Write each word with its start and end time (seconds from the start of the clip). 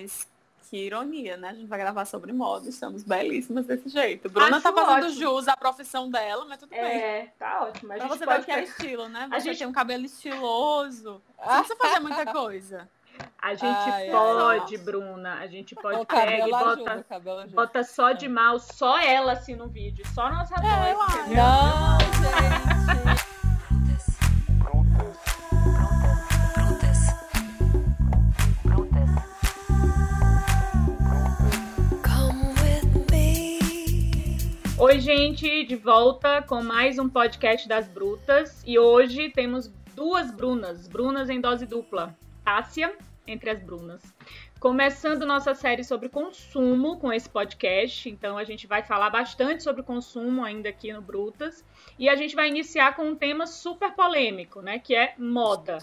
Mas 0.00 0.26
que 0.70 0.76
ironia, 0.86 1.36
né? 1.36 1.48
A 1.48 1.52
gente 1.52 1.66
vai 1.66 1.78
gravar 1.80 2.04
sobre 2.04 2.32
moda, 2.32 2.68
estamos 2.68 3.02
belíssimas 3.02 3.66
desse 3.66 3.88
jeito. 3.88 4.30
Bruna 4.30 4.56
Acho 4.58 4.62
tá 4.62 4.72
fazendo 4.72 5.06
ótimo. 5.08 5.20
jus 5.20 5.48
à 5.48 5.56
profissão 5.56 6.08
dela, 6.08 6.44
mas 6.48 6.58
tudo 6.58 6.70
bem. 6.70 6.78
É, 6.80 7.32
tá 7.38 7.64
ótimo. 7.64 7.92
A 7.92 7.96
Pra 7.96 8.06
gente 8.06 8.12
você 8.18 8.24
ver 8.24 8.26
pode 8.26 8.42
o 8.42 8.44
que 8.44 8.52
é 8.52 8.62
estilo, 8.62 9.08
né? 9.08 9.26
Você 9.28 9.34
A 9.34 9.38
gente- 9.40 9.58
tem 9.58 9.66
um 9.66 9.72
cabelo 9.72 10.04
estiloso. 10.04 11.20
Você 11.36 11.44
não 11.50 11.56
precisa 11.58 11.76
fazer 11.76 12.00
muita 12.00 12.26
coisa. 12.32 12.88
A 13.42 13.50
gente 13.54 13.64
Ai, 13.90 14.10
pode, 14.10 14.76
ai. 14.76 14.82
Bruna. 14.82 15.34
A 15.40 15.46
gente 15.46 15.74
pode 15.74 15.98
O 15.98 16.06
e 16.46 16.50
bota, 16.50 16.70
ajuda. 17.10 17.46
bota 17.52 17.82
só 17.84 18.12
de 18.12 18.28
mal, 18.28 18.58
só 18.60 18.98
ela 19.00 19.32
assim 19.32 19.54
no 19.56 19.66
vídeo, 19.66 20.06
só 20.14 20.30
nossa 20.30 20.54
É? 20.54 20.94
Não, 21.34 21.98
gente. 22.00 22.59
Oi, 34.82 34.98
gente, 34.98 35.62
de 35.64 35.76
volta 35.76 36.40
com 36.40 36.62
mais 36.62 36.98
um 36.98 37.06
podcast 37.06 37.68
das 37.68 37.86
Brutas. 37.86 38.62
E 38.66 38.78
hoje 38.78 39.28
temos 39.28 39.68
duas 39.94 40.30
Brunas, 40.30 40.88
Brunas 40.88 41.28
em 41.28 41.38
dose 41.38 41.66
dupla. 41.66 42.16
Tássia, 42.42 42.96
entre 43.26 43.50
as 43.50 43.62
Brunas. 43.62 44.02
Começando 44.58 45.26
nossa 45.26 45.54
série 45.54 45.84
sobre 45.84 46.08
consumo 46.08 46.98
com 46.98 47.12
esse 47.12 47.28
podcast. 47.28 48.08
Então 48.08 48.38
a 48.38 48.44
gente 48.44 48.66
vai 48.66 48.82
falar 48.82 49.10
bastante 49.10 49.62
sobre 49.62 49.82
consumo 49.82 50.42
ainda 50.42 50.70
aqui 50.70 50.90
no 50.94 51.02
Brutas. 51.02 51.62
E 51.98 52.08
a 52.08 52.16
gente 52.16 52.34
vai 52.34 52.48
iniciar 52.48 52.96
com 52.96 53.02
um 53.02 53.14
tema 53.14 53.46
super 53.46 53.92
polêmico, 53.92 54.62
né? 54.62 54.78
Que 54.78 54.94
é 54.94 55.12
moda. 55.18 55.76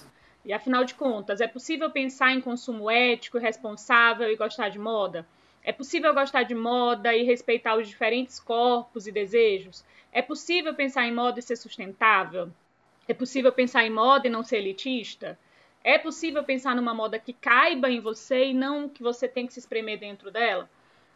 E 0.44 0.52
afinal 0.52 0.84
de 0.84 0.96
contas, 0.96 1.40
é 1.40 1.48
possível 1.48 1.92
pensar 1.92 2.32
em 2.32 2.42
consumo 2.42 2.90
ético, 2.90 3.38
responsável 3.38 4.28
e 4.32 4.36
gostar 4.36 4.70
de 4.70 4.80
moda? 4.80 5.24
É 5.68 5.74
possível 5.74 6.14
gostar 6.14 6.44
de 6.44 6.56
moda 6.56 7.14
e 7.14 7.24
respeitar 7.24 7.76
os 7.76 7.90
diferentes 7.90 8.40
corpos 8.40 9.06
e 9.06 9.12
desejos? 9.12 9.84
É 10.14 10.22
possível 10.22 10.74
pensar 10.74 11.06
em 11.06 11.14
moda 11.14 11.40
e 11.40 11.44
ser 11.44 11.58
sustentável? 11.58 12.50
É 13.06 13.14
possível 13.14 13.52
pensar 13.52 13.86
em 13.86 13.90
moda 13.90 14.28
e 14.28 14.30
não 14.30 14.44
ser 14.44 14.60
elitista? 14.60 15.38
É 15.84 15.98
possível 15.98 16.42
pensar 16.42 16.74
numa 16.74 16.94
moda 16.94 17.20
que 17.20 17.34
caiba 17.34 17.90
em 17.90 18.00
você 18.00 18.46
e 18.46 18.54
não 18.54 18.88
que 18.88 19.04
você 19.04 19.28
tem 19.28 19.46
que 19.46 19.52
se 19.52 19.60
espremer 19.60 20.00
dentro 20.00 20.32
dela? 20.32 20.70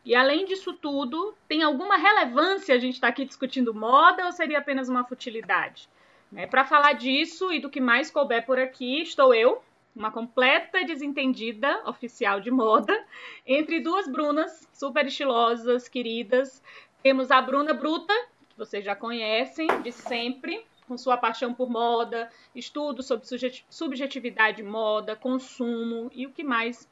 E 0.03 0.13
além 0.13 0.43
disso 0.43 0.73
tudo, 0.73 1.33
tem 1.47 1.63
alguma 1.63 1.95
relevância 1.95 2.75
a 2.75 2.77
gente 2.77 2.95
estar 2.95 3.07
aqui 3.07 3.23
discutindo 3.23 3.73
moda 3.73 4.25
ou 4.25 4.33
seria 4.33 4.59
apenas 4.59 4.89
uma 4.89 5.05
futilidade? 5.05 5.87
Né? 6.29 6.45
Para 6.45 6.65
falar 6.65 6.91
disso 6.91 7.53
e 7.53 7.61
do 7.61 7.69
que 7.69 7.79
mais 7.79 8.11
couber 8.11 8.45
por 8.45 8.59
aqui, 8.59 9.01
estou 9.01 9.33
eu, 9.33 9.63
uma 9.95 10.11
completa 10.11 10.83
desentendida 10.85 11.81
oficial 11.85 12.39
de 12.39 12.49
moda, 12.49 13.05
entre 13.45 13.79
duas 13.79 14.07
Brunas 14.07 14.67
super 14.73 15.05
estilosas, 15.05 15.87
queridas. 15.87 16.63
Temos 17.03 17.31
a 17.31 17.41
Bruna 17.41 17.73
Bruta, 17.73 18.13
que 18.49 18.57
vocês 18.57 18.85
já 18.85 18.95
conhecem 18.95 19.67
de 19.81 19.91
sempre, 19.91 20.65
com 20.87 20.97
sua 20.97 21.17
paixão 21.17 21.53
por 21.53 21.69
moda, 21.69 22.29
estudo 22.55 23.01
sobre 23.01 23.25
subjet- 23.25 23.65
subjetividade 23.69 24.61
moda, 24.61 25.15
consumo 25.15 26.11
e 26.13 26.25
o 26.25 26.31
que 26.31 26.43
mais 26.43 26.87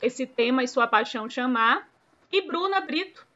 esse 0.00 0.26
tema 0.26 0.62
e 0.62 0.68
sua 0.68 0.86
paixão 0.86 1.28
chamar. 1.28 1.88
E 2.32 2.42
Bruna 2.42 2.80
Brito, 2.80 3.26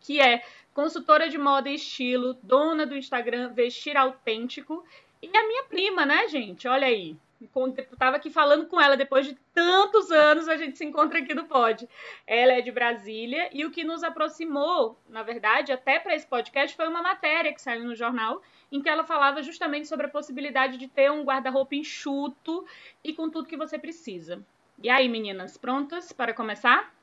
que 0.00 0.20
é 0.20 0.42
consultora 0.74 1.28
de 1.28 1.38
moda 1.38 1.68
e 1.68 1.74
estilo, 1.74 2.34
dona 2.42 2.86
do 2.86 2.96
Instagram 2.96 3.52
Vestir 3.52 3.96
Autêntico 3.96 4.84
e 5.22 5.28
a 5.36 5.46
minha 5.46 5.64
prima, 5.64 6.06
né, 6.06 6.28
gente? 6.28 6.66
Olha 6.66 6.86
aí. 6.86 7.16
Encontro- 7.42 7.84
Tava 7.98 8.16
aqui 8.16 8.30
falando 8.30 8.66
com 8.66 8.80
ela 8.80 8.96
depois 8.96 9.26
de 9.26 9.34
tantos 9.52 10.10
anos, 10.10 10.48
a 10.48 10.56
gente 10.56 10.78
se 10.78 10.84
encontra 10.84 11.18
aqui 11.18 11.34
no 11.34 11.44
Pod. 11.44 11.88
Ela 12.26 12.52
é 12.52 12.60
de 12.60 12.70
Brasília 12.70 13.50
e 13.52 13.64
o 13.64 13.70
que 13.70 13.82
nos 13.84 14.04
aproximou, 14.04 14.96
na 15.08 15.22
verdade, 15.22 15.72
até 15.72 15.98
para 15.98 16.14
esse 16.14 16.26
podcast 16.26 16.76
foi 16.76 16.86
uma 16.88 17.02
matéria 17.02 17.52
que 17.52 17.60
saiu 17.60 17.84
no 17.84 17.94
jornal 17.96 18.40
em 18.70 18.80
que 18.80 18.88
ela 18.88 19.04
falava 19.04 19.42
justamente 19.42 19.88
sobre 19.88 20.06
a 20.06 20.08
possibilidade 20.08 20.78
de 20.78 20.86
ter 20.88 21.10
um 21.10 21.24
guarda-roupa 21.24 21.74
enxuto 21.74 22.64
e 23.04 23.12
com 23.12 23.28
tudo 23.28 23.48
que 23.48 23.56
você 23.56 23.78
precisa. 23.78 24.40
E 24.82 24.88
aí, 24.88 25.08
meninas, 25.08 25.58
prontas 25.58 26.12
para 26.12 26.32
começar? 26.32 26.94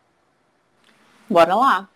Bora 1.30 1.54
lá. 1.54 1.90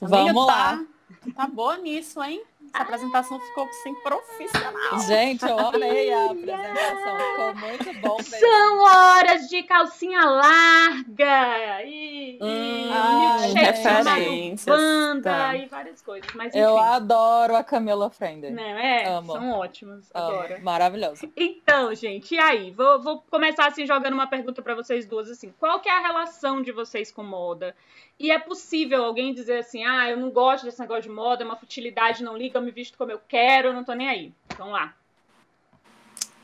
Vamos 0.00 0.28
Amiga, 0.30 0.40
lá. 0.40 0.84
Tá, 1.24 1.32
tá 1.34 1.46
boa 1.46 1.78
nisso, 1.78 2.22
hein? 2.22 2.42
Essa 2.74 2.82
apresentação 2.82 3.40
ficou 3.40 3.64
assim 3.64 3.94
profissional. 4.02 5.00
Gente, 5.06 5.44
eu 5.44 5.58
amei 5.58 6.12
a 6.12 6.24
apresentação. 6.26 7.16
Ficou 7.18 7.54
muito 7.54 8.00
bom 8.00 8.16
mesmo. 8.18 8.38
São 8.38 8.78
horas 8.80 9.48
de 9.48 9.62
calcinha 9.62 10.20
larga 10.24 11.82
e, 11.84 12.38
Hum, 12.40 12.88
e 12.88 12.90
ai, 12.92 13.52
referências, 13.52 14.76
banda 14.76 15.30
tá. 15.30 15.56
e 15.56 15.66
várias 15.66 16.02
coisas. 16.02 16.30
Mas 16.34 16.48
enfim, 16.48 16.58
Eu 16.58 16.78
adoro 16.78 17.56
a 17.56 17.64
Camila 17.64 18.10
Frender. 18.10 18.52
não, 18.52 18.62
é, 18.62 19.04
Amo. 19.08 19.32
são 19.32 19.50
ótimas 19.52 20.10
agora. 20.12 20.58
Maravilhoso. 20.60 21.30
Então, 21.36 21.94
gente, 21.94 22.34
e 22.34 22.38
aí? 22.38 22.70
Vou, 22.70 23.00
vou 23.00 23.22
começar 23.30 23.66
assim 23.66 23.86
jogando 23.86 24.14
uma 24.14 24.26
pergunta 24.26 24.60
pra 24.62 24.74
vocês 24.74 25.06
duas 25.06 25.30
assim. 25.30 25.52
Qual 25.58 25.80
que 25.80 25.88
é 25.88 25.92
a 25.96 26.00
relação 26.00 26.60
de 26.62 26.72
vocês 26.72 27.10
com 27.10 27.22
moda? 27.22 27.74
E 28.18 28.30
é 28.30 28.38
possível 28.38 29.04
alguém 29.04 29.34
dizer 29.34 29.58
assim: 29.58 29.84
"Ah, 29.84 30.08
eu 30.10 30.16
não 30.16 30.30
gosto 30.30 30.64
desse 30.64 30.80
negócio 30.80 31.02
de 31.02 31.10
moda, 31.10 31.42
é 31.42 31.46
uma 31.46 31.56
futilidade, 31.56 32.24
não 32.24 32.34
liga, 32.36 32.55
eu 32.56 32.62
me 32.62 32.70
visto 32.70 32.96
como 32.98 33.10
eu 33.10 33.20
quero, 33.28 33.68
eu 33.68 33.72
não 33.72 33.84
tô 33.84 33.92
nem 33.94 34.08
aí". 34.08 34.34
Vamos 34.56 34.72
lá. 34.72 34.94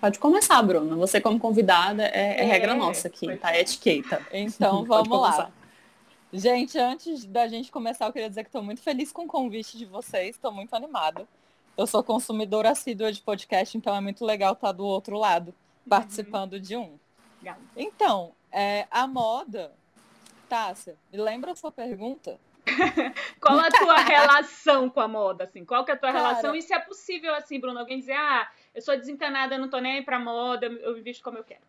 Pode 0.00 0.18
começar, 0.18 0.60
Bruna. 0.62 0.96
Você 0.96 1.20
como 1.20 1.38
convidada 1.38 2.04
é, 2.04 2.40
é 2.40 2.40
É, 2.40 2.44
regra 2.44 2.74
nossa 2.74 3.06
aqui, 3.06 3.36
tá? 3.36 3.52
é. 3.52 3.58
É 3.58 3.60
etiqueta. 3.60 4.26
Então, 4.32 4.82
vamos 4.86 5.20
lá. 5.20 5.52
Gente, 6.32 6.78
antes 6.78 7.24
da 7.24 7.46
gente 7.46 7.70
começar, 7.70 8.06
eu 8.06 8.12
queria 8.12 8.28
dizer 8.28 8.42
que 8.42 8.48
estou 8.48 8.62
muito 8.62 8.82
feliz 8.82 9.12
com 9.12 9.24
o 9.24 9.28
convite 9.28 9.78
de 9.78 9.84
vocês, 9.84 10.30
estou 10.34 10.50
muito 10.50 10.74
animada. 10.74 11.28
Eu 11.76 11.86
sou 11.86 12.02
consumidora 12.02 12.70
assídua 12.70 13.12
de 13.12 13.22
podcast, 13.22 13.76
então 13.78 13.94
é 13.94 14.00
muito 14.00 14.24
legal 14.24 14.54
estar 14.54 14.72
do 14.72 14.84
outro 14.84 15.16
lado, 15.16 15.54
participando 15.88 16.58
de 16.58 16.76
um. 16.76 16.98
Legal. 17.40 17.58
Então, 17.76 18.32
é, 18.50 18.88
a 18.90 19.06
moda, 19.06 19.72
Tássia, 20.48 20.96
me 21.12 21.18
lembra 21.18 21.52
a 21.52 21.54
sua 21.56 21.70
pergunta? 21.70 22.40
Qual 23.40 23.58
a 23.58 23.70
tua 23.70 23.96
relação 24.02 24.88
com 24.88 25.00
a 25.00 25.08
moda, 25.08 25.44
assim? 25.44 25.64
Qual 25.64 25.84
que 25.84 25.90
é 25.90 25.94
a 25.94 25.96
tua 25.96 26.12
Cara. 26.12 26.28
relação? 26.28 26.54
E 26.54 26.62
se 26.62 26.72
é 26.72 26.78
possível, 26.78 27.34
assim, 27.34 27.58
Bruno, 27.58 27.78
alguém 27.78 27.98
dizer, 27.98 28.14
ah, 28.14 28.48
eu 28.74 28.80
sou 28.80 28.96
desencanada, 28.96 29.54
eu 29.54 29.60
não 29.60 29.68
tô 29.68 29.78
nem 29.78 29.96
aí 29.96 30.02
pra 30.02 30.18
moda, 30.18 30.66
eu 30.66 30.94
me 30.94 31.02
visto 31.02 31.22
como 31.22 31.38
eu 31.38 31.44
quero. 31.44 31.62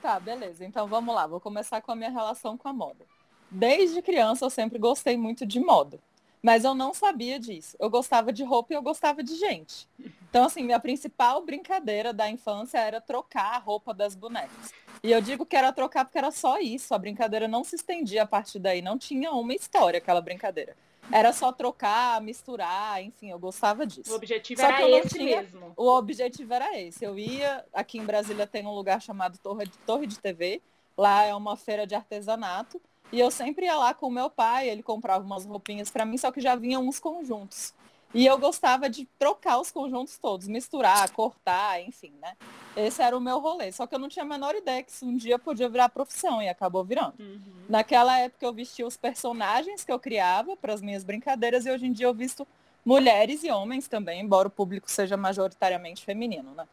Tá, 0.00 0.18
beleza. 0.20 0.64
Então 0.64 0.86
vamos 0.86 1.14
lá, 1.14 1.26
vou 1.26 1.40
começar 1.40 1.80
com 1.80 1.92
a 1.92 1.96
minha 1.96 2.10
relação 2.10 2.58
com 2.58 2.68
a 2.68 2.72
moda. 2.72 3.04
Desde 3.50 4.02
criança 4.02 4.44
eu 4.44 4.50
sempre 4.50 4.78
gostei 4.78 5.16
muito 5.16 5.46
de 5.46 5.60
moda. 5.60 5.98
Mas 6.42 6.62
eu 6.62 6.74
não 6.74 6.92
sabia 6.92 7.40
disso. 7.40 7.74
Eu 7.80 7.88
gostava 7.88 8.30
de 8.30 8.44
roupa 8.44 8.74
e 8.74 8.76
eu 8.76 8.82
gostava 8.82 9.22
de 9.22 9.34
gente. 9.34 9.88
Então, 10.28 10.44
assim, 10.44 10.62
minha 10.62 10.78
principal 10.78 11.42
brincadeira 11.42 12.12
da 12.12 12.28
infância 12.28 12.76
era 12.76 13.00
trocar 13.00 13.54
a 13.54 13.58
roupa 13.58 13.94
das 13.94 14.14
bonecas. 14.14 14.70
E 15.04 15.12
eu 15.12 15.20
digo 15.20 15.44
que 15.44 15.54
era 15.54 15.70
trocar 15.70 16.06
porque 16.06 16.16
era 16.16 16.30
só 16.30 16.58
isso. 16.58 16.94
A 16.94 16.98
brincadeira 16.98 17.46
não 17.46 17.62
se 17.62 17.76
estendia 17.76 18.22
a 18.22 18.26
partir 18.26 18.58
daí. 18.58 18.80
Não 18.80 18.96
tinha 18.98 19.30
uma 19.32 19.52
história 19.54 19.98
aquela 19.98 20.22
brincadeira. 20.22 20.74
Era 21.12 21.30
só 21.34 21.52
trocar, 21.52 22.18
misturar, 22.22 23.02
enfim, 23.02 23.30
eu 23.30 23.38
gostava 23.38 23.82
O 23.82 23.86
disso. 23.86 24.14
objetivo 24.14 24.62
Só 24.62 24.66
era 24.66 24.88
esse 24.88 25.10
tinha- 25.18 25.42
mesmo. 25.42 25.74
O 25.76 25.86
objetivo 25.90 26.54
era 26.54 26.80
esse. 26.80 27.04
Eu 27.04 27.18
ia, 27.18 27.62
aqui 27.74 27.98
em 27.98 28.04
Brasília 28.06 28.46
tem 28.46 28.66
um 28.66 28.72
lugar 28.74 29.02
chamado 29.02 29.36
Torre 29.36 29.66
de, 29.66 29.76
Torre 29.80 30.06
de 30.06 30.18
TV. 30.18 30.62
Lá 30.96 31.24
é 31.24 31.34
uma 31.34 31.54
feira 31.54 31.86
de 31.86 31.94
artesanato. 31.94 32.80
E 33.12 33.20
eu 33.20 33.30
sempre 33.30 33.66
ia 33.66 33.76
lá 33.76 33.92
com 33.92 34.06
o 34.06 34.10
meu 34.10 34.30
pai, 34.30 34.70
ele 34.70 34.82
comprava 34.82 35.22
umas 35.22 35.44
roupinhas 35.44 35.90
para 35.90 36.06
mim, 36.06 36.16
só 36.16 36.32
que 36.32 36.40
já 36.40 36.56
vinham 36.56 36.82
uns 36.88 36.98
conjuntos. 36.98 37.74
E 38.14 38.24
eu 38.24 38.38
gostava 38.38 38.88
de 38.88 39.06
trocar 39.18 39.58
os 39.60 39.72
conjuntos 39.72 40.16
todos, 40.16 40.46
misturar, 40.46 41.10
cortar, 41.10 41.82
enfim, 41.82 42.12
né? 42.22 42.36
Esse 42.76 43.02
era 43.02 43.16
o 43.16 43.20
meu 43.20 43.40
rolê. 43.40 43.72
Só 43.72 43.88
que 43.88 43.94
eu 43.94 43.98
não 43.98 44.08
tinha 44.08 44.24
a 44.24 44.28
menor 44.28 44.54
ideia 44.54 44.82
que 44.84 44.92
isso 44.92 45.04
um 45.04 45.16
dia 45.16 45.36
podia 45.36 45.68
virar 45.68 45.88
profissão 45.88 46.40
e 46.40 46.48
acabou 46.48 46.84
virando. 46.84 47.14
Uhum. 47.18 47.40
Naquela 47.68 48.16
época 48.20 48.46
eu 48.46 48.52
vestia 48.52 48.86
os 48.86 48.96
personagens 48.96 49.82
que 49.82 49.90
eu 49.90 49.98
criava 49.98 50.56
para 50.56 50.72
as 50.72 50.80
minhas 50.80 51.02
brincadeiras 51.02 51.66
e 51.66 51.70
hoje 51.72 51.86
em 51.86 51.92
dia 51.92 52.06
eu 52.06 52.14
visto 52.14 52.46
mulheres 52.84 53.42
e 53.42 53.50
homens 53.50 53.88
também, 53.88 54.20
embora 54.20 54.46
o 54.46 54.50
público 54.50 54.88
seja 54.90 55.16
majoritariamente 55.16 56.04
feminino, 56.04 56.52
né? 56.54 56.68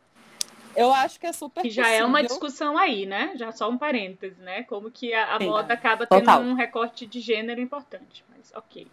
Eu 0.75 0.93
acho 0.93 1.19
que 1.19 1.25
é 1.27 1.33
super 1.33 1.61
Que 1.63 1.69
já 1.69 1.89
é 1.89 2.03
uma 2.03 2.19
possível. 2.19 2.27
discussão 2.29 2.77
aí, 2.77 3.05
né? 3.05 3.33
Já 3.35 3.51
só 3.51 3.69
um 3.69 3.77
parêntese, 3.77 4.39
né? 4.41 4.63
Como 4.63 4.89
que 4.89 5.13
a, 5.13 5.35
a 5.35 5.37
Sim, 5.37 5.47
moda 5.47 5.73
acaba 5.73 6.05
tendo 6.05 6.19
Total. 6.19 6.41
um 6.41 6.53
recorte 6.53 7.05
de 7.05 7.19
gênero 7.19 7.59
importante. 7.59 8.23
Ok. 8.55 8.87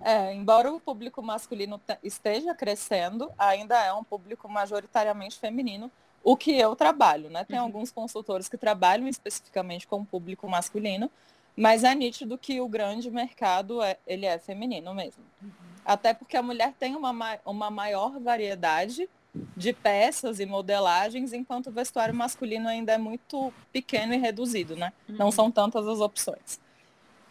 É, 0.00 0.32
embora 0.34 0.72
o 0.72 0.80
público 0.80 1.22
masculino 1.22 1.78
te- 1.78 1.98
esteja 2.02 2.54
crescendo, 2.54 3.30
ainda 3.38 3.78
é 3.84 3.92
um 3.92 4.04
público 4.04 4.48
majoritariamente 4.48 5.38
feminino, 5.38 5.90
o 6.22 6.36
que 6.36 6.52
eu 6.58 6.76
trabalho, 6.76 7.30
né? 7.30 7.44
Tem 7.44 7.58
Uhum. 7.58 7.64
alguns 7.64 7.90
consultores 7.90 8.48
que 8.48 8.58
trabalham 8.58 9.08
especificamente 9.08 9.86
com 9.86 10.00
o 10.00 10.04
público 10.06 10.48
masculino, 10.48 11.10
mas 11.56 11.82
é 11.84 11.94
nítido 11.94 12.36
que 12.38 12.60
o 12.60 12.68
grande 12.68 13.10
mercado 13.10 13.82
é, 13.82 13.96
ele 14.06 14.26
é 14.26 14.38
feminino 14.38 14.94
mesmo. 14.94 15.22
Uhum. 15.42 15.50
Até 15.84 16.12
porque 16.14 16.36
a 16.36 16.42
mulher 16.42 16.74
tem 16.78 16.94
uma, 16.94 17.12
ma- 17.12 17.38
uma 17.44 17.70
maior 17.70 18.18
variedade 18.20 19.08
de 19.56 19.72
peças 19.72 20.40
e 20.40 20.46
modelagens, 20.46 21.32
enquanto 21.32 21.68
o 21.68 21.72
vestuário 21.72 22.14
masculino 22.14 22.68
ainda 22.68 22.92
é 22.92 22.98
muito 22.98 23.52
pequeno 23.72 24.12
e 24.12 24.16
reduzido, 24.18 24.74
né? 24.76 24.92
Não 25.08 25.30
são 25.30 25.50
tantas 25.50 25.86
as 25.86 26.00
opções. 26.00 26.60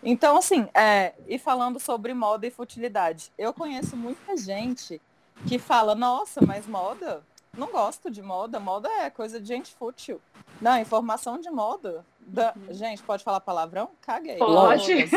Então, 0.01 0.37
assim, 0.37 0.67
é, 0.73 1.13
e 1.27 1.37
falando 1.37 1.79
sobre 1.79 2.13
moda 2.13 2.47
e 2.47 2.51
futilidade, 2.51 3.31
eu 3.37 3.53
conheço 3.53 3.97
muita 3.97 4.35
gente 4.37 5.01
que 5.47 5.59
fala, 5.59 5.93
nossa, 5.95 6.41
mas 6.45 6.65
moda? 6.67 7.21
Não 7.57 7.67
gosto 7.71 8.09
de 8.11 8.21
moda, 8.21 8.59
moda 8.59 8.87
é 9.01 9.09
coisa 9.09 9.39
de 9.41 9.47
gente 9.47 9.73
fútil. 9.73 10.21
Não, 10.61 10.77
informação 10.77 11.39
de 11.39 11.49
moda. 11.49 12.05
da- 12.19 12.53
Gente, 12.69 13.01
pode 13.01 13.23
falar 13.23 13.39
palavrão? 13.39 13.89
Caguei. 14.01 14.37
Pode. 14.37 15.07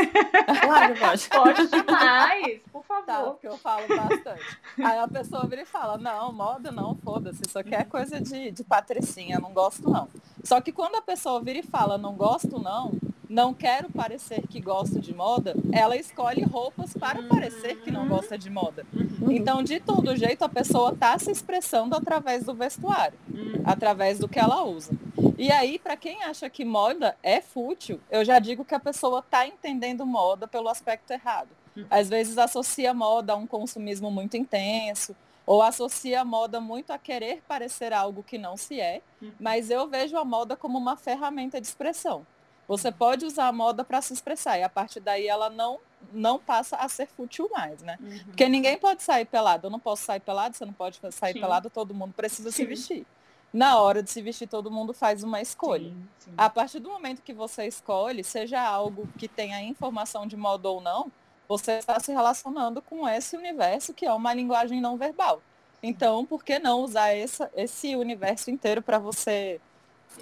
Claro, 0.62 0.94
pode. 0.98 1.28
Pode 1.28 1.66
demais, 1.68 2.60
por 2.72 2.82
Tá, 3.04 3.16
favor. 3.16 3.30
porque 3.32 3.48
eu 3.48 3.58
falo 3.58 3.86
bastante. 3.88 4.58
Aí 4.82 4.98
a 4.98 5.06
pessoa 5.08 5.44
vira 5.46 5.62
e 5.62 5.66
fala, 5.66 5.98
não, 5.98 6.32
moda 6.32 6.72
não, 6.72 6.94
foda-se, 6.96 7.42
isso 7.46 7.58
aqui 7.58 7.74
é 7.74 7.84
coisa 7.84 8.18
de, 8.20 8.50
de 8.50 8.64
patricinha, 8.64 9.38
não 9.38 9.52
gosto 9.52 9.88
não. 9.90 10.08
Só 10.42 10.60
que 10.60 10.72
quando 10.72 10.94
a 10.96 11.02
pessoa 11.02 11.40
vira 11.42 11.58
e 11.58 11.62
fala, 11.62 11.98
não 11.98 12.14
gosto 12.14 12.58
não, 12.58 12.92
não 13.28 13.54
quero 13.54 13.90
parecer 13.90 14.46
que 14.46 14.60
gosto 14.60 15.00
de 15.00 15.14
moda, 15.14 15.54
ela 15.72 15.96
escolhe 15.96 16.42
roupas 16.42 16.92
para 16.94 17.22
parecer 17.22 17.80
que 17.80 17.90
não 17.90 18.06
gosta 18.06 18.36
de 18.36 18.50
moda. 18.50 18.84
Então, 19.30 19.62
de 19.62 19.80
todo 19.80 20.16
jeito, 20.16 20.44
a 20.44 20.48
pessoa 20.48 20.92
está 20.92 21.18
se 21.18 21.30
expressando 21.30 21.96
através 21.96 22.44
do 22.44 22.54
vestuário, 22.54 23.18
através 23.64 24.18
do 24.18 24.28
que 24.28 24.38
ela 24.38 24.64
usa. 24.64 24.92
E 25.38 25.50
aí, 25.50 25.78
para 25.78 25.96
quem 25.96 26.22
acha 26.22 26.48
que 26.50 26.64
moda 26.64 27.16
é 27.22 27.40
fútil, 27.40 28.00
eu 28.10 28.24
já 28.24 28.38
digo 28.38 28.64
que 28.64 28.74
a 28.74 28.80
pessoa 28.80 29.20
está 29.20 29.46
entendendo 29.46 30.04
moda 30.04 30.46
pelo 30.46 30.68
aspecto 30.68 31.12
errado. 31.12 31.48
Às 31.88 32.08
vezes 32.08 32.36
associa 32.36 32.92
moda 32.92 33.32
a 33.32 33.36
um 33.36 33.46
consumismo 33.46 34.10
muito 34.10 34.36
intenso, 34.36 35.16
ou 35.46 35.62
associa 35.62 36.20
a 36.20 36.24
moda 36.24 36.60
muito 36.60 36.92
a 36.92 36.98
querer 36.98 37.42
parecer 37.48 37.92
algo 37.92 38.22
que 38.22 38.38
não 38.38 38.56
se 38.56 38.80
é, 38.80 39.00
mas 39.40 39.70
eu 39.70 39.88
vejo 39.88 40.16
a 40.16 40.24
moda 40.24 40.56
como 40.56 40.78
uma 40.78 40.96
ferramenta 40.96 41.60
de 41.60 41.66
expressão. 41.66 42.26
Você 42.72 42.90
pode 42.90 43.26
usar 43.26 43.48
a 43.48 43.52
moda 43.52 43.84
para 43.84 44.00
se 44.00 44.14
expressar 44.14 44.58
e 44.58 44.62
a 44.62 44.68
partir 44.68 44.98
daí 44.98 45.28
ela 45.28 45.50
não 45.50 45.78
não 46.10 46.38
passa 46.38 46.76
a 46.76 46.88
ser 46.88 47.06
fútil 47.06 47.48
mais, 47.52 47.82
né? 47.82 47.98
Porque 48.24 48.48
ninguém 48.48 48.78
pode 48.78 49.02
sair 49.02 49.26
pelado. 49.26 49.66
Eu 49.66 49.70
não 49.70 49.78
posso 49.78 50.04
sair 50.04 50.20
pelado, 50.20 50.56
você 50.56 50.64
não 50.64 50.72
pode 50.72 50.98
sair 51.10 51.34
Sim. 51.34 51.40
pelado, 51.40 51.68
todo 51.68 51.94
mundo 51.94 52.14
precisa 52.14 52.50
se 52.50 52.56
Sim. 52.56 52.66
vestir. 52.66 53.06
Na 53.52 53.78
hora 53.78 54.02
de 54.02 54.10
se 54.10 54.22
vestir, 54.22 54.48
todo 54.48 54.70
mundo 54.70 54.94
faz 54.94 55.22
uma 55.22 55.42
escolha. 55.42 55.90
Sim, 55.90 56.08
sim. 56.18 56.32
A 56.36 56.48
partir 56.48 56.80
do 56.80 56.88
momento 56.88 57.20
que 57.20 57.34
você 57.34 57.66
escolhe, 57.66 58.24
seja 58.24 58.60
algo 58.60 59.06
que 59.18 59.28
tenha 59.28 59.60
informação 59.60 60.26
de 60.26 60.36
moda 60.36 60.70
ou 60.70 60.80
não, 60.80 61.12
você 61.46 61.72
está 61.72 62.00
se 62.00 62.10
relacionando 62.10 62.80
com 62.80 63.06
esse 63.06 63.36
universo 63.36 63.92
que 63.92 64.06
é 64.06 64.12
uma 64.14 64.32
linguagem 64.32 64.80
não 64.80 64.96
verbal. 64.96 65.42
Então, 65.82 66.24
por 66.24 66.42
que 66.42 66.58
não 66.58 66.80
usar 66.80 67.08
essa, 67.08 67.50
esse 67.54 67.94
universo 67.94 68.50
inteiro 68.50 68.80
para 68.80 68.98
você 68.98 69.60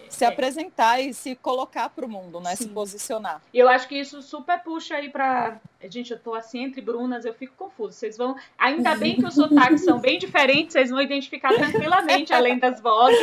se 0.09 0.25
É. 0.25 0.29
apresentar 0.29 1.01
e 1.01 1.15
se 1.15 1.35
colocar 1.37 1.89
para 1.89 2.05
o 2.05 2.09
mundo, 2.09 2.41
né? 2.41 2.55
Se 2.57 2.65
Sim. 2.65 2.75
posicionar. 2.75 3.41
E 3.53 3.59
eu 3.59 3.69
acho 3.69 3.89
que 3.89 3.95
isso 3.95 4.21
super 4.23 4.59
puxa 4.63 4.97
aí 4.97 5.09
pra. 5.09 5.59
Gente, 5.85 6.13
eu 6.13 6.19
tô 6.19 6.35
assim 6.35 6.65
entre 6.65 6.81
Brunas, 6.81 7.25
eu 7.25 7.33
fico 7.33 7.55
confuso. 7.57 7.93
Vocês 7.95 8.17
vão. 8.17 8.37
Ainda 8.59 8.95
bem 8.95 9.17
que 9.17 9.25
os 9.27 9.35
sotaques 9.35 9.83
são 9.83 9.99
bem 9.99 10.19
diferentes, 10.19 10.73
vocês 10.73 10.91
vão 10.91 11.01
identificar 11.01 11.55
tranquilamente, 11.55 12.33
além 12.33 12.59
das 12.59 12.81
vozes, 12.81 13.19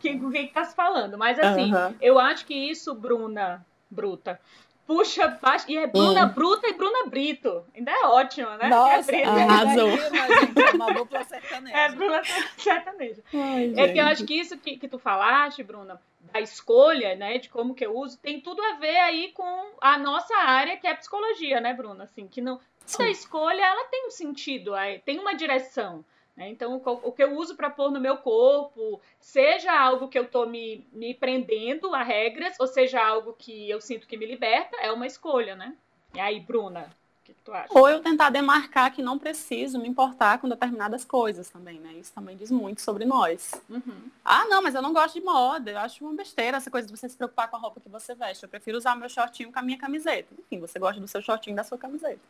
quem, 0.00 0.18
com 0.18 0.30
quem 0.30 0.46
que 0.48 0.52
tá 0.54 0.64
se 0.64 0.74
falando. 0.74 1.16
Mas 1.16 1.38
assim, 1.38 1.70
eu 2.00 2.18
acho 2.18 2.44
que 2.44 2.54
isso, 2.54 2.94
Bruna 2.94 3.64
Bruta, 3.90 4.40
puxa 4.86 5.28
baixo. 5.40 5.64
E 5.68 5.76
é 5.76 5.86
Bruna 5.86 6.26
Hum. 6.26 6.28
Bruta 6.28 6.68
e 6.68 6.72
Bruna 6.74 7.06
Brito. 7.06 7.64
Ainda 7.74 7.90
é 7.90 8.06
ótimo, 8.06 8.50
né? 8.56 8.68
Nossa, 8.68 9.10
é, 9.14 9.22
Brito. 9.22 9.28
arrasou. 9.28 9.88
é 9.90 10.70
uma 10.74 10.92
dupla 10.92 11.24
sertaneja. 11.24 11.76
é 11.76 11.88
Bruna 11.92 12.22
sertaneja. 12.56 13.22
Ai, 13.34 13.72
É 13.76 13.88
que 13.92 13.98
eu 13.98 14.06
acho 14.06 14.24
que 14.26 14.34
isso 14.34 14.58
que, 14.58 14.76
que 14.76 14.88
tu 14.88 14.98
falaste, 14.98 15.62
Bruna, 15.62 16.00
da 16.32 16.40
escolha, 16.40 17.14
né, 17.14 17.38
de 17.38 17.48
como 17.48 17.74
que 17.74 17.84
eu 17.84 17.96
uso, 17.96 18.18
tem 18.18 18.40
tudo 18.40 18.62
a 18.62 18.74
ver 18.74 18.98
aí 19.00 19.32
com 19.32 19.72
a 19.80 19.98
nossa 19.98 20.34
área, 20.36 20.76
que 20.76 20.86
é 20.86 20.90
a 20.92 20.96
psicologia, 20.96 21.60
né, 21.60 21.74
Bruna? 21.74 22.04
Assim, 22.04 22.26
que 22.26 22.40
não 22.40 22.56
toda 22.56 23.04
Sim. 23.04 23.10
escolha 23.10 23.62
ela 23.62 23.84
tem 23.84 24.06
um 24.06 24.10
sentido, 24.10 24.74
aí, 24.74 24.98
tem 25.00 25.18
uma 25.18 25.34
direção. 25.34 26.04
Né? 26.36 26.48
Então, 26.48 26.80
o, 26.84 27.12
que 27.12 27.22
eu 27.22 27.36
uso 27.36 27.56
para 27.56 27.70
pôr 27.70 27.90
no 27.90 28.00
meu 28.00 28.16
corpo, 28.16 29.00
seja 29.20 29.72
algo 29.72 30.08
que 30.08 30.18
eu 30.18 30.28
tô 30.28 30.46
me, 30.46 30.86
me 30.92 31.14
prendendo 31.14 31.94
a 31.94 32.02
regras, 32.02 32.56
ou 32.58 32.66
seja 32.66 33.04
algo 33.04 33.34
que 33.38 33.68
eu 33.68 33.80
sinto 33.80 34.06
que 34.06 34.16
me 34.16 34.26
liberta, 34.26 34.76
é 34.78 34.90
uma 34.90 35.06
escolha, 35.06 35.54
né? 35.54 35.76
E 36.14 36.20
aí, 36.20 36.40
Bruna, 36.40 36.90
o 37.20 37.24
que, 37.24 37.34
que 37.34 37.42
tu 37.42 37.52
acha? 37.52 37.68
Ou 37.70 37.88
eu 37.88 38.00
tentar 38.00 38.30
demarcar 38.30 38.92
que 38.92 39.02
não 39.02 39.18
preciso 39.18 39.78
me 39.78 39.88
importar 39.88 40.38
com 40.38 40.48
determinadas 40.48 41.04
coisas 41.04 41.50
também, 41.50 41.78
né? 41.78 41.92
Isso 41.92 42.12
também 42.14 42.36
diz 42.36 42.50
muito 42.50 42.80
sobre 42.80 43.04
nós. 43.04 43.52
Uhum. 43.68 44.10
Ah, 44.24 44.46
não, 44.46 44.62
mas 44.62 44.74
eu 44.74 44.82
não 44.82 44.92
gosto 44.92 45.14
de 45.14 45.24
moda. 45.24 45.70
Eu 45.70 45.78
acho 45.78 46.04
uma 46.04 46.14
besteira 46.14 46.56
essa 46.56 46.70
coisa 46.70 46.86
de 46.86 46.96
você 46.96 47.08
se 47.08 47.16
preocupar 47.16 47.48
com 47.48 47.56
a 47.56 47.60
roupa 47.60 47.80
que 47.80 47.88
você 47.88 48.14
veste. 48.14 48.42
Eu 48.42 48.48
prefiro 48.48 48.78
usar 48.78 48.96
meu 48.96 49.08
shortinho 49.08 49.52
com 49.52 49.58
a 49.58 49.62
minha 49.62 49.78
camiseta. 49.78 50.34
Enfim, 50.38 50.58
você 50.60 50.78
gosta 50.78 51.00
do 51.00 51.08
seu 51.08 51.20
shortinho 51.20 51.56
da 51.56 51.64
sua 51.64 51.78
camiseta, 51.78 52.20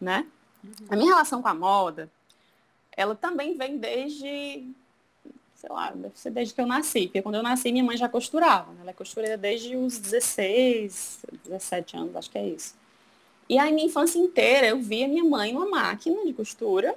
né? 0.00 0.26
A 0.90 0.96
minha 0.96 1.08
relação 1.08 1.40
com 1.40 1.48
a 1.48 1.54
moda, 1.54 2.10
ela 2.96 3.14
também 3.14 3.56
vem 3.56 3.78
desde, 3.78 4.68
sei 5.54 5.70
lá, 5.70 5.90
deve 5.92 6.18
ser 6.18 6.30
desde 6.30 6.54
que 6.54 6.60
eu 6.60 6.66
nasci. 6.66 7.06
Porque 7.06 7.22
quando 7.22 7.36
eu 7.36 7.42
nasci, 7.42 7.72
minha 7.72 7.84
mãe 7.84 7.96
já 7.96 8.08
costurava. 8.08 8.72
Né? 8.72 8.78
Ela 8.82 8.90
é 8.90 8.94
costureira 8.94 9.36
desde 9.36 9.76
os 9.76 9.98
16, 9.98 11.20
17 11.44 11.96
anos, 11.96 12.16
acho 12.16 12.30
que 12.30 12.38
é 12.38 12.46
isso. 12.46 12.74
E 13.48 13.58
aí, 13.58 13.72
minha 13.72 13.86
infância 13.86 14.18
inteira, 14.18 14.68
eu 14.68 14.80
via 14.80 15.08
minha 15.08 15.24
mãe 15.24 15.52
numa 15.52 15.68
máquina 15.68 16.24
de 16.24 16.32
costura, 16.32 16.96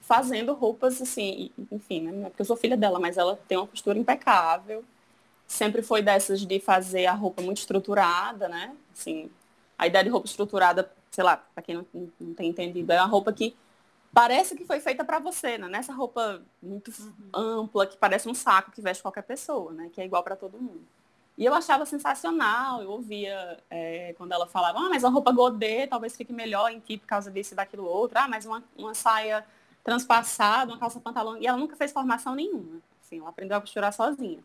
fazendo 0.00 0.52
roupas 0.52 1.00
assim, 1.00 1.50
enfim, 1.70 2.00
né? 2.02 2.26
É 2.26 2.30
porque 2.30 2.42
eu 2.42 2.46
sou 2.46 2.56
filha 2.56 2.76
dela, 2.76 2.98
mas 2.98 3.16
ela 3.16 3.38
tem 3.48 3.56
uma 3.56 3.66
costura 3.66 3.98
impecável. 3.98 4.84
Sempre 5.46 5.82
foi 5.82 6.02
dessas 6.02 6.40
de 6.40 6.60
fazer 6.60 7.06
a 7.06 7.12
roupa 7.14 7.42
muito 7.42 7.58
estruturada, 7.58 8.48
né? 8.48 8.74
Assim, 8.92 9.30
a 9.78 9.86
ideia 9.86 10.04
de 10.04 10.10
roupa 10.10 10.26
estruturada, 10.26 10.90
sei 11.10 11.24
lá, 11.24 11.36
para 11.36 11.62
quem 11.62 11.76
não- 11.76 11.86
não 12.20 12.34
tem 12.34 12.50
entendido, 12.50 12.92
é 12.92 12.98
uma 13.00 13.06
roupa 13.06 13.32
que 13.32 13.54
parece 14.14 14.54
que 14.54 14.64
foi 14.64 14.80
feita 14.80 15.04
para 15.04 15.18
você, 15.18 15.58
né? 15.58 15.68
Nessa 15.68 15.92
roupa 15.92 16.40
muito 16.62 16.92
ampla, 17.34 17.86
que 17.86 17.96
parece 17.96 18.28
um 18.28 18.34
saco 18.34 18.70
que 18.70 18.80
veste 18.80 19.02
qualquer 19.02 19.22
pessoa, 19.22 19.72
né? 19.72 19.90
Que 19.92 20.00
é 20.00 20.04
igual 20.04 20.22
para 20.22 20.36
todo 20.36 20.56
mundo. 20.56 20.86
E 21.36 21.44
eu 21.44 21.52
achava 21.52 21.84
sensacional, 21.84 22.80
eu 22.80 22.90
ouvia 22.90 23.58
é, 23.68 24.14
quando 24.16 24.30
ela 24.30 24.46
falava, 24.46 24.78
ah, 24.78 24.88
mas 24.88 25.04
a 25.04 25.08
roupa 25.08 25.32
godê 25.32 25.84
talvez 25.88 26.16
fique 26.16 26.32
melhor 26.32 26.70
em 26.70 26.78
ti 26.78 26.96
por 26.96 27.06
causa 27.06 27.28
disso 27.28 27.54
e 27.54 27.56
daquilo 27.56 27.84
outro. 27.84 28.16
Ah, 28.16 28.28
mas 28.28 28.46
uma, 28.46 28.62
uma 28.76 28.94
saia 28.94 29.44
transpassada, 29.82 30.70
uma 30.70 30.78
calça 30.78 31.00
pantalão. 31.00 31.36
E 31.36 31.46
ela 31.46 31.58
nunca 31.58 31.74
fez 31.74 31.90
formação 31.90 32.36
nenhuma. 32.36 32.80
Assim, 33.04 33.18
ela 33.18 33.30
aprendeu 33.30 33.58
a 33.58 33.60
costurar 33.60 33.92
sozinha. 33.92 34.38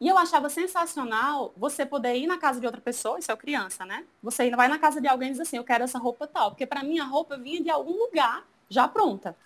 E 0.00 0.08
eu 0.08 0.16
achava 0.16 0.48
sensacional 0.48 1.52
você 1.56 1.84
poder 1.84 2.14
ir 2.16 2.26
na 2.26 2.38
casa 2.38 2.60
de 2.60 2.66
outra 2.66 2.80
pessoa, 2.80 3.18
isso 3.18 3.32
é 3.32 3.36
criança, 3.36 3.84
né? 3.84 4.04
Você 4.22 4.50
vai 4.50 4.68
na 4.68 4.78
casa 4.78 5.00
de 5.00 5.08
alguém 5.08 5.28
e 5.28 5.32
diz 5.32 5.40
assim, 5.40 5.56
eu 5.56 5.64
quero 5.64 5.82
essa 5.82 5.98
roupa 5.98 6.28
tal. 6.28 6.50
Porque 6.50 6.66
para 6.66 6.84
mim 6.84 7.00
a 7.00 7.04
roupa 7.04 7.36
vinha 7.36 7.60
de 7.60 7.70
algum 7.70 7.96
lugar 7.96 8.44
já 8.68 8.88
pronta. 8.88 9.36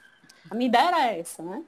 A 0.51 0.55
minha 0.55 0.69
ideia 0.69 0.89
era 0.89 1.07
essa, 1.13 1.43
né? 1.43 1.63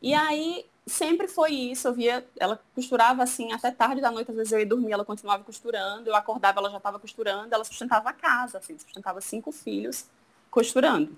E 0.00 0.14
aí 0.14 0.66
sempre 0.86 1.28
foi 1.28 1.52
isso, 1.52 1.86
eu 1.88 1.94
via, 1.94 2.26
ela 2.38 2.60
costurava 2.74 3.22
assim 3.22 3.52
até 3.52 3.70
tarde 3.70 4.00
da 4.00 4.10
noite, 4.10 4.30
às 4.30 4.36
vezes 4.36 4.52
eu 4.52 4.58
ia 4.58 4.66
dormir, 4.66 4.92
ela 4.92 5.04
continuava 5.04 5.44
costurando, 5.44 6.08
eu 6.08 6.16
acordava, 6.16 6.58
ela 6.58 6.70
já 6.70 6.78
estava 6.78 6.98
costurando, 6.98 7.54
ela 7.54 7.64
sustentava 7.64 8.10
a 8.10 8.12
casa, 8.12 8.58
assim, 8.58 8.76
sustentava 8.76 9.20
cinco 9.20 9.52
filhos 9.52 10.06
costurando. 10.50 11.16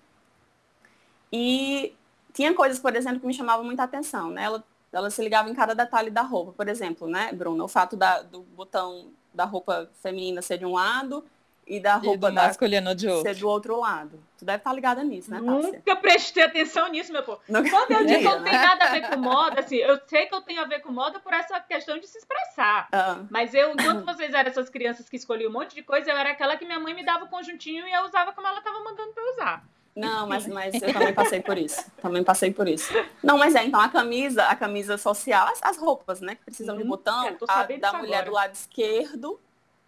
E 1.32 1.94
tinha 2.32 2.54
coisas, 2.54 2.78
por 2.78 2.94
exemplo, 2.94 3.20
que 3.20 3.26
me 3.26 3.34
chamavam 3.34 3.64
muita 3.64 3.82
atenção, 3.84 4.30
né? 4.30 4.44
Ela, 4.44 4.64
ela 4.92 5.10
se 5.10 5.22
ligava 5.22 5.48
em 5.48 5.54
cada 5.54 5.74
detalhe 5.74 6.10
da 6.10 6.22
roupa, 6.22 6.52
por 6.52 6.68
exemplo, 6.68 7.08
né, 7.08 7.32
Bruna? 7.32 7.64
O 7.64 7.68
fato 7.68 7.96
da, 7.96 8.22
do 8.22 8.42
botão 8.42 9.10
da 9.32 9.44
roupa 9.44 9.90
feminina 10.02 10.42
ser 10.42 10.58
de 10.58 10.66
um 10.66 10.74
lado 10.74 11.24
e 11.66 11.80
da 11.80 11.96
E 11.96 12.00
do 12.00 12.06
roupa 12.06 12.30
da, 12.30 12.42
masculino 12.46 12.94
de 12.94 13.08
outro. 13.08 13.22
ser 13.32 13.38
do 13.40 13.48
outro 13.48 13.78
lado. 13.80 14.20
Tu 14.38 14.44
deve 14.44 14.58
estar 14.58 14.72
ligada 14.72 15.02
nisso, 15.02 15.30
né, 15.30 15.38
Tássia? 15.40 15.72
Nunca 15.72 15.96
prestei 15.96 16.42
atenção 16.42 16.88
nisso, 16.88 17.12
meu 17.12 17.22
povo. 17.22 17.40
Não- 17.48 17.62
Quando 17.68 17.92
eu 17.92 18.06
digo 18.06 18.18
que 18.20 18.24
não 18.28 18.40
né? 18.40 18.50
tem 18.50 18.60
nada 18.60 18.84
a 18.84 18.90
ver 18.90 19.08
com 19.08 19.16
moda, 19.16 19.60
assim, 19.60 19.76
eu 19.76 19.98
sei 20.06 20.26
que 20.26 20.34
eu 20.34 20.42
tenho 20.42 20.60
a 20.60 20.66
ver 20.66 20.80
com 20.80 20.92
moda 20.92 21.18
por 21.20 21.32
essa 21.32 21.58
questão 21.60 21.98
de 21.98 22.06
se 22.06 22.18
expressar. 22.18 22.88
Ah, 22.92 23.20
Mas 23.30 23.54
eu, 23.54 23.72
enquanto 23.72 24.04
vocês 24.04 24.34
eram 24.34 24.50
essas 24.50 24.68
crianças 24.68 25.08
que 25.08 25.16
escolhiam 25.16 25.50
um 25.50 25.52
monte 25.54 25.74
de 25.74 25.82
coisa, 25.82 26.10
eu 26.10 26.16
era 26.16 26.30
aquela 26.30 26.56
que 26.56 26.64
minha 26.66 26.78
mãe 26.78 26.92
me 26.94 27.04
dava 27.04 27.24
o 27.24 27.28
conjuntinho 27.28 27.86
e 27.86 27.92
eu 27.92 28.02
usava 28.04 28.32
como 28.32 28.46
ela 28.46 28.60
tava 28.60 28.78
mandando 28.84 29.12
pra 29.12 29.22
eu 29.22 29.32
usar. 29.32 29.64
Não, 29.96 30.26
mas, 30.26 30.46
mas 30.48 30.82
eu 30.82 30.92
também 30.92 31.14
passei 31.14 31.40
por 31.40 31.56
isso. 31.56 31.86
Também 32.02 32.24
passei 32.24 32.52
por 32.52 32.66
isso. 32.66 32.92
Não, 33.22 33.38
mas 33.38 33.54
é, 33.54 33.64
então 33.64 33.78
a 33.80 33.88
camisa, 33.88 34.44
a 34.46 34.56
camisa 34.56 34.98
social, 34.98 35.46
as, 35.46 35.62
as 35.62 35.76
roupas, 35.78 36.20
né? 36.20 36.34
Que 36.34 36.44
precisam 36.44 36.76
de 36.76 36.82
Hum, 36.82 36.88
botão, 36.88 37.32
tô 37.36 37.46
a, 37.48 37.62
da 37.62 37.92
mulher 37.92 38.16
agora. 38.16 38.24
do 38.26 38.32
lado 38.32 38.54
esquerdo. 38.54 39.40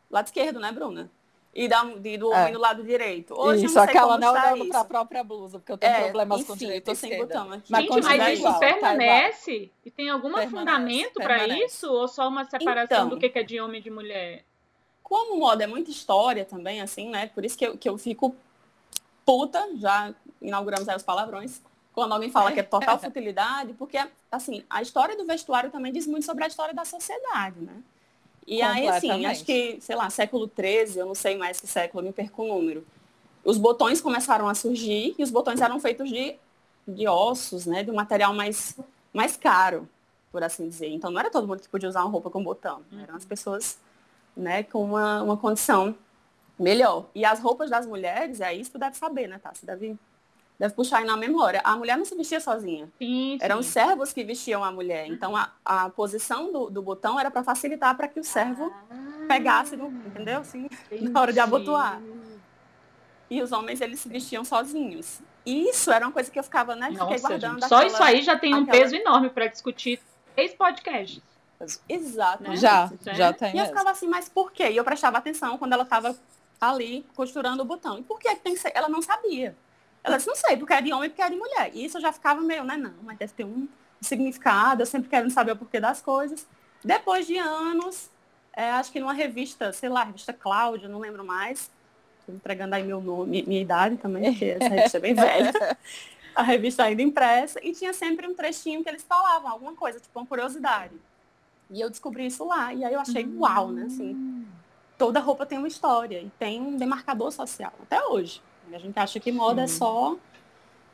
Lado 0.08 0.26
esquerdo, 0.26 0.60
né, 0.60 0.70
Bruna? 0.70 1.10
E 1.58 1.68
da, 1.68 1.82
de- 1.84 2.18
do 2.18 2.30
É. 2.34 2.38
homem 2.40 2.52
do 2.52 2.58
lado 2.58 2.84
direito. 2.84 3.32
Hoje 3.32 3.62
eu 3.62 3.66
Isso, 3.66 3.74
não 3.76 3.82
sei 3.84 3.90
aquela 3.90 4.08
como 4.08 4.18
não 4.20 4.32
olhando 4.34 4.58
isso. 4.58 4.68
pra 4.68 4.84
própria 4.84 5.24
blusa, 5.24 5.58
porque 5.58 5.72
eu 5.72 5.78
tenho 5.78 5.92
É, 5.94 6.02
problemas 6.02 6.44
com 6.44 6.52
enfim, 6.52 6.66
direito 6.66 6.84
tô 6.84 6.92
e 6.92 6.96
sem 6.96 7.16
botão 7.16 7.50
aqui. 7.50 7.72
Mas 7.72 7.80
Gente, 7.80 7.88
continua 7.94 8.16
mas 8.18 8.28
isso 8.28 8.38
igual, 8.40 8.52
tá 8.52 8.58
permanece? 8.60 9.70
e 9.82 9.90
tem 9.90 10.10
algum 10.10 10.28
Permanece, 10.34 10.50
fundamento 10.54 11.14
permanece. 11.14 11.64
isso? 11.64 11.90
Ou 11.90 12.06
só 12.08 12.28
uma 12.28 12.44
separação 12.44 13.06
Então. 13.06 13.08
do 13.08 13.18
que 13.18 13.30
que 13.30 13.38
é 13.38 13.42
de 13.42 13.58
homem 13.58 13.80
e 13.80 13.82
de 13.84 13.90
mulher? 13.90 14.44
Como 15.02 15.38
moda 15.38 15.64
é 15.64 15.66
muita 15.66 15.90
história 15.90 16.44
também, 16.44 16.82
assim, 16.82 17.08
né? 17.08 17.28
Por 17.28 17.42
isso 17.42 17.56
que 17.56 17.66
eu, 17.66 17.78
que 17.78 17.88
eu 17.88 17.96
fico 17.96 18.36
puta, 19.24 19.66
já 19.76 20.12
inauguramos 20.42 20.86
aí 20.88 20.96
os 20.96 21.02
palavrões, 21.02 21.62
quando 21.94 22.12
alguém 22.12 22.30
fala 22.30 22.52
que 22.52 22.60
é 22.60 22.62
total 22.62 22.98
futilidade, 23.00 23.72
porque, 23.74 23.98
assim, 24.30 24.62
a 24.68 24.82
história 24.82 25.16
do 25.16 25.24
vestuário 25.24 25.70
também 25.70 25.90
diz 25.90 26.06
muito 26.06 26.26
sobre 26.26 26.44
a 26.44 26.46
história 26.48 26.74
da 26.74 26.84
sociedade, 26.84 27.60
né? 27.60 27.82
E 28.46 28.62
aí, 28.62 28.86
assim, 28.86 29.26
acho 29.26 29.44
que, 29.44 29.78
sei 29.80 29.96
lá, 29.96 30.08
século 30.08 30.48
XIII, 30.48 30.98
eu 30.98 31.06
não 31.06 31.14
sei 31.14 31.36
mais 31.36 31.58
que 31.58 31.66
século, 31.66 32.00
eu 32.00 32.06
me 32.06 32.12
perco 32.12 32.42
o 32.42 32.48
número. 32.48 32.86
Os 33.44 33.58
botões 33.58 34.00
começaram 34.00 34.48
a 34.48 34.54
surgir 34.54 35.14
e 35.18 35.22
os 35.22 35.30
botões 35.30 35.60
eram 35.60 35.80
feitos 35.80 36.08
de, 36.08 36.36
de 36.86 37.08
ossos, 37.08 37.66
né? 37.66 37.82
De 37.82 37.90
um 37.90 37.94
material 37.94 38.32
mais, 38.32 38.76
mais 39.12 39.36
caro, 39.36 39.88
por 40.30 40.44
assim 40.44 40.68
dizer. 40.68 40.88
Então 40.88 41.10
não 41.10 41.18
era 41.18 41.30
todo 41.30 41.46
mundo 41.46 41.60
que 41.60 41.68
podia 41.68 41.88
usar 41.88 42.02
uma 42.02 42.10
roupa 42.10 42.30
com 42.30 42.42
botão. 42.42 42.82
Eram 43.02 43.16
as 43.16 43.24
pessoas 43.24 43.78
né, 44.36 44.62
com 44.62 44.84
uma, 44.84 45.22
uma 45.22 45.36
condição 45.36 45.96
melhor. 46.58 47.06
E 47.14 47.24
as 47.24 47.40
roupas 47.40 47.70
das 47.70 47.86
mulheres, 47.86 48.40
é 48.40 48.52
isso 48.54 48.70
que 48.70 48.78
tu 48.78 48.80
deve 48.80 48.96
saber, 48.96 49.28
né, 49.28 49.38
tá? 49.38 49.52
Você 49.52 49.66
deve 50.58 50.74
puxar 50.74 50.98
aí 50.98 51.04
na 51.04 51.16
memória. 51.16 51.60
A 51.64 51.76
mulher 51.76 51.96
não 51.98 52.04
se 52.04 52.14
vestia 52.14 52.40
sozinha. 52.40 52.86
Sim, 52.98 53.36
sim. 53.36 53.38
Eram 53.40 53.58
os 53.60 53.66
servos 53.66 54.12
que 54.12 54.24
vestiam 54.24 54.62
a 54.64 54.70
mulher. 54.72 55.06
Então 55.06 55.36
a, 55.36 55.50
a 55.64 55.90
posição 55.90 56.52
do, 56.52 56.70
do 56.70 56.82
botão 56.82 57.18
era 57.20 57.30
para 57.30 57.42
facilitar 57.42 57.96
para 57.96 58.08
que 58.08 58.18
o 58.20 58.24
servo 58.24 58.72
Ah, 58.90 58.94
pegasse, 59.28 59.76
no, 59.76 59.88
entendeu? 59.88 60.40
Assim, 60.40 60.68
na 60.90 61.20
hora 61.20 61.32
de 61.32 61.40
abotoar. 61.40 62.00
E 63.28 63.42
os 63.42 63.50
homens 63.52 63.80
eles 63.80 63.98
se 64.00 64.08
vestiam 64.08 64.44
sozinhos. 64.44 65.20
E 65.44 65.68
isso 65.70 65.90
era 65.92 66.06
uma 66.06 66.12
coisa 66.12 66.30
que 66.30 66.38
eu 66.38 66.42
ficava, 66.44 66.74
né? 66.76 66.90
Fiquei 66.90 66.98
Nossa, 67.06 67.28
guardando. 67.28 67.52
gente, 67.60 67.68
só 67.68 67.76
aquela- 67.76 67.86
isso 67.92 68.02
aí 68.02 68.22
já 68.22 68.38
tem 68.38 68.54
um 68.54 68.62
aquela- 68.62 68.78
peso 68.78 68.94
enorme 68.96 69.30
para 69.30 69.46
discutir 69.48 70.00
três 70.34 70.54
podcasts. 70.54 71.20
Exato. 71.88 72.42
né? 72.42 72.56
Já, 72.56 72.90
Isso 73.00 73.10
é- 73.10 73.14
já 73.14 73.32
tem 73.32 73.56
E 73.56 73.58
eu 73.58 73.66
ficava 73.66 73.90
assim, 73.90 74.06
mas 74.06 74.28
por 74.28 74.52
quê? 74.52 74.70
E 74.70 74.76
eu 74.76 74.84
prestava 74.84 75.18
atenção 75.18 75.56
quando 75.56 75.72
ela 75.72 75.84
estava 75.84 76.14
ali 76.60 77.04
costurando 77.14 77.62
o 77.62 77.64
botão. 77.64 77.98
E 77.98 78.02
por 78.02 78.18
que 78.18 78.28
que 78.34 78.40
tem 78.40 78.54
que 78.54 78.60
ser? 78.60 78.72
Ela 78.74 78.88
não 78.88 79.00
sabia. 79.00 79.56
Ela 80.06 80.18
disse, 80.18 80.28
não 80.28 80.36
sei, 80.36 80.56
porque 80.56 80.72
é 80.72 80.80
de 80.80 80.92
homem 80.92 81.06
e 81.06 81.10
porque 81.10 81.22
é 81.22 81.28
de 81.28 81.36
mulher. 81.36 81.70
E 81.74 81.84
isso 81.84 81.98
eu 81.98 82.00
já 82.00 82.12
ficava 82.12 82.40
meio, 82.40 82.62
né, 82.62 82.76
não, 82.76 82.94
mas 83.02 83.18
deve 83.18 83.32
ter 83.32 83.44
um 83.44 83.68
significado, 84.00 84.82
eu 84.82 84.86
sempre 84.86 85.08
quero 85.08 85.28
saber 85.30 85.52
o 85.52 85.56
porquê 85.56 85.80
das 85.80 86.00
coisas. 86.00 86.46
Depois 86.84 87.26
de 87.26 87.36
anos, 87.36 88.08
é, 88.52 88.70
acho 88.70 88.92
que 88.92 89.00
numa 89.00 89.12
revista, 89.12 89.72
sei 89.72 89.88
lá, 89.88 90.04
revista 90.04 90.32
Cláudia, 90.32 90.88
não 90.88 91.00
lembro 91.00 91.24
mais. 91.24 91.70
Tô 92.24 92.32
entregando 92.32 92.74
aí 92.74 92.82
meu 92.84 93.00
nome, 93.00 93.42
minha 93.42 93.60
idade 93.60 93.96
também, 93.96 94.32
porque 94.32 94.44
essa 94.44 94.68
revista 94.68 94.98
é 94.98 95.00
bem 95.00 95.14
velha. 95.14 95.52
A 96.34 96.42
revista 96.42 96.84
ainda 96.84 97.02
impressa. 97.02 97.58
E 97.62 97.72
tinha 97.72 97.92
sempre 97.92 98.26
um 98.28 98.34
trechinho 98.34 98.82
que 98.82 98.88
eles 98.88 99.02
falavam, 99.02 99.50
alguma 99.50 99.74
coisa, 99.74 99.98
tipo 99.98 100.18
uma 100.18 100.26
curiosidade. 100.26 100.94
E 101.70 101.80
eu 101.80 101.90
descobri 101.90 102.26
isso 102.26 102.44
lá. 102.44 102.72
E 102.72 102.84
aí 102.84 102.92
eu 102.92 103.00
achei 103.00 103.26
uau, 103.26 103.72
né? 103.72 103.84
Assim, 103.86 104.46
toda 104.98 105.18
roupa 105.20 105.46
tem 105.46 105.58
uma 105.58 105.68
história 105.68 106.20
e 106.20 106.30
tem 106.38 106.60
um 106.60 106.76
demarcador 106.76 107.32
social, 107.32 107.72
até 107.82 108.04
hoje. 108.06 108.42
A 108.72 108.78
gente 108.78 108.98
acha 108.98 109.20
que 109.20 109.30
moda 109.32 109.62
é 109.62 109.66
só 109.66 110.16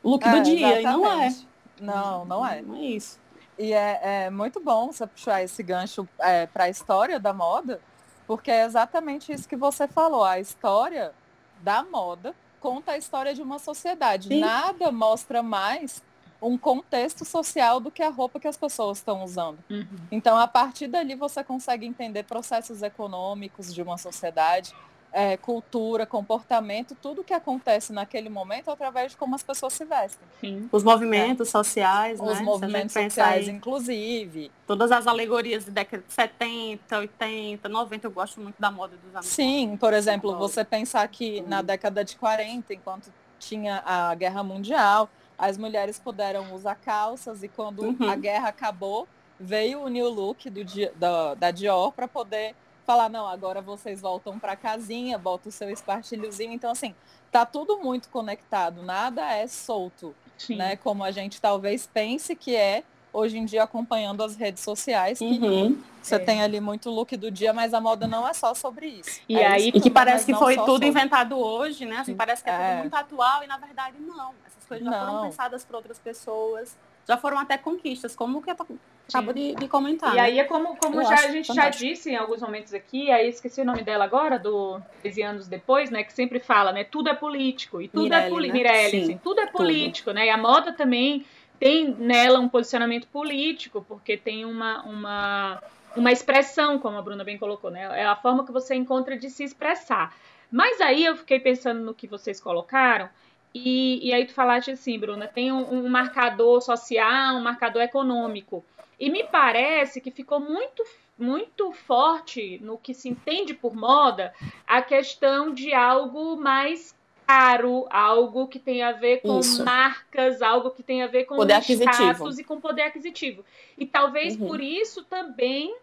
o 0.01 0.09
look 0.09 0.23
do 0.23 0.37
É, 0.37 0.41
dia, 0.41 0.81
e 0.81 0.83
não 0.83 1.05
é. 1.05 1.27
exatamente. 1.27 1.47
Não, 1.81 2.25
não 2.25 2.45
é. 2.45 2.61
Não 2.61 2.75
é 2.75 2.81
isso. 2.81 3.19
E 3.57 3.73
é, 3.73 4.25
é 4.25 4.29
muito 4.29 4.59
bom 4.59 4.91
você 4.91 5.05
puxar 5.05 5.43
esse 5.43 5.61
gancho 5.61 6.07
para 6.53 6.65
a 6.65 6.69
história 6.69 7.19
da 7.19 7.33
moda, 7.33 7.79
porque 8.25 8.49
é 8.49 8.63
exatamente 8.65 9.31
isso 9.31 9.47
que 9.47 9.55
você 9.55 9.87
falou. 9.87 10.23
A 10.23 10.39
história 10.39 11.13
da 11.61 11.83
moda 11.83 12.33
conta 12.59 12.93
a 12.93 12.97
história 12.97 13.33
de 13.33 13.41
uma 13.41 13.59
sociedade. 13.59 14.29
Sim. 14.29 14.39
Nada 14.39 14.91
mostra 14.91 15.43
mais 15.43 16.01
um 16.41 16.57
contexto 16.57 17.23
social 17.23 17.79
do 17.79 17.89
que 17.89 18.01
a 18.03 18.09
roupa 18.09 18.39
que 18.39 18.47
as 18.47 18.57
pessoas 18.57 18.97
estão 18.97 19.23
usando. 19.23 19.59
Uhum. 19.69 19.85
Então, 20.11 20.37
a 20.37 20.47
partir 20.47 20.87
dali, 20.87 21.15
você 21.15 21.43
consegue 21.43 21.85
entender 21.85 22.23
processos 22.23 22.81
econômicos 22.81 23.73
de 23.73 23.81
uma 23.81 23.97
sociedade, 23.97 24.73
é, 25.13 25.37
cultura, 25.37 26.05
comportamento, 26.07 26.95
tudo 26.99 27.23
que 27.23 27.33
acontece 27.33 27.93
naquele 27.93 28.29
momento 28.29 28.71
através 28.71 29.11
de 29.11 29.17
como 29.17 29.35
as 29.35 29.43
pessoas 29.43 29.73
se 29.73 29.85
vestem. 29.85 30.27
Sim. 30.41 30.67
Os 30.71 30.83
movimentos 30.83 31.49
sociais, 31.49 32.19
né? 32.19 32.31
Os 32.31 32.39
a 32.39 32.43
movimentos 32.43 32.93
sociais, 32.93 33.47
aí, 33.47 33.55
inclusive. 33.55 34.51
todas 34.65 34.91
as 34.91 35.05
alegorias 35.05 35.65
de 35.65 35.71
década 35.71 36.03
de 36.05 36.11
70, 36.11 36.97
80, 36.97 37.69
90, 37.69 38.07
eu 38.07 38.11
gosto 38.11 38.41
muito 38.41 38.55
da 38.59 38.71
moda 38.71 38.97
dos 38.97 39.13
anos. 39.15 39.27
Sim, 39.27 39.77
por 39.79 39.93
exemplo, 39.93 40.35
você 40.37 40.65
pensar 40.65 41.07
que 41.07 41.41
na 41.41 41.61
década 41.61 42.03
de 42.03 42.15
40, 42.15 42.73
enquanto 42.73 43.11
tinha 43.39 43.83
a 43.85 44.15
Guerra 44.15 44.41
Mundial, 44.43 45.07
as 45.37 45.57
mulheres 45.57 45.99
puderam 45.99 46.53
usar 46.55 46.75
calças 46.75 47.43
e 47.43 47.47
quando 47.47 47.83
Uhum. 47.83 48.09
a 48.09 48.15
guerra 48.15 48.49
acabou, 48.49 49.07
veio 49.39 49.81
o 49.81 49.89
new 49.89 50.09
look 50.09 50.49
do, 50.49 50.63
da, 50.95 51.33
da 51.35 51.51
Dior 51.51 51.91
para 51.91 52.07
poder 52.07 52.55
falar, 52.85 53.09
não, 53.09 53.27
agora 53.27 53.61
vocês 53.61 54.01
voltam 54.01 54.37
para 54.39 54.55
casinha, 54.55 55.17
bota 55.17 55.49
o 55.49 55.51
seu 55.51 55.69
espartilhozinho. 55.69 56.51
Então, 56.53 56.71
assim, 56.71 56.93
tá 57.31 57.45
tudo 57.45 57.77
muito 57.79 58.09
conectado, 58.09 58.83
nada 58.83 59.21
é 59.33 59.47
solto, 59.47 60.15
Sim. 60.37 60.55
né? 60.57 60.75
Como 60.75 61.03
a 61.03 61.11
gente 61.11 61.39
talvez 61.41 61.87
pense 61.87 62.35
que 62.35 62.55
é 62.55 62.83
hoje 63.11 63.37
em 63.37 63.45
dia 63.45 63.63
acompanhando 63.63 64.23
as 64.23 64.35
redes 64.35 64.63
sociais, 64.63 65.19
que 65.19 65.25
Uhum. 65.25 65.79
você 66.01 66.15
É. 66.15 66.19
tem 66.19 66.41
ali 66.41 66.59
muito 66.59 66.89
look 66.89 67.15
do 67.15 67.29
dia, 67.29 67.53
mas 67.53 67.71
a 67.73 67.79
moda 67.79 68.07
não 68.07 68.27
é 68.27 68.33
só 68.33 68.53
sobre 68.55 68.87
isso. 68.87 69.21
E 69.29 69.37
É 69.37 69.45
aí- 69.47 69.59
isso 69.59 69.69
E 69.69 69.71
que 69.73 69.79
também, 69.81 69.93
parece 69.93 70.25
que 70.25 70.31
não 70.31 70.39
foi 70.39 70.55
tudo 70.55 70.71
sobre. 70.71 70.87
inventado 70.87 71.37
hoje, 71.37 71.85
né? 71.85 71.97
Assim, 71.97 72.11
Sim. 72.13 72.17
parece 72.17 72.43
que 72.43 72.49
é, 72.49 72.53
É. 72.53 72.69
tudo 72.71 72.79
muito 72.79 72.95
atual 72.95 73.43
e 73.43 73.47
na 73.47 73.57
verdade 73.57 73.97
não. 73.99 74.33
Essas 74.47 74.65
coisas 74.67 74.85
já 74.85 74.99
foram 74.99 75.13
Não. 75.13 75.21
pensadas 75.25 75.63
por 75.63 75.75
outras 75.75 75.99
pessoas. 75.99 76.75
Já 77.07 77.17
foram 77.17 77.37
até 77.37 77.57
conquistas, 77.57 78.15
como 78.15 78.41
que 78.41 78.49
acabou 78.49 79.33
de, 79.33 79.55
de 79.55 79.67
comentar. 79.67 80.13
E 80.13 80.15
né? 80.15 80.21
aí 80.21 80.39
é 80.39 80.43
como, 80.45 80.75
como 80.77 81.01
Eu 81.01 81.05
já, 81.05 81.15
a 81.15 81.31
gente 81.31 81.47
já 81.47 81.53
fantástico. 81.55 81.89
disse 81.89 82.11
em 82.11 82.15
alguns 82.15 82.41
momentos 82.41 82.73
aqui, 82.73 83.11
aí 83.11 83.27
esqueci 83.27 83.61
o 83.61 83.65
nome 83.65 83.83
dela 83.83 84.05
agora, 84.05 84.39
do 84.39 84.79
13 85.01 85.21
anos 85.21 85.47
depois, 85.47 85.89
né? 85.89 86.03
Que 86.03 86.13
sempre 86.13 86.39
fala, 86.39 86.71
né? 86.71 86.83
Tudo 86.83 87.09
é 87.09 87.13
político. 87.13 87.81
E 87.81 87.87
tudo 87.87 88.05
é 88.13 88.29
Mirelle, 88.29 88.29
político. 88.29 88.57
né? 88.57 88.63
Mirelle, 88.63 88.91
Sim, 88.91 89.03
assim, 89.03 89.17
tudo 89.21 89.41
é 89.41 89.47
político, 89.47 90.11
né? 90.11 90.27
E 90.27 90.29
a 90.29 90.37
moda 90.37 90.71
também 90.71 91.25
tem 91.59 91.93
nela 91.93 92.39
um 92.39 92.49
posicionamento 92.49 93.07
político, 93.07 93.83
porque 93.87 94.17
tem 94.17 94.45
uma, 94.45 94.81
uma, 94.83 95.63
uma 95.95 96.11
expressão, 96.11 96.79
como 96.79 96.97
a 96.97 97.01
Bruna 97.01 97.23
bem 97.23 97.37
colocou, 97.37 97.69
né? 97.69 98.01
É 98.01 98.05
a 98.05 98.15
forma 98.15 98.45
que 98.45 98.51
você 98.51 98.75
encontra 98.75 99.17
de 99.17 99.29
se 99.29 99.43
expressar. 99.43 100.15
Mas 100.51 100.79
aí 100.81 101.03
eu 101.05 101.15
fiquei 101.15 101.39
pensando 101.39 101.81
no 101.81 101.93
que 101.93 102.05
vocês 102.05 102.39
colocaram, 102.39 103.09
e, 103.53 104.07
e 104.07 104.13
aí 104.13 104.25
tu 104.25 104.33
falaste 104.33 104.71
assim, 104.71 104.97
Bruna, 104.97 105.27
tem 105.27 105.51
um, 105.51 105.85
um 105.85 105.89
marcador 105.89 106.61
social, 106.61 107.35
um 107.35 107.41
marcador 107.41 107.81
econômico. 107.81 108.65
E 108.99 109.09
me 109.09 109.23
parece 109.23 109.99
que 110.01 110.11
ficou 110.11 110.39
muito, 110.39 110.83
muito 111.17 111.71
forte 111.71 112.59
no 112.61 112.77
que 112.77 112.93
se 112.93 113.09
entende 113.09 113.53
por 113.53 113.75
moda 113.75 114.33
a 114.65 114.81
questão 114.81 115.53
de 115.53 115.73
algo 115.73 116.35
mais 116.37 116.95
caro, 117.25 117.85
algo 117.89 118.47
que 118.47 118.59
tem 118.59 118.81
a 118.83 118.91
ver 118.91 119.21
com 119.21 119.39
Isso. 119.39 119.63
marcas, 119.63 120.41
algo 120.41 120.71
que 120.71 120.83
tem 120.83 121.03
a 121.03 121.07
ver 121.07 121.25
com 121.25 121.35
Poder 121.35 121.53
aquisitivo. 121.53 121.91
status 121.91 122.39
e 122.39 122.43
com 122.43 122.59
poder 122.59 122.83
aquisitivo. 122.83 123.45
E 123.77 123.85
talvez 123.85 124.35
Uhum. 124.35 124.47
por 124.47 124.61
isso 124.61 125.03
também, 125.05 125.75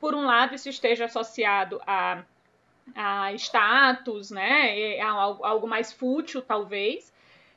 por 0.00 0.14
um 0.14 0.24
lado, 0.24 0.54
isso 0.54 0.68
esteja 0.68 1.04
associado 1.06 1.80
a, 1.86 2.22
a 2.94 3.32
status, 3.34 4.30
né? 4.30 4.96
É 4.96 5.00
algo, 5.02 5.44
algo 5.44 5.66
mais 5.66 5.92
fútil, 5.92 6.40
talvez. 6.42 7.12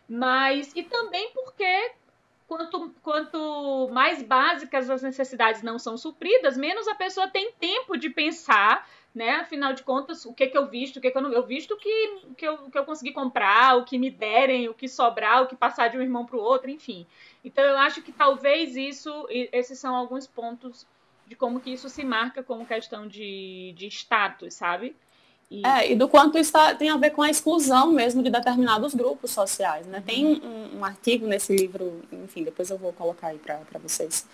Mas, 0.09 0.71
e 0.75 0.81
também 0.81 1.31
porque 1.33 1.91
quanto, 2.47 2.89
quanto 3.03 3.89
mais 3.91 4.23
básicas 4.23 4.89
as 4.89 5.03
necessidades 5.03 5.61
não 5.61 5.77
são 5.77 5.95
supridas, 5.95 6.57
menos 6.57 6.87
a 6.87 6.95
pessoa 6.95 7.27
tem 7.27 7.51
tempo 7.53 7.95
de 7.95 8.09
pensar, 8.09 8.89
né? 9.13 9.35
Afinal 9.35 9.71
de 9.71 9.83
contas, 9.83 10.25
o 10.25 10.33
que 10.33 10.47
que 10.47 10.57
eu 10.57 10.65
visto, 10.65 10.97
o 10.97 11.01
que 11.01 11.11
que 11.11 11.17
eu 11.17 11.21
não 11.21 11.31
eu 11.31 11.45
visto, 11.45 11.77
que, 11.77 12.21
que, 12.35 12.47
eu, 12.47 12.57
que 12.71 12.77
eu 12.77 12.85
consegui 12.85 13.11
comprar, 13.11 13.77
o 13.77 13.85
que 13.85 13.99
me 13.99 14.09
derem, 14.09 14.67
o 14.67 14.73
que 14.73 14.87
sobrar, 14.87 15.43
o 15.43 15.47
que 15.47 15.55
passar 15.55 15.89
de 15.89 15.97
um 15.97 16.01
irmão 16.01 16.25
para 16.25 16.37
o 16.37 16.41
outro, 16.41 16.71
enfim. 16.71 17.05
Então 17.45 17.63
eu 17.63 17.77
acho 17.77 18.01
que 18.01 18.11
talvez 18.11 18.75
isso, 18.75 19.27
esses 19.29 19.77
são 19.77 19.95
alguns 19.95 20.25
pontos 20.25 20.87
de 21.27 21.35
como 21.35 21.59
que 21.59 21.71
isso 21.71 21.87
se 21.87 22.03
marca 22.03 22.41
como 22.41 22.65
questão 22.65 23.07
de, 23.07 23.73
de 23.77 23.85
status, 23.87 24.55
sabe? 24.55 24.95
E, 25.51 25.65
É, 25.65 25.91
e 25.91 25.95
do 25.95 26.07
quanto 26.07 26.37
isso 26.37 26.51
tá- 26.51 26.75
tem 26.75 26.89
a 26.89 26.97
ver 26.97 27.09
com 27.09 27.21
a 27.23 27.29
exclusão 27.29 27.91
mesmo 27.91 28.21
de 28.21 28.29
determinados 28.29 28.93
grupos 28.93 29.31
sociais, 29.31 29.87
né? 29.87 30.03
Tem 30.05 30.25
um, 30.25 30.77
um 30.77 30.85
artigo 30.85 31.25
nesse 31.25 31.55
livro, 31.55 32.03
enfim, 32.11 32.43
depois 32.43 32.69
eu 32.69 32.77
vou 32.77 32.93
colocar 32.93 33.27
aí 33.29 33.39
para 33.39 33.79
vocês. 33.81 34.27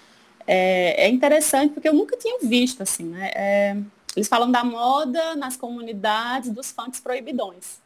É, 0.46 1.06
é 1.06 1.10
interessante 1.10 1.74
porque 1.74 1.88
eu 1.88 1.94
nunca 1.94 2.18
tinha 2.18 2.38
visto, 2.42 2.84
assim, 2.84 3.06
né? 3.06 3.32
É, 3.34 3.78
eles 4.16 4.28
falam 4.28 4.52
da 4.52 4.64
moda 4.64 5.36
nas 5.36 5.56
comunidades 5.56 6.52
dos 6.52 6.72
funks 6.72 7.00
proibidões. 7.00 7.80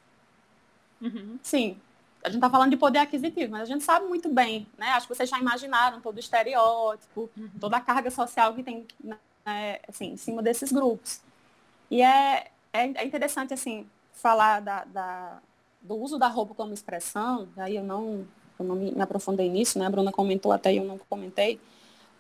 Uhum. 1.02 1.40
Sim, 1.42 1.78
a 2.24 2.30
gente 2.30 2.42
tá 2.42 2.50
falando 2.50 2.72
de 2.72 2.78
poder 2.78 3.00
aquisitivo, 3.00 3.52
mas 3.52 3.62
a 3.62 3.66
gente 3.66 3.84
sabe 3.84 4.08
muito 4.08 4.28
bem, 4.28 4.68
né? 4.78 4.88
Acho 4.90 5.08
que 5.08 5.16
vocês 5.16 5.30
já 5.30 5.40
imaginaram 5.40 6.02
todo 6.02 6.18
o 6.18 6.20
estereótipo, 6.20 7.30
toda 7.60 7.78
a 7.78 7.82
carga 7.82 8.12
social 8.12 8.54
que 8.54 8.64
tem, 8.64 8.86
né, 9.04 9.18
assim, 9.88 10.14
em 10.14 10.18
cima 10.18 10.42
desses 10.42 10.72
grupos. 10.72 11.22
E 11.90 12.02
é, 12.02 12.52
é, 12.74 12.82
é 13.02 13.06
interessante, 13.06 13.54
assim, 13.54 13.86
falar 14.14 14.60
da, 14.62 14.84
da- 14.86 15.40
do 15.82 15.96
uso 15.96 16.18
da 16.18 16.28
roupa 16.28 16.54
como 16.54 16.74
expressão, 16.74 17.48
aí 17.58 17.76
eu 17.76 17.84
não, 17.84 18.26
eu 18.60 18.66
não 18.66 18.76
me, 18.76 18.92
me 18.92 19.02
aprofundei 19.02 19.50
nisso, 19.50 19.80
né? 19.80 19.86
A 19.86 19.90
Bruna 19.90 20.12
comentou 20.12 20.52
até 20.52 20.74
e 20.74 20.78
eu 20.78 20.84
não 20.84 20.98
comentei, 21.10 21.60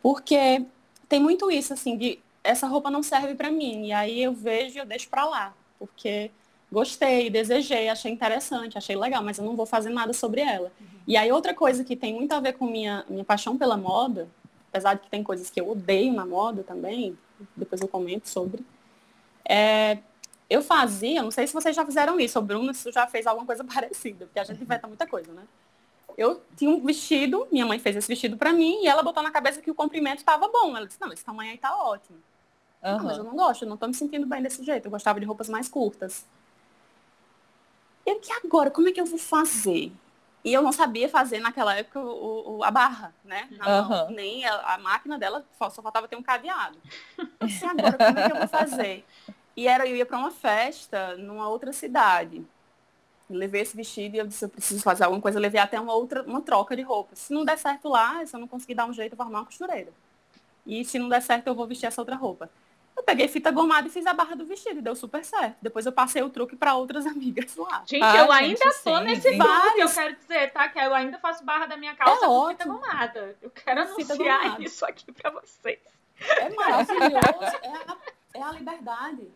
porque 0.01 0.65
tem 1.07 1.19
muito 1.19 1.51
isso, 1.51 1.73
assim, 1.73 1.97
de 1.97 2.19
essa 2.43 2.67
roupa 2.67 2.89
não 2.89 3.03
serve 3.03 3.35
para 3.35 3.51
mim, 3.51 3.87
e 3.87 3.91
aí 3.91 4.23
eu 4.23 4.33
vejo 4.33 4.77
e 4.77 4.79
eu 4.79 4.85
deixo 4.85 5.09
para 5.09 5.25
lá, 5.25 5.53
porque 5.77 6.31
gostei, 6.71 7.29
desejei, 7.29 7.89
achei 7.89 8.11
interessante, 8.11 8.77
achei 8.77 8.95
legal, 8.95 9.23
mas 9.23 9.37
eu 9.37 9.43
não 9.43 9.55
vou 9.55 9.65
fazer 9.65 9.89
nada 9.89 10.13
sobre 10.13 10.41
ela. 10.41 10.71
Uhum. 10.79 10.87
E 11.07 11.17
aí 11.17 11.31
outra 11.31 11.53
coisa 11.53 11.83
que 11.83 11.95
tem 11.95 12.13
muito 12.13 12.31
a 12.31 12.39
ver 12.39 12.53
com 12.53 12.65
minha, 12.65 13.03
minha 13.09 13.25
paixão 13.25 13.57
pela 13.57 13.75
moda, 13.75 14.27
apesar 14.69 14.93
de 14.93 15.01
que 15.01 15.09
tem 15.09 15.23
coisas 15.23 15.49
que 15.49 15.59
eu 15.59 15.69
odeio 15.69 16.13
na 16.13 16.25
moda 16.25 16.63
também, 16.63 17.17
depois 17.55 17.81
eu 17.81 17.87
comento 17.87 18.29
sobre, 18.29 18.63
é, 19.43 19.97
eu 20.49 20.61
fazia, 20.61 21.21
não 21.21 21.31
sei 21.31 21.47
se 21.47 21.53
vocês 21.53 21.75
já 21.75 21.85
fizeram 21.85 22.19
isso, 22.19 22.39
ou 22.39 22.45
Bruno, 22.45 22.71
já 22.73 23.07
fez 23.07 23.27
alguma 23.27 23.45
coisa 23.45 23.63
parecida, 23.65 24.25
porque 24.25 24.39
a 24.39 24.43
gente 24.43 24.61
inventa 24.63 24.87
muita 24.87 25.07
coisa, 25.07 25.31
né? 25.33 25.43
Eu 26.17 26.41
tinha 26.57 26.69
um 26.71 26.83
vestido, 26.85 27.47
minha 27.51 27.65
mãe 27.65 27.79
fez 27.79 27.95
esse 27.95 28.07
vestido 28.07 28.37
pra 28.37 28.51
mim, 28.51 28.83
e 28.83 28.87
ela 28.87 29.03
botou 29.03 29.23
na 29.23 29.31
cabeça 29.31 29.61
que 29.61 29.71
o 29.71 29.75
comprimento 29.75 30.17
estava 30.17 30.47
bom. 30.49 30.75
Ela 30.75 30.85
disse, 30.87 30.99
não, 30.99 31.11
esse 31.13 31.23
tamanho 31.23 31.51
aí 31.51 31.57
tá 31.57 31.75
ótimo. 31.75 32.19
Não, 32.89 33.05
mas 33.05 33.17
eu 33.17 33.23
não 33.23 33.35
gosto, 33.35 33.63
eu 33.63 33.69
não 33.69 33.77
tô 33.77 33.87
me 33.87 33.93
sentindo 33.93 34.25
bem 34.27 34.41
desse 34.41 34.63
jeito. 34.63 34.85
Eu 34.85 34.91
gostava 34.91 35.19
de 35.19 35.25
roupas 35.25 35.47
mais 35.49 35.69
curtas. 35.69 36.25
E 38.05 38.09
eu, 38.11 38.19
que 38.19 38.31
agora, 38.33 38.71
como 38.71 38.87
é 38.87 38.91
que 38.91 38.99
eu 38.99 39.05
vou 39.05 39.19
fazer? 39.19 39.91
E 40.43 40.53
eu 40.53 40.61
não 40.61 40.71
sabia 40.71 41.09
fazer 41.09 41.39
naquela 41.39 41.75
época 41.75 41.99
o, 41.99 42.57
o- 42.57 42.63
a 42.63 42.71
barra, 42.71 43.13
né? 43.23 43.47
Aham. 43.61 44.11
Nem 44.11 44.45
a, 44.45 44.75
a 44.75 44.77
máquina 44.77 45.17
dela, 45.19 45.45
só, 45.57 45.69
só 45.69 45.81
faltava 45.81 46.07
ter 46.07 46.15
um 46.15 46.23
cadeado. 46.23 46.77
Eu 47.39 47.47
disse, 47.47 47.65
agora, 47.65 47.97
como 47.99 48.19
é 48.19 48.23
que 48.23 48.31
eu 48.31 48.37
vou 48.37 48.47
fazer? 48.47 49.05
E 49.59 49.67
era, 49.67 49.85
eu 49.85 49.93
ia 49.93 50.05
para 50.05 50.17
uma 50.17 50.31
festa 50.31 51.17
numa 51.17 51.49
outra 51.49 51.73
cidade. 51.73 52.37
Eu 53.29 53.35
levei 53.35 53.61
esse 53.61 53.75
vestido 53.75 54.15
e 54.15 54.19
eu 54.19 54.25
disse, 54.25 54.45
eu 54.45 54.49
preciso 54.49 54.81
fazer 54.81 55.03
alguma 55.03 55.21
coisa, 55.21 55.37
eu 55.37 55.41
levei 55.41 55.59
até 55.59 55.77
uma 55.77 55.93
outra, 55.93 56.23
uma 56.23 56.41
troca 56.41 56.77
de 56.77 56.81
roupas. 56.81 57.19
Se 57.19 57.33
não 57.33 57.43
der 57.43 57.57
certo 57.57 57.89
lá, 57.89 58.25
se 58.25 58.33
eu 58.33 58.39
não 58.39 58.47
conseguir 58.47 58.75
dar 58.75 58.85
um 58.85 58.93
jeito, 58.93 59.11
eu 59.13 59.17
vou 59.17 59.23
arrumar 59.25 59.39
uma 59.39 59.45
costureira. 59.45 59.91
E 60.65 60.85
se 60.85 60.97
não 60.97 61.09
der 61.09 61.21
certo, 61.21 61.47
eu 61.47 61.53
vou 61.55 61.67
vestir 61.67 61.87
essa 61.87 61.99
outra 61.99 62.15
roupa. 62.15 62.49
Eu 62.95 63.03
peguei 63.03 63.27
fita 63.27 63.51
gomada 63.51 63.87
e 63.87 63.91
fiz 63.91 64.05
a 64.07 64.13
barra 64.13 64.33
do 64.35 64.45
vestido, 64.45 64.79
e 64.79 64.81
deu 64.81 64.95
super 64.95 65.25
certo. 65.25 65.57
Depois 65.61 65.85
eu 65.85 65.91
passei 65.91 66.21
o 66.23 66.29
truque 66.29 66.55
para 66.55 66.75
outras 66.75 67.05
amigas 67.07 67.53
lá. 67.57 67.83
Gente, 67.85 68.01
Ah, 68.03 68.15
eu 68.17 68.31
gente, 68.31 68.31
ainda 68.63 68.73
tô 68.81 68.97
sim, 68.97 69.03
nesse 69.03 69.37
grupo 69.37 69.73
que 69.75 69.81
eu 69.81 69.89
quero 69.89 70.15
dizer, 70.15 70.51
tá? 70.53 70.69
Que 70.69 70.79
eu 70.79 70.93
ainda 70.93 71.17
faço 71.19 71.43
barra 71.43 71.65
da 71.65 71.75
minha 71.75 71.95
calça 71.95 72.13
É 72.25 72.27
com 72.27 72.47
fita 72.49 72.63
ótimo. 72.63 72.79
gomada. 72.79 73.37
Eu 73.41 73.49
quero 73.51 73.87
Fita 73.95 74.13
anunciar 74.13 74.41
gomada. 74.43 74.63
isso 74.63 74.85
aqui 74.85 75.11
pra 75.11 75.31
vocês. 75.31 75.79
É 76.21 76.49
maravilhoso, 76.49 77.57
é 77.61 77.73
a, 77.91 77.97
é 78.33 78.41
a 78.41 78.51
liberdade. 78.51 79.27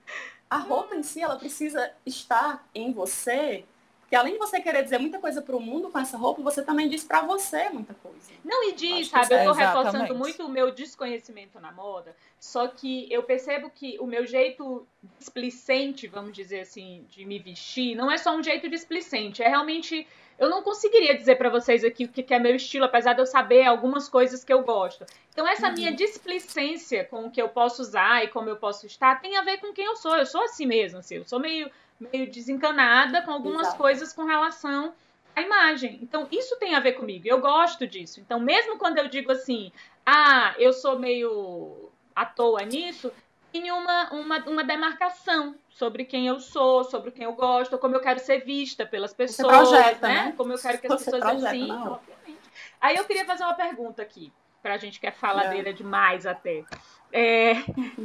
A 0.49 0.57
roupa 0.57 0.95
em 0.95 1.03
si, 1.03 1.21
ela 1.21 1.35
precisa 1.35 1.91
estar 2.05 2.67
em 2.75 2.91
você, 2.91 3.65
porque 4.13 4.19
além 4.19 4.33
de 4.33 4.39
você 4.39 4.61
querer 4.61 4.83
dizer 4.83 4.99
muita 4.99 5.17
coisa 5.17 5.41
para 5.41 5.55
o 5.55 5.59
mundo 5.59 5.89
com 5.89 5.97
essa 5.97 6.15
roupa, 6.15 6.39
você 6.43 6.61
também 6.61 6.87
diz 6.87 7.03
para 7.03 7.23
você 7.23 7.69
muita 7.69 7.95
coisa. 7.95 8.31
Não, 8.45 8.69
e 8.69 8.73
diz, 8.73 9.11
Acho 9.11 9.27
sabe? 9.27 9.33
Eu 9.33 9.39
é 9.39 9.43
tô 9.45 9.53
reforçando 9.53 10.15
muito 10.15 10.45
o 10.45 10.49
meu 10.49 10.69
desconhecimento 10.69 11.59
na 11.59 11.71
moda, 11.71 12.15
só 12.39 12.67
que 12.67 13.11
eu 13.11 13.23
percebo 13.23 13.71
que 13.71 13.97
o 13.99 14.05
meu 14.05 14.23
jeito 14.27 14.87
displicente, 15.17 16.05
vamos 16.05 16.31
dizer 16.31 16.59
assim, 16.59 17.07
de 17.09 17.25
me 17.25 17.39
vestir, 17.39 17.95
não 17.95 18.11
é 18.11 18.19
só 18.19 18.37
um 18.37 18.43
jeito 18.43 18.69
displicente, 18.69 19.41
é 19.41 19.47
realmente. 19.47 20.07
Eu 20.39 20.49
não 20.49 20.61
conseguiria 20.63 21.15
dizer 21.15 21.35
pra 21.35 21.49
vocês 21.49 21.83
aqui 21.83 22.05
o 22.05 22.09
que 22.09 22.23
que 22.23 22.33
é 22.33 22.39
meu 22.39 22.55
estilo, 22.55 22.85
apesar 22.85 23.13
de 23.13 23.21
eu 23.21 23.25
saber 23.25 23.65
algumas 23.65 24.09
coisas 24.09 24.43
que 24.43 24.51
eu 24.51 24.63
gosto. 24.63 25.05
Então, 25.31 25.47
essa 25.47 25.67
Uhum. 25.67 25.73
minha 25.73 25.91
displicência 25.93 27.05
com 27.05 27.25
o 27.25 27.31
que 27.31 27.41
eu 27.41 27.49
posso 27.49 27.81
usar 27.81 28.23
e 28.23 28.27
como 28.27 28.49
eu 28.49 28.55
posso 28.55 28.85
estar 28.85 29.21
tem 29.21 29.37
a 29.37 29.41
ver 29.43 29.57
com 29.57 29.71
quem 29.73 29.85
eu 29.85 29.95
sou. 29.95 30.15
Eu 30.15 30.25
sou 30.25 30.41
assim 30.43 30.65
mesmo, 30.65 30.99
assim, 30.99 31.15
eu 31.15 31.23
sou 31.25 31.39
meio, 31.39 31.69
meio 31.99 32.29
desencanada 32.29 33.21
com 33.21 33.31
algumas 33.31 33.67
Exato. 33.67 33.77
coisas 33.77 34.13
com 34.13 34.23
relação 34.25 34.93
à 35.35 35.41
imagem. 35.41 35.99
Então, 36.01 36.27
isso 36.31 36.55
tem 36.57 36.75
a 36.75 36.79
ver 36.79 36.93
comigo. 36.93 37.27
Eu 37.27 37.39
gosto 37.39 37.87
disso. 37.87 38.19
Então, 38.19 38.39
mesmo 38.39 38.77
quando 38.77 38.97
eu 38.97 39.07
digo 39.07 39.31
assim, 39.31 39.71
ah, 40.05 40.53
eu 40.57 40.73
sou 40.73 40.99
meio 40.99 41.89
à 42.15 42.25
toa 42.25 42.61
nisso, 42.63 43.11
tem 43.53 43.71
uma, 43.71 44.09
uma, 44.11 44.37
uma 44.47 44.63
demarcação 44.63 45.55
sobre 45.69 46.05
quem 46.05 46.27
eu 46.27 46.39
sou, 46.39 46.83
sobre 46.83 47.11
quem 47.11 47.25
eu 47.25 47.33
gosto, 47.33 47.77
como 47.77 47.95
eu 47.95 47.99
quero 48.01 48.19
ser 48.19 48.43
vista 48.43 48.83
pelas 48.83 49.13
pessoas, 49.13 49.69
projeta, 49.69 50.07
né? 50.07 50.25
né? 50.25 50.33
Como 50.35 50.51
eu 50.51 50.57
quero 50.57 50.79
que 50.79 50.87
as 50.87 50.93
Você 50.93 51.05
pessoas 51.05 51.23
projeta 51.23 51.49
assim, 51.49 51.71
hora. 51.71 51.91
obviamente. 51.91 52.49
Aí 52.81 52.95
eu 52.95 53.05
queria 53.05 53.25
fazer 53.25 53.43
uma 53.43 53.53
pergunta 53.53 54.01
aqui, 54.01 54.33
pra 54.59 54.77
gente 54.77 54.99
que 54.99 55.05
é 55.05 55.11
faladeira 55.11 55.71
demais 55.71 56.25
até. 56.25 56.63
É, 57.11 57.53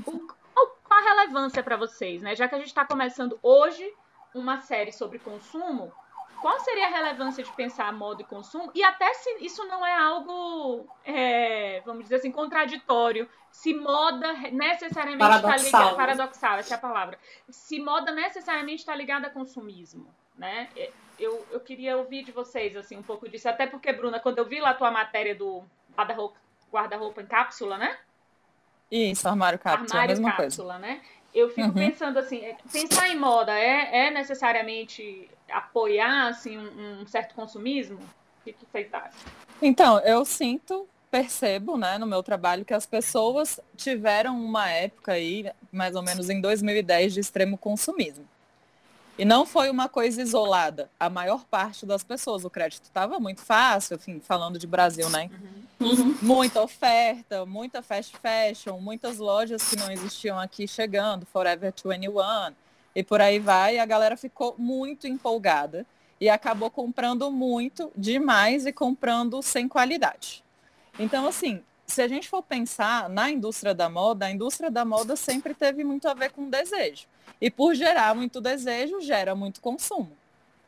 qual, 0.04 0.66
qual 0.84 1.00
a 1.00 1.02
relevância 1.02 1.62
pra 1.62 1.78
vocês, 1.78 2.20
né? 2.20 2.36
Já 2.36 2.46
que 2.46 2.54
a 2.54 2.58
gente 2.58 2.74
tá 2.74 2.84
começando 2.84 3.38
hoje 3.42 3.90
uma 4.34 4.60
série 4.60 4.92
sobre 4.92 5.18
consumo, 5.18 5.90
qual 6.40 6.59
seria 6.61 6.87
a 6.87 6.90
relevância 6.90 7.42
de 7.45 7.52
pensar 7.52 7.92
moda 7.92 8.22
e 8.22 8.24
consumo? 8.24 8.70
E 8.74 8.83
até 8.83 9.12
se 9.14 9.44
isso 9.44 9.64
não 9.66 9.85
é 9.87 9.94
algo, 9.96 10.87
é, 11.05 11.81
vamos 11.85 12.05
dizer 12.05 12.16
assim, 12.16 12.31
contraditório. 12.33 13.29
Se 13.51 13.74
moda 13.74 14.33
necessariamente 14.53 15.24
está 15.24 15.57
ligada. 15.57 15.90
né? 15.90 15.96
Paradoxal, 15.96 16.59
essa 16.59 16.74
é 16.74 16.77
a 16.77 16.81
palavra. 16.81 17.18
Se 17.48 17.81
moda 17.81 18.12
necessariamente 18.12 18.81
está 18.81 18.94
ligada 18.94 19.27
a 19.27 19.31
consumismo, 19.31 20.07
né? 20.37 20.68
É, 20.77 20.90
Eu, 21.18 21.44
eu 21.51 21.61
queria 21.61 21.96
ouvir 21.96 22.22
de 22.24 22.31
vocês, 22.31 22.77
assim, 22.77 22.96
um 22.96 23.03
pouco 23.03 23.29
disso. 23.29 23.48
Até 23.48 23.66
porque, 23.66 23.92
Bruna, 23.92 24.20
quando 24.20 24.38
eu 24.38 24.44
vi 24.44 24.61
lá 24.61 24.70
a 24.70 24.74
tua 24.74 24.90
matéria 24.90 25.35
do 25.35 25.64
guarda-roupa 25.96 26.38
guarda-roupa 26.70 27.22
em 27.22 27.27
cápsula, 27.27 27.79
né? 27.79 27.98
Isso, 28.90 29.27
armário 29.29 29.59
cápsula, 29.59 29.88
a 30.01 30.03
armário 30.03 30.09
mesma 30.11 30.33
coisa. 30.37 30.57
cápsula, 30.57 30.79
né? 30.79 31.03
Eu 31.34 31.48
fico 31.50 31.68
Uhum. 31.68 31.74
pensando 31.74 32.18
assim, 32.18 32.38
é, 32.38 32.56
pensar 32.72 33.08
em 33.08 33.16
moda 33.16 33.52
é, 33.52 34.06
é 34.06 34.10
necessariamente 34.10 35.28
apoiar 35.50 36.28
assim 36.28 36.56
um, 36.58 37.02
um 37.02 37.06
certo 37.06 37.34
consumismo? 37.34 37.96
O 37.96 38.44
que, 38.44 38.52
que 38.52 38.66
vocês 38.70 38.92
acham? 38.92 39.12
Então, 39.60 39.98
eu 40.00 40.24
sinto, 40.24 40.88
percebo, 41.10 41.76
né, 41.76 41.98
no 41.98 42.06
meu 42.06 42.22
trabalho 42.22 42.64
que 42.64 42.72
as 42.74 42.86
pessoas 42.86 43.60
tiveram 43.76 44.38
uma 44.42 44.70
época 44.70 45.12
aí, 45.12 45.50
mais 45.70 45.94
ou 45.94 46.02
menos 46.02 46.30
em 46.30 46.40
2010, 46.40 47.14
de 47.14 47.20
extremo 47.20 47.58
consumismo. 47.58 48.26
E 49.18 49.24
não 49.24 49.44
foi 49.44 49.68
uma 49.68 49.88
coisa 49.88 50.22
isolada. 50.22 50.88
A 50.98 51.11
maior 51.11 51.44
parte 51.44 51.85
das 51.85 52.04
pessoas, 52.04 52.44
o 52.44 52.50
crédito 52.50 52.85
estava 52.85 53.18
muito 53.18 53.40
fácil, 53.40 53.96
enfim, 53.96 54.20
falando 54.20 54.61
de 54.61 54.66
Brasil, 54.66 55.11
né? 55.11 55.28
Muita 56.22 56.62
oferta, 56.62 57.44
muita 57.44 57.83
fast 57.83 58.16
fashion, 58.16 58.78
muitas 58.81 59.18
lojas 59.18 59.68
que 59.68 59.76
não 59.76 59.90
existiam 59.90 60.38
aqui 60.38 60.68
chegando, 60.68 61.26
Forever 61.26 61.74
21, 61.85 62.54
e 62.94 63.02
por 63.02 63.20
aí 63.20 63.40
vai. 63.40 63.74
E 63.74 63.78
a 63.81 63.87
galera 63.87 64.16
ficou 64.16 64.54
muito 64.57 65.09
empolgada 65.09 65.85
e 66.20 66.28
acabou 66.28 66.70
comprando 66.70 67.28
muito 67.31 67.90
demais 67.96 68.66
e 68.66 68.72
comprando 68.72 69.42
sem 69.42 69.66
qualidade. 69.66 70.44
Então, 70.96 71.26
assim, 71.26 71.62
se 71.88 72.03
a 72.03 72.07
gente 72.07 72.29
for 72.29 72.42
pensar 72.42 73.09
na 73.09 73.31
indústria 73.31 73.74
da 73.74 73.88
moda, 73.88 74.27
a 74.27 74.31
indústria 74.31 74.70
da 74.70 74.85
moda 74.85 75.16
sempre 75.16 75.55
teve 75.55 75.83
muito 75.83 76.07
a 76.07 76.14
ver 76.14 76.31
com 76.31 76.48
desejo. 76.48 77.07
E 77.40 77.51
por 77.51 77.74
gerar 77.74 78.14
muito 78.14 78.40
desejo, 78.40 79.01
gera 79.01 79.35
muito 79.35 79.61
consumo. 79.61 80.12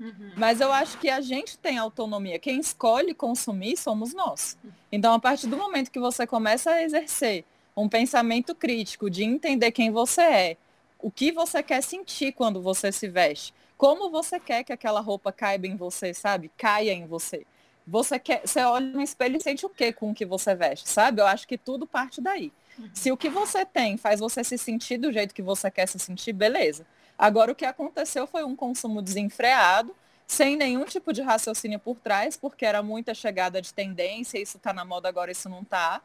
Uhum. 0.00 0.32
Mas 0.34 0.62
eu 0.62 0.72
acho 0.72 0.98
que 0.98 1.10
a 1.10 1.20
gente 1.20 1.58
tem 1.58 1.76
autonomia. 1.76 2.38
Quem 2.38 2.58
escolhe 2.58 3.12
consumir 3.12 3.76
somos 3.76 4.14
nós. 4.14 4.56
Então, 4.90 5.12
a 5.12 5.18
partir 5.18 5.46
do 5.46 5.58
momento 5.58 5.90
que 5.90 6.00
você 6.00 6.26
começa 6.26 6.70
a 6.70 6.82
exercer 6.82 7.44
um 7.76 7.86
pensamento 7.88 8.54
crítico 8.54 9.10
de 9.10 9.22
entender 9.22 9.70
quem 9.72 9.90
você 9.90 10.22
é, 10.22 10.56
o 10.98 11.10
que 11.10 11.30
você 11.30 11.62
quer 11.62 11.82
sentir 11.82 12.32
quando 12.32 12.62
você 12.62 12.90
se 12.90 13.08
veste, 13.08 13.52
como 13.76 14.10
você 14.10 14.40
quer 14.40 14.64
que 14.64 14.72
aquela 14.72 15.00
roupa 15.00 15.32
caiba 15.32 15.66
em 15.66 15.76
você, 15.76 16.14
sabe? 16.14 16.50
Caia 16.56 16.92
em 16.92 17.06
você. 17.06 17.46
Você 17.90 18.20
quer, 18.20 18.42
você 18.46 18.60
olha 18.60 18.86
no 18.86 19.02
espelho 19.02 19.36
e 19.36 19.42
sente 19.42 19.66
o 19.66 19.68
que 19.68 19.92
com 19.92 20.12
o 20.12 20.14
que 20.14 20.24
você 20.24 20.54
veste, 20.54 20.88
sabe? 20.88 21.20
Eu 21.20 21.26
acho 21.26 21.46
que 21.46 21.58
tudo 21.58 21.88
parte 21.88 22.20
daí. 22.20 22.52
Se 22.94 23.10
o 23.10 23.16
que 23.16 23.28
você 23.28 23.66
tem 23.66 23.96
faz 23.96 24.20
você 24.20 24.44
se 24.44 24.56
sentir 24.56 24.96
do 24.96 25.12
jeito 25.12 25.34
que 25.34 25.42
você 25.42 25.70
quer 25.70 25.86
se 25.86 25.98
sentir, 25.98 26.32
beleza. 26.32 26.86
Agora, 27.18 27.50
o 27.50 27.54
que 27.54 27.64
aconteceu 27.64 28.26
foi 28.28 28.44
um 28.44 28.54
consumo 28.54 29.02
desenfreado, 29.02 29.94
sem 30.26 30.56
nenhum 30.56 30.84
tipo 30.84 31.12
de 31.12 31.20
raciocínio 31.20 31.80
por 31.80 31.96
trás, 31.96 32.36
porque 32.36 32.64
era 32.64 32.80
muita 32.80 33.12
chegada 33.12 33.60
de 33.60 33.74
tendência, 33.74 34.38
isso 34.38 34.58
tá 34.58 34.72
na 34.72 34.84
moda 34.84 35.08
agora, 35.08 35.32
isso 35.32 35.48
não 35.48 35.64
tá. 35.64 36.00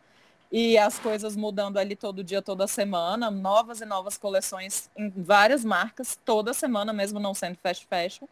E 0.52 0.78
as 0.78 0.98
coisas 0.98 1.36
mudando 1.36 1.78
ali 1.78 1.96
todo 1.96 2.24
dia, 2.24 2.42
toda 2.42 2.66
semana, 2.66 3.30
novas 3.30 3.80
e 3.82 3.86
novas 3.86 4.18
coleções 4.18 4.90
em 4.98 5.10
várias 5.10 5.64
marcas, 5.64 6.18
toda 6.26 6.52
semana, 6.54 6.92
mesmo 6.92 7.20
não 7.20 7.36
sendo 7.36 7.58
fast 7.62 7.86
fashion. 7.86 8.26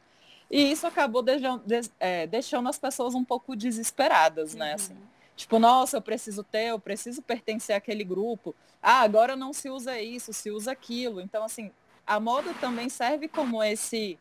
E 0.50 0.72
isso 0.72 0.86
acabou 0.86 1.22
deixando, 1.22 1.64
é, 2.00 2.28
deixando 2.28 2.70
as 2.70 2.78
pessoas 2.78 3.16
um 3.16 3.24
pouco 3.24 3.56
desesperadas, 3.56 4.54
né? 4.54 4.74
Assim. 4.74 4.96
Tipo, 5.36 5.58
nossa, 5.58 5.98
eu 5.98 6.02
preciso 6.02 6.44
ter, 6.44 6.68
eu 6.68 6.80
preciso 6.80 7.22
pertencer 7.22 7.76
àquele 7.76 8.04
grupo. 8.04 8.56
Ah, 8.82 9.02
agora 9.02 9.36
não 9.36 9.52
se 9.52 9.70
usa 9.70 10.00
isso, 10.00 10.32
se 10.32 10.52
usa 10.52 10.72
aquilo. 10.72 11.20
Então, 11.22 11.44
assim, 11.44 11.72
a 12.06 12.20
moda 12.20 12.54
também 12.56 12.90
serve 12.90 13.28
como 13.28 13.64
esse, 13.64 14.20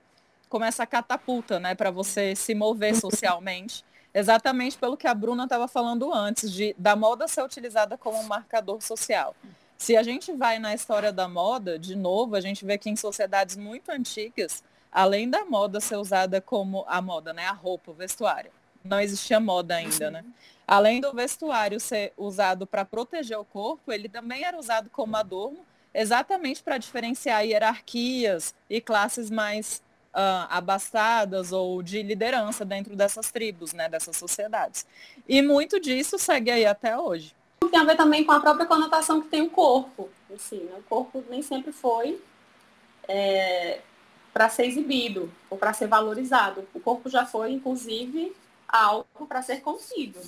como 0.49 0.65
essa 0.65 0.87
catapulta, 0.87 1.61
né, 1.61 1.75
para 1.75 1.91
você 1.91 2.35
se 2.35 2.55
mover 2.55 2.95
socialmente. 2.97 3.85
Exatamente 4.15 4.77
pelo 4.77 4.97
que 4.97 5.07
a 5.07 5.15
Bruna 5.15 5.45
estava 5.45 5.67
falando 5.67 6.13
antes, 6.13 6.53
de 6.53 6.75
da 6.79 6.95
moda 6.95 7.27
ser 7.27 7.43
utilizada 7.43 7.97
como 7.97 8.19
um 8.19 8.25
marcador 8.25 8.81
social. 8.83 9.35
Se 9.79 9.97
a 9.97 10.03
gente 10.03 10.33
vai 10.33 10.59
na 10.59 10.75
história 10.75 11.11
da 11.11 11.27
moda, 11.27 11.79
de 11.79 11.97
novo, 11.97 12.37
a 12.37 12.41
gente 12.41 12.65
vê 12.65 12.77
que 12.77 12.91
em 12.91 12.95
sociedades 12.95 13.57
muito 13.57 13.91
antigas, 13.91 14.63
além 14.93 15.29
da 15.29 15.45
moda 15.45 15.81
ser 15.81 15.97
usada 15.97 16.41
como 16.41 16.85
a 16.87 17.01
moda, 17.01 17.33
né, 17.33 17.47
a 17.47 17.53
roupa, 17.53 17.91
o 17.91 17.95
vestuário, 17.95 18.51
não 18.85 19.01
existia 19.01 19.41
moda 19.41 19.77
ainda, 19.77 20.11
né? 20.11 20.25
Além 20.67 21.01
do 21.01 21.13
vestuário 21.13 21.81
ser 21.81 22.13
usado 22.17 22.67
para 22.67 22.85
proteger 22.85 23.39
o 23.39 23.45
corpo, 23.45 23.91
ele 23.93 24.09
também 24.09 24.45
era 24.45 24.59
usado 24.59 24.91
como 24.91 25.17
adorno, 25.17 25.61
exatamente 25.95 26.63
para 26.63 26.79
diferenciar 26.79 27.45
hierarquias 27.45 28.55
e 28.69 28.81
classes 28.81 29.31
mais 29.31 29.83
ah, 30.13 30.47
abastadas 30.51 31.53
ou 31.53 31.83
de 31.83 32.03
liderança 32.03 32.65
dentro 32.65 32.95
dessas 32.95 33.31
tribos, 33.31 33.73
né, 33.73 33.89
dessas 33.89 34.17
sociedades. 34.17 34.87
E 35.29 35.43
muito 35.43 35.81
disso 35.81 36.19
segue 36.19 36.51
aí 36.51 36.67
até 36.67 36.99
hoje. 36.99 37.35
Tem 37.71 37.81
a 37.81 37.85
ver 37.85 37.97
também 37.97 38.25
com 38.25 38.33
a 38.33 38.41
própria 38.41 38.67
conotação 38.67 39.21
que 39.21 39.29
tem 39.29 39.43
o 39.43 39.51
corpo. 39.51 40.09
Assim, 40.35 40.59
né? 40.61 40.73
O 40.79 40.83
corpo 40.83 41.23
nem 41.29 41.43
sempre 41.43 41.73
foi 41.73 42.21
é, 43.07 43.81
para 44.33 44.49
ser 44.49 44.67
exibido 44.67 45.33
ou 45.51 45.59
para 45.59 45.73
ser 45.73 45.87
valorizado. 45.87 46.67
O 46.75 46.81
corpo 46.81 47.09
já 47.09 47.27
foi, 47.27 47.53
inclusive, 47.53 48.35
algo 48.69 49.27
para 49.29 49.43
ser 49.43 49.61
contido. 49.61 50.19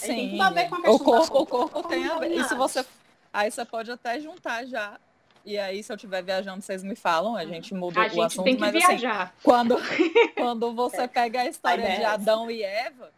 Tem 0.00 0.30
Sim. 0.30 0.30
tudo 0.32 0.42
a 0.42 0.50
ver 0.50 0.68
com 0.68 0.74
a 0.76 0.90
O 0.90 0.98
corpo, 0.98 1.34
da 1.34 1.40
o 1.40 1.46
corpo 1.46 1.82
tem 1.88 2.06
a 2.06 2.18
ver. 2.18 2.30
Se 2.34 2.40
hormonal. 2.40 2.68
você 2.68 2.84
aí 3.32 3.50
você 3.50 3.64
pode 3.64 3.90
até 3.90 4.20
juntar 4.20 4.64
já. 4.66 4.98
E 5.44 5.56
aí, 5.56 5.82
se 5.82 5.90
eu 5.90 5.96
estiver 5.96 6.22
viajando, 6.22 6.60
vocês 6.60 6.82
me 6.82 6.94
falam, 6.94 7.34
a 7.34 7.44
gente 7.46 7.72
muda 7.72 8.02
A 8.02 8.06
o 8.06 8.08
gente 8.10 8.20
assunto, 8.20 8.44
tem 8.44 8.54
que 8.54 8.60
mas 8.60 8.74
assim, 8.74 8.86
viajar. 8.86 9.34
quando, 9.42 9.76
quando 10.36 10.74
você 10.74 11.08
pega 11.08 11.40
a 11.40 11.46
história 11.46 11.84
de 11.84 12.02
é. 12.02 12.04
Adão 12.04 12.50
e 12.50 12.62
Eva, 12.62 13.10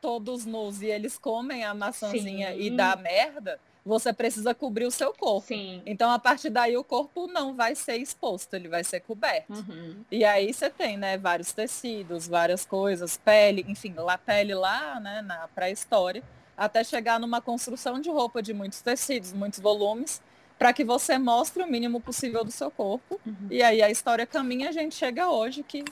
todos 0.00 0.44
nus 0.44 0.82
e 0.82 0.86
eles 0.86 1.16
comem 1.16 1.64
a 1.64 1.72
maçãzinha 1.74 2.52
Sim. 2.54 2.60
e 2.60 2.70
dá 2.70 2.96
merda, 2.96 3.60
você 3.86 4.12
precisa 4.12 4.52
cobrir 4.52 4.84
o 4.84 4.90
seu 4.90 5.14
corpo. 5.14 5.46
Sim. 5.46 5.80
Então, 5.86 6.10
a 6.10 6.18
partir 6.18 6.50
daí, 6.50 6.76
o 6.76 6.82
corpo 6.82 7.28
não 7.28 7.54
vai 7.54 7.76
ser 7.76 7.96
exposto, 7.96 8.52
ele 8.54 8.68
vai 8.68 8.82
ser 8.82 9.00
coberto. 9.00 9.52
Uhum. 9.52 10.04
E 10.10 10.24
aí 10.24 10.52
você 10.52 10.68
tem, 10.68 10.96
né, 10.96 11.16
vários 11.16 11.52
tecidos, 11.52 12.26
várias 12.26 12.66
coisas, 12.66 13.16
pele, 13.16 13.64
enfim, 13.68 13.94
lá 13.96 14.18
pele 14.18 14.54
lá, 14.54 14.98
né, 14.98 15.22
na 15.22 15.46
pré-história, 15.54 16.22
até 16.56 16.82
chegar 16.82 17.20
numa 17.20 17.40
construção 17.40 18.00
de 18.00 18.10
roupa 18.10 18.42
de 18.42 18.52
muitos 18.52 18.82
tecidos, 18.82 19.32
muitos 19.32 19.60
volumes, 19.60 20.20
para 20.58 20.72
que 20.72 20.82
você 20.82 21.16
mostre 21.16 21.62
o 21.62 21.70
mínimo 21.70 22.00
possível 22.00 22.42
do 22.42 22.50
seu 22.50 22.70
corpo. 22.70 23.20
Uhum. 23.24 23.46
E 23.50 23.62
aí 23.62 23.82
a 23.82 23.90
história 23.90 24.26
caminha, 24.26 24.70
a 24.70 24.72
gente 24.72 24.96
chega 24.96 25.28
hoje 25.28 25.62
que 25.62 25.84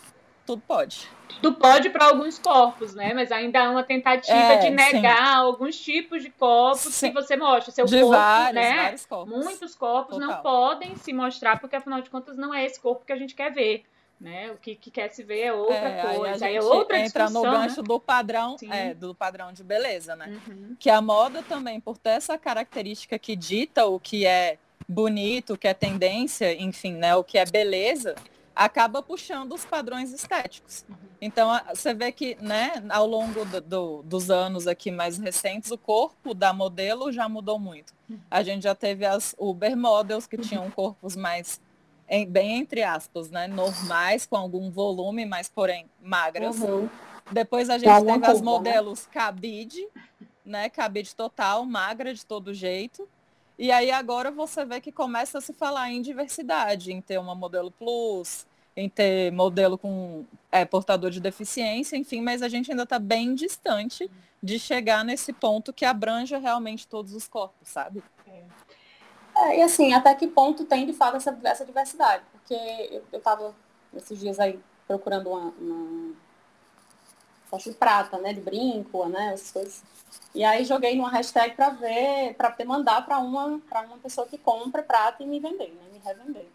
tudo 0.47 0.63
pode. 0.67 1.09
Tu 1.43 1.53
pode 1.53 1.91
para 1.91 2.07
alguns 2.07 2.39
corpos, 2.39 2.95
né? 2.95 3.13
Mas 3.13 3.33
ainda 3.33 3.61
há 3.67 3.71
uma 3.71 3.83
tentativa 3.83 4.37
É, 4.37 4.57
de 4.59 4.67
sim. 4.69 4.71
negar 4.71 5.37
alguns 5.39 5.79
tipos 5.79 6.23
de 6.23 6.31
corpos 6.31 6.95
Sim. 6.95 7.09
que 7.09 7.15
você 7.15 7.37
mostra. 7.37 7.73
Seu 7.73 7.87
de 7.87 7.97
corpo, 8.01 8.11
vários, 8.11 8.55
né? 8.55 8.77
vários 8.77 9.07
corpos. 9.07 9.45
Muitos 9.45 9.75
corpos 9.75 10.19
não 10.19 10.29
Total. 10.29 10.43
podem 10.43 10.97
se 10.97 11.13
mostrar, 11.13 11.59
porque 11.61 11.77
afinal 11.77 12.01
de 12.01 12.09
contas 12.11 12.37
não 12.37 12.55
é 12.55 12.65
esse 12.65 12.81
corpo 12.81 13.05
que 13.05 13.13
a 13.13 13.17
gente 13.17 13.35
quer 13.35 13.53
ver. 13.53 13.85
Né? 14.21 14.53
O 14.53 14.57
que, 14.57 14.77
que 14.77 14.91
quer 14.91 15.11
se 15.11 15.23
ver 15.25 15.41
é 15.41 15.53
outra 15.53 15.75
É, 15.75 16.15
coisa. 16.17 16.47
Aí 16.47 16.57
é 16.57 16.63
outra 16.63 16.99
entra 16.99 17.29
no 17.29 17.43
gancho 17.43 17.83
do 17.83 17.99
padrão, 17.99 18.57
Sim. 18.57 18.73
é, 18.73 18.95
do 18.95 19.15
padrão 19.15 19.53
de 19.53 19.63
beleza, 19.65 20.15
né? 20.15 20.27
né? 20.29 20.41
Uhum. 20.47 20.77
que 20.79 20.89
a 20.89 21.03
moda 21.03 21.43
também, 21.43 21.81
por 21.81 21.99
ter 21.99 22.11
essa 22.11 22.39
característica 22.39 23.19
que 23.19 23.35
dita 23.35 23.85
o 23.87 23.99
que 23.99 24.25
é 24.25 24.57
bonito, 24.89 25.55
o 25.55 25.59
que 25.59 25.67
é 25.67 25.75
tendência, 25.75 26.55
enfim, 26.55 26.93
né, 26.93 27.15
o 27.17 27.25
que 27.25 27.39
é 27.39 27.45
beleza, 27.45 28.15
acaba 28.55 29.03
puxando 29.03 29.53
os 29.53 29.64
padrões 29.64 30.12
estéticos. 30.12 30.85
Então, 31.21 31.51
a- 31.51 31.75
você 31.75 31.93
vê 31.93 32.12
que, 32.12 32.37
né, 32.40 32.73
ao 32.90 33.07
longo 33.07 33.45
do- 33.45 33.61
do- 33.61 34.03
dos 34.03 34.31
anos 34.31 34.67
aqui 34.67 34.90
mais 34.90 35.19
recentes, 35.19 35.71
o 35.71 35.79
corpo 35.79 36.35
da 36.35 36.53
modelo 36.53 37.11
já 37.11 37.29
mudou 37.29 37.59
muito. 37.59 37.93
A 38.31 38.43
gente 38.43 38.62
já 38.62 38.75
teve 38.75 39.05
as 39.05 39.35
Uber 39.38 39.77
Models, 39.77 40.27
que 40.27 40.37
tinham 40.38 40.71
corpos 40.71 41.17
mais, 41.17 41.61
em- 42.09 42.27
bem 42.27 42.59
entre 42.59 42.83
aspas, 42.83 43.31
né, 43.31 43.47
normais, 43.49 44.27
com 44.27 44.37
algum 44.37 44.71
volume, 44.71 45.25
mas 45.25 45.49
porém 45.49 45.87
magras. 46.01 46.61
Uhum. 46.61 46.88
Depois 47.33 47.71
a 47.71 47.79
gente 47.79 48.05
teve 48.05 48.27
as 48.27 48.40
né? 48.40 48.45
modelos 48.45 49.07
cabide, 49.07 49.88
né? 50.45 50.69
Cabide 50.69 51.17
total, 51.17 51.64
magra 51.64 52.12
de 52.12 52.25
todo 52.25 52.53
jeito. 52.53 53.09
E 53.59 53.71
aí 53.71 53.90
agora 53.90 54.31
você 54.31 54.64
vê 54.64 54.81
que 54.81 54.90
começa 54.90 55.38
a 55.38 55.40
se 55.40 55.53
falar 55.53 55.90
em 55.90 56.03
diversidade, 56.03 56.93
em 56.93 57.01
ter 57.01 57.19
uma 57.19 57.35
modelo 57.35 57.71
plus, 57.71 58.47
em 58.77 58.88
ter 58.88 59.31
modelo 59.31 59.79
com 59.79 60.25
é, 60.51 60.64
portador 60.64 61.11
de 61.11 61.21
deficiência, 61.21 61.97
enfim, 61.97 62.21
mas 62.21 62.43
a 62.43 62.49
gente 62.49 62.71
ainda 62.71 62.83
está 62.83 62.99
bem 62.99 63.35
distante 63.35 64.11
de 64.43 64.59
chegar 64.59 65.05
nesse 65.05 65.33
ponto 65.33 65.73
que 65.73 65.85
abranja 65.85 66.38
realmente 66.38 66.87
todos 66.87 67.14
os 67.14 67.29
corpos, 67.29 67.69
sabe? 67.69 68.03
É, 69.37 69.59
e 69.59 69.62
assim, 69.62 69.93
até 69.93 70.14
que 70.14 70.27
ponto 70.27 70.64
tem 70.64 70.87
de 70.87 70.93
fato 70.93 71.17
essa, 71.17 71.37
essa 71.45 71.64
diversidade? 71.64 72.23
Porque 72.31 72.55
eu, 72.90 73.03
eu 73.12 73.21
tava 73.21 73.55
esses 73.95 74.19
dias 74.19 74.38
aí 74.38 74.59
procurando 74.87 75.31
uma, 75.31 75.53
uma 75.59 76.14
faixa 77.55 77.71
de 77.71 77.77
prata, 77.77 78.19
né? 78.19 78.33
De 78.33 78.40
brinco, 78.40 79.07
né? 79.09 79.33
Essas 79.35 79.51
coisas. 79.51 79.83
E 80.35 80.45
aí 80.45 80.64
joguei 80.64 80.97
numa 80.97 81.11
hashtag 81.11 81.55
para 81.55 81.71
ver, 81.71 82.35
para 82.35 82.55
mandar 82.64 83.05
para 83.05 83.19
uma, 83.19 83.61
para 83.69 83.83
uma 83.83 83.99
pessoa 83.99 84.27
que 84.27 84.37
compra 84.37 84.83
prata 84.83 85.23
e 85.23 85.27
me 85.27 85.38
vender, 85.40 85.69
né? 85.69 85.83
Me 85.93 85.99
revender. 85.99 86.49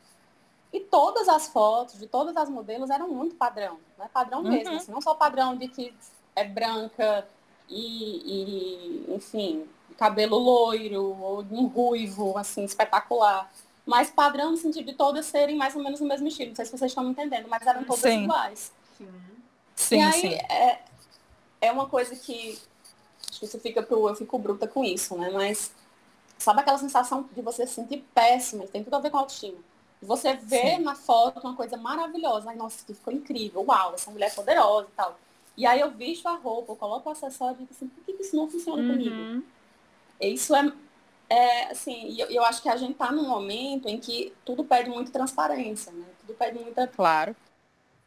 E 0.72 0.80
todas 0.82 1.28
as 1.28 1.48
fotos 1.48 1.98
de 1.98 2.06
todas 2.06 2.36
as 2.38 2.50
modelos 2.50 2.90
eram 2.90 3.08
muito 3.10 3.36
padrão, 3.36 3.80
né? 3.98 4.10
Padrão 4.14 4.44
Uhum. 4.44 4.50
mesmo, 4.50 4.76
assim, 4.76 4.92
não 4.92 5.02
só 5.02 5.16
padrão 5.16 5.56
de 5.56 5.68
que 5.68 5.94
é 6.36 6.44
branca 6.44 7.28
e, 7.68 9.06
e, 9.08 9.16
enfim, 9.16 9.68
cabelo 9.98 10.38
loiro 10.38 11.18
ou 11.20 11.42
um 11.52 11.66
ruivo, 11.66 12.38
assim, 12.38 12.64
espetacular. 12.64 13.52
Mas 13.86 14.12
padrão 14.12 14.52
no 14.52 14.58
sentido 14.58 14.86
de 14.86 14.94
todas 14.94 15.26
serem 15.26 15.58
mais 15.58 15.76
ou 15.76 15.84
menos 15.84 16.00
o 16.00 16.06
mesmo 16.06 16.28
estilo. 16.28 16.50
Não 16.50 16.56
sei 16.56 16.66
se 16.66 16.72
vocês 16.72 16.92
estão 16.92 17.04
me 17.04 17.12
entendendo, 17.12 17.48
mas 17.48 17.66
eram 17.66 17.84
todas 17.84 18.02
Sim. 18.02 18.24
iguais. 18.26 18.72
Sim. 18.98 19.12
Sim, 19.76 19.98
e 19.98 20.02
aí 20.02 20.22
sim. 20.22 20.34
É, 20.34 20.82
é 21.62 21.72
uma 21.72 21.88
coisa 21.88 22.16
que 22.16 22.60
acho 23.30 23.40
que 23.40 23.46
isso 23.46 23.60
fica 23.60 23.82
pro, 23.82 24.08
eu 24.08 24.16
fico 24.16 24.38
bruta 24.38 24.68
com 24.68 24.84
isso, 24.84 25.18
né? 25.18 25.30
Mas 25.30 25.72
sabe 26.38 26.62
aquela 26.62 26.78
sensação 26.78 27.28
de 27.34 27.42
você 27.42 27.68
se 27.68 27.74
sentir 27.74 28.04
péssima, 28.14 28.66
tem 28.68 28.84
tudo 28.84 28.96
a 28.96 29.00
ver 29.00 29.10
com 29.10 29.18
autoestima. 29.18 29.58
Você 30.02 30.34
vê 30.36 30.78
Sim. 30.78 30.84
na 30.84 30.96
foto 30.96 31.42
uma 31.42 31.56
coisa 31.56 31.76
maravilhosa, 31.76 32.50
ai, 32.50 32.56
nossa, 32.56 32.86
que 32.86 32.94
ficou 32.94 33.14
incrível, 33.14 33.66
uau, 33.68 33.94
essa 33.94 34.10
mulher 34.10 34.28
é 34.28 34.34
poderosa 34.34 34.88
e 34.88 34.96
tal. 34.96 35.20
E 35.58 35.66
aí 35.66 35.82
eu 35.82 35.92
visto 35.92 36.26
a 36.28 36.36
roupa, 36.36 36.72
eu 36.72 36.76
coloco 36.78 37.10
o 37.10 37.12
acessório 37.12 37.56
e 37.56 37.58
digo 37.60 37.72
assim, 37.72 37.88
por 37.88 38.04
que 38.06 38.14
que 38.14 38.24
isso 38.24 38.36
não 38.36 38.50
funciona 38.50 38.82
comigo? 38.82 39.14
Uhum. 39.14 39.44
Isso 40.22 40.56
é, 40.56 40.72
é 41.30 41.72
assim, 41.72 42.16
eu, 42.18 42.28
eu 42.30 42.44
acho 42.46 42.62
que 42.62 42.70
a 42.70 42.78
gente 42.78 42.94
tá 42.94 43.12
num 43.12 43.28
momento 43.28 43.90
em 43.90 44.00
que 44.00 44.34
tudo 44.46 44.64
pede 44.64 44.90
muita 44.90 45.12
transparência, 45.12 45.92
né? 45.92 46.06
Tudo 46.22 46.34
pede 46.38 46.60
muita 46.60 46.88
Claro. 46.88 47.36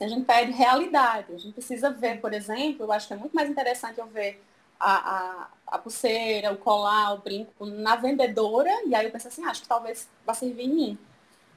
A 0.05 0.09
gente 0.09 0.25
pede 0.25 0.53
realidade. 0.53 1.33
A 1.33 1.39
gente 1.39 1.53
precisa 1.55 1.91
ver, 1.91 2.21
por 2.21 2.33
exemplo, 2.33 2.85
eu 2.87 2.93
acho 2.93 3.07
que 3.09 3.15
é 3.15 3.17
muito 3.17 3.35
mais 3.35 3.49
interessante 3.51 3.99
eu 3.99 4.07
ver 4.07 4.43
a, 4.79 5.43
a, 5.43 5.49
a 5.69 5.79
pulseira, 5.79 6.53
o 6.53 6.57
colar, 6.59 7.15
o 7.15 7.19
brinco 7.19 7.65
na 7.67 7.97
vendedora, 7.97 8.71
e 8.87 8.95
aí 8.95 9.07
eu 9.07 9.11
penso 9.13 9.29
assim, 9.29 9.45
"Ah, 9.45 9.51
acho 9.51 9.63
que 9.63 9.69
talvez 9.69 10.09
vá 10.27 10.35
servir 10.35 10.65
em 10.65 10.69
mim. 10.75 10.99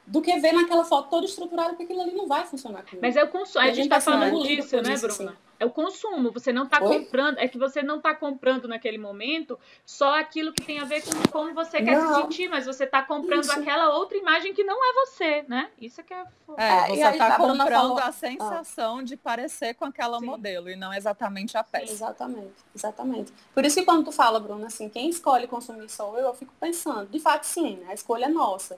Do 0.08 0.22
que 0.22 0.38
ver 0.39 0.52
naquela 0.54 0.86
foto 0.86 1.10
toda 1.10 1.26
estruturada, 1.26 1.70
porque 1.70 1.84
aquilo 1.84 2.02
ali 2.02 2.12
não 2.13 2.28
vai 2.28 2.46
funcionar 2.46 2.84
comigo. 2.84 3.00
Mas 3.02 3.15
é 3.15 3.24
o 3.24 3.28
consumo. 3.30 3.60
A 3.60 3.63
a 3.63 3.68
gente 3.68 3.76
gente 3.78 3.89
tá 3.89 3.96
tá 3.96 4.02
sendo 4.02 4.13
falando 4.13 4.30
engolido 4.36 4.56
disso, 4.62 4.76
por 4.78 4.84
né, 4.84 4.94
isso, 4.94 5.08
Bruna? 5.08 5.32
assim. 5.32 5.39
É 5.58 5.65
o 5.65 5.70
consumo. 5.72 6.32
Você 6.34 6.52
não 6.54 6.68
tá 6.68 6.84
Oi? 6.84 7.00
comprando. 7.00 7.38
É 7.39 7.48
que 7.48 7.58
você 7.58 7.82
não 7.82 8.00
tá 8.02 8.13
comprando 8.13 8.68
naquele 8.68 8.98
momento 8.98 9.58
só 9.86 10.20
aquilo 10.20 10.52
que 10.52 10.62
tem 10.62 10.80
a 10.80 10.84
ver 10.84 11.02
com 11.02 11.12
como 11.32 11.54
você 11.56 11.82
quer 11.82 11.96
se 11.96 12.04
Não. 12.08 12.15
sentir, 12.22 12.50
mas 12.50 12.65
você 12.65 12.86
tá 12.86 13.02
comprando 13.02 13.46
Isso. 13.46 13.58
aquela 13.60 13.96
outra 13.98 14.18
imagem 14.18 14.54
que 14.54 14.63
não 14.63 14.76
é 14.78 14.94
você, 15.06 15.44
né? 15.48 15.72
Isso 15.80 16.02
é 16.02 16.04
que 16.04 16.13
é. 16.13 16.24
É, 16.58 16.72
É, 16.91 16.94
e 16.94 16.98
você 16.98 17.04
aí 17.04 17.12
está 17.13 17.36
a 17.36 17.38
Bruna 17.39 17.58
comprando 17.63 17.82
falou- 17.82 17.98
a 18.00 18.12
sensação 18.12 19.02
de 19.02 19.15
parecer 19.18 19.74
com 19.76 19.86
aquela 19.86 20.20
Sim. 20.20 20.26
modelo 20.26 20.70
e 20.70 20.76
não 20.76 20.94
exatamente 20.94 21.58
a 21.58 21.63
peça. 21.63 21.91
Exatamente, 21.91 22.54
exatamente. 22.76 23.34
Por 23.54 23.65
isso 23.65 23.78
que 23.78 23.86
quando 23.86 24.04
tu 24.06 24.12
fala, 24.12 24.39
Bruna, 24.39 24.68
assim, 24.68 24.88
quem 24.89 25.10
escolhe 25.10 25.48
consumir 25.48 25.89
sou 25.89 26.18
eu, 26.18 26.28
eu 26.28 26.34
fico 26.36 26.54
pensando, 26.60 27.08
de 27.10 27.20
fato 27.20 27.46
sim, 27.46 27.78
né? 27.78 27.88
a 27.89 27.94
escolha 27.94 28.26
é 28.26 28.30
nossa. 28.30 28.78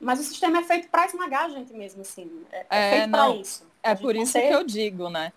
Mas 0.00 0.18
o 0.20 0.22
sistema 0.24 0.58
é 0.58 0.64
feito 0.64 0.88
para 0.88 1.06
esmagar 1.06 1.44
a 1.44 1.48
gente 1.50 1.72
mesmo, 1.72 2.00
assim. 2.02 2.30
É, 2.50 2.58
é 2.58 2.66
É, 2.70 2.90
feito 2.90 3.10
para 3.10 3.36
isso. 3.36 3.66
É 3.82 3.94
por 3.94 4.16
isso 4.16 4.32
ter- 4.32 4.48
que 4.48 4.54
eu 4.54 4.64
digo, 4.64 5.08
né? 5.10 5.32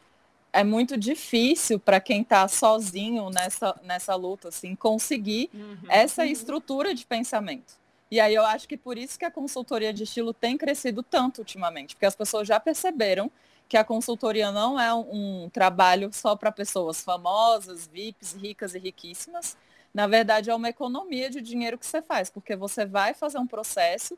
É 0.52 0.64
muito 0.64 0.96
difícil 0.98 1.80
para 1.80 2.00
quem 2.00 2.22
está 2.22 2.48
sozinho 2.48 3.30
nessa, 3.30 3.76
nessa 3.84 4.16
luta, 4.16 4.50
assim, 4.50 4.76
conseguir 4.76 5.50
Uhum. 5.54 5.78
essa 5.90 6.26
estrutura 6.26 6.94
de 6.94 7.06
pensamento. 7.06 7.74
E 8.12 8.20
aí 8.20 8.36
eu 8.36 8.46
acho 8.46 8.68
que 8.68 8.78
por 8.78 8.98
isso 8.98 9.18
que 9.18 9.26
a 9.26 9.32
consultoria 9.32 9.92
de 9.92 10.04
estilo 10.04 10.34
tem 10.34 10.56
crescido 10.58 11.02
tanto 11.02 11.40
ultimamente, 11.40 11.96
porque 11.96 12.06
as 12.06 12.16
pessoas 12.16 12.48
já 12.48 12.60
perceberam 12.60 13.32
que 13.68 13.76
a 13.76 13.84
consultoria 13.84 14.52
não 14.52 14.80
é 14.80 14.94
um, 14.94 15.46
um 15.46 15.50
trabalho 15.50 16.12
só 16.14 16.36
para 16.36 16.52
pessoas 16.52 17.02
famosas, 17.04 17.88
VIPs, 17.88 18.34
ricas 18.34 18.76
e 18.76 18.80
riquíssimas. 18.80 19.58
Na 19.92 20.06
verdade, 20.06 20.52
é 20.52 20.56
uma 20.56 20.70
economia 20.70 21.30
de 21.32 21.42
dinheiro 21.42 21.78
que 21.80 21.86
você 21.86 22.02
faz, 22.02 22.30
porque 22.30 22.56
você 22.56 22.86
vai 22.86 23.16
fazer 23.16 23.40
um 23.40 23.48
processo 23.48 24.18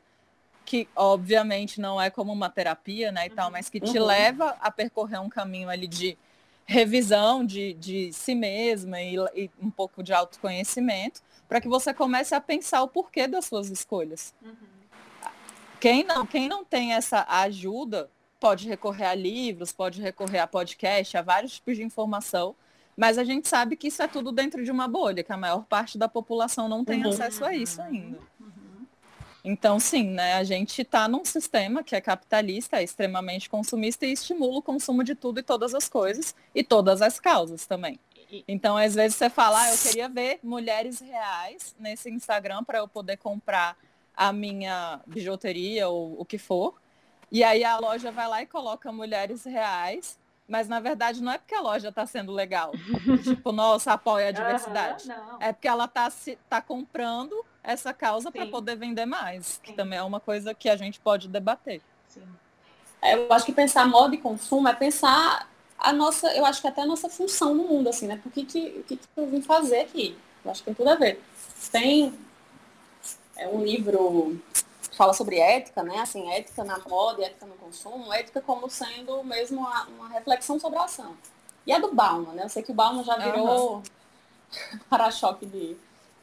que 0.66 0.88
obviamente 0.94 1.80
não 1.80 1.98
é 2.02 2.10
como 2.10 2.32
uma 2.32 2.50
terapia, 2.50 3.10
né, 3.12 3.26
e 3.26 3.30
tal, 3.30 3.50
mas 3.50 3.70
que 3.70 3.80
te 3.80 3.98
Uhum. 3.98 4.04
leva 4.04 4.56
a 4.60 4.70
percorrer 4.70 5.20
um 5.20 5.28
caminho 5.28 5.70
ali 5.70 5.86
de 5.86 6.18
revisão 6.66 7.44
de, 7.46 7.72
de 7.74 8.12
si 8.12 8.34
mesma 8.34 9.00
e, 9.00 9.14
e 9.34 9.50
um 9.62 9.70
pouco 9.70 10.02
de 10.02 10.12
autoconhecimento, 10.12 11.22
para 11.48 11.60
que 11.60 11.68
você 11.68 11.94
comece 11.94 12.34
a 12.34 12.40
pensar 12.40 12.82
o 12.82 12.88
porquê 12.88 13.28
das 13.28 13.44
suas 13.46 13.70
escolhas. 13.70 14.34
Uhum. 14.42 14.52
Quem 15.80 16.02
não, 16.02 16.26
quem 16.26 16.48
não 16.48 16.64
tem 16.64 16.94
essa 16.94 17.24
ajuda 17.28 18.10
pode 18.40 18.68
recorrer 18.68 19.06
a 19.06 19.14
livros, 19.14 19.70
pode 19.72 20.02
recorrer 20.02 20.40
a 20.40 20.46
podcast, 20.46 21.16
a 21.16 21.22
vários 21.22 21.54
tipos 21.54 21.76
de 21.76 21.84
informação, 21.84 22.54
mas 22.96 23.18
a 23.18 23.24
gente 23.24 23.46
sabe 23.46 23.76
que 23.76 23.88
isso 23.88 24.02
é 24.02 24.08
tudo 24.08 24.32
dentro 24.32 24.64
de 24.64 24.70
uma 24.70 24.88
bolha, 24.88 25.22
que 25.22 25.32
a 25.32 25.36
maior 25.36 25.64
parte 25.64 25.96
da 25.96 26.08
população 26.08 26.68
não 26.68 26.84
tem 26.84 27.04
Uhum. 27.04 27.10
acesso 27.10 27.44
a 27.44 27.54
isso 27.54 27.80
ainda. 27.80 28.18
Uhum. 29.46 29.52
Então, 29.52 29.78
sim, 29.78 30.10
né? 30.10 30.34
A 30.34 30.44
gente 30.44 30.82
está 30.82 31.06
num 31.06 31.24
sistema 31.24 31.82
que 31.82 31.94
é 31.94 32.00
capitalista, 32.00 32.78
é 32.78 32.82
extremamente 32.82 33.48
consumista 33.48 34.04
e 34.04 34.12
estimula 34.12 34.58
o 34.58 34.62
consumo 34.62 35.04
de 35.04 35.14
tudo 35.14 35.40
e 35.40 35.42
todas 35.42 35.74
as 35.74 35.88
coisas 35.88 36.34
e 36.54 36.64
todas 36.64 37.00
as 37.00 37.20
causas 37.20 37.66
também. 37.66 37.98
Então, 38.48 38.76
às 38.76 38.94
vezes 38.94 39.16
você 39.16 39.30
fala, 39.30 39.62
ah, 39.62 39.72
eu 39.72 39.78
queria 39.78 40.08
ver 40.08 40.40
mulheres 40.42 41.00
reais 41.00 41.76
nesse 41.78 42.10
Instagram 42.10 42.64
para 42.64 42.78
eu 42.78 42.88
poder 42.88 43.16
comprar 43.18 43.76
a 44.16 44.32
minha 44.32 45.00
bijuteria 45.06 45.88
ou 45.88 46.20
o 46.20 46.24
que 46.24 46.38
for. 46.38 46.74
E 47.30 47.44
aí 47.44 47.62
a 47.62 47.78
loja 47.78 48.10
vai 48.10 48.26
lá 48.26 48.42
e 48.42 48.46
coloca 48.46 48.90
mulheres 48.90 49.44
reais, 49.44 50.18
mas 50.48 50.68
na 50.68 50.80
verdade 50.80 51.22
não 51.22 51.32
é 51.32 51.38
porque 51.38 51.54
a 51.54 51.60
loja 51.60 51.90
está 51.90 52.06
sendo 52.06 52.32
legal. 52.32 52.72
tipo, 53.22 53.52
nossa, 53.52 53.92
apoia 53.92 54.28
a 54.28 54.32
diversidade. 54.32 55.06
Não. 55.06 55.38
É 55.40 55.52
porque 55.52 55.68
ela 55.68 55.84
está 55.84 56.10
tá 56.48 56.60
comprando 56.60 57.44
essa 57.66 57.92
causa 57.92 58.30
para 58.30 58.46
poder 58.46 58.76
vender 58.76 59.06
mais, 59.06 59.58
que 59.62 59.70
Sim. 59.70 59.76
também 59.76 59.98
é 59.98 60.02
uma 60.02 60.20
coisa 60.20 60.54
que 60.54 60.68
a 60.68 60.76
gente 60.76 61.00
pode 61.00 61.26
debater. 61.28 61.82
Sim. 62.08 62.22
É, 63.02 63.14
Eu 63.14 63.32
acho 63.32 63.44
que 63.44 63.52
pensar 63.52 63.86
moda 63.86 64.14
e 64.14 64.18
consumo 64.18 64.68
é 64.68 64.72
pensar 64.72 65.48
a 65.78 65.92
nossa, 65.92 66.32
eu 66.34 66.46
acho 66.46 66.60
que 66.60 66.68
até 66.68 66.82
a 66.82 66.86
nossa 66.86 67.08
função 67.08 67.54
no 67.54 67.64
mundo, 67.64 67.88
assim, 67.88 68.06
né? 68.06 68.18
Por 68.22 68.32
que, 68.32 68.44
que, 68.44 68.78
o 68.78 68.82
que, 68.84 68.96
que 68.96 69.08
eu 69.16 69.26
vim 69.26 69.42
fazer 69.42 69.80
aqui? 69.80 70.16
Eu 70.44 70.50
acho 70.50 70.60
que 70.60 70.66
tem 70.66 70.74
tudo 70.74 70.88
a 70.88 70.94
ver. 70.94 71.20
Tem 71.70 72.14
é 73.36 73.46
um 73.48 73.62
livro 73.62 74.40
que 74.88 74.96
fala 74.96 75.12
sobre 75.12 75.38
ética, 75.38 75.82
né? 75.82 75.98
Assim, 75.98 76.30
ética 76.30 76.64
na 76.64 76.78
moda 76.78 77.20
e 77.20 77.24
ética 77.24 77.46
no 77.46 77.54
consumo, 77.54 78.12
ética 78.12 78.40
como 78.40 78.70
sendo 78.70 79.22
mesmo 79.22 79.60
uma, 79.60 79.84
uma 79.86 80.08
reflexão 80.08 80.58
sobre 80.58 80.78
a 80.78 80.84
ação. 80.84 81.16
E 81.66 81.72
é 81.72 81.80
do 81.80 81.92
Bauman, 81.92 82.32
né? 82.32 82.44
Eu 82.44 82.48
sei 82.48 82.62
que 82.62 82.70
o 82.70 82.74
Bauman 82.74 83.04
já 83.04 83.16
virou 83.16 83.82
para-choque 84.88 85.44
de, 85.44 85.76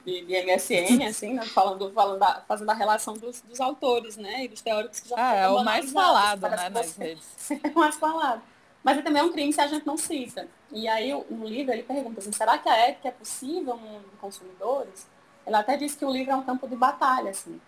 de, 0.06 0.26
de 0.26 0.34
MSN, 0.46 1.06
assim, 1.08 1.34
né? 1.34 1.46
Falando, 1.46 1.92
falando 1.94 2.20
da, 2.20 2.42
fazendo 2.48 2.70
a 2.70 2.74
relação 2.74 3.14
dos, 3.14 3.42
dos 3.42 3.60
autores, 3.62 4.18
né? 4.18 4.46
E 4.46 4.48
dos 4.48 4.62
teóricos 4.62 5.00
que 5.00 5.10
já 5.10 5.16
Ah, 5.18 5.36
é 5.36 5.48
o 5.48 5.64
mais 5.64 5.92
falado, 5.92 6.42
né, 6.42 6.70
nas 6.70 6.96
redes. 6.98 7.52
é 7.64 7.70
mais 7.72 7.96
falado. 7.96 8.42
Mas 8.84 8.98
é 8.98 9.02
também 9.02 9.24
um 9.24 9.32
crime 9.32 9.54
se 9.54 9.62
a 9.62 9.68
gente 9.68 9.86
não 9.88 9.96
cita. 9.98 10.48
E 10.72 10.88
aí, 10.90 11.14
o- 11.14 11.26
no 11.30 11.46
livro, 11.48 11.72
ele 11.72 11.84
pergunta 11.84 12.20
assim, 12.20 12.32
será 12.34 12.58
que 12.58 12.68
a 12.68 12.76
ética 12.76 13.08
é 13.08 13.12
possível 13.12 13.78
no 13.78 13.82
mundo 13.88 14.10
de 14.10 14.18
consumidores? 14.18 15.08
Ele 15.48 15.56
até 15.56 15.78
diz 15.78 15.96
que 15.96 16.04
o 16.04 16.12
livro 16.12 16.32
é 16.34 16.36
um 16.36 16.44
campo 16.44 16.68
de 16.68 16.76
batalha, 16.76 17.32
assim. 17.32 17.62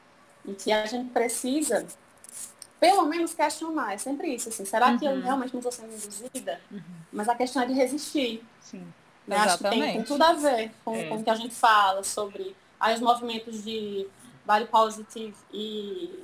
E 0.43 0.53
que 0.53 0.71
a 0.73 0.85
gente 0.85 1.09
precisa, 1.11 1.85
pelo 2.79 3.05
menos, 3.05 3.33
questionar. 3.33 3.93
É 3.93 3.97
sempre 3.97 4.33
isso, 4.35 4.49
assim. 4.49 4.65
Será 4.65 4.97
que 4.97 5.05
eu 5.05 5.11
Uhum. 5.11 5.21
realmente 5.21 5.53
não 5.53 5.59
estou 5.59 5.71
sendo 5.71 5.93
induzida? 5.93 6.59
Mas 7.13 7.29
a 7.29 7.35
questão 7.35 7.61
é 7.61 7.65
de 7.65 7.73
resistir. 7.73 8.43
Sim. 8.59 8.85
Né? 9.27 9.37
Acho 9.37 9.57
que 9.57 9.69
tem, 9.69 9.81
tem 9.81 10.03
tudo 10.03 10.21
a 10.23 10.33
ver 10.33 10.71
com, 10.83 10.95
É. 10.95 11.07
com 11.07 11.15
o 11.15 11.23
que 11.23 11.29
a 11.29 11.35
gente 11.35 11.53
fala 11.53 12.03
sobre 12.03 12.55
aí, 12.79 12.93
os 12.95 13.01
movimentos 13.01 13.63
de 13.63 14.07
body 14.45 14.65
positive 14.65 15.35
e 15.51 16.23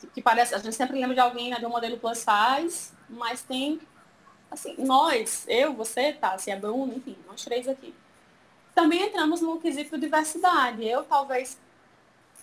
que, 0.00 0.06
que 0.06 0.22
parece, 0.22 0.54
a 0.54 0.58
gente 0.58 0.74
sempre 0.74 0.98
lembra 0.98 1.14
de 1.14 1.20
alguém, 1.20 1.50
né, 1.50 1.58
de 1.58 1.66
um 1.66 1.70
modelo 1.70 1.98
plus 1.98 2.18
size, 2.18 2.92
mas 3.08 3.42
tem, 3.42 3.80
assim, 4.50 4.74
nós, 4.78 5.44
eu, 5.48 5.74
você, 5.74 6.12
tá, 6.12 6.32
assim, 6.34 6.52
a 6.52 6.56
Bruna, 6.56 6.94
enfim, 6.94 7.16
nós 7.26 7.44
três 7.44 7.68
aqui, 7.68 7.94
também 8.74 9.02
entramos 9.02 9.40
no 9.40 9.58
quesito 9.58 9.96
de 9.96 10.02
diversidade. 10.02 10.86
Eu 10.86 11.02
talvez 11.02 11.58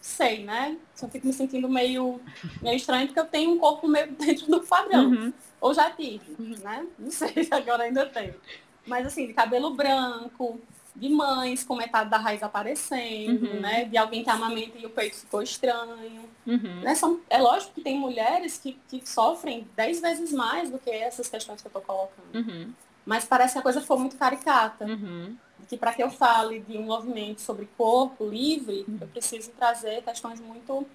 sei, 0.02 0.44
né? 0.44 0.78
Eu 1.02 1.10
fico 1.10 1.26
me 1.26 1.34
sentindo 1.34 1.70
meio, 1.70 2.22
meio 2.62 2.76
estranho 2.76 3.08
porque 3.08 3.20
eu 3.20 3.26
tenho 3.26 3.52
um 3.52 3.58
corpo 3.58 3.88
meio 3.88 4.12
dentro 4.20 4.46
do 4.48 4.60
padrão. 4.62 5.06
Uhum. 5.06 5.34
Ou 5.62 5.74
já 5.74 5.90
tive, 5.92 6.36
né? 6.62 6.86
Não 7.00 7.10
sei 7.10 7.42
se 7.44 7.54
agora 7.54 7.84
ainda 7.84 8.06
tenho. 8.06 8.36
Mas 8.86 9.06
assim, 9.08 9.28
de 9.28 9.34
cabelo 9.34 9.74
branco, 9.74 10.60
de 10.96 11.10
mães 11.10 11.64
com 11.64 11.76
metade 11.76 12.10
da 12.10 12.18
raiz 12.18 12.42
aparecendo, 12.42 13.46
Uhum. 13.48 13.60
né? 13.60 13.86
De 13.86 13.98
alguém 13.98 14.24
que 14.24 14.30
amamenta 14.30 14.78
e 14.78 14.86
o 14.86 14.90
peito 14.90 15.18
ficou 15.18 15.42
estranho. 15.42 16.24
Uhum. 16.48 16.82
Né? 16.82 16.96
São, 16.96 17.20
é 17.30 17.38
lógico 17.38 17.74
que 17.74 17.82
tem 17.82 17.98
mulheres 18.00 18.58
que, 18.58 18.80
que 18.88 19.02
sofrem 19.08 19.68
dez 19.76 20.00
vezes 20.00 20.32
mais 20.32 20.70
do 20.70 20.78
que 20.80 20.90
essas 20.90 21.28
questões 21.28 21.62
que 21.62 21.68
eu 21.68 21.70
estou 21.70 21.82
colocando. 21.82 22.34
Uhum. 22.36 22.72
Mas 23.06 23.26
parece 23.26 23.54
que 23.54 23.60
a 23.60 23.62
coisa 23.62 23.82
ficou 23.82 24.00
muito 24.00 24.16
caricata. 24.18 24.86
Uhum. 24.86 25.36
Que 25.68 25.78
para 25.78 25.94
que 25.94 26.02
eu 26.04 26.10
fale 26.12 26.60
de 26.60 26.78
um 26.78 26.84
movimento 26.84 27.42
sobre 27.42 27.68
corpo 27.78 28.28
livre, 28.28 28.86
Uhum. 28.88 28.98
eu 29.02 29.08
preciso 29.08 29.52
trazer 29.52 30.02
questões 30.04 30.40
muito 30.40 30.86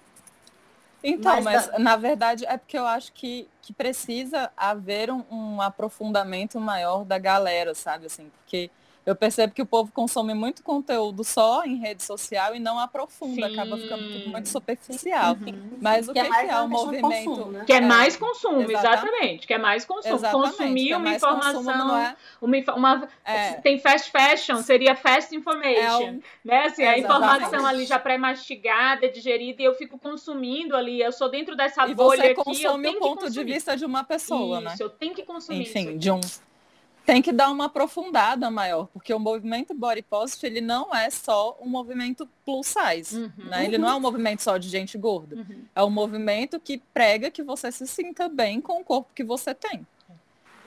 Então, 1.03 1.41
Mas 1.41 1.67
mas, 1.67 1.79
na 1.79 1.95
verdade 1.95 2.45
é 2.45 2.57
porque 2.57 2.77
eu 2.77 2.85
acho 2.85 3.11
que, 3.13 3.47
que 3.61 3.73
precisa 3.73 4.51
haver 4.55 5.09
um, 5.11 5.23
um 5.31 5.61
aprofundamento 5.61 6.59
maior 6.59 7.03
da 7.03 7.17
galera, 7.17 7.73
sabe? 7.73 8.05
Assim, 8.05 8.29
porque 8.29 8.69
eu 9.05 9.15
percebo 9.15 9.53
que 9.53 9.61
o 9.61 9.65
povo 9.65 9.91
consome 9.91 10.33
muito 10.33 10.63
conteúdo 10.63 11.23
só 11.23 11.63
em 11.65 11.75
rede 11.77 12.03
social 12.03 12.55
e 12.55 12.59
não 12.59 12.77
aprofunda, 12.79 13.47
Sim. 13.47 13.53
acaba 13.53 13.77
ficando 13.77 14.03
tudo 14.11 14.29
muito 14.29 14.47
superficial. 14.49 15.33
Uhum. 15.35 15.77
Mas 15.81 16.07
o 16.07 16.13
que 16.13 16.21
que, 16.21 16.27
é 16.27 16.29
que 16.45 16.51
é 16.51 16.59
o 16.61 16.67
movimento? 16.69 17.25
consumo, 17.25 17.51
né? 17.51 17.63
Que 17.65 17.73
é 17.73 17.77
É, 17.77 17.81
mais 17.81 18.15
consumo, 18.15 18.61
exatamente. 18.61 18.85
exatamente. 19.01 19.47
Que 19.47 19.53
é 19.53 19.57
mais 19.57 19.85
consumo. 19.85 20.15
Exatamente, 20.15 20.49
Consumir 20.51 20.85
que 20.87 20.93
é 20.93 20.97
uma 20.97 21.15
informação. 21.15 21.53
consumo, 21.63 21.77
não 21.77 21.97
é? 21.97 22.15
Uma, 22.41 22.75
uma- 22.75 23.07
É. 23.25 23.53
Tem 23.53 23.79
fast 23.79 24.11
fashion, 24.11 24.57
seria 24.61 24.95
fast 24.95 25.35
information. 25.35 25.81
É 25.81 26.11
um- 26.11 26.21
né? 26.45 26.65
Assim, 26.65 26.83
a 26.83 26.97
informação 26.97 27.65
ali 27.65 27.85
já 27.85 27.97
pré-mastigada, 27.99 29.09
digerida, 29.09 29.61
e 29.61 29.65
eu 29.65 29.73
fico 29.75 29.97
consumindo 29.97 30.75
ali. 30.75 31.01
Eu 31.01 31.11
sou 31.11 31.29
dentro 31.29 31.55
dessa 31.55 31.87
E 31.87 31.93
bolha 31.95 32.21
você 32.21 32.27
aqui. 32.31 32.39
eu 32.39 32.43
consome 32.43 32.83
tenho 32.83 32.97
o 32.97 32.99
ponto 32.99 33.19
de 33.21 33.25
consumir. 33.27 33.53
vista 33.53 33.75
de 33.75 33.85
uma 33.85 34.03
pessoa, 34.03 34.57
Isso, 34.59 34.65
né? 34.69 34.75
eu 34.79 34.89
tenho 34.89 35.13
que 35.13 35.23
consumir 35.23 35.61
Enfim, 35.61 35.89
isso. 35.89 35.97
de 35.97 36.11
um 36.11 36.19
tem 37.11 37.21
que 37.21 37.31
dar 37.33 37.51
uma 37.51 37.65
aprofundada 37.65 38.49
maior, 38.49 38.87
porque 38.93 39.13
o 39.13 39.19
movimento 39.19 39.73
body 39.73 40.01
positive 40.01 40.47
ele 40.47 40.61
não 40.61 40.95
é 40.95 41.09
só 41.09 41.57
um 41.61 41.67
movimento 41.67 42.25
plus 42.45 42.67
size, 42.67 43.17
Uhum. 43.19 43.31
né? 43.49 43.65
Ele 43.65 43.77
não 43.77 43.89
é 43.89 43.95
um 43.95 43.99
movimento 43.99 44.41
só 44.41 44.57
de 44.57 44.69
gente 44.69 44.97
gorda. 44.97 45.35
Uhum. 45.35 45.63
É 45.75 45.83
um 45.83 45.89
movimento 45.89 46.57
que 46.59 46.77
prega 46.93 47.29
que 47.29 47.43
você 47.43 47.69
se 47.71 47.85
sinta 47.85 48.29
bem 48.29 48.61
com 48.61 48.79
o 48.79 48.83
corpo 48.83 49.09
que 49.13 49.23
você 49.25 49.53
tem. 49.53 49.85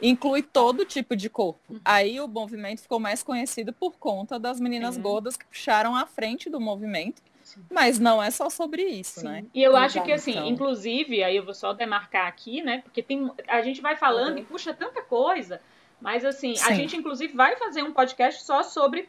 Inclui 0.02 0.42
todo 0.42 0.84
tipo 0.84 1.16
de 1.16 1.30
corpo. 1.30 1.60
Uhum. 1.72 1.80
Aí 1.84 2.20
o 2.20 2.28
movimento 2.28 2.82
ficou 2.82 3.00
mais 3.00 3.22
conhecido 3.22 3.72
por 3.72 3.92
conta 3.96 4.38
das 4.38 4.60
meninas 4.60 4.96
Sim. 4.96 5.00
gordas 5.00 5.36
que 5.38 5.46
puxaram 5.46 5.96
à 5.96 6.04
frente 6.04 6.50
do 6.50 6.60
movimento. 6.60 7.22
Mas 7.70 7.98
não 7.98 8.22
é 8.22 8.30
só 8.30 8.50
sobre 8.50 8.82
isso, 8.82 9.20
Sim. 9.20 9.26
né? 9.28 9.44
E 9.54 9.62
eu 9.62 9.76
acho 9.76 9.96
Exato, 9.96 10.06
que 10.06 10.12
assim, 10.12 10.32
então. 10.32 10.46
inclusive, 10.48 11.22
aí 11.22 11.36
eu 11.36 11.44
vou 11.44 11.54
só 11.54 11.72
demarcar 11.72 12.26
aqui, 12.26 12.60
né? 12.62 12.82
Porque 12.82 13.02
tem, 13.02 13.30
a 13.48 13.62
gente 13.62 13.80
vai 13.80 13.96
falando 13.96 14.32
Uhum. 14.32 14.38
e 14.38 14.44
puxa 14.44 14.74
tanta 14.74 15.00
coisa, 15.02 15.60
mas 16.00 16.24
assim, 16.24 16.52
a 16.52 16.56
Sim. 16.56 16.74
gente 16.74 16.96
inclusive 16.96 17.34
vai 17.34 17.56
fazer 17.56 17.82
um 17.82 17.92
podcast 17.92 18.44
só 18.44 18.62
sobre 18.62 19.08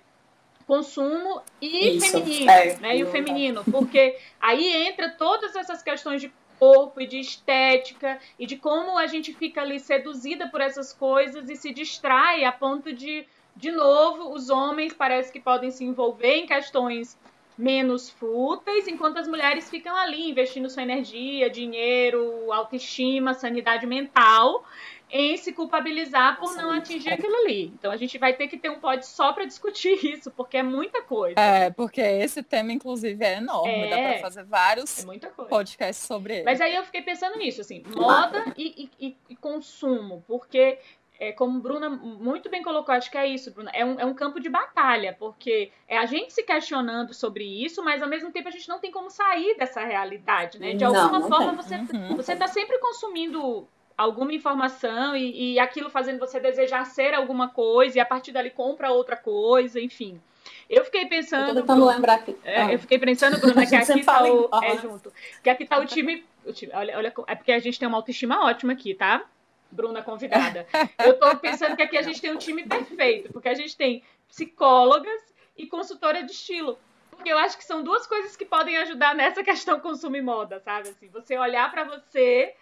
consumo 0.66 1.42
e 1.62 1.98
Isso, 1.98 2.12
feminino, 2.12 2.52
é. 2.52 2.78
né? 2.78 2.98
E 2.98 3.04
o 3.04 3.08
feminino, 3.12 3.64
porque 3.66 4.18
aí 4.40 4.88
entra 4.88 5.10
todas 5.10 5.56
essas 5.56 5.84
questões 5.84 6.22
de 6.22 6.34
corpo 6.58 7.02
e 7.02 7.08
de 7.08 7.20
estética 7.20 8.18
e 8.40 8.46
de 8.46 8.58
como 8.58 8.98
a 8.98 9.08
gente 9.08 9.34
fica 9.34 9.62
ali 9.62 9.80
seduzida 9.80 10.48
por 10.48 10.62
essas 10.62 10.94
coisas 10.94 11.50
e 11.50 11.56
se 11.56 11.74
distrai 11.74 12.44
a 12.46 12.52
ponto 12.52 12.94
de, 12.94 13.26
de 13.56 13.72
novo, 13.72 14.34
os 14.34 14.50
homens 14.50 14.94
parece 14.94 15.32
que 15.32 15.40
podem 15.40 15.70
se 15.70 15.84
envolver 15.84 16.38
em 16.38 16.48
questões 16.48 17.18
menos 17.58 18.10
fúteis, 18.10 18.86
enquanto 18.88 19.18
as 19.18 19.28
mulheres 19.28 19.70
ficam 19.70 19.96
ali 19.96 20.30
investindo 20.30 20.70
sua 20.70 20.84
energia, 20.84 21.50
dinheiro, 21.50 22.52
autoestima, 22.52 23.34
sanidade 23.34 23.86
mental 23.86 24.66
em 25.12 25.38
se 25.38 25.54
culpabilizar 25.54 26.40
por 26.40 26.56
não 26.56 26.72
atingir 26.72 27.10
aquilo 27.14 27.36
ali. 27.38 27.68
Então 27.68 27.92
a 27.92 27.98
gente 27.98 28.18
vai 28.18 28.34
ter 28.34 28.48
que 28.48 28.58
ter 28.58 28.70
um 28.70 28.80
pod 28.80 29.06
só 29.06 29.32
para 29.34 29.46
discutir 29.46 29.94
isso, 30.04 30.32
porque 30.32 30.58
é 30.58 30.64
muita 30.64 31.02
coisa. 31.04 31.40
É, 31.40 31.70
porque 31.70 32.02
esse 32.02 32.42
tema, 32.44 32.72
inclusive, 32.72 33.24
é 33.24 33.38
enorme. 33.38 33.90
Dá 33.90 33.98
É. 34.00 34.12
pra 34.14 34.22
fazer 34.22 34.44
vários 34.44 35.04
É 35.04 35.06
muita 35.06 35.30
coisa. 35.30 35.50
podcasts 35.50 36.06
sobre 36.06 36.36
ele. 36.38 36.44
Mas 36.44 36.60
aí 36.60 36.76
eu 36.76 36.84
fiquei 36.84 37.02
pensando 37.02 37.38
nisso, 37.38 37.62
assim, 37.62 37.84
moda 37.96 38.44
e, 38.58 38.90
e- 39.00 39.16
e- 39.30 39.36
consumo, 39.36 40.24
porque, 40.28 40.80
é, 41.20 41.32
como 41.32 41.60
Bruna 41.60 41.90
muito 41.90 42.50
bem 42.50 42.64
colocou, 42.64 42.94
acho 42.94 43.10
que 43.12 43.18
é 43.18 43.28
isso, 43.28 43.52
Bruna, 43.54 43.70
é 43.74 43.86
um, 43.86 44.00
é 44.00 44.06
um 44.06 44.14
campo 44.14 44.40
de 44.40 44.50
batalha, 44.50 45.16
porque 45.20 45.72
é 45.88 45.98
a 45.98 46.06
gente 46.06 46.34
se 46.34 46.44
questionando 46.44 47.14
sobre 47.14 47.44
isso, 47.64 47.84
mas 47.84 48.02
ao 48.02 48.10
mesmo 48.10 48.32
tempo 48.32 48.48
a 48.48 48.52
gente 48.52 48.68
não 48.68 48.80
tem 48.80 48.92
como 48.92 49.10
sair 49.10 49.56
dessa 49.56 49.86
realidade, 49.86 50.60
né? 50.60 50.74
De 50.74 50.84
Não, 50.84 50.96
alguma 50.96 51.20
não 51.20 51.30
forma 51.30 51.64
tem. 51.64 51.86
você, 51.86 51.96
Uhum. 51.96 52.16
você 52.16 52.36
tá 52.36 52.48
sempre 52.48 52.78
consumindo 52.80 53.68
alguma 53.98 54.34
informação 54.34 55.16
e, 55.16 55.54
e 55.54 55.60
aquilo 55.60 55.90
fazendo 55.90 56.20
você 56.20 56.40
desejar 56.40 56.86
ser 56.86 57.14
alguma 57.14 57.50
coisa 57.50 57.98
e 57.98 58.00
a 58.02 58.06
partir 58.06 58.32
dali 58.32 58.50
compra 58.50 58.92
outra 58.92 59.16
coisa, 59.16 59.80
enfim. 59.80 60.22
Eu 60.70 60.84
fiquei 60.86 61.04
Eu 61.04 61.10
pensando. 61.10 61.48
tô 61.50 61.56
tentando 61.62 61.86
lembrar 61.86 62.16
aqui. 62.16 62.36
É, 62.44 62.62
Ah. 62.64 62.74
eu 62.74 62.80
fiquei 62.80 63.00
pensando, 63.00 63.40
Bruna, 63.40 63.66
que 63.66 63.76
A 63.76 63.80
aqui 63.80 64.04
tá 64.04 64.24
o. 64.24 64.50
É 64.64 64.78
junto. 64.78 65.12
Que 65.44 65.50
aqui 65.50 65.66
tá 65.66 65.80
o 65.80 65.86
time. 65.86 66.26
o 66.46 66.54
time- 66.54 66.72
olha, 66.76 66.98
olha, 66.98 67.14
é 67.28 67.36
porque 67.36 67.52
a 67.52 67.60
gente 67.60 67.80
tem 67.80 67.88
uma 67.88 67.98
autoestima 67.98 68.46
ótima 68.46 68.74
aqui, 68.74 68.94
tá? 68.94 69.24
Bruna 69.72 70.02
convidada. 70.04 70.68
Eu 71.04 71.18
tô 71.20 71.36
pensando 71.38 71.76
que 71.76 71.82
aqui 71.82 71.98
a 71.98 72.02
gente 72.02 72.22
tem 72.22 72.32
um 72.32 72.38
time 72.38 72.64
perfeito, 72.64 73.34
porque 73.34 73.50
a 73.50 73.54
gente 73.56 73.76
tem 73.76 74.04
psicólogas 74.28 75.22
e 75.58 75.66
consultora 75.66 76.24
de 76.24 76.32
estilo. 76.32 76.78
Porque 77.12 77.30
eu 77.32 77.38
acho 77.38 77.58
que 77.58 77.64
são 77.64 77.82
duas 77.84 78.06
coisas 78.06 78.36
que 78.36 78.46
podem 78.46 78.78
ajudar 78.78 79.16
nessa 79.16 79.44
questão 79.44 79.80
consumo 79.80 80.16
e 80.18 80.22
moda, 80.22 80.60
sabe? 80.60 80.90
Assim, 80.90 81.08
você 81.10 81.38
olhar 81.38 81.72
pra 81.72 81.84
você, 81.86 82.54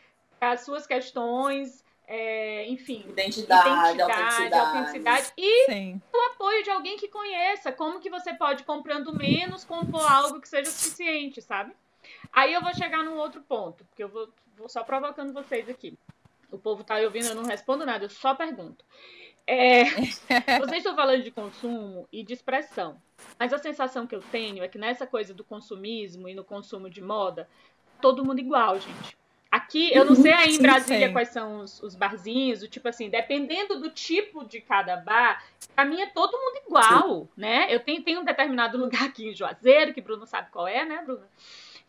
as 0.52 0.62
suas 0.62 0.86
questões, 0.86 1.84
é, 2.08 2.68
enfim, 2.68 3.06
Identidade, 3.08 3.70
identidade, 3.70 4.02
autenticidade. 4.02 4.56
autenticidade 4.56 5.34
e 5.38 5.66
Sim. 5.66 6.02
o 6.14 6.18
apoio 6.32 6.64
de 6.64 6.70
alguém 6.70 6.98
que 6.98 7.08
conheça, 7.08 7.72
como 7.72 8.00
que 8.00 8.10
você 8.10 8.34
pode 8.34 8.64
comprando 8.64 9.16
menos 9.16 9.64
compor 9.64 10.06
algo 10.10 10.42
que 10.42 10.50
seja 10.50 10.70
suficiente, 10.70 11.42
sabe? 11.42 11.74
Aí 12.32 12.54
eu 12.54 12.62
vou 12.62 12.74
chegar 12.74 13.04
num 13.04 13.18
outro 13.18 13.42
ponto, 13.42 13.86
porque 13.86 14.04
eu 14.04 14.10
vou, 14.10 14.30
vou 14.58 14.68
só 14.68 14.84
provocando 14.84 15.34
vocês 15.34 15.70
aqui. 15.70 15.98
O 16.52 16.58
povo 16.58 16.84
tá 16.84 16.96
aí 16.96 17.06
ouvindo, 17.06 17.28
eu 17.28 17.36
não 17.36 17.44
respondo 17.44 17.86
nada, 17.86 18.06
eu 18.06 18.10
só 18.10 18.36
pergunto. 18.36 18.84
É, 19.46 19.84
vocês 20.60 20.78
estão 20.78 20.96
falando 20.96 21.24
de 21.24 21.32
consumo 21.32 22.08
e 22.12 22.24
de 22.24 22.34
expressão, 22.34 23.02
mas 23.40 23.52
a 23.52 23.58
sensação 23.58 24.08
que 24.08 24.16
eu 24.16 24.22
tenho 24.22 24.64
é 24.64 24.68
que 24.68 24.78
nessa 24.78 25.06
coisa 25.06 25.34
do 25.34 25.44
consumismo 25.44 26.30
e 26.30 26.36
no 26.36 26.44
consumo 26.44 26.90
de 26.90 27.02
moda, 27.02 27.48
todo 28.02 28.24
mundo 28.24 28.40
igual, 28.40 28.80
gente. 28.80 29.18
Aqui, 29.54 29.94
eu 29.94 30.04
não 30.04 30.16
sei 30.16 30.34
aí 30.34 30.50
em 30.50 30.54
Sim, 30.54 30.62
Brasília 30.64 31.06
sim. 31.06 31.14
quais 31.14 31.30
são 31.30 31.60
os, 31.60 31.84
os 31.84 31.94
barzinhos, 31.94 32.64
o 32.64 32.68
tipo 32.68 32.88
assim, 32.88 33.08
dependendo 33.08 33.80
do 33.80 33.92
tipo 33.92 34.44
de 34.44 34.60
cada 34.60 34.98
bar, 34.98 35.44
pra 35.76 35.86
mim 35.86 36.02
é 36.02 36.08
todo 36.08 36.36
mundo 36.36 36.64
igual, 36.66 37.30
né? 37.38 37.68
Eu 37.70 37.80
tenho, 37.80 38.04
tenho 38.04 38.22
um 38.22 38.26
determinado 38.26 38.80
lugar 38.82 39.04
aqui 39.04 39.28
em 39.28 39.36
Juazeiro, 39.36 39.94
que 39.94 40.02
Bruno 40.02 40.26
sabe 40.26 40.50
qual 40.50 40.68
é, 40.68 40.84
né, 40.84 41.04
Bruno? 41.06 41.22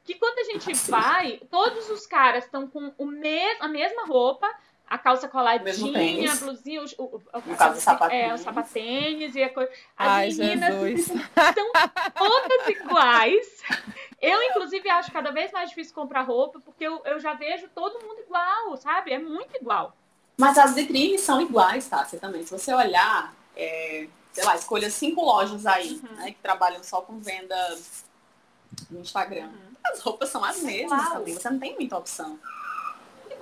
Que 0.05 0.13
quando 0.13 0.41
a 0.41 0.45
gente 0.45 0.75
vai, 0.91 1.41
todos 1.51 1.89
os 1.89 2.07
caras 2.07 2.45
estão 2.45 2.69
com 2.69 2.93
o 2.99 3.07
mes 3.07 3.59
a 3.63 3.67
mesma 3.67 4.05
roupa, 4.05 4.47
a 4.89 4.99
calça 4.99 5.27
coladinha, 5.29 6.33
a 6.33 6.37
blusinha, 6.37 6.85
o, 6.99 7.05
o, 7.05 7.23
o, 7.33 7.57
caso, 7.57 7.79
o 7.79 7.81
sapatênis. 7.81 8.31
é, 8.31 8.35
o 8.35 8.39
sapatênis 8.39 9.35
e 9.35 9.43
a 9.43 9.49
coisa. 9.53 9.71
As 9.97 10.09
Ai, 10.09 10.29
meninas 10.33 10.75
Jesus. 10.75 11.07
são 11.07 11.73
todas 12.15 12.69
iguais. 12.69 13.47
Eu, 14.21 14.43
inclusive, 14.43 14.89
acho 14.91 15.11
cada 15.13 15.31
vez 15.31 15.51
mais 15.53 15.69
difícil 15.71 15.95
comprar 15.95 16.23
roupa, 16.23 16.61
porque 16.61 16.85
eu, 16.85 17.03
eu 17.05 17.19
já 17.19 17.35
vejo 17.35 17.69
todo 17.75 18.01
mundo 18.05 18.21
igual, 18.21 18.77
sabe? 18.77 19.13
É 19.13 19.19
muito 19.19 19.57
igual. 19.57 19.95
Mas 20.37 20.59
as 20.59 20.75
vitrines 20.75 21.21
são 21.23 21.41
iguais, 21.41 21.89
tá? 21.89 22.05
Você 22.05 22.17
também. 22.19 22.45
Se 22.45 22.51
você 22.51 22.73
olhar, 22.75 23.33
é, 23.57 24.07
sei 24.33 24.45
lá, 24.45 24.55
escolha 24.55 24.91
cinco 24.91 25.23
lojas 25.23 25.65
aí, 25.67 25.93
Uhum. 26.03 26.17
né, 26.17 26.31
que 26.33 26.39
trabalham 26.43 26.83
só 26.83 27.01
com 27.01 27.19
venda 27.19 27.79
no 28.91 29.01
Instagram. 29.01 29.51
As 29.85 30.01
roupas 30.01 30.29
são 30.31 30.43
as 30.45 30.61
mesmas 30.63 31.09
também. 31.11 31.35
Você 31.35 31.49
não 31.51 31.59
tem 31.59 31.75
muita 31.75 31.97
opção. 31.99 32.39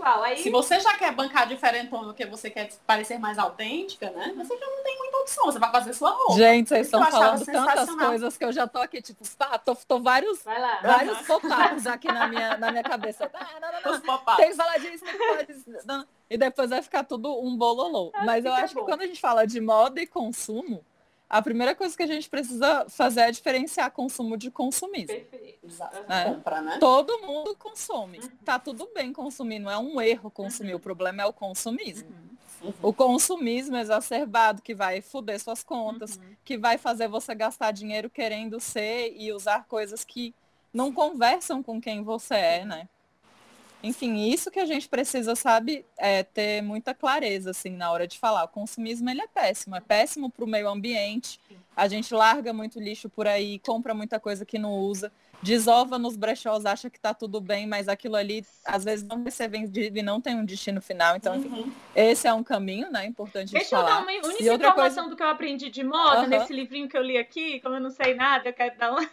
Igual. 0.03 0.23
Aí 0.25 0.37
Se 0.39 0.51
você 0.51 0.81
já 0.81 0.97
quer 0.97 1.13
bancar 1.13 1.47
diferentona 1.47 2.09
porque 2.09 2.27
você 2.27 2.51
quer 2.51 2.69
parecer 2.87 3.19
mais 3.19 3.39
autêntica, 3.39 4.11
né? 4.11 4.33
Você 4.37 4.59
já 4.59 4.67
não 4.67 4.83
tem 4.83 4.99
muita 4.99 5.19
opção. 5.19 5.45
Você 5.45 5.59
vai 5.59 5.71
fazer 5.71 5.95
sua 5.95 6.11
roupa. 6.11 6.35
Gente, 6.35 6.69
vocês 6.69 6.87
estão 6.87 7.05
falando 7.07 7.45
tantas 7.45 7.95
coisas 7.95 8.37
que 8.37 8.45
eu 8.45 8.53
já 8.53 8.67
tô 8.67 8.79
aqui, 8.81 9.01
tipo, 9.01 9.25
pá, 9.37 9.59
tô, 9.59 9.75
tô 9.77 10.01
vários, 10.01 10.43
vários 10.83 11.19
focados 11.19 11.87
aqui 11.87 12.09
na 12.09 12.27
minha, 12.27 12.57
na 12.57 12.71
minha 12.71 12.83
cabeça. 12.83 13.31
Ah, 13.33 13.47
não, 13.61 13.73
não, 13.73 13.81
não. 13.83 13.93
Os 13.93 14.01
pop-ups. 14.01 14.37
Tem 14.37 14.51
que 14.51 14.57
falar 14.57 14.79
disso, 14.79 15.05
tem 15.05 15.13
que 15.17 15.27
falar 15.27 15.43
disso. 15.43 15.71
Não. 15.87 16.07
E 16.29 16.37
depois 16.37 16.71
vai 16.71 16.83
ficar 16.83 17.05
tudo 17.05 17.39
um 17.41 17.57
bololô. 17.57 18.11
Ah, 18.15 18.25
Mas 18.25 18.45
eu 18.45 18.53
acho 18.53 18.75
bom. 18.75 18.81
que 18.81 18.87
quando 18.87 19.03
a 19.03 19.07
gente 19.07 19.21
fala 19.21 19.47
de 19.47 19.61
moda 19.61 20.01
e 20.01 20.07
consumo, 20.07 20.85
a 21.33 21.41
primeira 21.41 21.75
coisa 21.75 21.97
que 21.97 22.03
a 22.03 22.07
gente 22.07 22.29
precisa 22.29 22.85
fazer 22.91 23.23
é 23.23 23.31
diferenciar 23.31 23.91
consumo 23.91 24.37
de 24.37 24.51
consumismo. 24.51 25.07
Perfeito. 25.07 25.67
Exato. 25.67 25.97
É. 26.13 26.25
Compra, 26.27 26.61
né? 26.61 26.77
Todo 26.79 27.23
mundo 27.23 27.57
consome. 27.57 28.19
Uhum. 28.19 28.29
Tá 28.45 28.59
tudo 28.59 28.87
bem 28.95 29.15
consumir, 29.15 29.59
não 29.59 29.71
é 29.71 29.79
um 29.79 29.99
erro 29.99 30.31
consumir. 30.31 30.73
Uhum. 30.73 30.77
O 30.77 30.81
problema 30.81 31.23
é 31.23 31.25
o 31.25 31.33
consumismo. 31.33 32.11
Uhum. 32.63 32.73
O 32.83 32.93
consumismo 32.93 33.79
exacerbado 33.79 34.61
que 34.61 34.75
vai 34.75 35.01
foder 35.01 35.41
suas 35.41 35.65
contas, 35.65 36.17
Uhum. 36.19 36.37
que 36.45 36.59
vai 36.59 36.77
fazer 36.77 37.09
você 37.09 37.35
gastar 37.35 37.73
dinheiro 37.73 38.11
querendo 38.11 38.61
ser 38.61 39.15
e 39.17 39.33
usar 39.33 39.65
coisas 39.65 40.05
que 40.05 40.35
não 40.71 40.93
conversam 40.93 41.63
com 41.63 41.81
quem 41.81 42.03
você 42.03 42.35
é, 42.35 42.65
né? 42.67 42.89
Enfim, 43.83 44.29
isso 44.31 44.51
que 44.51 44.61
a 44.61 44.67
gente 44.67 44.89
precisa, 44.89 45.35
sabe, 45.35 45.85
é 45.99 46.23
ter 46.23 46.63
muita 46.63 46.95
clareza, 46.95 47.51
assim, 47.51 47.71
na 47.71 47.91
hora 47.91 48.07
de 48.07 48.19
falar. 48.19 48.45
O 48.45 48.49
consumismo, 48.49 49.11
ele 49.11 49.21
é 49.23 49.27
péssimo. 49.27 49.75
É 49.75 49.81
péssimo 49.81 50.31
para 50.31 50.45
o 50.45 50.49
meio 50.49 50.69
ambiente. 50.69 51.41
A 51.75 51.89
gente 51.89 52.15
larga 52.15 52.53
muito 52.53 52.79
lixo 52.79 53.09
por 53.09 53.27
aí, 53.27 53.59
compra 53.59 53.93
muita 53.95 54.21
coisa 54.21 54.45
que 54.45 54.59
não 54.59 54.75
usa, 54.75 55.11
desova 55.43 55.99
nos 55.99 56.17
brechós, 56.17 56.67
acha 56.67 56.89
que 56.91 57.01
tá 57.01 57.15
tudo 57.15 57.41
bem, 57.41 57.67
mas 57.67 57.89
aquilo 57.89 58.15
ali, 58.15 58.45
às 58.65 58.85
vezes, 58.85 59.05
não 59.05 59.23
vai 59.23 59.33
ser 59.33 59.49
vendido 59.49 59.99
e 59.99 60.03
não 60.03 60.21
tem 60.21 60.37
um 60.37 60.45
destino 60.45 60.81
final. 60.83 61.17
Então, 61.17 61.35
enfim, 61.35 61.49
Uhum. 61.49 61.73
esse 61.97 62.29
é 62.29 62.33
um 62.33 62.45
caminho, 62.45 62.91
né, 62.93 63.07
importante 63.07 63.47
de 63.47 63.53
Deixa 63.55 63.75
eu 63.75 63.81
dar 63.81 63.87
falar. 63.87 64.03
uma 64.03 64.13
única 64.29 64.55
informação 64.55 65.09
do 65.09 65.17
que 65.17 65.23
eu 65.23 65.29
aprendi 65.29 65.71
de 65.71 65.83
moda 65.83 66.21
Aham. 66.21 66.29
nesse 66.29 66.53
livrinho 66.53 66.89
que 66.89 66.97
eu 66.97 67.03
li 67.03 67.17
aqui, 67.17 67.59
como 67.61 67.75
eu 67.75 67.81
não 67.81 67.91
sei 67.91 68.15
nada, 68.15 68.51
eu 68.51 68.53
quero 68.53 68.77
dar 68.79 68.93
uma 68.93 69.09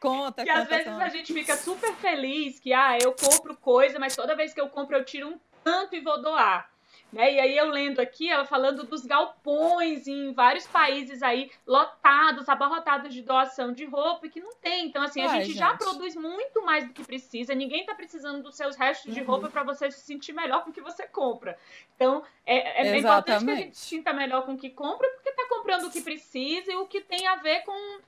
Conta, 0.00 0.44
que 0.44 0.50
às 0.50 0.60
conta, 0.64 0.76
vezes 0.76 0.92
conta. 0.92 1.04
a 1.04 1.08
gente 1.08 1.32
fica 1.32 1.56
super 1.56 1.92
feliz 1.94 2.60
que, 2.60 2.72
ah, 2.72 2.98
eu 3.00 3.12
compro 3.12 3.56
coisa, 3.56 3.98
mas 3.98 4.14
toda 4.14 4.36
vez 4.36 4.52
que 4.52 4.60
eu 4.60 4.68
compro 4.68 4.96
eu 4.96 5.04
tiro 5.04 5.28
um 5.28 5.40
tanto 5.64 5.94
e 5.94 6.00
vou 6.00 6.20
doar. 6.20 6.70
Né? 7.12 7.34
E 7.34 7.40
aí 7.40 7.56
eu 7.56 7.70
lendo 7.70 8.00
aqui, 8.00 8.28
ela 8.28 8.44
falando 8.44 8.82
dos 8.84 9.06
galpões 9.06 10.08
em 10.08 10.32
vários 10.32 10.66
países 10.66 11.22
aí, 11.22 11.50
lotados, 11.64 12.48
abarrotados 12.48 13.14
de 13.14 13.22
doação 13.22 13.72
de 13.72 13.84
roupa, 13.84 14.26
e 14.26 14.30
que 14.30 14.40
não 14.40 14.54
tem. 14.56 14.86
Então, 14.86 15.02
assim, 15.02 15.22
a 15.22 15.28
Ué, 15.28 15.44
gente, 15.44 15.56
já 15.56 15.70
gente. 15.70 15.78
produz 15.78 16.16
muito 16.16 16.64
mais 16.64 16.86
do 16.86 16.92
que 16.92 17.04
precisa. 17.04 17.54
Ninguém 17.54 17.86
tá 17.86 17.94
precisando 17.94 18.42
dos 18.42 18.56
seus 18.56 18.74
restos 18.76 19.14
de 19.14 19.20
Uhum. 19.20 19.26
roupa 19.26 19.48
para 19.48 19.62
você 19.62 19.90
se 19.90 20.00
sentir 20.00 20.32
melhor 20.32 20.64
com 20.64 20.70
o 20.70 20.72
que 20.72 20.80
você 20.80 21.06
compra. 21.06 21.56
Então, 21.94 22.24
é, 22.44 22.82
é 22.88 22.98
importante 22.98 23.44
que 23.44 23.50
a 23.50 23.54
gente 23.54 23.78
se 23.78 23.86
sinta 23.86 24.12
melhor 24.12 24.44
com 24.44 24.54
o 24.54 24.58
que 24.58 24.70
compra, 24.70 25.08
porque 25.10 25.30
tá 25.32 25.46
comprando 25.48 25.84
o 25.84 25.90
que 25.90 26.00
precisa 26.02 26.72
e 26.72 26.76
o 26.76 26.86
que 26.86 27.00
tem 27.00 27.26
a 27.28 27.36
ver 27.36 27.60
com, 27.62 28.00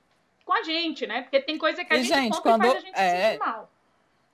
com 0.49 0.53
a 0.55 0.63
gente, 0.63 1.05
né? 1.05 1.21
Porque 1.21 1.39
tem 1.39 1.59
coisa 1.59 1.85
que 1.85 1.93
a 1.93 1.97
E, 1.97 2.03
gente, 2.03 2.15
gente, 2.23 2.41
compra 2.41 2.49
e 2.55 2.57
faz 2.57 2.71
quando- 2.73 2.77
a 2.77 2.79
gente 2.79 2.99
é. 2.99 3.09
se 3.21 3.27
sentir 3.33 3.39
mal. 3.39 3.69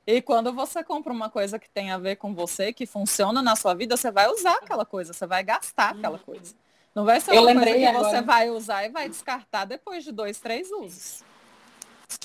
E 0.08 0.22
quando 0.22 0.54
você 0.54 0.82
compra 0.82 1.12
uma 1.12 1.30
coisa 1.30 1.60
que 1.60 1.70
tem 1.70 1.92
a 1.92 1.98
ver 1.98 2.16
com 2.16 2.34
você, 2.34 2.72
que 2.72 2.86
funciona 2.86 3.42
na 3.42 3.56
sua 3.58 3.74
vida, 3.74 3.98
você 3.98 4.10
vai 4.12 4.30
usar 4.30 4.54
aquela 4.54 4.86
coisa, 4.86 5.12
você 5.12 5.26
vai 5.28 5.44
gastar 5.44 5.90
aquela 5.90 6.18
Uhum. 6.18 6.24
coisa. 6.24 6.56
Não 6.94 7.04
vai 7.04 7.20
ser 7.20 7.32
Eu 7.32 7.42
uma 7.42 7.44
coisa 7.48 7.60
lembrei 7.60 7.80
que 7.82 7.86
agora. 7.86 8.10
você 8.10 8.22
vai 8.22 8.50
usar 8.50 8.86
e 8.86 8.90
vai 8.90 9.10
descartar 9.10 9.66
depois 9.66 10.06
de 10.06 10.14
dois, 10.14 10.40
três 10.40 10.72
usos. 10.72 11.22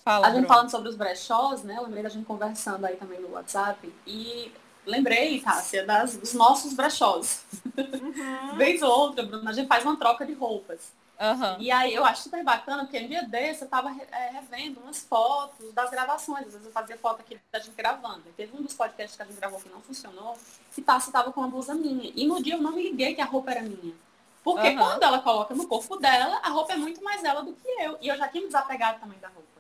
Fala, 0.04 0.26
A 0.26 0.30
gente 0.30 0.40
Bruno. 0.42 0.48
falando 0.54 0.70
sobre 0.70 0.88
os 0.88 0.94
brechós, 0.94 1.64
né? 1.64 1.74
Eu 1.78 1.82
lembrei 1.82 2.02
da 2.04 2.08
gente 2.10 2.24
conversando 2.26 2.84
aí 2.84 2.94
também 2.96 3.18
no 3.20 3.30
WhatsApp. 3.32 3.92
E 4.06 4.52
lembrei, 4.86 5.40
Tássia, 5.40 5.84
das, 5.84 6.16
dos 6.16 6.32
nossos 6.34 6.74
brechós. 6.74 7.44
Uhum. 7.76 8.54
Vez 8.56 8.82
ou 8.82 8.90
outra, 8.90 9.24
Bruno, 9.24 9.48
a 9.48 9.52
gente 9.52 9.66
faz 9.66 9.82
uma 9.84 9.96
troca 9.96 10.24
de 10.24 10.34
roupas. 10.34 10.92
Aham. 11.20 11.58
E 11.60 11.70
aí 11.70 11.94
eu 11.94 12.02
acho 12.02 12.22
super 12.22 12.42
bacana, 12.42 12.84
porque 12.84 12.98
um 12.98 13.06
dia 13.06 13.22
desse 13.24 13.62
eu 13.62 13.68
tava 13.68 13.94
é, 14.10 14.30
revendo 14.30 14.80
umas 14.80 15.02
fotos 15.02 15.70
das 15.74 15.90
gravações. 15.90 16.46
Às 16.46 16.52
vezes 16.52 16.66
eu 16.66 16.72
fazia 16.72 16.96
foto 16.96 17.20
aqui 17.20 17.38
da 17.52 17.58
gente 17.58 17.74
gravando. 17.74 18.22
E 18.26 18.32
teve 18.32 18.56
um 18.56 18.62
dos 18.62 18.72
podcasts 18.72 19.16
que 19.16 19.22
a 19.22 19.26
gente 19.26 19.36
gravou 19.36 19.60
que 19.60 19.68
não 19.68 19.82
funcionou, 19.82 20.38
que 20.74 20.80
Tássia 20.80 21.12
tava 21.12 21.30
com 21.30 21.40
uma 21.40 21.50
blusa 21.50 21.74
minha. 21.74 22.10
E 22.16 22.26
no 22.26 22.42
dia 22.42 22.54
eu 22.54 22.62
não 22.62 22.72
me 22.72 22.82
liguei 22.82 23.14
que 23.14 23.20
a 23.20 23.26
roupa 23.26 23.50
era 23.50 23.60
minha. 23.60 23.94
Porque 24.42 24.68
Aham. 24.68 24.78
quando 24.78 25.02
ela 25.02 25.18
coloca 25.18 25.54
no 25.54 25.66
corpo 25.66 25.96
dela, 25.96 26.40
a 26.42 26.48
roupa 26.48 26.72
é 26.72 26.76
muito 26.76 27.04
mais 27.04 27.22
ela 27.22 27.42
do 27.42 27.52
que 27.52 27.68
eu. 27.68 27.98
E 28.00 28.08
eu 28.08 28.16
já 28.16 28.26
tinha 28.26 28.40
me 28.40 28.46
desapegado 28.46 28.98
também 28.98 29.18
da 29.18 29.28
roupa. 29.28 29.50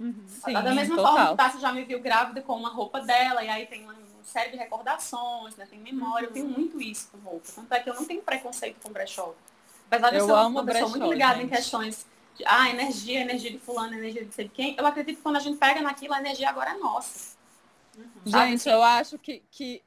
Sim, 0.00 0.52
da 0.52 0.74
mesma 0.74 0.96
forma 0.96 1.10
total. 1.10 1.30
que 1.30 1.36
Tássia 1.36 1.60
já 1.60 1.72
me 1.72 1.84
viu 1.84 2.00
grávida 2.00 2.40
com 2.40 2.56
uma 2.56 2.70
roupa 2.70 3.00
dela, 3.00 3.42
e 3.42 3.48
aí 3.48 3.66
tem 3.66 3.84
uma 3.84 3.94
série 4.24 4.50
de 4.50 4.56
recordações, 4.56 5.56
né? 5.56 5.66
Tem 5.68 5.78
memória, 5.78 6.26
eu 6.26 6.32
tenho 6.32 6.46
muito 6.46 6.80
isso 6.80 7.08
com 7.10 7.18
roupa. 7.18 7.46
Tanto 7.54 7.72
é 7.72 7.80
que 7.80 7.90
eu 7.90 7.94
não 7.94 8.04
tenho 8.04 8.22
preconceito 8.22 8.80
com 8.82 8.90
brechó. 8.90 9.32
Apesar 9.90 10.10
de 10.10 10.16
eu, 10.18 10.26
ser 10.26 10.32
uma 10.32 10.64
pessoa 10.64 10.88
muito 10.90 11.12
ligada 11.12 11.42
em 11.42 11.48
questões 11.48 12.06
de 12.36 12.44
ah, 12.46 12.68
energia, 12.68 13.20
energia 13.20 13.50
de 13.50 13.58
fulano, 13.58 13.94
energia 13.94 14.24
de 14.24 14.32
sei 14.32 14.48
quem, 14.48 14.76
eu 14.78 14.86
acredito 14.86 15.16
que 15.16 15.22
quando 15.22 15.36
a 15.36 15.40
gente 15.40 15.56
pega 15.56 15.80
naquilo, 15.80 16.14
a 16.14 16.20
energia 16.20 16.48
agora 16.48 16.70
é 16.70 16.74
nossa. 16.74 17.36
Sabe 17.96 18.50
Gente, 18.50 18.60
assim? 18.60 18.70
eu 18.70 18.82
acho 18.82 19.18
que, 19.18 19.42
que. 19.50 19.82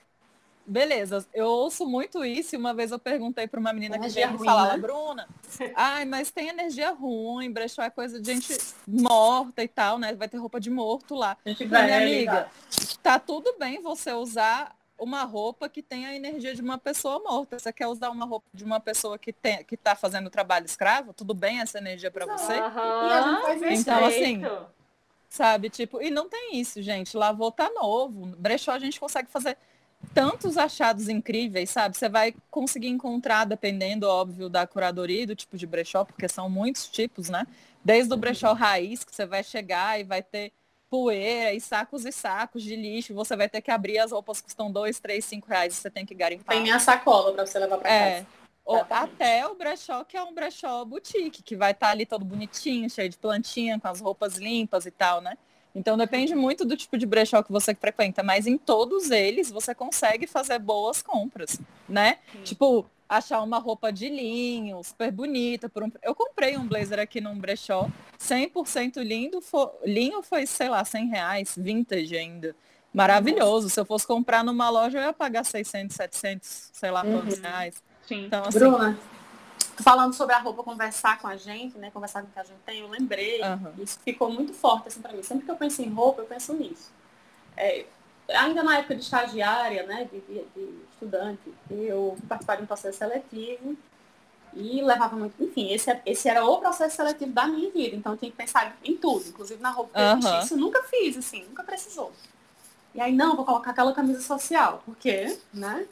Beleza, 0.65 1.25
eu 1.33 1.47
ouço 1.47 1.85
muito 1.85 2.23
isso 2.23 2.55
e 2.55 2.57
uma 2.57 2.73
vez 2.73 2.91
eu 2.91 2.99
perguntei 2.99 3.47
para 3.47 3.59
uma 3.59 3.73
menina 3.73 3.95
que 3.95 4.01
Energia 4.05 4.27
veio 4.27 4.39
me 4.39 4.45
falar, 4.45 4.63
né? 4.63 4.69
"Ela, 4.69 4.77
Bruna, 4.77 5.27
ai, 5.75 6.05
mas 6.05 6.31
tem 6.31 6.49
energia 6.49 6.91
ruim, 6.91 7.51
brechó 7.51 7.81
é 7.81 7.89
coisa 7.89 8.21
de 8.21 8.33
gente 8.33 8.57
morta 8.87 9.63
e 9.63 9.67
tal, 9.67 9.97
né? 9.97 10.13
Vai 10.13 10.29
ter 10.29 10.37
roupa 10.37 10.59
de 10.59 10.69
morto 10.69 11.15
lá. 11.15 11.37
Gente 11.45 11.65
Minha 11.65 11.97
amiga, 11.97 12.51
tá 13.01 13.19
tudo 13.19 13.55
bem 13.57 13.81
você 13.81 14.13
usar 14.13 14.75
uma 15.01 15.23
roupa 15.23 15.67
que 15.67 15.81
tem 15.81 16.05
a 16.05 16.15
energia 16.15 16.53
de 16.53 16.61
uma 16.61 16.77
pessoa 16.77 17.19
morta. 17.19 17.57
Você 17.57 17.73
quer 17.73 17.87
usar 17.87 18.11
uma 18.11 18.23
roupa 18.23 18.45
de 18.53 18.63
uma 18.63 18.79
pessoa 18.79 19.17
que, 19.17 19.33
tem, 19.33 19.63
que 19.63 19.75
tá 19.75 19.95
fazendo 19.95 20.29
trabalho 20.29 20.65
escravo? 20.65 21.11
Tudo 21.11 21.33
bem 21.33 21.59
essa 21.59 21.79
energia 21.79 22.11
para 22.11 22.27
você? 22.27 22.53
E 22.53 22.59
a 22.59 23.21
gente 23.21 23.41
faz 23.41 23.61
isso. 23.61 23.81
Então, 23.81 24.05
assim. 24.05 24.41
Sabe? 25.27 25.69
Tipo, 25.69 26.01
e 26.01 26.11
não 26.11 26.29
tem 26.29 26.59
isso, 26.59 26.81
gente. 26.83 27.17
Lavou 27.17 27.51
tá 27.51 27.71
novo. 27.71 28.27
Brechó 28.37 28.71
a 28.71 28.79
gente 28.79 28.99
consegue 28.99 29.29
fazer 29.31 29.57
tantos 30.13 30.55
achados 30.55 31.09
incríveis, 31.09 31.71
sabe? 31.71 31.97
Você 31.97 32.07
vai 32.07 32.35
conseguir 32.51 32.89
encontrar, 32.89 33.45
dependendo, 33.45 34.07
óbvio, 34.07 34.49
da 34.49 34.67
curadoria 34.67 35.23
e 35.23 35.25
do 35.25 35.35
tipo 35.35 35.57
de 35.57 35.65
brechó, 35.65 36.05
porque 36.05 36.27
são 36.27 36.49
muitos 36.49 36.87
tipos, 36.87 37.29
né? 37.29 37.47
Desde 37.83 38.13
o 38.13 38.17
brechó 38.17 38.53
raiz, 38.53 39.03
que 39.03 39.15
você 39.15 39.25
vai 39.25 39.43
chegar 39.43 39.99
e 39.99 40.03
vai 40.03 40.21
ter 40.21 40.51
poeira 40.91 41.53
e 41.53 41.61
sacos 41.61 42.05
e 42.05 42.11
sacos 42.11 42.61
de 42.61 42.75
lixo. 42.75 43.13
Você 43.15 43.33
vai 43.37 43.47
ter 43.47 43.61
que 43.61 43.71
abrir 43.71 43.97
as 43.97 44.11
roupas 44.11 44.39
que 44.39 44.43
custam 44.43 44.69
dois, 44.69 44.99
três, 44.99 45.23
cinco 45.23 45.47
reais 45.47 45.73
você 45.73 45.89
tem 45.89 46.05
que 46.05 46.13
garimpar. 46.13 46.53
Tem 46.53 46.61
minha 46.61 46.79
sacola 46.79 47.33
para 47.33 47.45
você 47.45 47.57
levar 47.57 47.77
para 47.77 47.89
É. 47.89 48.11
casa. 48.15 48.27
Ou 48.63 48.75
Exatamente. 48.75 49.13
até 49.13 49.47
o 49.47 49.55
brechó, 49.55 50.03
que 50.03 50.15
é 50.15 50.21
um 50.21 50.33
brechó 50.33 50.85
boutique, 50.85 51.41
que 51.41 51.55
vai 51.55 51.71
estar 51.71 51.89
ali 51.89 52.05
todo 52.05 52.23
bonitinho, 52.23 52.89
cheio 52.89 53.09
de 53.09 53.17
plantinha, 53.17 53.79
com 53.79 53.87
as 53.87 54.01
roupas 54.01 54.35
limpas 54.35 54.85
e 54.85 54.91
tal, 54.91 55.21
né? 55.21 55.35
Então 55.73 55.97
depende 55.97 56.35
muito 56.35 56.65
do 56.65 56.75
tipo 56.75 56.97
de 56.97 57.05
brechó 57.05 57.41
que 57.41 57.51
você 57.51 57.73
frequenta, 57.73 58.21
mas 58.21 58.45
em 58.45 58.57
todos 58.57 59.09
eles 59.09 59.49
você 59.49 59.73
consegue 59.73 60.27
fazer 60.27 60.59
boas 60.59 61.01
compras, 61.01 61.57
né? 61.87 62.19
Sim. 62.33 62.43
Tipo, 62.43 62.85
achar 63.11 63.41
uma 63.41 63.59
roupa 63.59 63.91
de 63.91 64.07
linho, 64.07 64.81
super 64.83 65.11
bonita. 65.11 65.67
Por 65.67 65.83
um... 65.83 65.91
Eu 66.01 66.15
comprei 66.15 66.57
um 66.57 66.65
blazer 66.65 66.97
aqui 66.97 67.19
num 67.19 67.37
brechó, 67.37 67.89
100% 68.17 69.03
lindo, 69.03 69.41
fo... 69.41 69.69
linho 69.83 70.21
foi, 70.23 70.45
sei 70.45 70.69
lá, 70.69 70.83
100 70.85 71.07
reais, 71.07 71.53
vintage 71.57 72.15
ainda. 72.15 72.55
Maravilhoso. 72.93 73.69
Se 73.69 73.79
eu 73.79 73.85
fosse 73.85 74.07
comprar 74.07 74.43
numa 74.43 74.69
loja, 74.69 74.97
eu 74.97 75.03
ia 75.03 75.13
pagar 75.13 75.43
600, 75.43 75.95
700, 75.95 76.69
sei 76.73 76.89
lá 76.89 77.01
quantos 77.03 77.37
Uhum. 77.37 77.43
reais. 77.43 77.83
Sim. 78.07 78.25
Então, 78.25 78.43
assim, 78.45 78.59
Bruna, 78.59 78.97
falando 79.83 80.13
sobre 80.13 80.33
a 80.35 80.39
roupa 80.39 80.63
conversar 80.63 81.19
com 81.19 81.27
a 81.27 81.35
gente, 81.35 81.77
né? 81.77 81.91
Conversar 81.91 82.21
com 82.21 82.29
o 82.29 82.31
que 82.31 82.39
a 82.39 82.43
gente 82.43 82.59
tem, 82.65 82.79
eu 82.79 82.87
lembrei, 82.87 83.41
Aham. 83.41 83.73
isso 83.77 83.99
ficou 84.03 84.31
muito 84.31 84.53
forte 84.53 84.87
assim 84.87 85.01
para 85.01 85.11
mim. 85.13 85.21
Sempre 85.23 85.45
que 85.45 85.51
eu 85.51 85.55
penso 85.55 85.81
em 85.81 85.89
roupa, 85.89 86.21
eu 86.21 86.25
penso 86.25 86.53
nisso. 86.53 86.91
É, 87.57 87.85
ainda 88.35 88.63
na 88.63 88.77
época 88.79 88.95
de 88.95 89.01
estagiária, 89.03 89.83
né, 89.83 90.07
de, 90.11 90.19
de- 90.21 90.45
de 90.55 90.75
estudante, 90.91 91.53
eu 91.69 92.15
fui 92.17 92.27
participar 92.27 92.55
de 92.57 92.63
um 92.63 92.65
processo 92.67 92.97
seletivo 92.97 93.75
e 94.53 94.81
levava 94.81 95.15
muito, 95.15 95.41
enfim, 95.43 95.71
esse, 95.71 95.95
esse 96.05 96.27
era 96.27 96.45
o 96.45 96.57
processo 96.59 96.97
seletivo 96.97 97.31
da 97.31 97.47
minha 97.47 97.71
vida, 97.71 97.95
então 97.95 98.11
eu 98.13 98.17
tinha 98.17 98.31
que 98.31 98.37
pensar 98.37 98.75
em 98.83 98.97
tudo, 98.97 99.27
inclusive 99.29 99.61
na 99.61 99.71
roupa 99.71 99.93
que 99.93 100.15
vestir. 100.15 100.29
Aham. 100.33 100.43
Isso 100.43 100.53
eu 100.53 100.57
nunca 100.57 100.83
fiz, 100.83 101.17
assim, 101.17 101.43
nunca 101.45 101.63
precisou. 101.63 102.11
E 102.93 102.99
aí, 102.99 103.13
não, 103.13 103.35
vou 103.37 103.45
colocar 103.45 103.71
aquela 103.71 103.93
camisa 103.93 104.19
social, 104.21 104.81
porque, 104.85 105.37
né? 105.53 105.87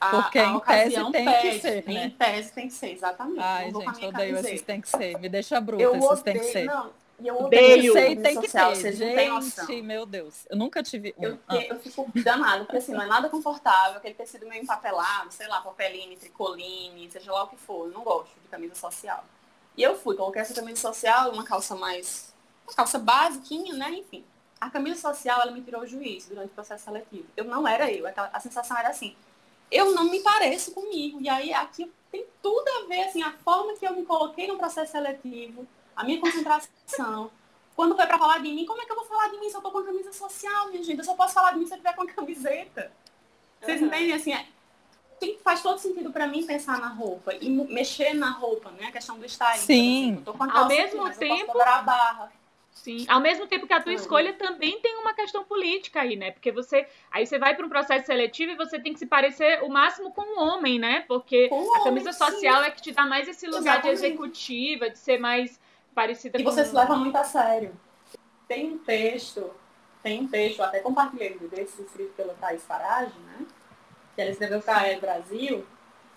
A, 0.00 0.22
Porque 0.22 0.38
a 0.40 0.44
em 0.52 0.58
tese 0.60 1.12
tem 1.12 1.24
que 1.26 1.30
pede, 1.30 1.60
ser, 1.60 1.84
Em 1.88 1.94
né? 1.94 2.12
tese 2.18 2.52
tem 2.52 2.66
que 2.66 2.74
ser, 2.74 2.90
exatamente. 2.92 3.38
Ai, 3.40 3.70
gente, 3.70 4.04
odeio 4.06 4.36
esses 4.36 4.62
tem 4.62 4.80
que 4.80 4.88
ser. 4.88 5.18
Me 5.20 5.28
deixa 5.28 5.60
bruta, 5.60 5.84
Eu 5.84 5.94
esses 5.94 6.10
odeio, 6.10 6.24
tem 6.24 6.38
que 6.38 6.44
ser. 6.44 6.66
não. 6.66 6.90
E 7.20 7.26
eu 7.28 7.36
Odeio. 7.40 7.92
Sei, 7.92 8.02
camisa 8.16 8.22
tem 8.22 8.40
que 8.40 8.48
social, 8.48 8.72
ter. 8.72 8.96
têm 8.96 9.28
noção. 9.28 9.66
Gente, 9.66 9.82
meu 9.82 10.04
Deus. 10.04 10.44
Eu 10.50 10.56
nunca 10.56 10.82
tive 10.82 11.14
um. 11.16 11.24
Eu, 11.24 11.38
Ah, 11.46 11.56
eu 11.56 11.78
fico 11.78 12.10
danada, 12.16 12.64
porque 12.64 12.78
assim, 12.78 12.92
não 12.92 13.02
é 13.02 13.06
nada 13.06 13.28
confortável, 13.28 13.98
aquele 13.98 14.14
tecido 14.14 14.46
meio 14.46 14.62
empapelado, 14.62 15.30
sei 15.32 15.46
lá, 15.46 15.60
papeline, 15.60 16.16
tricoline, 16.16 17.10
seja 17.10 17.30
lá 17.32 17.44
o 17.44 17.48
que 17.48 17.56
for. 17.56 17.86
Eu 17.86 17.92
não 17.92 18.02
gosto 18.02 18.32
de 18.42 18.48
camisa 18.48 18.74
social. 18.74 19.24
E 19.76 19.82
eu 19.82 19.96
fui, 19.96 20.16
coloquei 20.16 20.42
essa 20.42 20.52
camisa 20.54 20.80
social, 20.80 21.30
uma 21.32 21.44
calça 21.44 21.74
mais. 21.76 22.34
Uma 22.66 22.74
calça 22.74 22.98
basiquinha, 22.98 23.74
né? 23.74 23.90
Enfim. 23.90 24.24
A 24.60 24.68
camisa 24.70 25.00
social, 25.00 25.40
ela 25.42 25.50
me 25.52 25.60
tirou 25.62 25.82
o 25.82 25.86
juízo 25.86 26.28
durante 26.30 26.50
o 26.50 26.54
processo 26.54 26.84
seletivo. 26.84 27.26
Eu 27.36 27.44
não 27.44 27.66
era 27.66 27.90
eu. 27.90 28.06
aquela- 28.06 28.30
A 28.32 28.40
sensação 28.40 28.76
era 28.76 28.88
assim, 28.90 29.16
eu 29.70 29.92
não 29.94 30.04
me 30.10 30.20
pareço 30.20 30.72
comigo. 30.72 31.18
E 31.20 31.28
aí 31.28 31.52
aqui 31.52 31.90
tem 32.10 32.24
tudo 32.42 32.68
a 32.68 32.86
ver, 32.88 33.04
assim, 33.04 33.22
a 33.22 33.32
forma 33.44 33.74
que 33.76 33.86
eu 33.86 33.94
me 33.94 34.04
coloquei 34.04 34.46
no 34.46 34.56
processo 34.58 34.92
seletivo, 34.92 35.66
a 36.02 36.04
minha 36.04 36.20
concentração. 36.20 37.30
Quando 37.74 37.96
foi 37.96 38.06
pra 38.06 38.18
falar 38.18 38.38
de 38.38 38.52
mim, 38.52 38.66
como 38.66 38.82
é 38.82 38.84
que 38.84 38.92
eu 38.92 38.96
vou 38.96 39.04
falar 39.06 39.28
de 39.28 39.38
mim 39.38 39.48
se 39.48 39.56
eu 39.56 39.62
tô 39.62 39.70
com 39.70 39.78
a 39.78 39.84
camisa 39.84 40.12
social, 40.12 40.68
minha 40.68 40.82
gente? 40.82 40.98
Eu 40.98 41.04
só 41.04 41.14
posso 41.14 41.32
falar 41.32 41.52
de 41.52 41.58
mim 41.58 41.66
se 41.66 41.72
eu 41.72 41.78
tiver 41.78 41.94
com 41.94 42.02
a 42.02 42.06
camiseta. 42.06 42.92
Vocês 43.60 43.80
Uhum. 43.80 43.86
entendem, 43.86 44.12
assim, 44.12 44.32
é, 44.34 44.44
tem, 45.18 45.38
faz 45.38 45.62
todo 45.62 45.78
sentido 45.78 46.10
pra 46.12 46.26
mim 46.26 46.44
pensar 46.44 46.78
na 46.80 46.88
roupa 46.88 47.32
e 47.40 47.48
mexer 47.48 48.12
na 48.14 48.30
roupa, 48.30 48.70
né? 48.72 48.86
A 48.88 48.92
questão 48.92 49.18
do 49.18 49.24
styling. 49.24 49.58
Sim. 49.58 50.02
exemplo. 50.08 50.20
Eu 50.20 50.24
tô 50.24 50.34
com 50.34 50.44
a 50.44 50.58
Ao 50.60 50.66
mesmo 50.68 51.06
aqui, 51.06 51.18
tempo- 51.18 51.60
a 51.60 51.82
barra. 51.82 52.32
Sim. 52.74 53.04
Ao 53.08 53.20
mesmo 53.20 53.46
tempo 53.46 53.66
que 53.66 53.72
a 53.72 53.80
tua 53.80 53.92
Uhum. 53.92 53.98
escolha 53.98 54.32
também 54.32 54.80
tem 54.80 54.96
uma 54.96 55.12
questão 55.14 55.44
política 55.44 56.00
aí, 56.00 56.16
né? 56.16 56.30
Porque 56.32 56.50
você. 56.50 56.86
Aí 57.10 57.24
você 57.26 57.38
vai 57.38 57.54
para 57.54 57.64
um 57.64 57.68
processo 57.68 58.06
seletivo 58.06 58.52
e 58.52 58.56
você 58.56 58.78
tem 58.78 58.92
que 58.92 58.98
se 58.98 59.06
parecer 59.06 59.62
o 59.62 59.68
máximo 59.68 60.10
com 60.12 60.22
um 60.22 60.40
homem, 60.40 60.78
né? 60.78 61.04
Porque 61.06 61.48
Com 61.48 61.74
a 61.76 61.84
camisa 61.84 62.10
homem, 62.10 62.12
sim. 62.12 62.18
social 62.34 62.62
é 62.64 62.70
que 62.70 62.82
te 62.82 62.90
dá 62.92 63.06
mais 63.06 63.28
esse 63.28 63.46
lugar 63.46 63.60
de 63.80 63.88
Exatamente. 63.88 63.94
executiva, 64.06 64.90
de 64.90 64.98
ser 64.98 65.18
mais 65.18 65.60
parecida 65.94 66.40
E 66.40 66.44
com 66.44 66.50
você 66.50 66.64
se 66.64 66.74
leva 66.74 66.96
muito 66.96 67.16
a 67.16 67.24
sério. 67.24 67.72
Tem 68.48 68.72
um 68.72 68.78
texto, 68.78 69.50
tem 70.02 70.22
um 70.22 70.28
texto, 70.28 70.62
até 70.62 70.80
compartilhei 70.80 71.38
desse 71.38 71.82
escrito 71.82 72.12
pela 72.14 72.34
Thais 72.34 72.62
Farage, 72.64 73.18
né? 73.20 73.46
Que 74.14 74.22
ela 74.22 74.30
escreveu 74.30 74.60
para 74.60 74.94
a 74.94 75.00
Brasil, 75.00 75.64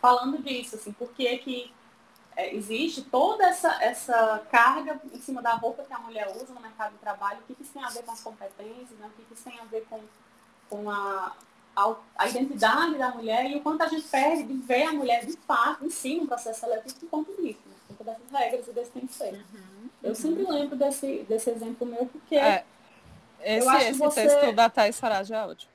falando 0.02 0.42
disso, 0.42 0.76
assim, 0.76 0.92
por 0.92 1.10
que 1.12 1.38
que 1.38 1.74
é, 2.36 2.54
existe 2.54 3.02
toda 3.04 3.46
essa, 3.46 3.82
essa 3.82 4.46
carga 4.52 5.00
em 5.14 5.20
cima 5.22 5.42
da 5.42 5.54
roupa 5.54 5.84
que 5.84 5.94
a 5.94 6.00
mulher 6.00 6.28
usa 6.36 6.54
no 6.54 6.60
mercado 6.60 6.92
de 6.92 6.98
trabalho, 6.98 7.40
o 7.40 7.44
que, 7.44 7.56
que 7.56 7.64
isso 7.64 7.74
tem 7.74 7.84
a 7.84 7.90
ver 7.90 8.04
com 8.04 8.12
as 8.12 8.22
competências, 8.22 9.00
né? 9.00 9.08
o 9.08 9.10
que, 9.12 9.24
que 9.24 9.34
isso 9.34 9.44
tem 9.44 9.60
a 9.60 9.64
ver 9.64 9.86
com, 9.90 10.02
com 10.70 10.90
a, 10.90 11.34
a, 11.76 11.96
a 12.18 12.28
identidade 12.28 12.98
da 12.98 13.10
mulher 13.12 13.50
e 13.50 13.56
o 13.56 13.62
quanto 13.62 13.84
a 13.84 13.88
gente 13.88 14.08
perde 14.08 14.44
de 14.44 14.54
ver 14.54 14.84
a 14.84 14.94
mulher 14.94 15.26
de 15.26 15.38
fato 15.38 15.86
em 15.86 15.90
si 15.90 16.20
no 16.20 16.28
processo 16.28 16.62
seletivo 16.62 17.08
conta 17.08 17.32
disso, 17.42 17.62
né? 17.66 17.76
Dessas 18.06 18.32
regras 18.32 18.68
e 18.68 18.72
desse 18.72 19.08
ser. 19.10 19.34
Uhum. 19.34 19.90
Eu 20.04 20.16
sempre 20.16 20.44
lembro 20.44 20.76
desse, 20.76 21.26
desse 21.28 21.50
exemplo 21.50 21.86
meu, 21.86 22.06
porque 22.06 22.36
É, 22.36 22.64
Esse, 23.44 23.68
acho 23.68 23.78
que 23.80 23.92
esse 23.92 24.00
você- 24.00 24.28
texto 24.28 24.52
da 24.54 24.70
Thais 24.70 25.00
Farage 25.00 25.34
é 25.34 25.44
ótimo. 25.46 25.72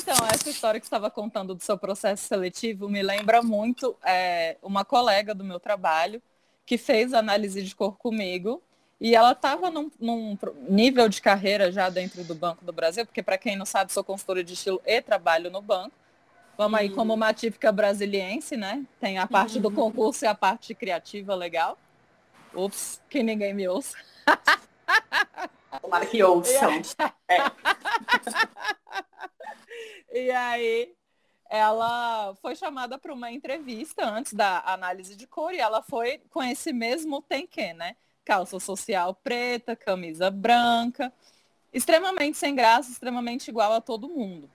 Então, 0.00 0.14
essa 0.32 0.48
história 0.48 0.78
que 0.78 0.86
você 0.86 0.88
estava 0.94 1.10
contando 1.10 1.54
do 1.56 1.62
seu 1.62 1.76
processo 1.76 2.28
seletivo 2.28 2.88
me 2.88 3.02
lembra 3.02 3.42
muito 3.42 3.96
é, 4.04 4.56
uma 4.62 4.84
colega 4.84 5.34
do 5.34 5.42
meu 5.42 5.58
trabalho 5.58 6.22
que 6.64 6.78
fez 6.78 7.12
análise 7.12 7.62
de 7.62 7.74
cor 7.74 7.96
comigo 7.98 8.62
e 9.00 9.14
ela 9.16 9.32
estava 9.32 9.70
num, 9.70 9.90
num 9.98 10.38
nível 10.68 11.08
de 11.08 11.20
carreira 11.20 11.72
já 11.72 11.88
dentro 11.88 12.22
do 12.22 12.34
Banco 12.34 12.64
do 12.64 12.72
Brasil, 12.72 13.04
porque 13.06 13.22
para 13.22 13.38
quem 13.38 13.56
não 13.56 13.66
sabe, 13.66 13.92
sou 13.92 14.04
consultora 14.04 14.44
de 14.44 14.54
estilo 14.54 14.80
e 14.86 15.00
trabalho 15.02 15.50
no 15.50 15.60
banco. 15.60 15.92
Vamos 16.58 16.80
aí 16.80 16.88
Uhum. 16.88 16.96
como 16.96 17.14
uma 17.14 17.32
típica 17.32 17.70
brasiliense, 17.70 18.56
né? 18.56 18.84
Tem 18.98 19.16
a 19.16 19.28
parte 19.28 19.60
do 19.60 19.70
concurso 19.70 20.24
e 20.24 20.28
a 20.28 20.34
parte 20.34 20.74
criativa 20.74 21.32
legal. 21.32 21.78
Ups, 22.52 23.00
que 23.08 23.22
ninguém 23.22 23.54
me 23.54 23.68
ouça. 23.68 23.96
tomara 25.80 26.04
que 26.04 26.20
ouçam. 26.20 26.82
E 30.10 30.30
aí 30.30 30.94
ela 31.50 32.34
foi 32.40 32.56
chamada 32.56 32.98
para 32.98 33.12
uma 33.12 33.30
entrevista 33.30 34.04
antes 34.04 34.32
da 34.32 34.60
análise 34.66 35.14
de 35.14 35.26
cor 35.26 35.52
e 35.52 35.58
ela 35.58 35.82
foi 35.82 36.18
com 36.30 36.42
esse 36.42 36.72
mesmo 36.72 37.22
tem 37.22 37.46
que, 37.46 37.72
né? 37.74 37.94
Calça 38.24 38.58
social 38.58 39.14
preta, 39.14 39.76
camisa 39.76 40.30
branca, 40.30 41.12
extremamente 41.72 42.38
sem 42.38 42.54
graça, 42.54 42.90
extremamente 42.90 43.48
igual 43.48 43.74
a 43.74 43.80
todo 43.80 44.08
mundo. 44.08 44.50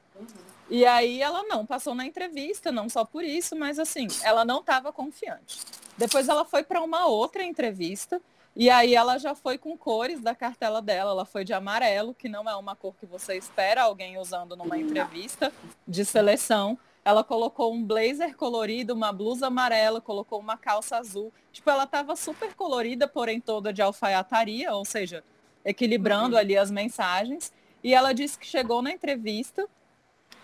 E 0.73 0.87
aí 0.87 1.21
ela 1.21 1.43
não 1.43 1.67
passou 1.67 1.93
na 1.93 2.03
entrevista, 2.03 2.71
não 2.71 2.89
só 2.89 3.05
por 3.05 3.23
isso, 3.23 3.55
mas 3.55 3.77
assim, 3.77 4.07
ela 4.23 4.43
não 4.43 4.59
estava 4.59 4.91
confiante. 4.91 5.59
Depois 5.95 6.27
ela 6.27 6.43
foi 6.43 6.63
para 6.63 6.81
uma 6.81 7.05
outra 7.05 7.43
entrevista 7.43 8.19
e 8.55 8.71
aí 8.71 8.95
ela 8.95 9.19
já 9.19 9.35
foi 9.35 9.59
com 9.59 9.77
cores 9.77 10.19
da 10.19 10.33
cartela 10.33 10.81
dela. 10.81 11.11
Ela 11.11 11.25
foi 11.25 11.43
de 11.45 11.53
amarelo, 11.53 12.15
que 12.15 12.27
não 12.27 12.49
é 12.49 12.55
uma 12.55 12.75
cor 12.75 12.95
que 12.99 13.05
você 13.05 13.37
espera 13.37 13.83
alguém 13.83 14.17
usando 14.17 14.55
numa 14.55 14.75
entrevista 14.75 15.53
de 15.87 16.03
seleção. 16.03 16.75
Ela 17.05 17.23
colocou 17.23 17.71
um 17.71 17.83
blazer 17.85 18.35
colorido, 18.35 18.95
uma 18.95 19.13
blusa 19.13 19.45
amarela, 19.45 20.01
colocou 20.01 20.39
uma 20.39 20.57
calça 20.57 20.97
azul. 20.97 21.31
Tipo, 21.51 21.69
ela 21.69 21.83
estava 21.83 22.15
super 22.15 22.55
colorida, 22.55 23.07
porém 23.07 23.39
toda 23.39 23.71
de 23.71 23.83
alfaiataria, 23.83 24.73
ou 24.73 24.83
seja, 24.85 25.23
equilibrando 25.63 26.33
Uhum. 26.33 26.41
ali 26.41 26.57
as 26.57 26.71
mensagens. 26.71 27.53
E 27.83 27.93
ela 27.93 28.11
disse 28.11 28.39
que 28.39 28.47
chegou 28.47 28.81
na 28.81 28.89
entrevista, 28.91 29.67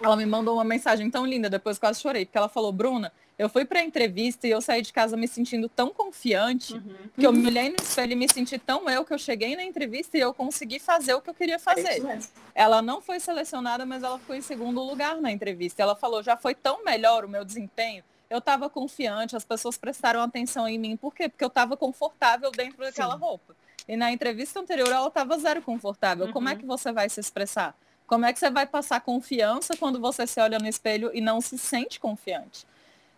ela 0.01 0.15
me 0.15 0.25
mandou 0.25 0.55
uma 0.55 0.63
mensagem 0.63 1.09
tão 1.09 1.25
linda, 1.25 1.49
depois 1.49 1.77
quase 1.77 2.01
chorei, 2.01 2.25
porque 2.25 2.37
ela 2.37 2.49
falou, 2.49 2.71
Bruna, 2.71 3.11
eu 3.37 3.47
fui 3.49 3.63
para 3.65 3.79
a 3.79 3.83
entrevista 3.83 4.47
e 4.47 4.51
eu 4.51 4.61
saí 4.61 4.81
de 4.81 4.91
casa 4.91 5.15
me 5.15 5.27
sentindo 5.27 5.69
tão 5.69 5.89
confiante 5.93 6.73
Uhum. 6.73 6.95
que 7.17 7.25
eu 7.25 7.31
me 7.31 7.45
olhei 7.45 7.69
no 7.69 7.75
espelho 7.81 8.11
e 8.13 8.15
me 8.15 8.27
senti 8.31 8.57
tão 8.59 8.89
eu 8.89 9.05
que 9.05 9.13
eu 9.13 9.17
cheguei 9.17 9.55
na 9.55 9.63
entrevista 9.63 10.17
e 10.17 10.21
eu 10.21 10.33
consegui 10.33 10.79
fazer 10.79 11.13
o 11.13 11.21
que 11.21 11.29
eu 11.29 11.33
queria 11.33 11.55
É 11.55 11.59
fazer. 11.59 12.01
mesmo. 12.03 12.31
Ela 12.53 12.81
não 12.81 13.01
foi 13.01 13.19
selecionada, 13.19 13.85
mas 13.85 14.03
ela 14.03 14.19
ficou 14.19 14.35
em 14.35 14.41
segundo 14.41 14.81
lugar 14.81 15.21
na 15.21 15.31
entrevista. 15.31 15.81
Ela 15.81 15.95
falou, 15.95 16.21
já 16.21 16.35
foi 16.35 16.53
tão 16.53 16.83
melhor 16.83 17.23
o 17.23 17.29
meu 17.29 17.45
desempenho. 17.45 18.03
Eu 18.29 18.39
estava 18.39 18.69
confiante, 18.69 19.35
as 19.35 19.43
pessoas 19.45 19.77
prestaram 19.77 20.21
atenção 20.21 20.67
em 20.67 20.77
mim. 20.77 20.95
Por 20.97 21.15
quê? 21.15 21.27
Porque 21.29 21.43
eu 21.43 21.47
estava 21.47 21.75
confortável 21.77 22.51
dentro 22.51 22.77
daquela 22.79 23.13
Sim. 23.15 23.19
roupa. 23.21 23.55
E 23.87 23.95
na 23.97 24.11
entrevista 24.11 24.59
anterior 24.59 24.89
ela 24.91 25.07
estava 25.07 25.37
zero 25.39 25.61
confortável. 25.61 26.31
Como 26.31 26.47
é 26.47 26.51
Uhum. 26.51 26.57
que 26.59 26.65
você 26.65 26.91
vai 26.91 27.09
se 27.09 27.19
expressar? 27.19 27.75
Como 28.09 28.25
é 28.25 28.33
que 28.33 28.39
você 28.39 28.49
vai 28.49 28.65
passar 28.65 28.99
confiança 29.01 29.77
quando 29.77 29.99
você 29.99 30.25
se 30.25 30.41
olha 30.41 30.57
no 30.57 30.67
espelho 30.67 31.11
e 31.13 31.21
não 31.21 31.39
se 31.39 31.59
sente 31.59 31.99
confiante? 31.99 32.65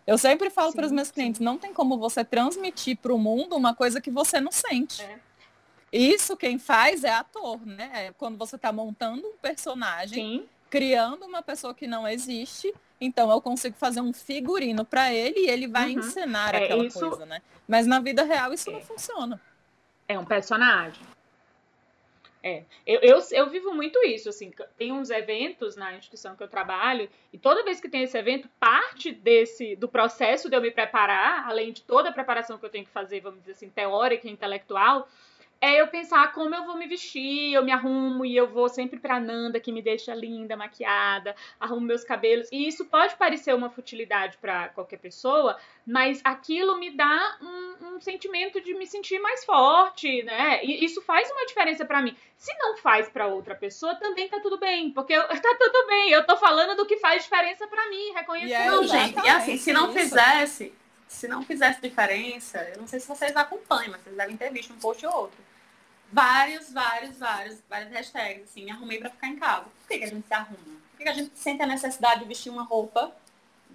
Eu 0.06 0.18
sempre 0.18 0.50
falo 0.50 0.74
para 0.74 0.86
os 0.86 0.92
meus 0.92 1.10
clientes, 1.10 1.40
não 1.40 1.58
tem 1.58 1.74
como 1.74 1.98
você 1.98 2.26
transmitir 2.26 2.98
para 2.98 3.14
o 3.14 3.18
mundo 3.18 3.56
uma 3.56 3.74
coisa 3.74 4.02
que 4.02 4.12
você 4.12 4.42
não 4.42 4.52
sente. 4.52 5.02
É. 5.02 5.18
Isso 5.94 6.36
quem 6.36 6.60
faz 6.60 7.06
é 7.06 7.10
ator, 7.14 7.66
né? 7.66 7.90
É 8.08 8.12
quando 8.18 8.38
você 8.38 8.58
está 8.58 8.74
montando 8.74 9.26
um 9.26 9.38
personagem, 9.38 10.40
Sim. 10.42 10.50
criando 10.70 11.24
uma 11.26 11.42
pessoa 11.42 11.74
que 11.74 11.88
não 11.88 12.06
existe, 12.06 12.74
então 13.00 13.32
eu 13.32 13.40
consigo 13.40 13.78
fazer 13.78 14.02
um 14.02 14.12
figurino 14.12 14.84
para 14.84 15.14
ele 15.14 15.40
e 15.46 15.50
ele 15.50 15.68
vai 15.70 15.94
Uhum. 15.94 16.00
encenar 16.00 16.54
É, 16.54 16.66
aquela 16.66 16.84
isso- 16.86 17.00
coisa, 17.00 17.26
né? 17.26 17.42
Mas 17.66 17.88
na 17.88 18.02
vida 18.02 18.24
real 18.24 18.52
isso 18.54 18.70
É. 18.70 18.74
não 18.74 18.82
funciona. 18.82 19.40
É 20.06 20.20
um 20.20 20.26
personagem. 20.26 21.02
É, 22.44 22.64
eu, 22.88 23.00
eu, 23.02 23.20
eu 23.32 23.50
vivo 23.50 23.72
muito 23.74 24.00
isso, 24.04 24.28
assim, 24.28 24.52
tem 24.76 24.92
uns 24.92 25.12
eventos 25.12 25.76
na 25.76 25.96
instituição 25.96 26.36
que 26.36 26.42
eu 26.42 26.48
trabalho, 26.48 27.08
e 27.32 27.38
toda 27.38 27.64
vez 27.64 27.80
que 27.80 27.88
tem 27.88 28.02
esse 28.02 28.18
evento, 28.18 28.50
parte 28.60 29.12
desse, 29.12 29.76
do 29.76 29.88
processo 29.88 30.50
de 30.50 30.56
eu 30.56 30.62
me 30.62 30.72
preparar, 30.72 31.48
além 31.48 31.72
de 31.72 31.84
toda 31.84 32.10
a 32.10 32.12
preparação 32.12 32.58
que 32.58 32.66
eu 32.66 32.70
tenho 32.70 32.86
que 32.86 32.92
fazer, 32.92 33.20
vamos 33.20 33.42
dizer 33.42 33.52
assim, 33.52 33.70
teórica 33.70 34.28
e 34.28 34.32
intelectual, 34.32 35.08
é 35.62 35.80
eu 35.80 35.88
pensar 35.88 36.32
como 36.34 36.56
eu 36.56 36.66
vou 36.66 36.76
me 36.76 36.88
vestir, 36.88 37.54
eu 37.54 37.64
me 37.64 37.72
arrumo 37.72 38.26
e 38.26 38.36
eu 38.36 38.48
vou 38.48 38.68
sempre 38.68 39.00
pra 39.00 39.20
Nanda, 39.20 39.60
que 39.60 39.72
me 39.72 39.80
deixa 39.80 40.12
linda, 40.16 40.58
maquiada, 40.58 41.36
arrumo 41.60 41.82
meus 41.82 42.04
cabelos. 42.04 42.50
E 42.52 42.68
isso 42.68 42.84
pode 42.86 43.16
parecer 43.16 43.54
uma 43.54 43.70
futilidade 43.70 44.38
para 44.38 44.70
qualquer 44.70 44.98
pessoa, 44.98 45.56
mas 45.86 46.20
aquilo 46.24 46.80
me 46.80 46.90
dá 46.90 47.38
um, 47.40 47.86
um, 47.86 48.02
sentimento 48.02 48.60
de 48.60 48.74
me 48.74 48.88
sentir 48.88 49.20
mais 49.20 49.46
forte, 49.46 50.24
né? 50.24 50.66
E 50.66 50.84
isso 50.84 51.00
faz 51.04 51.30
uma 51.30 51.46
diferença 51.46 51.86
para 51.86 52.02
mim. 52.02 52.18
Se 52.36 52.52
não 52.58 52.76
faz 52.78 53.08
para 53.08 53.28
outra 53.28 53.54
pessoa, 53.54 53.94
também 53.94 54.28
tá 54.28 54.40
tudo 54.40 54.58
bem, 54.58 54.92
porque 54.92 55.14
eu, 55.14 55.22
tá 55.30 55.58
tudo 55.60 55.88
bem. 55.88 56.10
Eu 56.10 56.26
tô 56.26 56.38
falando 56.38 56.76
do 56.76 56.88
que 56.88 56.98
faz 56.98 57.24
diferença 57.24 57.68
para 57.68 57.88
mim, 57.88 58.14
reconhecendo. 58.14 58.78
Não, 58.78 58.84
gente, 58.88 59.24
e 59.24 59.30
assim, 59.30 59.58
se 59.58 59.72
não 59.72 59.94
fizesse, 59.94 60.74
se 61.08 61.28
não 61.28 61.44
fizesse 61.44 61.80
diferença, 61.80 62.68
eu 62.74 62.80
não 62.80 62.88
sei 62.88 63.00
se 63.00 63.08
vocês 63.08 63.36
acompanham, 63.36 63.92
mas 63.92 64.02
vocês 64.02 64.18
devem 64.18 64.36
ter 64.36 64.52
visto 64.52 64.74
um 64.74 64.78
post 64.80 65.06
ou 65.06 65.14
outro 65.14 65.51
vários, 66.12 66.72
vários, 66.72 67.18
vários, 67.18 67.60
várias 67.70 67.92
hashtags, 67.92 68.44
assim, 68.44 68.66
me 68.66 68.72
arrumei 68.72 69.00
para 69.00 69.10
ficar 69.10 69.28
em 69.28 69.38
casa. 69.38 69.64
Por 69.64 69.88
que, 69.88 69.98
que 69.98 70.04
a 70.04 70.08
gente 70.08 70.28
se 70.28 70.34
arruma? 70.34 70.58
Por 70.58 70.98
que, 70.98 71.04
que 71.04 71.10
a 71.10 71.14
gente 71.14 71.32
sente 71.36 71.62
a 71.62 71.68
necessidade 71.68 72.22
de 72.22 72.28
vestir 72.28 72.50
uma 72.50 72.64
roupa, 72.64 73.12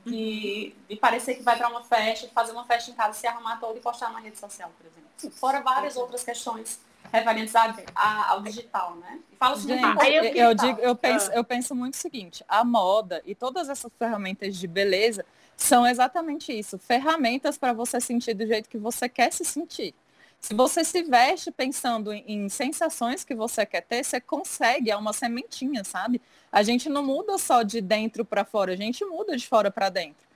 de, 0.05 0.75
de 0.89 0.97
parecer 0.97 1.35
que 1.35 1.43
vai 1.43 1.57
para 1.57 1.69
uma 1.69 1.83
festa, 1.83 2.27
de 2.27 2.33
fazer 2.33 2.53
uma 2.53 2.65
festa 2.65 2.91
em 2.91 2.95
casa, 2.95 3.19
se 3.19 3.27
arrumar 3.27 3.59
todo 3.59 3.77
e 3.77 3.81
postar 3.81 4.13
na 4.13 4.21
rede 4.21 4.39
social, 4.39 4.71
por 4.77 4.87
exemplo? 4.87 5.39
Fora 5.39 5.61
várias 5.61 5.97
outras 5.97 6.23
questões 6.23 6.79
referentes 7.13 7.55
a, 7.57 8.31
ao 8.31 8.43
digital, 8.43 8.97
né? 8.97 9.19
E 9.33 9.37
fala 9.37 9.57
Gente, 9.57 9.83
eu, 10.13 10.25
eu, 10.25 10.55
digo, 10.55 10.81
eu, 10.81 10.95
penso, 10.95 11.31
eu 11.33 11.45
penso 11.45 11.75
muito 11.75 11.95
o 11.95 11.97
seguinte, 11.97 12.45
a 12.49 12.65
moda 12.65 13.23
e 13.25 13.35
todas 13.35 13.69
essas 13.69 13.91
ferramentas 13.99 14.57
de 14.57 14.67
beleza 14.67 15.25
são 15.57 15.87
exatamente 15.87 16.57
isso, 16.57 16.79
ferramentas 16.79 17.57
para 17.57 17.73
você 17.73 18.01
sentir 18.01 18.35
do 18.35 18.47
jeito 18.47 18.69
que 18.69 18.79
você 18.79 19.09
quer 19.09 19.33
se 19.33 19.45
sentir. 19.45 19.95
Se 20.41 20.55
você 20.55 20.85
se 20.85 21.03
veste 21.03 21.51
pensando 21.51 22.13
em, 22.13 22.49
sensações 22.49 23.25
que 23.25 23.35
você 23.35 23.67
quer 23.67 23.81
ter, 23.81 24.05
você 24.05 24.21
consegue, 24.21 24.91
é 24.91 24.97
uma 24.97 25.13
sementinha, 25.13 25.83
sabe? 25.83 26.21
A 26.53 26.63
gente 26.63 26.89
não 26.89 27.05
muda 27.05 27.37
só 27.37 27.63
de 27.63 27.81
dentro 27.81 28.25
para 28.25 28.45
fora, 28.45 28.73
a 28.73 28.77
gente 28.77 29.05
muda 29.05 29.37
de 29.37 29.47
fora 29.47 29.71
para 29.71 29.89
dentro. 29.89 30.27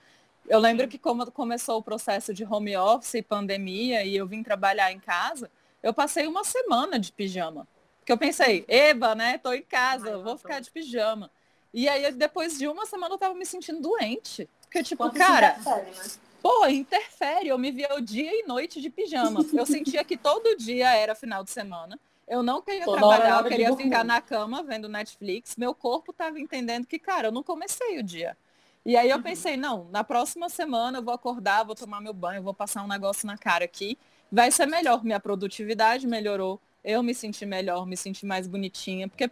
Eu 0.47 0.59
lembro 0.59 0.87
que 0.87 0.97
como 0.97 1.29
começou 1.31 1.77
o 1.77 1.83
processo 1.83 2.33
de 2.33 2.43
home 2.43 2.75
office 2.75 3.13
e 3.13 3.21
pandemia 3.21 4.03
e 4.03 4.15
eu 4.15 4.27
vim 4.27 4.43
trabalhar 4.43 4.91
em 4.91 4.99
casa, 4.99 5.49
eu 5.81 5.93
passei 5.93 6.27
uma 6.27 6.43
semana 6.43 6.99
de 6.99 7.11
pijama. 7.11 7.67
Porque 7.99 8.11
eu 8.11 8.17
pensei, 8.17 8.65
eba, 8.67 9.15
né? 9.15 9.37
Tô 9.37 9.53
em 9.53 9.61
casa, 9.61 10.17
vou 10.17 10.37
ficar 10.37 10.59
de 10.59 10.69
pijama. 10.71 11.31
E 11.73 11.87
aí, 11.87 12.11
depois 12.11 12.57
de 12.57 12.67
uma 12.67 12.85
semana, 12.85 13.13
eu 13.13 13.17
tava 13.17 13.33
me 13.33 13.45
sentindo 13.45 13.79
doente. 13.79 14.49
Porque, 14.63 14.83
tipo, 14.83 15.03
Quanto 15.03 15.17
cara. 15.17 15.57
Né? 15.57 15.93
Pô, 16.41 16.67
interfere. 16.67 17.49
Eu 17.49 17.57
me 17.57 17.71
via 17.71 17.95
o 17.95 18.01
dia 18.01 18.31
e 18.33 18.45
noite 18.47 18.81
de 18.81 18.89
pijama. 18.89 19.45
Eu 19.53 19.65
sentia 19.65 20.03
que 20.03 20.17
todo 20.17 20.57
dia 20.57 20.93
era 20.95 21.13
final 21.13 21.43
de 21.43 21.51
semana. 21.51 21.99
Eu 22.27 22.41
não 22.41 22.61
queria 22.61 22.85
Toda 22.85 22.97
trabalhar, 22.97 23.39
eu 23.39 23.49
queria 23.49 23.75
ficar 23.75 24.05
na 24.05 24.21
cama 24.21 24.63
vendo 24.63 24.87
Netflix. 24.87 25.55
Meu 25.57 25.75
corpo 25.75 26.11
estava 26.11 26.39
entendendo 26.39 26.87
que, 26.87 26.97
cara, 26.97 27.27
eu 27.27 27.31
não 27.31 27.43
comecei 27.43 27.99
o 27.99 28.03
dia. 28.03 28.37
E 28.85 28.95
aí 28.95 29.09
eu 29.09 29.17
uhum. 29.17 29.23
pensei, 29.23 29.57
não, 29.57 29.87
na 29.91 30.03
próxima 30.03 30.49
semana 30.49 30.99
eu 30.99 31.03
vou 31.03 31.13
acordar, 31.13 31.63
vou 31.63 31.75
tomar 31.75 32.01
meu 32.01 32.13
banho, 32.13 32.41
vou 32.41 32.53
passar 32.53 32.83
um 32.83 32.87
negócio 32.87 33.27
na 33.27 33.37
cara 33.37 33.65
aqui. 33.65 33.97
Vai 34.31 34.49
ser 34.49 34.65
melhor. 34.65 35.03
Minha 35.03 35.19
produtividade 35.19 36.07
melhorou. 36.07 36.59
Eu 36.83 37.03
me 37.03 37.13
senti 37.13 37.45
melhor, 37.45 37.85
me 37.85 37.97
senti 37.97 38.25
mais 38.25 38.47
bonitinha. 38.47 39.07
Porque, 39.07 39.29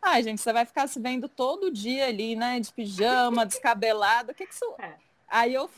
ai, 0.00 0.22
gente, 0.22 0.40
você 0.40 0.52
vai 0.52 0.64
ficar 0.64 0.88
se 0.88 0.98
vendo 0.98 1.28
todo 1.28 1.70
dia 1.70 2.06
ali, 2.06 2.34
né? 2.34 2.58
De 2.58 2.72
pijama, 2.72 3.44
descabelada. 3.46 4.32
O 4.32 4.34
que 4.34 4.46
que 4.46 4.54
isso... 4.54 4.64
É. 4.78 4.94
Aí 5.28 5.54
eu 5.54 5.70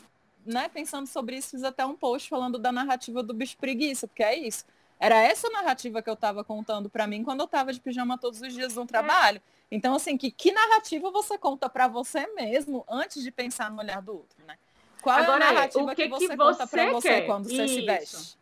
né, 0.45 0.69
pensando 0.69 1.07
sobre 1.07 1.37
isso, 1.37 1.51
fiz 1.51 1.63
até 1.63 1.85
um 1.85 1.95
post 1.95 2.29
falando 2.29 2.57
da 2.57 2.71
narrativa 2.71 3.23
do 3.23 3.33
bicho 3.33 3.57
preguiça, 3.57 4.07
porque 4.07 4.23
é 4.23 4.37
isso. 4.37 4.65
Era 4.99 5.17
essa 5.21 5.49
narrativa 5.49 6.01
que 6.01 6.09
eu 6.09 6.13
estava 6.13 6.43
contando 6.43 6.89
para 6.89 7.05
mim 7.05 7.23
quando 7.23 7.41
eu 7.41 7.45
estava 7.45 7.73
de 7.73 7.79
pijama 7.79 8.17
todos 8.17 8.41
os 8.41 8.53
dias 8.53 8.75
no 8.75 8.85
trabalho. 8.85 9.41
Então, 9.69 9.95
assim, 9.95 10.15
que, 10.17 10.31
que 10.31 10.51
narrativa 10.51 11.11
você 11.11 11.37
conta 11.37 11.67
para 11.67 11.87
você 11.87 12.27
mesmo 12.35 12.85
antes 12.87 13.21
de 13.23 13.31
pensar 13.31 13.71
no 13.71 13.79
olhar 13.79 14.01
do 14.01 14.13
outro, 14.13 14.37
né? 14.45 14.57
Qual 15.01 15.17
Agora, 15.17 15.43
é 15.43 15.47
a 15.49 15.53
narrativa 15.53 15.95
que, 15.95 16.03
que, 16.03 16.09
você, 16.09 16.27
que 16.29 16.37
conta 16.37 16.67
para 16.67 16.91
você 16.91 17.21
quando 17.23 17.49
você 17.49 17.65
isso. 17.65 17.73
se 17.73 17.81
veste? 17.81 18.37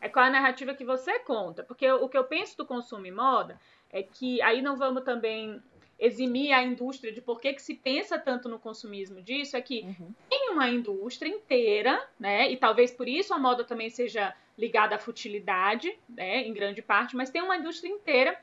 É 0.00 0.08
qual 0.08 0.26
a 0.26 0.30
narrativa 0.30 0.74
que 0.74 0.84
você 0.84 1.20
conta. 1.20 1.62
Porque 1.62 1.90
o 1.90 2.08
que 2.08 2.18
eu 2.18 2.24
penso 2.24 2.56
do 2.56 2.66
consumo 2.66 3.06
e 3.06 3.12
moda 3.12 3.58
é 3.90 4.02
que 4.02 4.42
aí 4.42 4.60
não 4.60 4.76
vamos 4.76 5.04
também 5.04 5.62
eximir 6.02 6.52
a 6.52 6.64
indústria 6.64 7.12
de 7.12 7.20
por 7.20 7.40
que, 7.40 7.52
que 7.52 7.62
se 7.62 7.74
pensa 7.74 8.18
tanto 8.18 8.48
no 8.48 8.58
consumismo 8.58 9.22
disso, 9.22 9.56
é 9.56 9.62
que 9.62 9.82
uhum. 9.82 10.12
tem 10.28 10.50
uma 10.50 10.68
indústria 10.68 11.30
inteira, 11.30 12.04
né? 12.18 12.50
E 12.50 12.56
talvez 12.56 12.90
por 12.90 13.08
isso 13.08 13.32
a 13.32 13.38
moda 13.38 13.62
também 13.62 13.88
seja 13.88 14.34
ligada 14.58 14.96
à 14.96 14.98
futilidade, 14.98 15.96
né? 16.08 16.42
Em 16.42 16.52
grande 16.52 16.82
parte, 16.82 17.14
mas 17.14 17.30
tem 17.30 17.40
uma 17.40 17.56
indústria 17.56 17.88
inteira 17.88 18.36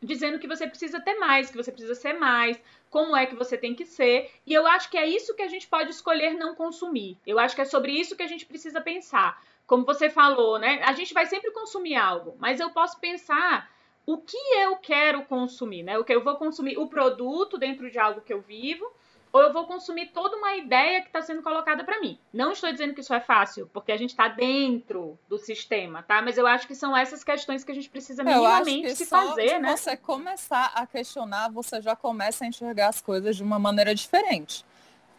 dizendo 0.00 0.38
que 0.38 0.46
você 0.46 0.68
precisa 0.68 1.00
ter 1.00 1.14
mais, 1.14 1.50
que 1.50 1.56
você 1.56 1.72
precisa 1.72 1.96
ser 1.96 2.12
mais, 2.12 2.62
como 2.88 3.16
é 3.16 3.26
que 3.26 3.34
você 3.34 3.58
tem 3.58 3.74
que 3.74 3.84
ser. 3.84 4.30
E 4.46 4.54
eu 4.54 4.64
acho 4.64 4.88
que 4.88 4.96
é 4.96 5.04
isso 5.04 5.34
que 5.34 5.42
a 5.42 5.48
gente 5.48 5.66
pode 5.66 5.90
escolher 5.90 6.34
não 6.34 6.54
consumir. 6.54 7.18
Eu 7.26 7.40
acho 7.40 7.56
que 7.56 7.60
é 7.60 7.64
sobre 7.64 7.90
isso 7.90 8.16
que 8.16 8.22
a 8.22 8.28
gente 8.28 8.46
precisa 8.46 8.80
pensar. 8.80 9.42
Como 9.66 9.84
você 9.84 10.08
falou, 10.08 10.60
né? 10.60 10.80
A 10.84 10.92
gente 10.92 11.12
vai 11.12 11.26
sempre 11.26 11.50
consumir 11.50 11.96
algo, 11.96 12.36
mas 12.38 12.60
eu 12.60 12.70
posso 12.70 13.00
pensar 13.00 13.68
o 14.12 14.18
que 14.18 14.36
eu 14.56 14.76
quero 14.76 15.24
consumir, 15.24 15.84
né? 15.84 15.96
O 15.96 16.04
que 16.04 16.12
eu 16.12 16.24
vou 16.24 16.34
consumir 16.34 16.76
o 16.76 16.88
produto 16.88 17.56
dentro 17.56 17.88
de 17.90 17.98
algo 17.98 18.20
que 18.20 18.32
eu 18.32 18.40
vivo, 18.40 18.84
ou 19.32 19.40
eu 19.40 19.52
vou 19.52 19.64
consumir 19.66 20.06
toda 20.06 20.36
uma 20.36 20.56
ideia 20.56 21.00
que 21.00 21.06
está 21.06 21.22
sendo 21.22 21.42
colocada 21.42 21.84
para 21.84 22.00
mim. 22.00 22.18
Não 22.32 22.50
estou 22.50 22.72
dizendo 22.72 22.92
que 22.92 23.00
isso 23.00 23.14
é 23.14 23.20
fácil, 23.20 23.70
porque 23.72 23.92
a 23.92 23.96
gente 23.96 24.10
está 24.10 24.26
dentro 24.26 25.16
do 25.28 25.38
sistema, 25.38 26.02
tá? 26.02 26.20
Mas 26.20 26.36
eu 26.36 26.46
acho 26.46 26.66
que 26.66 26.74
são 26.74 26.96
essas 26.96 27.22
questões 27.22 27.62
que 27.62 27.70
a 27.70 27.74
gente 27.74 27.88
precisa 27.88 28.24
minimamente 28.24 28.96
se 28.96 29.06
fazer, 29.06 29.60
né? 29.60 29.76
Se 29.76 29.84
você 29.84 29.96
começar 29.96 30.72
a 30.74 30.84
questionar, 30.84 31.48
você 31.48 31.80
já 31.80 31.94
começa 31.94 32.44
a 32.44 32.48
enxergar 32.48 32.88
as 32.88 33.00
coisas 33.00 33.36
de 33.36 33.44
uma 33.44 33.60
maneira 33.60 33.94
diferente. 33.94 34.64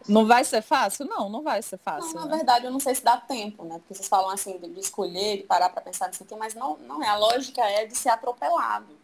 Não 0.08 0.26
vai 0.26 0.44
ser 0.44 0.62
fácil? 0.62 1.06
Não, 1.06 1.28
não 1.28 1.42
vai 1.42 1.62
ser 1.62 1.78
fácil. 1.78 2.14
Não, 2.14 2.22
na 2.22 2.30
né? 2.30 2.36
verdade, 2.36 2.66
eu 2.66 2.70
não 2.70 2.80
sei 2.80 2.94
se 2.94 3.04
dá 3.04 3.16
tempo, 3.16 3.64
né? 3.64 3.78
Porque 3.78 3.94
vocês 3.94 4.08
falam 4.08 4.30
assim 4.30 4.58
de, 4.58 4.80
escolher, 4.80 5.38
de 5.38 5.42
parar 5.44 5.68
para 5.68 5.82
pensar 5.82 6.08
nisso 6.08 6.22
aqui, 6.22 6.34
mas 6.34 6.54
não, 6.54 6.76
não 6.78 7.02
é. 7.02 7.08
A 7.08 7.16
lógica 7.16 7.62
é 7.62 7.86
de 7.86 7.96
ser 7.96 8.08
atropelado. 8.08 8.96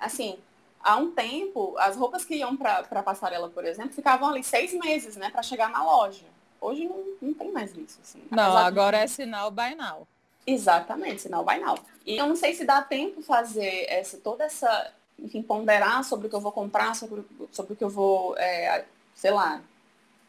Assim, 0.00 0.38
há 0.80 0.96
um 0.96 1.10
tempo, 1.10 1.74
as 1.78 1.96
roupas 1.96 2.24
que 2.24 2.36
iam 2.36 2.56
para 2.56 2.78
a 2.78 3.02
passarela, 3.02 3.48
por 3.48 3.64
exemplo, 3.64 3.92
ficavam 3.92 4.28
ali 4.28 4.42
seis 4.42 4.72
meses, 4.72 5.16
né, 5.16 5.30
para 5.30 5.42
chegar 5.42 5.70
na 5.70 5.82
loja. 5.82 6.24
Hoje 6.60 6.84
não, 6.88 7.04
não 7.20 7.34
tem 7.34 7.52
mais 7.52 7.76
isso. 7.76 7.98
Assim. 8.02 8.22
Não, 8.30 8.56
agora 8.56 8.98
de... 8.98 9.04
é 9.04 9.06
sinal 9.06 9.50
by 9.50 9.74
now. 9.76 10.06
Exatamente, 10.46 11.22
sinal 11.22 11.44
by 11.44 11.58
now. 11.58 11.78
E 12.06 12.16
eu 12.16 12.26
não 12.26 12.34
sei 12.34 12.54
se 12.54 12.64
dá 12.64 12.80
tempo 12.80 13.20
fazer 13.22 13.84
essa, 13.88 14.16
toda 14.16 14.44
essa, 14.44 14.92
enfim, 15.18 15.42
ponderar 15.42 16.02
sobre 16.04 16.26
o 16.26 16.30
que 16.30 16.36
eu 16.36 16.40
vou 16.40 16.52
comprar, 16.52 16.94
sobre, 16.96 17.22
sobre 17.52 17.74
o 17.74 17.76
que 17.76 17.84
eu 17.84 17.90
vou, 17.90 18.36
é, 18.38 18.84
sei 19.14 19.30
lá, 19.30 19.60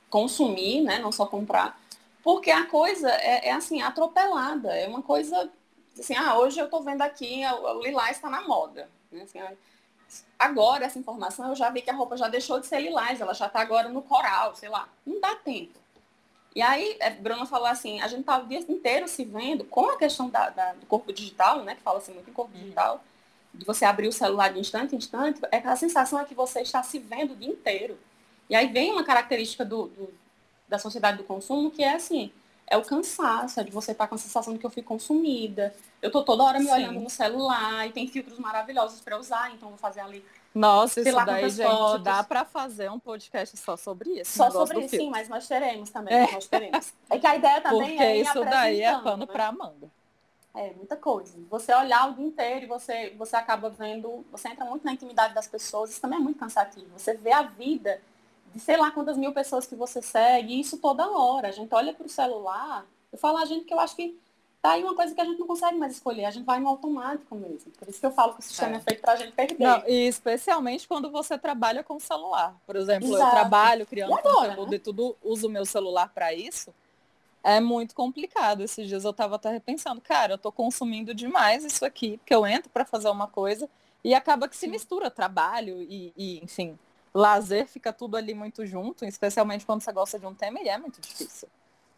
consumir, 0.10 0.82
né? 0.82 0.99
Não 0.99 1.12
só 1.12 1.26
comprar. 1.26 1.80
Porque 2.24 2.51
a 2.51 2.66
coisa 2.66 3.10
é, 3.10 3.49
é 3.49 3.51
assim, 3.51 3.82
atropelada. 3.82 4.76
É 4.76 4.88
uma 4.88 5.01
coisa 5.01 5.49
assim, 5.97 6.16
ah, 6.16 6.38
hoje 6.38 6.60
eu 6.60 6.70
tô 6.70 6.82
vendo 6.82 7.01
aqui, 7.01 7.41
o 7.45 7.82
lilás 7.82 8.18
está 8.18 8.30
na 8.30 8.41
moda. 8.41 8.89
Né? 9.12 9.24
Assim, 9.24 9.39
agora, 10.38 10.86
essa 10.86 10.99
informação, 10.99 11.49
eu 11.49 11.55
já 11.55 11.70
vi 11.70 11.82
que 11.82 11.89
a 11.89 11.95
roupa 11.95 12.18
já 12.18 12.28
deixou 12.28 12.60
de 12.60 12.68
ser 12.68 12.80
lilás, 12.80 13.22
ela 13.22 13.34
já 13.34 13.47
está 13.47 13.60
agora 13.60 13.89
no 13.89 14.01
coral, 14.01 14.55
sei 14.55 14.70
lá. 14.70 14.88
Não 15.05 15.20
dá 15.20 15.36
tempo. 15.36 15.78
E 16.55 16.62
aí, 16.62 16.97
é, 16.99 17.12
Bruna 17.12 17.45
falou 17.45 17.68
assim, 17.68 18.01
a 18.01 18.07
gente 18.07 18.24
tá 18.24 18.38
o 18.38 18.47
dia 18.47 18.60
inteiro 18.60 19.07
se 19.07 19.24
vendo 19.24 19.64
com 19.66 19.89
a 19.89 19.97
questão 19.97 20.30
da, 20.30 20.49
da 20.49 20.74
do 20.74 20.86
corpo 20.86 21.14
digital, 21.14 21.64
né? 21.64 21.76
Que 21.76 21.82
fala-se 21.82 22.12
muito 22.12 22.30
em 22.30 22.34
corpo 22.34 22.53
uhum. 22.55 22.62
digital, 22.62 23.03
de 23.53 23.66
você 23.66 23.86
abrir 23.86 24.07
o 24.07 24.12
celular 24.12 24.51
de 24.51 24.60
instante 24.60 24.95
em 24.95 24.97
instante, 24.97 25.41
é 25.51 25.57
a 25.57 25.76
sensação 25.76 26.20
é 26.20 26.26
que 26.26 26.34
você 26.34 26.62
está 26.62 26.82
se 26.84 26.99
vendo 26.99 27.34
o 27.34 27.36
dia 27.36 27.49
inteiro. 27.49 27.97
E 28.50 28.56
aí 28.56 28.68
vem 28.68 28.91
uma 28.91 29.04
característica 29.04 29.64
do, 29.64 29.88
do, 29.88 30.14
da 30.68 30.80
sociedade 30.80 31.18
do 31.18 31.24
consumo 31.24 31.70
que 31.70 31.84
é 31.84 31.93
assim, 31.93 32.32
é 32.70 32.78
o 32.78 32.84
cansaço, 32.84 33.60
é 33.60 33.64
de 33.64 33.72
você 33.72 33.91
estar 33.91 34.06
tá 34.06 34.08
com 34.08 34.16
a 34.16 34.18
sensação 34.18 34.54
de 34.54 34.60
que 34.60 34.66
eu 34.66 34.70
fui 34.70 34.84
consumida. 34.84 35.74
Eu 36.02 36.12
tô 36.12 36.24
toda 36.24 36.43
hora 36.43 36.60
me 36.60 36.66
Sim. 36.66 36.72
olhando 36.72 37.00
no 37.00 37.10
celular 37.10 37.88
e 37.88 37.91
tem 37.91 38.08
filtros 38.08 38.39
maravilhosos 38.39 39.02
para 39.02 39.18
usar, 39.20 39.52
então 39.52 39.70
vou 39.70 39.78
fazer 39.78 40.02
ali. 40.02 40.24
Nossa, 40.54 41.02
isso 41.02 41.26
daí, 41.26 41.50
gente, 41.50 41.68
fotos. 41.68 42.04
dá 42.04 42.24
para 42.24 42.43
fazer 42.43 42.89
um 42.89 43.00
podcast 43.00 43.56
só 43.58 43.78
sobre 43.78 44.20
isso. 44.20 44.38
Só 44.38 44.50
sobre 44.50 44.80
isso, 44.82 44.95
sim, 44.95 45.10
mas 45.10 45.30
nós 45.30 45.47
teremos 45.47 45.89
também, 45.89 46.14
é. 46.14 46.32
nós 46.32 46.47
teremos. 46.47 46.93
É 47.10 47.20
que 47.20 47.28
a 47.28 47.36
ideia 47.36 47.62
também 47.62 47.89
Porque 47.89 48.04
é 48.04 48.18
isso 48.18 48.43
daí 48.45 48.82
é 48.82 49.00
pano 49.00 49.26
né? 49.26 49.26
para 49.26 49.47
Amanda. 49.47 49.89
É, 50.56 50.74
muita 50.74 50.95
coisa. 50.95 51.34
Você 51.50 51.74
olhar 51.74 52.10
o 52.10 52.16
dia 52.16 52.26
inteiro 52.26 52.66
e 52.66 52.68
você, 52.68 53.14
você 53.18 53.36
acaba 53.36 53.70
vendo, 53.70 54.26
você 54.32 54.50
entra 54.50 54.66
muito 54.66 54.84
na 54.84 54.93
intimidade 54.93 55.34
das 55.34 55.47
pessoas, 55.47 55.91
isso 55.91 56.02
também 56.02 56.18
é 56.18 56.22
muito 56.22 56.39
cansativo. 56.39 56.88
Você 56.97 57.14
vê 57.14 57.32
a 57.32 57.43
vida 57.43 58.02
de 58.54 58.60
sei 58.60 58.78
lá 58.78 58.91
quantas 58.91 59.18
mil 59.18 59.34
pessoas 59.34 59.66
que 59.66 59.76
você 59.76 60.02
segue, 60.02 60.60
isso 60.60 60.78
toda 60.78 61.10
hora. 61.10 61.47
A 61.47 61.52
gente 61.52 61.74
olha 61.74 61.93
para 61.93 62.06
o 62.06 62.10
celular, 62.10 62.86
eu 63.12 63.18
falo 63.18 63.38
a 63.38 63.45
gente 63.45 63.66
que 63.66 63.74
eu 63.74 63.80
acho 63.80 63.95
que 63.95 64.20
tá 64.62 64.72
aí 64.72 64.84
uma 64.84 64.95
coisa 64.95 65.16
que 65.16 65.22
a 65.22 65.26
gente 65.26 65.39
não 65.39 65.47
consegue 65.47 65.78
mais 65.78 65.93
escolher, 65.93 66.26
a 66.26 66.32
gente 66.32 66.45
vai 66.45 66.60
no 66.60 66.68
automático 66.68 67.34
mesmo. 67.36 67.72
Por 67.78 67.88
isso 67.88 68.00
que 68.00 68.06
eu 68.06 68.12
falo 68.12 68.34
que 68.34 68.41
o 68.41 68.43
sistema 68.43 68.74
é, 68.74 68.78
é 68.78 68.80
feito 68.82 69.02
para 69.02 69.14
a 69.14 69.16
gente 69.16 69.32
perder. 69.32 69.64
Não, 69.64 69.84
e 69.88 70.08
especialmente 70.08 70.88
quando 70.88 71.10
você 71.10 71.38
trabalha 71.38 71.84
com 71.84 72.00
celular. 72.00 72.56
Por 72.66 72.76
exemplo, 72.76 73.08
Exato. 73.08 73.24
eu 73.24 73.30
trabalho 73.30 73.86
criando 73.86 74.14
agora, 74.14 74.50
conteúdo 74.50 74.72
né? 74.72 74.76
e 74.76 74.80
tudo, 74.80 75.18
uso 75.24 75.47
o 75.47 75.50
meu 75.50 75.66
celular 75.66 76.10
para 76.14 76.34
isso. 76.34 76.74
é 77.43 77.60
muito 77.60 77.95
complicado. 77.95 78.62
Esses 78.62 78.88
dias 78.88 79.06
eu 79.06 79.14
tava 79.14 79.38
até 79.38 79.50
repensando, 79.50 80.02
cara, 80.02 80.34
eu 80.34 80.38
tô 80.38 80.52
consumindo 80.52 81.14
demais 81.14 81.64
isso 81.64 81.86
aqui, 81.86 82.18
porque 82.18 82.36
eu 82.36 82.45
entro 82.45 82.70
para 82.70 82.84
fazer 82.84 83.10
uma 83.10 83.28
coisa 83.28 83.70
e 84.04 84.14
acaba 84.14 84.47
que 84.47 84.58
se 84.58 84.68
mistura 84.68 85.10
trabalho 85.10 85.82
e, 85.82 86.14
e, 86.18 86.43
enfim, 86.43 86.78
lazer 87.14 87.68
fica 87.68 87.91
tudo 87.93 88.18
ali 88.18 88.34
muito 88.34 88.66
junto, 88.66 89.05
especialmente 89.05 89.66
quando 89.66 89.82
você 89.82 89.91
gosta 89.91 90.20
de 90.20 90.26
um 90.26 90.34
tema 90.36 90.60
e 90.62 90.70
é 90.70 90.78
muito 90.78 91.01
difícil. 91.01 91.49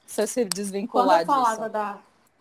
Você 0.05 0.27
se 0.27 0.45
Quando 0.91 1.15
desvincular 1.15 1.21
eu 1.21 1.25
falava 1.25 1.69
disso. 1.69 1.69
da. 1.69 1.99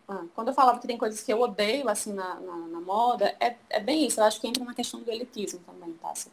ah, 0.08 0.24
quando 0.34 0.48
eu 0.48 0.54
falava 0.54 0.78
que 0.80 0.86
tem 0.86 0.98
coisas 0.98 1.22
que 1.22 1.32
eu 1.32 1.40
odeio, 1.40 1.88
assim, 1.88 2.12
na, 2.12 2.34
na, 2.40 2.56
na 2.68 2.80
moda, 2.80 3.36
é, 3.40 3.56
é 3.70 3.80
bem 3.80 4.06
isso. 4.06 4.20
Eu 4.20 4.24
acho 4.24 4.40
que 4.40 4.48
entra 4.48 4.64
na 4.64 4.74
questão 4.74 5.02
do 5.02 5.10
elitismo 5.10 5.60
também, 5.60 5.92
tá? 5.94 6.10
Assim, 6.10 6.30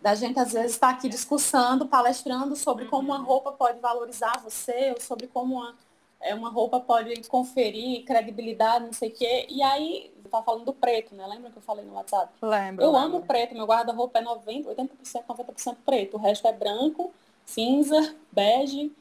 Da 0.00 0.14
gente, 0.14 0.38
às 0.38 0.52
vezes, 0.52 0.72
estar 0.72 0.90
aqui 0.90 1.08
discussando, 1.08 1.88
palestrando 1.88 2.56
sobre 2.56 2.86
como 2.86 3.12
uma 3.12 3.18
roupa 3.24 3.52
pode 3.52 3.80
valorizar 3.80 4.40
você, 4.42 4.92
ou 4.94 5.00
sobre 5.00 5.28
como 5.28 5.56
uma, 5.56 5.76
é, 6.22 6.34
uma 6.34 6.48
roupa 6.48 6.78
pode 6.80 7.20
conferir 7.28 8.04
credibilidade, 8.04 8.86
não 8.86 8.92
sei 8.92 9.08
o 9.08 9.12
quê. 9.12 9.46
E 9.48 9.62
aí, 9.62 10.12
eu 10.24 10.30
tava 10.30 10.44
falando 10.44 10.64
do 10.64 10.72
preto, 10.72 11.14
né? 11.14 11.26
Lembra 11.26 11.50
que 11.50 11.58
eu 11.58 11.62
falei 11.62 11.84
no 11.84 11.94
WhatsApp? 11.94 12.32
Lembro. 12.40 12.84
Eu 12.84 12.92
lembro. 12.92 13.16
amo 13.16 13.26
preto, 13.26 13.54
meu 13.54 13.66
guarda-roupa 13.66 14.20
é 14.20 14.22
90, 14.22 14.70
80%, 14.70 15.24
90% 15.26 15.76
preto. 15.84 16.16
O 16.16 16.20
resto 16.20 16.46
é 16.46 16.52
branco, 16.52 17.12
cinza, 17.44 18.14
bege. 18.30 18.92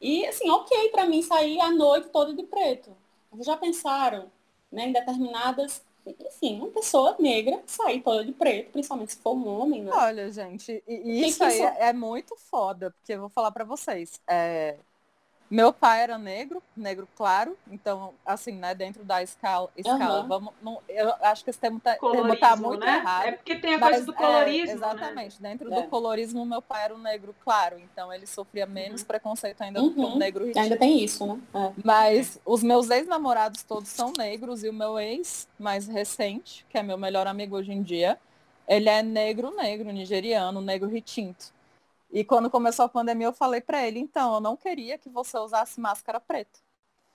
E 0.00 0.26
assim, 0.26 0.50
ok 0.50 0.90
pra 0.90 1.06
mim 1.06 1.22
sair 1.22 1.60
a 1.60 1.70
noite 1.70 2.08
toda 2.08 2.34
de 2.34 2.42
preto. 2.42 2.90
Vocês 3.30 3.46
já 3.46 3.56
pensaram, 3.56 4.26
né, 4.70 4.86
em 4.86 4.92
determinadas, 4.92 5.82
enfim, 6.06 6.58
uma 6.58 6.68
pessoa 6.68 7.14
negra 7.18 7.60
sair 7.66 8.00
toda 8.00 8.24
de 8.24 8.32
preto, 8.32 8.70
principalmente 8.72 9.12
se 9.12 9.18
for 9.18 9.34
um 9.34 9.46
homem, 9.46 9.82
né? 9.82 9.92
Olha, 9.92 10.30
gente, 10.30 10.82
isso 10.86 11.44
aí 11.44 11.60
é, 11.60 11.88
é 11.88 11.92
muito 11.92 12.34
foda, 12.36 12.90
porque 12.90 13.12
eu 13.12 13.20
vou 13.20 13.28
falar 13.28 13.50
pra 13.50 13.64
vocês. 13.64 14.20
é, 14.26 14.76
meu 15.50 15.72
pai 15.72 16.02
era 16.02 16.18
negro, 16.18 16.62
negro 16.76 17.08
claro, 17.16 17.56
então, 17.70 18.12
assim, 18.24 18.52
né, 18.52 18.74
dentro 18.74 19.02
da 19.02 19.22
escala, 19.22 19.70
escala 19.76 20.18
Aham. 20.20 20.28
vamos, 20.28 20.54
não- 20.60 20.82
eu 20.88 21.14
acho 21.22 21.42
que 21.42 21.48
esse 21.48 21.58
termo 21.58 21.80
tá, 21.80 21.96
termo 21.96 22.36
tá 22.36 22.54
muito 22.54 22.80
né? 22.84 22.96
errado. 22.96 23.24
É 23.26 23.32
porque 23.32 23.56
tem 23.56 23.74
a 23.74 23.78
mas, 23.78 23.90
coisa 23.90 24.06
do 24.06 24.12
é, 24.12 24.16
colorismo, 24.16 24.66
né? 24.66 24.72
exatamente, 24.74 25.40
dentro 25.42 25.72
É. 25.72 25.74
do 25.82 25.88
colorismo, 25.88 26.44
meu 26.44 26.60
pai 26.60 26.84
era 26.84 26.94
um 26.94 26.98
negro 26.98 27.34
claro, 27.42 27.78
então 27.78 28.12
ele 28.12 28.26
sofria 28.26 28.66
menos 28.66 29.02
preconceito 29.02 29.62
ainda 29.62 29.80
do 29.80 29.90
que 29.94 30.00
Uhum. 30.00 30.14
um 30.14 30.18
negro 30.18 30.44
Ainda 30.44 30.58
retinto. 30.60 30.78
tem 30.78 31.02
isso, 31.02 31.26
né? 31.26 31.40
É. 31.54 31.72
Mas 31.82 32.38
os 32.44 32.62
meus 32.62 32.90
ex-namorados 32.90 33.62
todos 33.62 33.88
são 33.88 34.12
negros 34.18 34.62
e 34.62 34.68
o 34.68 34.72
meu 34.72 34.98
ex 34.98 35.48
mais 35.58 35.88
recente, 35.88 36.66
que 36.68 36.76
é 36.76 36.82
meu 36.82 36.98
melhor 36.98 37.26
amigo 37.26 37.56
hoje 37.56 37.72
em 37.72 37.82
dia, 37.82 38.18
ele 38.68 38.90
é 38.90 39.02
negro, 39.02 39.50
negro, 39.56 39.90
nigeriano, 39.92 40.60
negro 40.60 40.90
retinto. 40.90 41.56
E 42.10 42.24
quando 42.24 42.50
começou 42.50 42.84
a 42.84 42.88
pandemia 42.88 43.26
eu 43.26 43.32
falei 43.32 43.60
pra 43.60 43.86
ele, 43.86 43.98
então, 43.98 44.34
eu 44.34 44.40
não 44.40 44.56
queria 44.56 44.96
que 44.96 45.08
você 45.08 45.38
usasse 45.38 45.80
máscara 45.80 46.18
preta. 46.18 46.58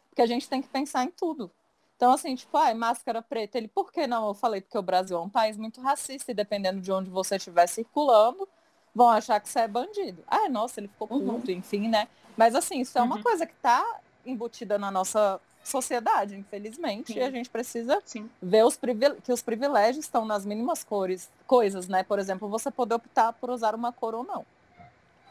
Porque 0.09 0.21
a 0.21 0.27
gente 0.27 0.47
tem 0.47 0.61
que 0.61 0.67
pensar 0.67 1.03
em 1.03 1.09
tudo. 1.11 1.49
Então, 1.95 2.11
assim, 2.11 2.35
tipo, 2.35 2.55
ai, 2.57 2.73
máscara 2.73 3.21
preta, 3.21 3.57
ele, 3.57 3.67
por 3.67 3.91
que 3.91 4.05
não? 4.05 4.27
Eu 4.27 4.33
falei, 4.33 4.61
porque 4.61 4.77
o 4.77 4.81
Brasil 4.83 5.17
é 5.17 5.21
um 5.21 5.29
país 5.29 5.57
muito 5.57 5.81
racista 5.81 6.31
e 6.31 6.35
dependendo 6.35 6.79
de 6.81 6.91
onde 6.91 7.09
você 7.09 7.37
estiver 7.37 7.65
circulando, 7.67 8.47
vão 8.93 9.09
achar 9.09 9.39
que 9.39 9.49
você 9.49 9.59
é 9.61 9.67
bandido. 9.67 10.23
Ah, 10.27 10.47
nossa, 10.49 10.79
ele 10.79 10.87
ficou 10.87 11.07
Uhum. 11.09 11.39
puto, 11.39 11.51
enfim, 11.51 11.87
né? 11.87 12.07
Mas 12.37 12.55
assim, 12.55 12.81
isso 12.81 12.97
é 12.97 13.01
uma 13.01 13.15
Uhum. 13.17 13.23
coisa 13.23 13.45
que 13.45 13.55
tá 13.55 13.83
embutida 14.25 14.77
na 14.77 14.91
nossa 14.91 15.39
sociedade, 15.63 16.35
infelizmente, 16.35 17.13
Sim. 17.13 17.19
e 17.19 17.23
a 17.23 17.31
gente 17.31 17.49
precisa 17.49 18.01
Sim. 18.05 18.29
ver 18.41 18.65
os 18.65 18.77
que 19.23 19.31
os 19.31 19.41
privilégios 19.41 20.05
estão 20.05 20.25
nas 20.25 20.45
mínimas 20.45 20.83
cores, 20.83 21.29
coisas, 21.47 21.87
né? 21.87 22.03
Por 22.03 22.19
exemplo, 22.19 22.49
você 22.49 22.69
poder 22.69 22.95
optar 22.95 23.33
por 23.33 23.49
usar 23.49 23.73
uma 23.73 23.91
cor 23.93 24.13
ou 24.13 24.23
não. 24.23 24.45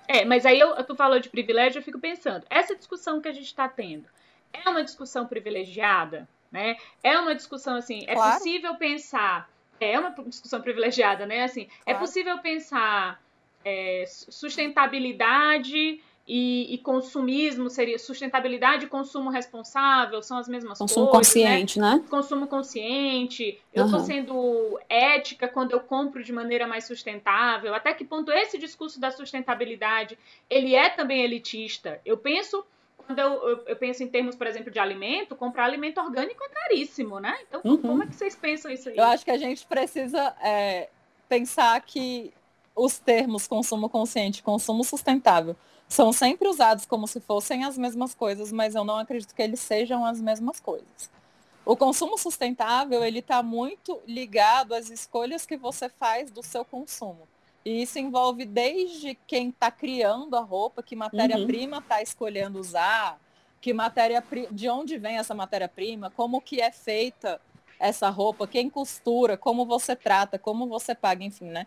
É, 0.09 0.25
mas 0.25 0.45
aí 0.45 0.59
eu, 0.59 0.83
tu 0.85 0.95
falou 0.95 1.19
de 1.19 1.29
privilégio, 1.29 1.79
eu 1.79 1.83
fico 1.83 1.99
pensando, 1.99 2.45
essa 2.51 2.77
discussão 2.77 3.21
que 3.21 3.29
a 3.29 3.33
gente 3.33 3.47
está 3.47 3.69
tendo 3.69 4.07
é 4.53 4.69
uma 4.69 4.85
discussão 4.85 5.27
privilegiada, 5.27 6.29
né? 6.51 6.77
É 7.03 7.19
uma 7.19 7.35
discussão 7.35 7.77
assim, 7.77 8.05
é 8.07 8.15
Claro. 8.15 8.33
possível 8.35 8.75
pensar, 8.77 9.49
é 9.81 9.99
uma 9.99 10.11
discussão 10.27 10.61
privilegiada, 10.61 11.25
né? 11.27 11.45
Assim, 11.45 11.69
é 11.87 11.93
Claro. 11.93 11.99
possível 12.01 12.39
pensar 12.39 13.23
é, 13.65 14.05
sustentabilidade 14.07 16.03
e, 16.27 16.73
e 16.75 16.79
consumismo 16.79 17.69
seria 17.69 17.99
sustentabilidade 17.99 18.87
e 18.87 18.89
consumo 18.89 19.29
responsável 19.29 20.23
são 20.23 20.39
as 20.39 20.49
mesmas 20.49 20.79
Consumo 20.79 21.09
coisas, 21.09 21.35
né? 21.35 21.43
consciente, 21.43 21.81
né? 21.81 22.05
consumo 22.09 22.47
consciente, 22.47 23.61
eu 23.73 23.85
estou 23.85 23.99
Aham. 23.99 24.07
sendo 24.07 24.81
ética 24.89 25.49
quando 25.49 25.73
eu 25.73 25.81
compro 25.81 26.23
de 26.23 26.33
maneira 26.33 26.67
mais 26.67 26.85
sustentável, 26.85 27.75
até 27.75 27.93
que 27.93 28.05
ponto 28.05 28.31
esse 28.31 28.57
discurso 28.57 29.01
da 29.01 29.11
sustentabilidade, 29.11 30.17
ele 30.49 30.75
é 30.75 30.91
também 30.91 31.23
elitista. 31.23 32.01
Eu 32.05 32.17
penso, 32.17 32.65
quando 32.99 33.19
eu, 33.19 33.49
eu, 33.49 33.65
eu 33.67 33.77
penso 33.77 34.05
em 34.05 34.09
termos, 34.09 34.37
por 34.37 34.47
exemplo, 34.47 34.71
de 34.71 34.79
alimento, 34.79 35.35
comprar 35.35 35.65
alimento 35.65 36.01
orgânico 36.01 36.45
é 36.45 36.49
caríssimo, 36.49 37.19
né? 37.19 37.37
Então, 37.49 37.61
Uhum. 37.65 37.79
como 37.79 38.03
é 38.05 38.07
que 38.07 38.15
vocês 38.15 38.37
pensam 38.37 38.71
isso 38.71 38.89
aí? 38.89 38.97
Eu 38.97 39.05
acho 39.05 39.25
que 39.25 39.31
a 39.31 39.39
gente 39.39 39.67
precisa 39.67 40.37
é, 40.41 40.89
pensar 41.29 41.81
que 41.81 42.33
os 42.75 42.99
termos 42.99 43.47
consumo 43.47 43.89
consciente 43.89 44.41
e 44.41 44.43
consumo 44.43 44.85
sustentável 44.85 45.57
são 45.93 46.11
sempre 46.11 46.49
usados 46.49 46.87
como 46.87 47.07
se 47.07 47.21
fossem 47.21 47.65
as 47.65 47.77
mesmas 47.77 48.15
coisas, 48.15 48.51
mas 48.51 48.75
eu 48.75 48.83
não 48.83 48.97
acredito 48.97 49.35
que 49.35 49.43
eles 49.43 49.61
sejam 49.61 50.05
as 50.07 50.21
mesmas 50.21 50.59
coisas. 50.59 51.11
O 51.67 51.77
consumo 51.77 52.17
sustentável, 52.17 53.05
ele 53.05 53.19
está 53.19 53.43
muito 53.43 54.01
ligado 54.07 54.75
às 54.75 54.89
escolhas 54.89 55.45
que 55.45 55.57
você 55.57 55.91
faz 55.91 56.31
do 56.31 56.43
seu 56.43 56.65
consumo. 56.65 57.29
E 57.63 57.83
isso 57.83 57.99
envolve 57.99 58.47
desde 58.47 59.15
quem 59.27 59.51
está 59.51 59.71
criando 59.71 60.35
a 60.35 60.41
roupa, 60.41 60.83
que 60.83 60.97
matéria-prima 60.97 61.79
está 61.79 62.01
escolhendo 62.01 62.59
usar, 62.59 63.21
que 63.61 63.75
matéria 63.75 64.25
de 64.51 64.69
onde 64.71 64.97
vem 64.97 65.19
essa 65.19 65.35
matéria-prima, 65.35 66.11
como 66.11 66.41
que 66.41 66.61
é 66.61 66.73
feita 66.73 67.39
essa 67.79 68.09
roupa, 68.09 68.47
quem 68.47 68.71
costura, 68.71 69.37
como 69.37 69.67
você 69.67 69.95
trata, 69.95 70.39
como 70.39 70.67
você 70.67 70.95
paga, 70.95 71.23
enfim, 71.23 71.51
né? 71.51 71.67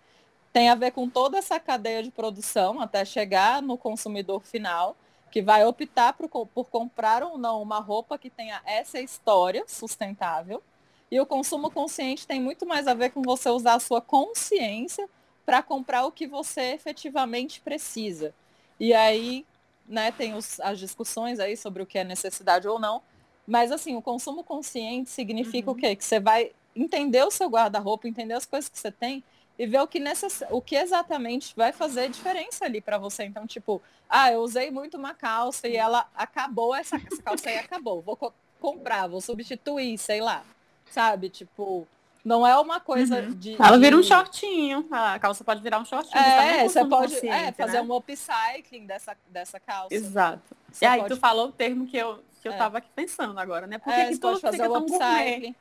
Tem 0.56 0.70
a 0.70 0.76
ver 0.76 0.92
com 0.92 1.10
toda 1.10 1.38
essa 1.38 1.60
cadeia 1.60 2.02
de 2.02 2.10
produção 2.10 2.80
até 2.80 3.04
chegar 3.04 3.62
no 3.62 3.78
consumidor 3.78 4.42
final, 4.42 4.96
que 5.30 5.42
vai 5.42 5.66
optar 5.66 6.14
por, 6.14 6.30
por 6.30 6.70
comprar 6.70 7.22
ou 7.24 7.38
não 7.38 7.62
uma 7.62 7.82
roupa 7.82 8.18
que 8.18 8.30
tenha 8.30 8.62
essa 8.66 9.02
história 9.02 9.66
sustentável. 9.68 10.64
E 11.12 11.20
o 11.20 11.26
consumo 11.26 11.70
consciente 11.70 12.26
tem 12.26 12.40
muito 12.40 12.66
mais 12.66 12.88
a 12.88 12.94
ver 12.94 13.10
com 13.10 13.22
você 13.22 13.50
usar 13.50 13.74
a 13.74 13.82
sua 13.82 14.00
consciência 14.00 15.10
para 15.46 15.62
comprar 15.62 16.06
o 16.06 16.12
que 16.12 16.26
você 16.26 16.72
efetivamente 16.72 17.60
precisa. 17.60 18.34
E 18.80 18.94
aí, 18.94 19.46
né, 19.86 20.10
tem 20.14 20.36
os- 20.36 20.62
as 20.62 20.80
discussões 20.80 21.38
aí 21.38 21.58
sobre 21.58 21.84
o 21.84 21.86
que 21.86 21.98
é 21.98 22.06
necessidade 22.06 22.66
ou 22.66 22.80
não. 22.80 23.02
Mas 23.46 23.74
assim, 23.74 23.98
o 23.98 24.02
consumo 24.02 24.42
consciente 24.42 25.10
significa 25.10 25.70
o 25.70 25.76
quê? 25.76 25.98
Que 25.98 26.06
você 26.06 26.18
vai 26.18 26.54
entender 26.74 27.26
o 27.26 27.30
seu 27.32 27.50
guarda-roupa, 27.50 28.08
entender 28.08 28.36
as 28.36 28.46
coisas 28.46 28.70
que 28.70 28.80
você 28.80 28.90
tem 28.90 29.22
e 29.58 29.66
ver 29.66 29.80
o 29.82 29.88
que, 29.88 30.00
necess... 30.00 30.44
o 30.50 30.62
que 30.62 30.76
exatamente 30.76 31.54
vai 31.56 31.72
fazer 31.72 32.10
diferença 32.10 32.66
ali 32.66 32.82
para 32.82 32.98
você. 32.98 33.24
Então, 33.24 33.48
tipo, 33.48 33.82
ah, 34.10 34.32
eu 34.32 34.42
usei 34.42 34.70
muito 34.72 34.98
uma 34.98 35.14
calça 35.14 35.68
e 35.68 35.76
ela 35.76 36.08
acabou, 36.16 36.76
essa, 36.76 36.96
essa 36.98 37.22
calça 37.24 37.50
aí 37.50 37.58
acabou. 37.58 38.02
Vou 38.02 38.16
co- 38.18 38.34
comprar, 38.60 39.08
vou 39.08 39.22
substituir, 39.22 39.98
sei 39.98 40.20
lá. 40.22 40.44
Sabe? 40.92 41.30
Tipo, 41.30 41.88
não 42.24 42.46
é 42.46 42.58
uma 42.60 42.80
coisa 42.80 43.22
Uhum. 43.22 43.32
de. 43.34 43.56
Ela 43.62 43.78
vira 43.78 43.96
um 43.98 44.04
shortinho. 44.04 44.88
A 44.92 45.18
calça 45.20 45.44
pode 45.44 45.62
virar 45.62 45.80
um 45.80 45.86
shortinho. 45.86 46.18
É, 46.18 46.68
você 46.68 46.80
consumo 46.80 46.90
pode 46.90 47.28
é, 47.28 47.52
fazer 47.52 47.74
né? 47.74 47.82
um 47.82 47.96
upcycling 47.96 48.86
dessa, 48.86 49.16
dessa 49.30 49.60
calça. 49.60 49.94
Exato. 49.94 50.56
Você 50.72 50.86
e 50.86 50.88
aí, 50.88 51.02
pode- 51.02 51.14
tu 51.16 51.20
falou 51.20 51.48
o 51.48 51.52
termo 51.52 51.88
que 51.88 51.98
eu, 51.98 52.24
que 52.42 52.48
eu 52.48 52.54
É. 52.54 52.58
tava 52.58 52.78
aqui 52.80 52.90
pensando 52.96 53.40
agora, 53.40 53.66
né? 53.68 53.78
Por 53.78 53.94
que, 53.94 54.00
é, 54.00 54.06
que 54.08 54.14
você 54.16 54.20
pode 54.20 54.42
fazer 54.42 54.58
fica 54.58 54.70
um 54.70 54.74
tão 54.74 54.86
gourmet? 54.86 55.56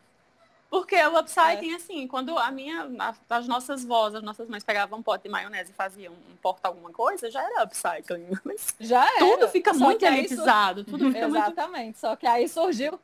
Porque 0.75 0.97
o 0.97 1.17
upcycling, 1.21 1.73
assim, 1.77 2.09
quando 2.09 2.37
a 2.37 2.51
minha, 2.51 2.91
a- 2.99 3.15
as 3.31 3.47
nossas 3.47 3.85
vós, 3.85 4.13
as 4.13 4.25
nossas 4.25 4.49
mães 4.49 4.65
pegavam 4.65 4.99
um 4.99 5.03
pote 5.05 5.23
de 5.23 5.29
maionese 5.29 5.71
e 5.71 5.73
faziam 5.73 6.13
um 6.13 6.35
porta 6.43 6.67
alguma 6.67 6.91
coisa, 6.91 7.31
já 7.31 7.41
era 7.45 7.63
upcycling. 7.63 8.27
Mas 8.45 8.75
Já 8.81 9.07
era. 9.07 9.21
tudo 9.21 9.47
fica 9.51 9.73
Só 9.73 9.85
muito 9.85 10.05
aí 10.05 10.11
sur- 10.11 10.19
elitizado, 10.19 10.83
tudo 10.83 11.13
fica 11.13 11.29
muito... 11.29 11.37
Exatamente. 11.37 12.01
Só 12.01 12.17
que 12.17 12.27
aí 12.27 12.49
surgiu. 12.49 12.99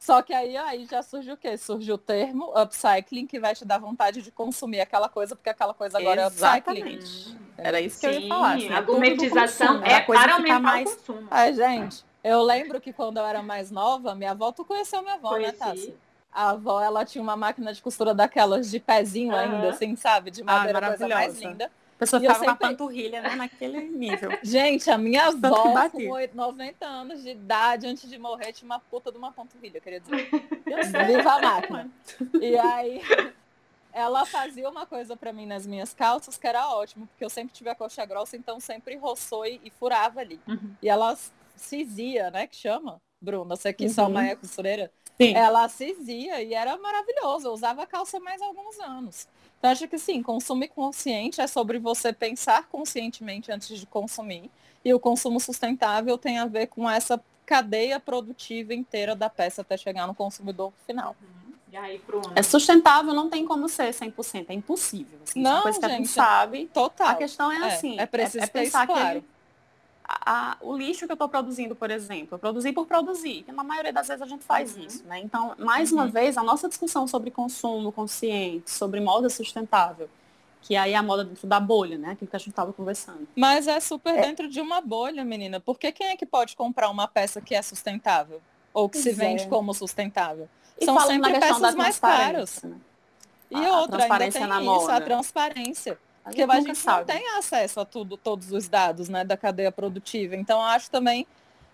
Só 0.00 0.20
que 0.20 0.34
aí, 0.34 0.56
aí 0.56 0.84
já 0.84 1.00
surgiu 1.00 1.34
o 1.34 1.36
quê? 1.36 1.56
Surgiu 1.56 1.94
o 1.94 1.98
termo 1.98 2.52
upcycling 2.60 3.24
que 3.28 3.38
vai 3.38 3.54
te 3.54 3.64
dar 3.64 3.78
vontade 3.78 4.20
de 4.20 4.32
consumir 4.32 4.80
aquela 4.80 5.08
coisa, 5.08 5.36
porque 5.36 5.50
aquela 5.50 5.72
coisa 5.72 5.96
agora 5.96 6.22
é 6.22 6.26
upcycling. 6.26 6.80
Exatamente. 6.80 7.36
Era 7.56 7.80
isso 7.80 8.00
que 8.00 8.06
eu 8.08 8.14
Sim, 8.14 8.20
ia 8.22 8.28
falar. 8.28 8.54
assim, 8.56 8.68
é 8.68 8.74
a 8.74 8.80
gourmetização 8.80 9.80
é 9.84 10.00
para 10.00 10.34
aumentar 10.34 10.58
mais... 10.58 10.90
o 10.92 10.96
consumo. 10.96 11.28
Ai, 11.30 11.54
gente, 11.54 12.04
eu 12.24 12.42
lembro 12.42 12.80
que 12.80 12.92
quando 12.92 13.18
eu 13.18 13.24
era 13.24 13.44
mais 13.44 13.70
nova, 13.70 14.12
minha 14.16 14.32
avó, 14.32 14.50
tu 14.50 14.64
conheceu 14.64 15.00
minha 15.02 15.14
avó, 15.14 15.30
né, 15.36 15.52
Conheci. 15.52 15.58
Tassi? 15.58 15.94
A 16.32 16.50
avó, 16.50 16.80
ela 16.80 17.04
tinha 17.04 17.20
uma 17.22 17.36
máquina 17.36 17.72
de 17.72 17.82
costura 17.82 18.14
daquelas 18.14 18.70
de 18.70 18.78
pezinho 18.78 19.34
Aham. 19.34 19.56
ainda, 19.56 19.70
assim, 19.70 19.96
sabe? 19.96 20.30
De 20.30 20.42
madeira, 20.44 20.80
coisa 20.88 21.08
mais 21.08 21.40
linda. 21.40 21.66
A 21.66 21.98
pessoa 22.00 22.18
E 22.18 22.22
ficava 22.22 22.38
sempre- 22.44 22.68
panturrilha 22.68 23.20
né, 23.20 23.34
naquele 23.34 23.80
nível. 23.80 24.30
Gente, 24.42 24.90
a 24.90 24.96
minha 24.96 25.26
avó, 25.26 25.88
com 25.90 26.08
oito- 26.10 26.34
90 26.36 26.86
anos 26.86 27.22
de 27.22 27.30
idade, 27.30 27.86
antes 27.86 28.08
de 28.08 28.16
morrer, 28.18 28.52
tinha 28.52 28.64
uma 28.66 28.78
puta 28.80 29.10
de 29.12 29.18
uma 29.18 29.32
panturrilha, 29.32 29.80
queria 29.80 30.00
dizer. 30.00 30.30
Viva 31.06 31.32
a 31.32 31.42
máquina. 31.42 31.90
E 32.40 32.56
aí, 32.56 33.02
ela 33.92 34.24
fazia 34.24 34.68
uma 34.70 34.86
coisa 34.86 35.16
pra 35.16 35.32
mim 35.32 35.46
nas 35.46 35.66
minhas 35.66 35.92
calças 35.92 36.38
que 36.38 36.46
era 36.46 36.68
ótimo, 36.70 37.06
porque 37.08 37.24
eu 37.24 37.28
sempre 37.30 37.52
tive 37.52 37.68
a 37.68 37.74
coxa 37.74 38.04
grossa, 38.06 38.36
então 38.36 38.58
sempre 38.60 38.96
roçou 38.96 39.44
e, 39.44 39.60
e 39.64 39.70
furava 39.70 40.20
ali. 40.20 40.40
Uhum. 40.48 40.74
E 40.80 40.88
ela 40.88 41.18
cisia, 41.56 42.30
né? 42.30 42.46
Que 42.46 42.56
chama, 42.56 42.98
Bruna, 43.20 43.56
você 43.56 43.72
que 43.72 43.88
só 43.90 44.04
Uhum. 44.06 44.12
mãe 44.12 44.30
é 44.30 44.36
costureira. 44.36 44.90
Sim. 45.20 45.34
Ela 45.34 45.68
cisia 45.68 46.42
e 46.42 46.54
era 46.54 46.76
maravilhoso. 46.78 47.48
Eu 47.48 47.52
usava 47.52 47.86
calça 47.86 48.18
mais 48.18 48.40
alguns 48.40 48.78
anos. 48.80 49.28
Então, 49.58 49.70
acho 49.70 49.86
que 49.86 49.98
sim, 49.98 50.22
consumir 50.22 50.68
consciente 50.68 51.40
é 51.40 51.46
sobre 51.46 51.78
você 51.78 52.12
pensar 52.12 52.66
conscientemente 52.68 53.52
antes 53.52 53.78
de 53.78 53.84
consumir. 53.86 54.50
E 54.82 54.94
o 54.94 54.98
consumo 54.98 55.38
sustentável 55.38 56.16
tem 56.16 56.38
a 56.38 56.46
ver 56.46 56.68
com 56.68 56.88
essa 56.88 57.22
cadeia 57.44 58.00
produtiva 58.00 58.72
inteira 58.72 59.14
da 59.14 59.28
peça 59.28 59.60
até 59.60 59.76
chegar 59.76 60.06
no 60.06 60.14
consumidor 60.14 60.72
final. 60.86 61.14
E 61.70 61.76
aí, 61.76 61.98
Bruna? 61.98 62.32
É 62.34 62.42
sustentável, 62.42 63.12
não 63.12 63.28
tem 63.28 63.44
como 63.44 63.68
ser 63.68 63.92
100%, 63.92 64.46
é 64.48 64.54
impossível. 64.54 65.18
Assim, 65.22 65.42
Não, 65.42 65.56
Não, 65.56 65.62
coisa 65.62 65.78
que 65.78 65.84
a 65.84 65.88
gente 65.90 65.98
gente, 66.06 66.08
sabe. 66.14 66.70
Total. 66.72 67.08
A 67.08 67.14
questão 67.14 67.52
é 67.52 67.56
É, 67.56 67.66
assim, 67.66 68.00
é 68.00 68.06
preciso 68.06 68.38
ter 68.38 68.44
isso 68.44 68.52
pensar 68.72 68.86
que 68.86 68.92
claro. 68.94 69.18
ele- 69.18 69.26
a- 70.12 70.52
a- 70.52 70.56
o 70.60 70.76
lixo 70.76 71.06
que 71.06 71.12
eu 71.12 71.14
estou 71.14 71.28
produzindo, 71.28 71.76
por 71.76 71.90
exemplo, 71.90 72.34
eu 72.34 72.38
produzi 72.38 72.72
por 72.72 72.86
produzir, 72.86 73.42
que 73.44 73.52
na 73.52 73.62
maioria 73.62 73.92
das 73.92 74.08
vezes 74.08 74.22
a 74.22 74.26
gente 74.26 74.42
faz 74.44 74.76
Uhum. 74.76 74.82
isso, 74.84 75.04
né? 75.06 75.20
Então, 75.20 75.54
mais 75.58 75.92
uma 75.92 76.04
Uhum. 76.04 76.10
vez, 76.10 76.36
a 76.36 76.42
nossa 76.42 76.68
discussão 76.68 77.06
sobre 77.06 77.30
consumo 77.30 77.92
consciente, 77.92 78.70
sobre 78.70 78.98
moda 79.00 79.28
sustentável, 79.30 80.08
que 80.62 80.74
aí 80.76 80.92
é 80.92 80.96
a 80.96 81.02
moda 81.02 81.24
dentro 81.24 81.46
da 81.46 81.60
bolha, 81.60 81.96
né? 81.96 82.10
Aquilo 82.12 82.28
que 82.28 82.36
a 82.36 82.38
gente 82.38 82.50
estava 82.50 82.72
conversando. 82.72 83.26
Mas 83.36 83.68
é 83.68 83.78
super 83.78 84.20
dentro 84.20 84.48
de 84.48 84.60
uma 84.60 84.80
bolha, 84.80 85.24
menina. 85.24 85.60
Porque 85.60 85.92
quem 85.92 86.08
é 86.08 86.16
que 86.16 86.26
pode 86.26 86.56
comprar 86.56 86.90
uma 86.90 87.06
peça 87.06 87.40
que 87.40 87.54
é 87.54 87.62
sustentável? 87.62 88.40
Ou 88.74 88.88
que 88.88 88.98
se 88.98 89.04
Pois 89.04 89.16
vende 89.16 89.42
é. 89.44 89.46
como 89.46 89.72
sustentável? 89.72 90.48
E 90.80 90.84
São 90.84 90.98
sempre 91.00 91.38
peças 91.38 91.74
mais 91.74 91.98
caras. 91.98 92.62
né? 92.62 92.76
E 93.50 93.54
A- 93.56 93.58
a 93.58 93.80
outra, 93.80 93.80
ainda 93.80 93.96
transparência 93.98 94.40
tem 94.40 94.48
na 94.48 94.60
isso, 94.60 94.70
a 94.70 94.74
moda. 94.74 95.00
transparência. 95.00 95.98
A 96.24 96.28
Porque 96.28 96.42
a 96.42 96.54
gente 96.56 96.66
não 96.68 96.74
sabe. 96.74 97.06
tem 97.12 97.28
acesso 97.38 97.80
a 97.80 97.84
tudo, 97.84 98.16
todos 98.16 98.52
os 98.52 98.68
dados 98.68 99.08
né, 99.08 99.24
da 99.24 99.36
cadeia 99.36 99.72
produtiva. 99.72 100.36
Então, 100.36 100.58
eu 100.60 100.66
acho 100.66 100.90
também 100.90 101.26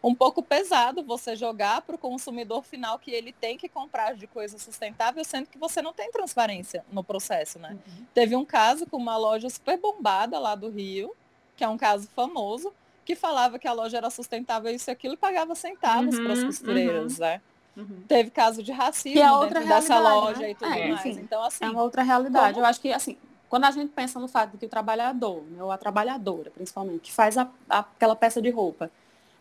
um 0.03 0.15
pouco 0.15 0.41
pesado 0.43 1.03
você 1.03 1.35
jogar 1.35 1.83
para 1.83 1.97
o 1.97 1.99
consumidor 1.99 2.63
final 2.63 2.97
que 2.99 3.11
ele 3.11 3.33
tem 3.33 3.59
que 3.59 3.69
comprar 3.69 4.15
de 4.15 4.27
coisa 4.29 4.57
sustentável, 4.57 5.25
sendo 5.25 5.49
que 5.49 5.59
você 5.59 5.83
não 5.83 5.93
tem 5.93 6.11
transparência 6.13 6.85
no 6.93 7.03
processo, 7.03 7.59
né? 7.59 7.71
Uhum. 7.73 8.07
Teve 8.15 8.37
um 8.37 8.45
caso 8.45 8.87
com 8.87 8.97
uma 8.99 9.17
loja 9.17 9.51
super 9.51 9.77
bombada 9.79 10.39
lá 10.39 10.55
do 10.55 10.71
Rio, 10.71 11.13
que 11.57 11.65
é 11.65 11.69
um 11.69 11.77
caso 11.77 12.09
famoso, 12.15 12.73
que 13.05 13.17
falava 13.17 13.59
que 13.59 13.67
a 13.67 13.73
loja 13.73 13.97
era 13.97 14.11
sustentável 14.11 14.73
isso 14.73 14.89
e 14.89 14.93
aquilo 14.93 15.15
e 15.15 15.17
pagava 15.17 15.55
centavos 15.57 16.21
para 16.21 16.33
as 16.35 16.41
Uhum, 16.41 16.47
costureiras, 16.47 17.19
né? 17.19 17.41
Uhum. 17.77 18.05
Teve 18.07 18.31
caso 18.31 18.63
de 18.63 18.71
racismo 18.73 19.19
é 19.21 19.49
dentro 19.49 19.67
dessa 19.67 19.99
loja 19.99 20.41
né? 20.41 20.51
e 20.51 20.55
tudo 20.55 20.73
É, 20.73 20.89
mais. 20.89 21.05
enfim, 21.07 21.21
então, 21.21 21.43
assim, 21.43 21.65
É 21.65 21.69
uma 21.69 21.83
outra 21.83 22.03
realidade. 22.03 22.55
como- 22.55 22.65
Eu 22.65 22.69
acho 22.69 22.81
que, 22.81 22.93
assim, 22.93 23.19
quando 23.49 23.65
a 23.65 23.71
gente 23.71 23.93
pensa 23.93 24.19
no 24.19 24.29
fato 24.29 24.53
de 24.53 24.59
que 24.59 24.67
o 24.67 24.69
trabalhador, 24.69 25.43
né, 25.51 25.63
ou 25.63 25.71
a 25.71 25.79
trabalhadora, 25.79 26.51
principalmente, 26.51 27.01
que 27.01 27.13
faz 27.13 27.37
a- 27.39 27.49
a- 27.69 27.81
aquela 27.81 28.17
peça 28.17 28.41
de 28.43 28.51
roupa, 28.51 28.91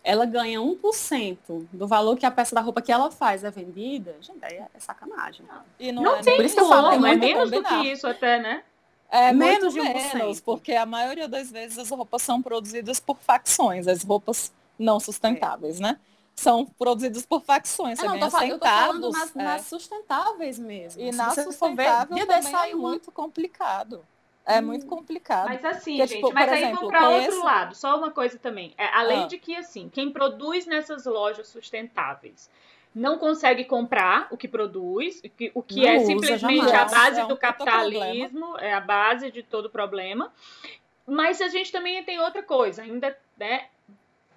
ela 0.03 0.26
ganha 0.26 0.62
1% 0.62 1.68
do 1.74 1.88
valor 1.88 2.16
que 2.16 2.26
a 2.26 2.32
peça 2.32 2.53
da 2.53 2.62
roupa 2.62 2.82
que 2.82 2.91
ela 2.91 3.10
faz 3.10 3.43
é 3.43 3.49
vendida, 3.49 4.16
gente, 4.22 4.43
aí 4.43 4.53
é, 4.58 4.68
é 4.74 4.80
sacanagem. 4.80 5.45
e 5.80 5.91
não, 5.91 6.03
Não 6.03 6.16
é 6.18 6.22
tem 6.22 6.36
Por 6.36 6.45
isso 6.45 6.56
que 6.56 6.62
eu 6.62 6.68
falo, 6.70 6.89
tem 6.89 6.97
é 6.97 7.16
menos 7.18 7.51
do 7.51 7.64
que 7.64 7.91
isso 7.91 8.08
até, 8.08 8.39
né? 8.39 8.64
É 9.10 9.32
Menos 9.32 9.74
de 9.74 9.80
1%. 9.80 10.18
menos, 10.18 10.39
porque 10.39 10.74
a 10.74 10.86
maioria 10.86 11.28
das 11.28 11.51
vezes 11.51 11.78
as 11.78 11.89
roupas 11.89 12.22
são 12.22 12.41
produzidas 12.41 12.99
por 12.99 13.18
facções, 13.18 13.88
as 13.88 14.03
roupas 14.03 14.51
não 14.78 14.99
sustentáveis, 14.99 15.80
né? 15.80 15.97
São 16.36 16.65
produzidas 16.65 17.25
por 17.25 17.41
facções, 17.41 17.97
você 17.97 18.05
É, 18.05 18.09
não, 18.09 18.19
tô, 18.29 18.41
eu 18.41 18.59
tô 18.59 18.65
falando 18.65 19.11
nas, 19.11 19.36
é. 19.36 19.43
nas 19.43 19.61
sustentáveis 19.65 20.59
mesmo. 20.59 21.01
E 21.01 21.11
na 21.11 21.29
ver, 21.29 21.43
sustentável 21.43 22.27
desse 22.27 22.51
também 22.51 22.71
é 22.71 22.75
muito 22.75 23.11
complicado. 23.11 24.05
É 24.45 24.61
muito 24.61 24.86
complicado. 24.86 25.47
Mas 25.47 25.65
assim, 25.65 25.97
Porque, 25.97 26.07
gente, 26.07 26.21
tipo, 26.21 26.33
mas 26.33 26.45
por 26.45 26.53
aí 26.53 26.61
exemplo, 26.63 26.79
vamos 26.81 26.91
para 26.91 27.09
outro 27.09 27.43
lado. 27.43 27.75
Só 27.75 27.97
uma 27.97 28.11
coisa 28.11 28.38
também. 28.38 28.73
É, 28.77 28.86
além 28.93 29.23
Ah. 29.23 29.27
de 29.27 29.39
que, 29.39 29.55
assim, 29.55 29.89
quem 29.89 30.11
produz 30.11 30.67
nessas 30.67 31.05
lojas 31.05 31.47
sustentáveis 31.47 32.47
não 32.93 33.17
consegue 33.17 33.65
comprar 33.65 34.27
o 34.29 34.38
que 34.38 34.47
produz, 34.47 35.19
o 35.19 35.29
que, 35.29 35.51
o 35.55 35.63
que 35.63 35.81
Não 35.81 35.88
é 35.89 35.97
usa 35.97 36.05
simplesmente 36.05 36.69
jamais. 36.69 36.73
a 36.73 36.86
base 36.86 37.19
É 37.19 37.25
um 37.25 37.27
do 37.27 37.38
capitalismo, 37.38 38.57
é 38.59 38.73
a 38.73 38.79
base 38.79 39.31
de 39.31 39.41
todo 39.41 39.69
problema. 39.69 40.31
Mas 41.07 41.41
a 41.41 41.47
gente 41.47 41.71
também 41.71 42.03
tem 42.03 42.19
outra 42.19 42.43
coisa, 42.43 42.83
ainda, 42.83 43.17
né? 43.38 43.65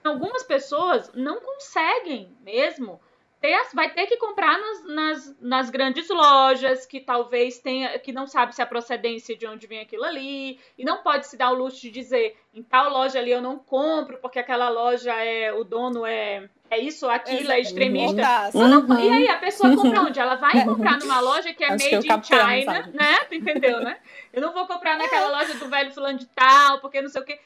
Algumas 0.04 0.42
pessoas 0.42 1.12
não 1.14 1.40
conseguem 1.40 2.36
mesmo 2.40 3.00
ter, 3.40 3.56
vai 3.74 3.92
ter 3.92 4.06
que 4.06 4.16
comprar 4.16 4.58
nas, 4.58 4.84
nas, 4.84 5.40
nas 5.40 5.70
grandes 5.70 6.08
lojas, 6.08 6.86
que 6.86 7.00
talvez 7.00 7.58
tenha, 7.58 7.98
que 7.98 8.12
não 8.12 8.26
sabe 8.26 8.54
se 8.54 8.62
a 8.62 8.66
procedência 8.66 9.36
de 9.36 9.46
onde 9.46 9.66
vem 9.66 9.80
aquilo 9.80 10.04
ali, 10.04 10.58
e 10.76 10.84
não 10.84 11.02
pode 11.02 11.26
se 11.26 11.36
dar 11.36 11.50
o 11.50 11.54
luxo 11.54 11.80
de 11.80 11.90
dizer, 11.90 12.36
em 12.52 12.62
tal 12.62 12.90
loja 12.90 13.18
ali 13.18 13.30
eu 13.30 13.42
não 13.42 13.58
compro, 13.58 14.18
porque 14.18 14.38
aquela 14.38 14.68
loja 14.68 15.12
é, 15.14 15.52
o 15.52 15.62
dono 15.62 16.04
é, 16.04 16.48
é 16.70 16.78
isso, 16.78 17.08
aquilo, 17.08 17.50
é 17.50 17.60
extremista. 17.60 18.50
Uhum. 18.54 19.00
E 19.00 19.12
aí, 19.12 19.28
a 19.28 19.38
pessoa 19.38 19.74
compra 19.74 20.00
onde? 20.02 20.18
Ela 20.20 20.34
vai 20.36 20.64
comprar 20.64 20.98
numa 20.98 21.20
loja 21.20 21.52
que 21.54 21.64
é 21.64 21.68
Acho 21.72 21.88
que 21.88 21.94
eu 21.94 21.98
made 21.98 22.06
in 22.06 22.08
captei 22.10 22.38
a 22.38 22.60
China, 22.60 22.90
né? 22.94 23.18
Tu 23.28 23.34
entendeu, 23.34 23.80
né? 23.80 23.98
Eu 24.32 24.42
não 24.42 24.52
vou 24.52 24.66
comprar 24.66 24.96
naquela 24.96 25.28
loja 25.38 25.54
do 25.54 25.68
velho 25.68 25.92
fulano 25.92 26.18
de 26.18 26.26
tal, 26.26 26.80
porque 26.80 27.00
não 27.00 27.08
sei 27.08 27.20
o 27.22 27.24
quê. 27.24 27.38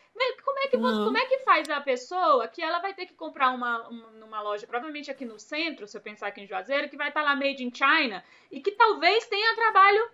Como 0.44 0.58
é 0.58 0.68
que, 0.68 0.76
você- 0.76 0.94
Uhum. 0.98 1.04
como 1.06 1.18
é 1.18 1.24
que 1.26 1.38
faz 1.38 1.68
a 1.70 1.80
pessoa 1.80 2.46
que 2.46 2.62
ela 2.62 2.78
vai 2.80 2.94
ter 2.94 3.06
que 3.06 3.14
comprar 3.14 3.50
uma, 3.50 3.88
uma- 3.88 4.10
numa 4.12 4.40
loja, 4.40 4.66
provavelmente 4.66 5.10
aqui 5.10 5.24
no 5.24 5.38
centro, 5.38 5.86
se 5.86 5.96
eu 5.96 6.00
pensar 6.00 6.28
aqui 6.28 6.40
em 6.42 6.46
Juazeiro, 6.46 6.88
que 6.88 6.96
vai 6.96 7.08
estar 7.08 7.22
lá 7.22 7.34
made 7.34 7.64
in 7.64 7.72
China, 7.74 8.22
e 8.50 8.60
que 8.60 8.72
talvez 8.72 9.26
tenha 9.26 9.54
trabalho 9.56 10.08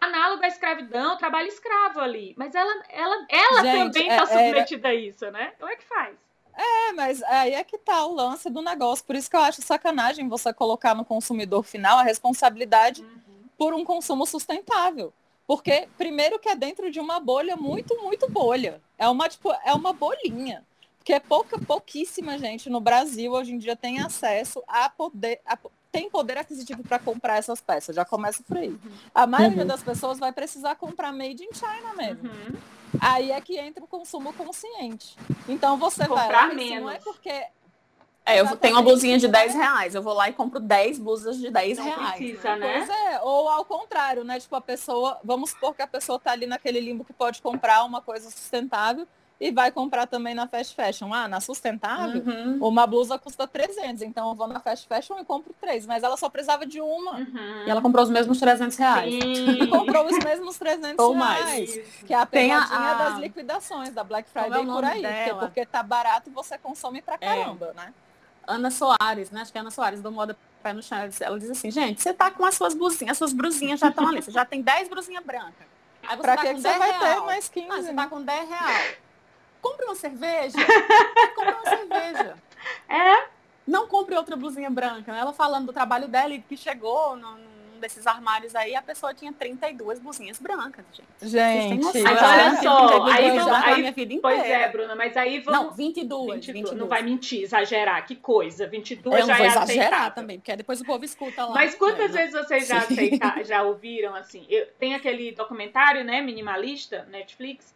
análogo 0.00 0.42
à 0.42 0.48
escravidão, 0.48 1.16
trabalho 1.18 1.48
escravo 1.48 2.00
ali. 2.00 2.34
Mas 2.38 2.54
ela, 2.54 2.72
ela, 2.88 3.26
ela 3.28 3.62
Gente, 3.62 3.92
também 3.92 4.10
é- 4.10 4.16
está 4.16 4.32
era- 4.34 4.46
submetida 4.46 4.88
a 4.88 4.94
isso, 4.94 5.30
né? 5.30 5.52
Como 5.58 5.70
é 5.70 5.76
que 5.76 5.84
faz? 5.84 6.16
É, 6.62 6.92
mas 6.92 7.22
aí 7.22 7.54
é 7.54 7.64
que 7.64 7.78
tá 7.78 8.04
o 8.04 8.14
lance 8.14 8.50
do 8.50 8.60
negócio. 8.60 9.04
Por 9.04 9.16
isso 9.16 9.30
que 9.30 9.36
eu 9.36 9.40
acho 9.40 9.62
sacanagem 9.62 10.28
você 10.28 10.52
colocar 10.52 10.94
no 10.94 11.04
consumidor 11.04 11.62
final 11.62 11.98
a 11.98 12.02
responsabilidade 12.02 13.04
por 13.56 13.72
um 13.72 13.84
consumo 13.84 14.26
sustentável. 14.26 15.12
Porque, 15.46 15.88
primeiro, 15.96 16.38
que 16.38 16.48
é 16.48 16.54
dentro 16.54 16.90
de 16.90 17.00
uma 17.00 17.18
bolha 17.18 17.56
muito, 17.56 17.96
muito 18.02 18.28
bolha. 18.30 18.80
É 18.98 19.08
uma, 19.08 19.28
tipo, 19.28 19.50
é 19.64 19.72
uma 19.72 19.92
bolinha. 19.92 20.64
Porque 20.98 21.18
pouca, 21.18 21.58
pouquíssima 21.58 22.36
gente 22.38 22.68
no 22.68 22.80
Brasil 22.80 23.32
hoje 23.32 23.52
em 23.54 23.58
dia 23.58 23.74
tem 23.74 24.00
acesso 24.00 24.62
a 24.68 24.88
poder. 24.90 25.40
a 25.46 25.58
tem 25.90 26.08
poder 26.08 26.38
aquisitivo 26.38 26.84
para 26.84 27.00
comprar 27.00 27.38
essas 27.38 27.60
peças. 27.60 27.96
Já 27.96 28.04
começa 28.04 28.44
por 28.44 28.58
aí. 28.58 28.78
A 29.12 29.26
maioria 29.26 29.62
Uhum. 29.62 29.66
das 29.66 29.82
pessoas 29.82 30.20
vai 30.20 30.30
precisar 30.30 30.76
comprar 30.76 31.10
made 31.10 31.42
in 31.42 31.52
China 31.52 31.94
mesmo. 31.96 32.28
Uhum. 32.30 32.56
Aí 33.00 33.30
é 33.30 33.40
que 33.40 33.58
entra 33.58 33.84
o 33.84 33.86
consumo 33.86 34.32
consciente. 34.32 35.16
Então 35.48 35.76
você 35.76 36.06
vai 36.08 36.24
Comprar 36.24 36.48
lá, 36.48 36.54
isso 36.54 36.74
não 36.80 36.88
é 36.90 36.92
menos. 36.94 37.04
porque 37.04 37.28
É, 38.26 38.40
eu 38.40 38.56
tenho 38.56 38.76
uma 38.76 38.82
blusinha 38.82 39.18
de 39.18 39.26
né? 39.26 39.32
10 39.40 39.54
reais. 39.54 39.94
Eu 39.94 40.02
vou 40.02 40.12
lá 40.14 40.28
e 40.28 40.32
compro 40.32 40.58
10 40.60 40.98
blusas 40.98 41.38
de 41.38 41.50
10 41.50 41.78
Não 41.78 41.84
reais. 41.84 42.16
precisa, 42.16 42.56
né? 42.56 42.78
Pois 42.78 42.88
é, 42.90 43.20
ou 43.22 43.48
ao 43.48 43.64
contrário, 43.64 44.24
né? 44.24 44.38
Tipo, 44.40 44.56
a 44.56 44.60
pessoa, 44.60 45.18
vamos 45.24 45.50
supor 45.50 45.74
que 45.74 45.82
a 45.82 45.86
pessoa 45.86 46.18
tá 46.18 46.32
ali 46.32 46.46
naquele 46.46 46.80
limbo 46.80 47.04
que 47.04 47.12
pode 47.12 47.40
comprar 47.42 47.84
uma 47.84 48.00
coisa 48.00 48.30
sustentável 48.30 49.06
e 49.40 49.50
vai 49.50 49.72
comprar 49.72 50.06
também 50.06 50.34
na 50.34 50.46
fast 50.46 50.74
fashion. 50.74 51.12
Ah, 51.14 51.26
na 51.26 51.40
sustentável, 51.40 52.22
Uhum. 52.22 52.58
uma 52.60 52.86
blusa 52.86 53.18
custa 53.18 53.48
300, 53.48 54.02
então 54.02 54.28
eu 54.28 54.34
vou 54.34 54.46
na 54.46 54.60
fast 54.60 54.86
fashion 54.86 55.18
e 55.18 55.24
compro 55.24 55.54
três, 55.58 55.86
mas 55.86 56.02
ela 56.02 56.16
só 56.16 56.28
precisava 56.28 56.66
de 56.66 56.80
uma. 56.80 57.14
Uhum. 57.16 57.64
E 57.66 57.70
ela 57.70 57.80
comprou 57.80 58.04
os 58.04 58.10
mesmos 58.10 58.38
300 58.38 58.76
reais. 58.76 59.12
E 59.14 59.36
Sim. 59.36 59.66
comprou 59.68 60.04
os 60.06 60.18
mesmos 60.18 60.58
300 60.58 61.04
Ou 61.04 61.14
mais. 61.14 61.46
reais. 61.74 61.88
Que 62.06 62.12
é 62.12 62.18
a 62.18 62.26
pegadinha 62.26 62.78
a- 62.90 62.94
das 62.94 63.18
liquidações, 63.18 63.90
da 63.94 64.04
Black 64.04 64.28
é 64.34 64.40
Friday 64.42 64.62
o 64.62 64.72
por 64.72 64.84
aí. 64.84 65.02
Porque, 65.02 65.34
porque 65.46 65.66
tá 65.66 65.82
barato 65.82 66.28
e 66.28 66.32
você 66.32 66.58
consome 66.58 67.00
pra 67.00 67.16
caramba, 67.16 67.72
né? 67.74 67.94
Ana 68.46 68.70
Soares, 68.70 69.30
né? 69.30 69.40
Acho 69.42 69.52
que 69.52 69.58
é 69.58 69.60
Ana 69.62 69.70
Soares 69.70 70.02
do 70.02 70.10
Moda 70.12 70.36
Pé 70.62 70.72
no 70.74 70.82
Chão. 70.82 70.98
Ela 71.20 71.38
diz- 71.38 71.50
assim, 71.50 71.70
gente, 71.70 72.02
você 72.02 72.12
tá 72.12 72.30
com 72.30 72.44
as 72.44 72.54
suas 72.56 72.74
blusinhas, 72.74 73.12
as 73.12 73.18
suas 73.18 73.32
brusinhas 73.32 73.80
já 73.80 73.88
estão 73.88 74.06
ali. 74.08 74.20
Você 74.20 74.30
já 74.32 74.44
tem 74.44 74.60
10 74.60 74.88
brusinhas 74.88 75.24
brancas. 75.24 75.66
Aí 76.02 76.16
você 76.16 76.22
Pra 76.22 76.36
tá 76.36 76.42
que, 76.42 76.48
com 76.48 76.54
que 76.56 76.60
10 76.62 76.74
você 76.74 76.78
vai 76.78 76.98
ter 76.98 77.04
real. 77.06 77.26
mais 77.26 77.48
15, 77.48 77.68
Ah, 77.70 77.76
você 77.82 77.92
né? 77.92 78.02
tá 78.02 78.08
com 78.08 78.22
10 78.22 78.48
real. 78.48 78.68
Compre 79.60 79.84
uma 79.86 79.94
cerveja. 79.94 80.56
Compre 81.34 81.52
uma 81.52 81.64
cerveja. 81.64 82.36
É, 82.88 83.24
Não 83.66 83.86
compre 83.86 84.14
outra 84.16 84.36
blusinha 84.36 84.70
branca. 84.70 85.12
né? 85.12 85.18
Ela 85.20 85.32
falando 85.32 85.66
do 85.66 85.72
trabalho 85.72 86.08
dela 86.08 86.34
e 86.34 86.40
que 86.40 86.56
chegou 86.56 87.16
num 87.16 87.48
desses 87.80 88.06
armários 88.06 88.54
aí, 88.54 88.74
a 88.76 88.82
pessoa 88.82 89.14
tinha 89.14 89.32
32 89.32 89.98
blusinhas 90.00 90.38
brancas, 90.38 90.84
gente. 90.92 91.08
Gente, 91.22 91.82
noção? 91.82 92.02
Mas 92.02 92.22
olha 92.22 92.62
só, 92.62 93.02
aí 93.06 93.22
32 93.22 93.44
vamos- 93.46 93.64
aí- 93.64 93.78
minha 93.80 93.92
vida 93.92 94.14
pois 94.20 94.38
inteira. 94.38 94.58
é, 94.64 94.68
Bruna, 94.68 94.94
mas 94.94 95.16
aí 95.16 95.38
vamos. 95.40 95.60
Não, 95.62 95.70
22. 95.70 96.34
22, 96.34 96.46
22. 96.46 96.78
não 96.78 96.86
vai 96.88 97.02
mentir, 97.02 97.42
exagerar, 97.42 98.04
que 98.06 98.16
coisa. 98.16 98.66
22 98.66 99.20
Eu 99.20 99.26
já 99.26 99.32
não 99.32 99.36
vou 99.38 99.46
é 99.46 99.48
exagerar 99.48 99.62
aceitável. 99.86 100.14
também, 100.14 100.38
porque 100.38 100.54
depois 100.56 100.78
o 100.82 100.84
povo 100.84 101.06
escuta 101.06 101.46
lá. 101.46 101.54
Mas 101.54 101.74
quantas 101.74 102.10
né? 102.12 102.18
vezes 102.26 102.34
vocês 102.34 102.68
já, 102.68 102.76
aceita, 102.80 103.44
já 103.44 103.62
ouviram 103.62 104.14
assim? 104.14 104.44
Eu, 104.50 104.66
tem 104.78 104.94
aquele 104.94 105.32
documentário, 105.32 106.04
né, 106.04 106.20
minimalista, 106.20 107.06
Netflix, 107.10 107.74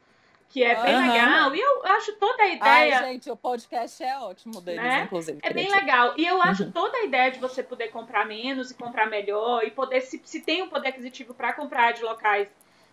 que 0.54 0.62
é 0.62 0.80
bem 0.80 0.94
Aham. 0.94 1.02
legal. 1.02 1.54
E 1.56 1.60
eu 1.60 1.84
acho 1.84 2.12
toda 2.12 2.40
a 2.40 2.46
Ai, 2.46 2.54
ideia. 2.56 2.98
gente, 2.98 3.28
o 3.28 3.36
podcast 3.36 4.00
é 4.04 4.16
ótimo 4.20 4.60
deles, 4.60 4.80
Né? 4.80 5.02
inclusive. 5.02 5.40
É 5.42 5.52
bem 5.52 5.64
dizer. 5.66 5.76
legal. 5.80 6.14
E 6.16 6.24
eu 6.24 6.40
acho 6.40 6.66
Uhum. 6.66 6.70
toda 6.70 6.96
a 6.96 7.02
ideia 7.02 7.32
de 7.32 7.40
você 7.40 7.60
poder 7.60 7.88
comprar 7.88 8.24
menos 8.24 8.70
e 8.70 8.74
comprar 8.74 9.10
melhor 9.10 9.64
e 9.64 9.72
poder, 9.72 10.00
se, 10.00 10.22
se 10.24 10.42
tem 10.42 10.62
um 10.62 10.68
poder 10.68 10.90
aquisitivo 10.90 11.34
para 11.34 11.52
comprar 11.54 11.90
de 11.92 12.04
locais 12.04 12.48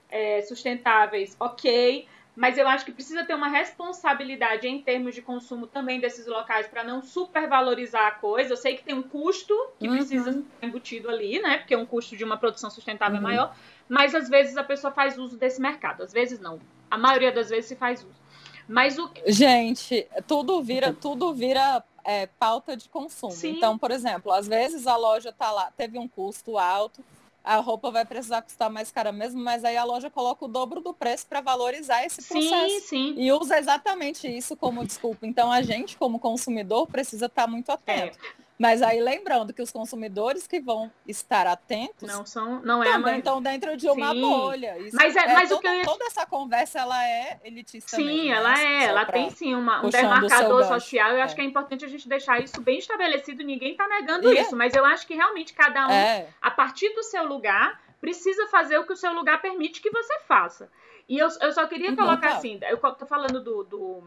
é, 0.09 0.41
sustentáveis, 0.41 1.37
ok. 1.39 2.07
mas 2.35 2.57
eu 2.57 2.67
acho 2.67 2.83
que 2.83 2.91
precisa 2.91 3.23
ter 3.25 3.35
uma 3.35 3.47
responsabilidade 3.47 4.67
em 4.67 4.81
termos 4.81 5.13
de 5.13 5.21
consumo 5.21 5.67
também 5.67 5.99
desses 5.99 6.25
locais 6.25 6.67
para 6.67 6.83
não 6.83 6.99
supervalorizar 7.03 8.07
a 8.07 8.11
coisa. 8.11 8.53
Eu 8.53 8.57
sei 8.57 8.75
que 8.75 8.83
tem 8.83 8.95
um 8.95 9.03
custo 9.03 9.53
que 9.79 9.87
Uhum. 9.87 9.97
precisa 9.97 10.31
ser 10.31 10.43
embutido 10.63 11.09
ali, 11.09 11.39
né? 11.39 11.59
Porque 11.59 11.75
um 11.75 11.85
custo 11.85 12.17
de 12.17 12.23
uma 12.23 12.37
produção 12.37 12.71
sustentável 12.71 13.17
Uhum. 13.17 13.27
é 13.27 13.29
maior, 13.29 13.55
mas 13.87 14.15
às 14.15 14.27
vezes 14.27 14.57
a 14.57 14.63
pessoa 14.63 14.91
faz 14.91 15.15
uso 15.19 15.37
desse 15.37 15.61
mercado, 15.61 16.01
às 16.01 16.11
vezes 16.11 16.39
não. 16.39 16.59
A 16.91 16.97
maioria 16.97 17.31
das 17.31 17.49
vezes 17.49 17.65
se 17.65 17.75
faz 17.75 18.01
uso. 18.01 18.21
Mas 18.67 18.97
o 18.99 19.09
Gente, 19.25 20.07
tudo 20.27 20.61
vira, 20.61 20.93
tudo 20.93 21.33
vira 21.33 21.83
é, 22.03 22.27
pauta 22.27 22.77
de 22.77 22.87
consumo. 22.89 23.31
Sim. 23.31 23.55
Então, 23.55 23.77
por 23.77 23.91
exemplo, 23.91 24.31
às 24.31 24.47
vezes 24.47 24.85
a 24.85 24.95
loja 24.95 25.31
tá 25.31 25.51
lá, 25.51 25.71
teve 25.75 25.97
um 25.97 26.07
custo 26.07 26.57
alto, 26.57 27.03
a 27.43 27.55
roupa 27.57 27.89
vai 27.89 28.05
precisar 28.05 28.41
custar 28.41 28.69
mais 28.69 28.91
cara 28.91 29.11
mesmo, 29.11 29.43
mas 29.43 29.65
aí 29.65 29.75
a 29.75 29.83
loja 29.83 30.09
coloca 30.09 30.45
o 30.45 30.47
dobro 30.47 30.79
do 30.79 30.93
preço 30.93 31.25
para 31.27 31.41
valorizar 31.41 32.05
esse 32.05 32.21
sim, 32.21 32.33
processo. 32.33 32.87
sim. 32.87 33.15
E 33.17 33.31
usa 33.31 33.57
exatamente 33.57 34.27
isso 34.27 34.55
como 34.55 34.85
desculpa. 34.85 35.25
Então 35.25 35.51
a 35.51 35.61
gente, 35.61 35.97
como 35.97 36.19
consumidor, 36.19 36.87
precisa 36.87 37.25
estar 37.25 37.47
muito 37.47 37.71
atento. 37.71 38.17
É, 38.19 38.31
Mas 38.61 38.83
aí 38.83 39.01
lembrando 39.01 39.51
que 39.51 39.61
os 39.61 39.71
consumidores 39.71 40.45
que 40.45 40.59
vão 40.59 40.91
estar 41.07 41.47
atentos 41.47 42.07
não 42.07 42.23
são, 42.23 42.61
não 42.61 42.83
é 42.83 42.91
também 42.91 43.17
estão 43.17 43.41
dentro 43.41 43.75
de 43.75 43.89
uma 43.89 44.11
Sim. 44.11 44.21
bolha. 44.21 44.77
Isso 44.77 44.95
Mas 44.95 45.15
é- 45.15 45.33
mas 45.33 45.49
o 45.49 45.55
toda, 45.55 45.61
que 45.71 45.75
eu 45.79 45.83
toda 45.83 46.05
essa 46.05 46.25
conversa 46.27 46.77
ela 46.79 47.03
é 47.03 47.39
elitista. 47.43 47.95
Sim, 47.95 48.05
mesmo, 48.05 48.23
né? 48.29 48.35
ela 48.37 48.53
Assim, 48.53 48.63
é, 48.63 48.83
ela 48.83 49.05
tem 49.05 49.29
sim 49.31 49.55
uma, 49.55 49.83
um 49.83 49.89
demarcador 49.89 50.63
social. 50.65 51.09
Eu 51.11 51.23
acho 51.23 51.33
É. 51.33 51.35
que 51.37 51.41
é 51.41 51.45
importante 51.45 51.83
a 51.83 51.87
gente 51.87 52.07
deixar 52.07 52.39
isso 52.39 52.61
bem 52.61 52.77
estabelecido. 52.77 53.43
Ninguém 53.43 53.75
tá 53.75 53.87
negando 53.87 54.31
E 54.31 54.37
é- 54.37 54.41
isso, 54.43 54.55
mas 54.55 54.75
eu 54.75 54.85
acho 54.85 55.07
que 55.07 55.15
realmente 55.15 55.53
cada 55.53 55.87
um, 55.87 55.91
É, 55.91 56.27
a 56.39 56.51
partir 56.51 56.89
do 56.93 57.01
seu 57.01 57.25
lugar, 57.25 57.81
precisa 57.99 58.45
fazer 58.49 58.77
o 58.77 58.85
que 58.85 58.93
o 58.93 58.95
seu 58.95 59.11
lugar 59.11 59.41
permite 59.41 59.81
que 59.81 59.89
você 59.89 60.19
faça. 60.27 60.69
E 61.09 61.17
eu, 61.17 61.27
eu 61.41 61.51
só 61.51 61.65
queria 61.65 61.89
Então, 61.89 62.05
colocar 62.05 62.29
tá. 62.29 62.35
assim, 62.37 62.59
eu 62.61 62.77
tô 62.77 63.07
falando 63.07 63.41
do, 63.43 63.63
do, 63.63 64.03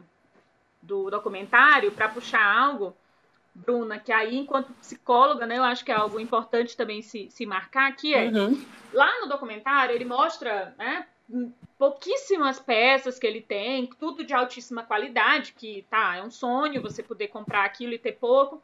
do 0.80 1.10
documentário 1.10 1.90
para 1.90 2.08
puxar 2.08 2.44
algo, 2.44 2.96
Bruna, 3.54 3.98
que 3.98 4.10
aí, 4.10 4.36
enquanto 4.36 4.72
psicóloga, 4.74 5.46
né, 5.46 5.58
eu 5.58 5.62
acho 5.62 5.84
que 5.84 5.92
é 5.92 5.94
algo 5.94 6.18
importante 6.18 6.76
também 6.76 7.00
se, 7.02 7.30
se 7.30 7.46
marcar, 7.46 7.94
que 7.94 8.14
é 8.14 8.30
Uhum. 8.30 8.60
lá 8.92 9.20
no 9.20 9.28
documentário 9.28 9.94
ele 9.94 10.04
mostra 10.04 10.74
né, 10.76 11.06
pouquíssimas 11.78 12.58
peças 12.58 13.18
que 13.18 13.26
ele 13.26 13.40
tem, 13.40 13.86
tudo 13.86 14.24
de 14.24 14.34
altíssima 14.34 14.82
qualidade, 14.82 15.52
que 15.52 15.86
tá, 15.88 16.16
é 16.16 16.22
um 16.22 16.30
sonho 16.30 16.82
você 16.82 17.02
poder 17.02 17.28
comprar 17.28 17.64
aquilo 17.64 17.92
e 17.92 17.98
ter 17.98 18.12
pouco. 18.12 18.60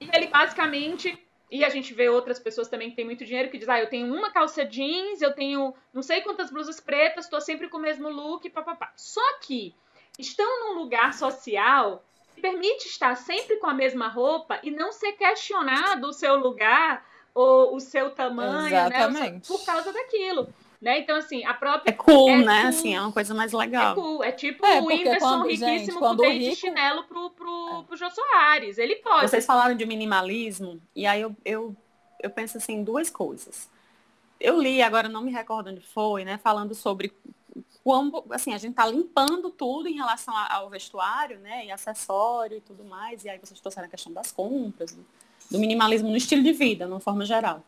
E 0.00 0.08
ele 0.14 0.28
basicamente, 0.28 1.18
e 1.50 1.64
a 1.64 1.68
gente 1.68 1.92
vê 1.92 2.08
outras 2.08 2.38
pessoas 2.38 2.68
também 2.68 2.90
que 2.90 2.96
têm 2.96 3.04
muito 3.04 3.24
dinheiro 3.24 3.50
que 3.50 3.58
diz, 3.58 3.68
ah, 3.68 3.80
eu 3.80 3.88
tenho 3.88 4.12
uma 4.12 4.30
calça 4.30 4.64
jeans, 4.64 5.20
eu 5.22 5.32
tenho 5.32 5.74
não 5.92 6.02
sei 6.02 6.20
quantas 6.20 6.50
blusas 6.50 6.80
pretas, 6.80 7.24
estou 7.24 7.40
sempre 7.40 7.68
com 7.68 7.78
o 7.78 7.80
mesmo 7.80 8.08
look, 8.08 8.48
papapá. 8.50 8.92
Só 8.96 9.38
que 9.40 9.74
estão 10.18 10.60
num 10.60 10.78
lugar 10.78 11.14
social 11.14 12.04
permite 12.42 12.86
estar 12.88 13.14
sempre 13.16 13.56
com 13.56 13.66
a 13.68 13.72
mesma 13.74 14.08
roupa 14.08 14.58
e 14.62 14.70
não 14.70 14.92
ser 14.92 15.12
questionado 15.12 16.08
o 16.08 16.12
seu 16.12 16.36
lugar 16.36 17.06
ou 17.34 17.74
o 17.76 17.80
seu 17.80 18.10
tamanho, 18.10 18.52
né, 18.64 18.68
seu- 18.68 18.78
Exatamente. 18.98 19.48
por 19.48 19.64
causa 19.64 19.92
daquilo. 19.92 20.52
Né? 20.82 20.98
Então, 20.98 21.14
assim, 21.16 21.44
a 21.44 21.54
própria 21.54 21.90
É 21.90 21.94
cool, 21.94 22.28
É 22.28 22.36
né? 22.38 22.60
cool. 22.62 22.68
Assim, 22.68 22.96
é 22.96 23.00
uma 23.00 23.12
coisa 23.12 23.32
mais 23.32 23.54
é 23.54 23.56
legal. 23.56 23.94
cool. 23.94 24.24
É 24.24 24.32
tipo 24.32 24.66
É, 24.66 24.80
o 24.80 24.86
Whindersson 24.86 25.18
quando- 25.20 25.42
riquíssimo 25.44 25.68
gente, 25.78 25.92
com 25.92 25.98
quando 26.00 26.18
o 26.18 26.22
dente 26.22 26.38
de 26.40 26.44
rico- 26.46 26.56
chinelo 26.60 27.04
pro, 27.04 27.30
pro, 27.30 27.84
pro 27.86 27.96
Jô 27.96 28.10
Soares. 28.10 28.78
Ele 28.78 28.96
pode. 28.96 29.30
Vocês 29.30 29.46
falaram 29.46 29.76
de 29.76 29.86
minimalismo, 29.86 30.82
e 30.94 31.06
aí 31.06 31.20
eu, 31.22 31.36
eu, 31.44 31.76
eu 32.20 32.30
penso 32.30 32.58
assim, 32.58 32.72
em 32.74 32.82
duas 32.84 33.08
coisas. 33.08 33.70
Eu 34.40 34.60
li, 34.60 34.82
agora 34.82 35.08
não 35.08 35.22
me 35.22 35.30
recordo 35.30 35.70
onde 35.70 35.80
foi, 35.86 36.24
né? 36.24 36.36
Falando 36.42 36.74
sobre 36.74 37.12
como, 37.84 38.24
assim, 38.30 38.54
a 38.54 38.58
gente 38.58 38.74
tá 38.74 38.86
limpando 38.86 39.50
tudo 39.50 39.88
em 39.88 39.94
relação 39.94 40.34
ao 40.36 40.68
vestuário, 40.70 41.38
né? 41.40 41.66
E 41.66 41.70
acessório 41.70 42.58
e 42.58 42.60
tudo 42.60 42.84
mais. 42.84 43.24
E 43.24 43.28
aí 43.28 43.38
vocês 43.38 43.58
trouxeram 43.60 43.86
a 43.88 43.90
questão 43.90 44.12
das 44.12 44.30
compras, 44.32 44.96
do 45.50 45.58
minimalismo 45.58 46.08
no 46.08 46.16
estilo 46.16 46.42
de 46.42 46.52
vida, 46.52 46.86
de 46.86 46.90
uma 46.92 47.00
forma 47.00 47.24
geral. 47.24 47.62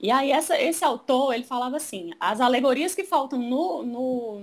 E 0.00 0.10
aí 0.10 0.30
essa, 0.30 0.60
esse 0.60 0.84
autor, 0.84 1.34
ele 1.34 1.44
falava 1.44 1.76
assim, 1.76 2.12
as 2.20 2.40
alegorias 2.40 2.94
que 2.94 3.04
faltam 3.04 3.38
no, 3.38 3.82
no, 3.82 4.42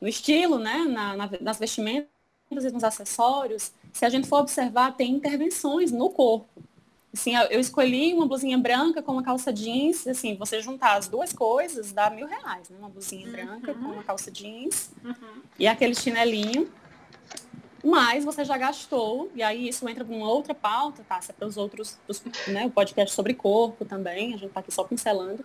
no 0.00 0.08
estilo, 0.08 0.58
né? 0.58 0.78
Na, 0.88 1.16
na- 1.16 1.30
nas 1.40 1.58
vestimentas 1.58 2.08
e 2.50 2.70
nos 2.70 2.84
acessórios, 2.84 3.72
se 3.92 4.04
a 4.04 4.08
gente 4.08 4.26
for 4.28 4.40
observar, 4.40 4.96
tem 4.96 5.12
intervenções 5.12 5.92
no 5.92 6.10
corpo. 6.10 6.48
Assim, 7.12 7.34
eu 7.50 7.58
escolhi 7.58 8.14
uma 8.14 8.26
blusinha 8.26 8.56
branca 8.56 9.02
com 9.02 9.12
uma 9.12 9.22
calça 9.22 9.52
jeans, 9.52 10.06
assim, 10.06 10.36
você 10.36 10.60
juntar 10.60 10.96
as 10.96 11.08
duas 11.08 11.32
coisas 11.32 11.90
dá 11.92 12.08
mil 12.08 12.26
reais, 12.26 12.68
né? 12.70 12.76
Uma 12.78 12.88
blusinha 12.88 13.28
branca 13.28 13.74
com 13.74 13.80
uma 13.86 14.02
calça 14.04 14.30
jeans 14.30 14.92
Uhum. 15.04 15.42
e 15.58 15.66
aquele 15.66 15.94
chinelinho. 15.94 16.70
Mas 17.82 18.24
você 18.24 18.44
já 18.44 18.58
gastou, 18.58 19.30
e 19.34 19.42
aí 19.42 19.68
isso 19.68 19.88
entra 19.88 20.04
para 20.04 20.14
uma 20.14 20.28
outra 20.28 20.54
pauta, 20.54 21.02
tá? 21.08 21.18
É 21.28 21.32
para 21.32 21.48
os 21.48 21.56
outros, 21.56 21.98
pros, 22.06 22.22
né? 22.46 22.66
O 22.66 22.70
podcast 22.70 23.14
sobre 23.14 23.32
corpo 23.34 23.84
também, 23.84 24.28
a 24.34 24.36
gente 24.36 24.46
está 24.48 24.60
aqui 24.60 24.70
só 24.72 24.84
pincelando. 24.84 25.44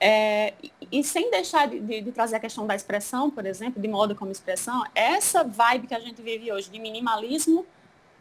É, 0.00 0.54
e, 0.90 1.04
sem 1.04 1.30
deixar 1.30 1.68
de, 1.68 1.78
de- 1.78 2.00
de 2.00 2.10
trazer 2.12 2.36
a 2.36 2.40
questão 2.40 2.66
da 2.66 2.74
expressão, 2.74 3.30
por 3.30 3.46
exemplo, 3.46 3.80
de 3.80 3.86
moda 3.86 4.14
como 4.14 4.32
expressão, 4.32 4.82
essa 4.94 5.44
vibe 5.44 5.86
que 5.86 5.94
a 5.94 6.00
gente 6.00 6.20
vive 6.20 6.50
hoje 6.50 6.70
de 6.70 6.78
minimalismo, 6.78 7.64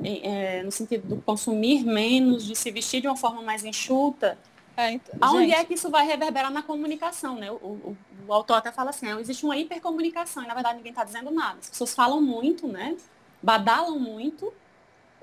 é, 0.04 0.64
no 0.64 0.72
sentido 0.72 1.16
do 1.16 1.22
consumir 1.22 1.84
menos, 1.84 2.46
de 2.46 2.56
se 2.56 2.72
vestir 2.72 3.02
de 3.02 3.08
uma 3.08 3.18
forma 3.18 3.42
mais 3.42 3.64
enxuta, 3.66 4.38
é, 4.78 4.94
ent- 4.94 5.02
Aonde 5.20 5.50
gente, 5.50 5.56
é 5.56 5.66
que 5.66 5.74
isso 5.74 5.90
vai 5.90 6.06
reverberar 6.08 6.52
na 6.52 6.62
comunicação, 6.64 7.36
né? 7.36 7.52
O, 7.52 7.56
o- 7.56 7.98
o 8.28 8.34
autor 8.34 8.56
até 8.58 8.72
fala 8.72 8.92
assim, 8.92 9.08
ah, 9.12 9.20
existe 9.20 9.44
uma 9.44 9.58
hipercomunicação, 9.58 10.44
e 10.44 10.48
na 10.48 10.54
verdade 10.54 10.78
ninguém 10.78 10.92
está 10.92 11.04
dizendo 11.04 11.30
nada. 11.32 11.58
As 11.60 11.70
pessoas 11.70 11.94
falam 11.94 12.22
muito, 12.22 12.68
né? 12.68 12.96
Badalam 13.44 14.00
muito, 14.00 14.54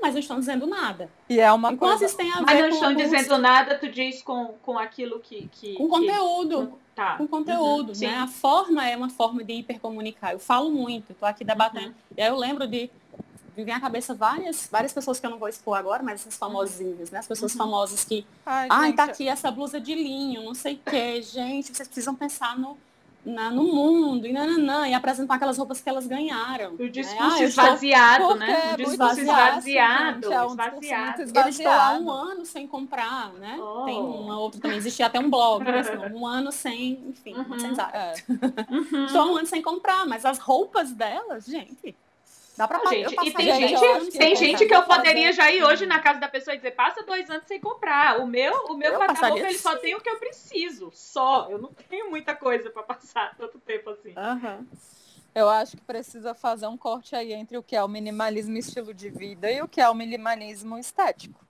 mas 0.00 0.12
não 0.14 0.20
estão 0.20 0.38
dizendo 0.38 0.66
nada. 0.66 1.08
E 1.28 1.40
é 1.40 1.50
uma 1.52 1.72
Enquanto 1.72 1.98
coisa. 2.00 2.16
tem 2.16 2.30
a 2.32 2.36
ver 2.36 2.44
Mas 2.44 2.60
não 2.60 2.68
estão 2.68 2.90
com- 2.94 2.96
dizendo 3.00 3.38
nada, 3.38 3.78
tu 3.78 3.88
diz 3.88 4.22
com, 4.22 4.54
com 4.62 4.78
aquilo 4.78 5.20
que. 5.20 5.48
que 5.52 5.74
com 5.74 5.84
que- 5.84 5.90
conteúdo. 5.90 6.78
Tá. 6.94 7.16
Com 7.18 7.26
conteúdo, 7.26 7.90
Uhum, 7.90 7.94
sim. 7.94 8.06
né? 8.06 8.16
A 8.16 8.26
forma 8.26 8.88
é 8.88 8.96
uma 8.96 9.10
forma 9.10 9.44
de 9.44 9.52
hipercomunicar. 9.52 10.32
Eu 10.32 10.38
falo 10.38 10.70
muito, 10.70 11.12
estou 11.12 11.28
aqui 11.28 11.44
debatendo. 11.44 11.88
Uhum. 11.88 11.94
E 12.16 12.22
aí 12.22 12.28
eu 12.28 12.36
lembro 12.36 12.66
de 12.66 12.90
me 13.56 13.64
vem 13.64 13.74
à 13.74 13.80
cabeça 13.80 14.14
várias, 14.14 14.68
várias 14.70 14.92
pessoas 14.92 15.18
que 15.18 15.26
eu 15.26 15.30
não 15.30 15.38
vou 15.38 15.48
expor 15.48 15.76
agora, 15.78 16.02
mas 16.02 16.20
essas 16.20 16.36
famosinhas, 16.36 17.10
né? 17.10 17.18
As 17.20 17.26
pessoas 17.26 17.52
Uhum. 17.52 17.58
famosas 17.58 18.04
que 18.04 18.26
Ai, 18.44 18.66
Ai, 18.70 18.86
gente, 18.88 18.96
tá 18.96 19.04
aqui 19.04 19.28
essa 19.28 19.50
blusa 19.50 19.80
de 19.80 19.94
linho, 19.94 20.42
não 20.44 20.54
sei 20.54 20.74
o 20.74 20.90
quê. 20.90 21.22
Gente, 21.22 21.74
vocês 21.74 21.88
precisam 21.88 22.14
pensar 22.14 22.58
no, 22.58 22.76
na- 23.24 23.50
no 23.50 23.64
mundo, 23.64 24.26
e 24.26 24.32
nananã, 24.32 24.86
e 24.86 24.94
apresentar 24.94 25.34
aquelas 25.36 25.56
roupas 25.58 25.80
que 25.80 25.88
elas 25.88 26.06
ganharam. 26.06 26.74
O 26.74 26.82
né? 26.82 26.88
discurso 26.88 27.22
Ah, 27.22 27.40
eu 27.42 27.48
estou- 27.48 27.64
esvaziado, 27.64 28.34
né? 28.36 28.52
é 28.52 28.64
O 28.64 28.68
muito 28.68 28.76
discurso 28.90 29.20
esvaziado. 29.20 30.32
é 30.32 30.42
um 30.46 30.56
discurso 30.56 31.22
esvaziado. 31.22 31.22
Eu 31.34 31.48
estou 31.48 31.72
há 31.72 31.92
um 31.98 32.10
ano 32.10 32.46
sem 32.46 32.66
comprar, 32.68 33.32
né? 33.32 33.58
Oh. 33.60 33.84
Tem 33.84 33.98
uma 33.98 34.38
outra 34.38 34.60
também, 34.60 34.76
existia 34.76 35.06
até 35.06 35.18
um 35.18 35.28
blog, 35.30 35.64
né? 35.64 35.80
Assim, 35.80 35.96
um 36.14 36.24
ano 36.28 36.52
sem, 36.52 36.92
enfim, 37.08 37.34
um 37.34 37.50
Uhum. 37.52 37.58
sem 37.58 37.74
Zara. 37.74 37.90
É. 37.96 38.14
Uhum. 38.70 39.06
Estou 39.06 39.20
há 39.22 39.26
um 39.26 39.36
ano 39.38 39.46
sem 39.46 39.60
comprar, 39.62 40.06
mas 40.06 40.24
as 40.24 40.38
roupas 40.38 40.92
delas, 40.92 41.46
gente, 41.46 41.96
dá 42.56 42.66
pra 42.68 42.78
gente, 42.86 43.14
eu 43.14 43.24
e 43.24 43.32
tem 43.32 43.46
gente, 43.54 44.18
tem 44.18 44.30
eu 44.30 44.36
gente 44.36 44.66
que 44.66 44.74
eu 44.74 44.82
poderia 44.84 45.32
já 45.32 45.50
ir 45.50 45.62
hoje 45.62 45.84
na 45.86 45.98
casa 46.00 46.18
da 46.20 46.28
pessoa 46.28 46.54
e 46.54 46.56
dizer, 46.58 46.72
passa 46.72 47.02
dois 47.02 47.28
anos 47.30 47.44
sem 47.46 47.60
comprar. 47.60 48.20
O 48.20 48.26
meu, 48.26 48.52
o 48.70 48.74
meu 48.76 48.92
Eu 48.92 48.98
guarda-roupa, 48.98 49.38
ele 49.48 49.58
só 49.58 49.76
tem 49.76 49.94
o 49.94 50.00
que 50.00 50.08
eu 50.08 50.18
preciso. 50.18 50.90
Só. 50.92 51.48
Eu 51.50 51.58
não 51.58 51.72
tenho 51.88 52.10
muita 52.10 52.34
coisa 52.34 52.70
pra 52.70 52.82
passar 52.82 53.34
tanto 53.36 53.58
tempo 53.58 53.90
assim. 53.90 54.12
Aham. 54.16 54.66
Eu 55.34 55.50
acho 55.50 55.76
que 55.76 55.82
precisa 55.82 56.34
fazer 56.34 56.66
um 56.66 56.78
corte 56.78 57.14
aí 57.14 57.32
entre 57.34 57.58
o 57.58 57.62
que 57.62 57.76
é 57.76 57.84
o 57.84 57.88
minimalismo 57.88 58.56
estilo 58.56 58.94
de 58.94 59.10
vida 59.10 59.50
e 59.50 59.60
o 59.60 59.68
que 59.68 59.80
é 59.82 59.88
o 59.88 59.94
minimalismo 59.94 60.78
estético. 60.78 61.44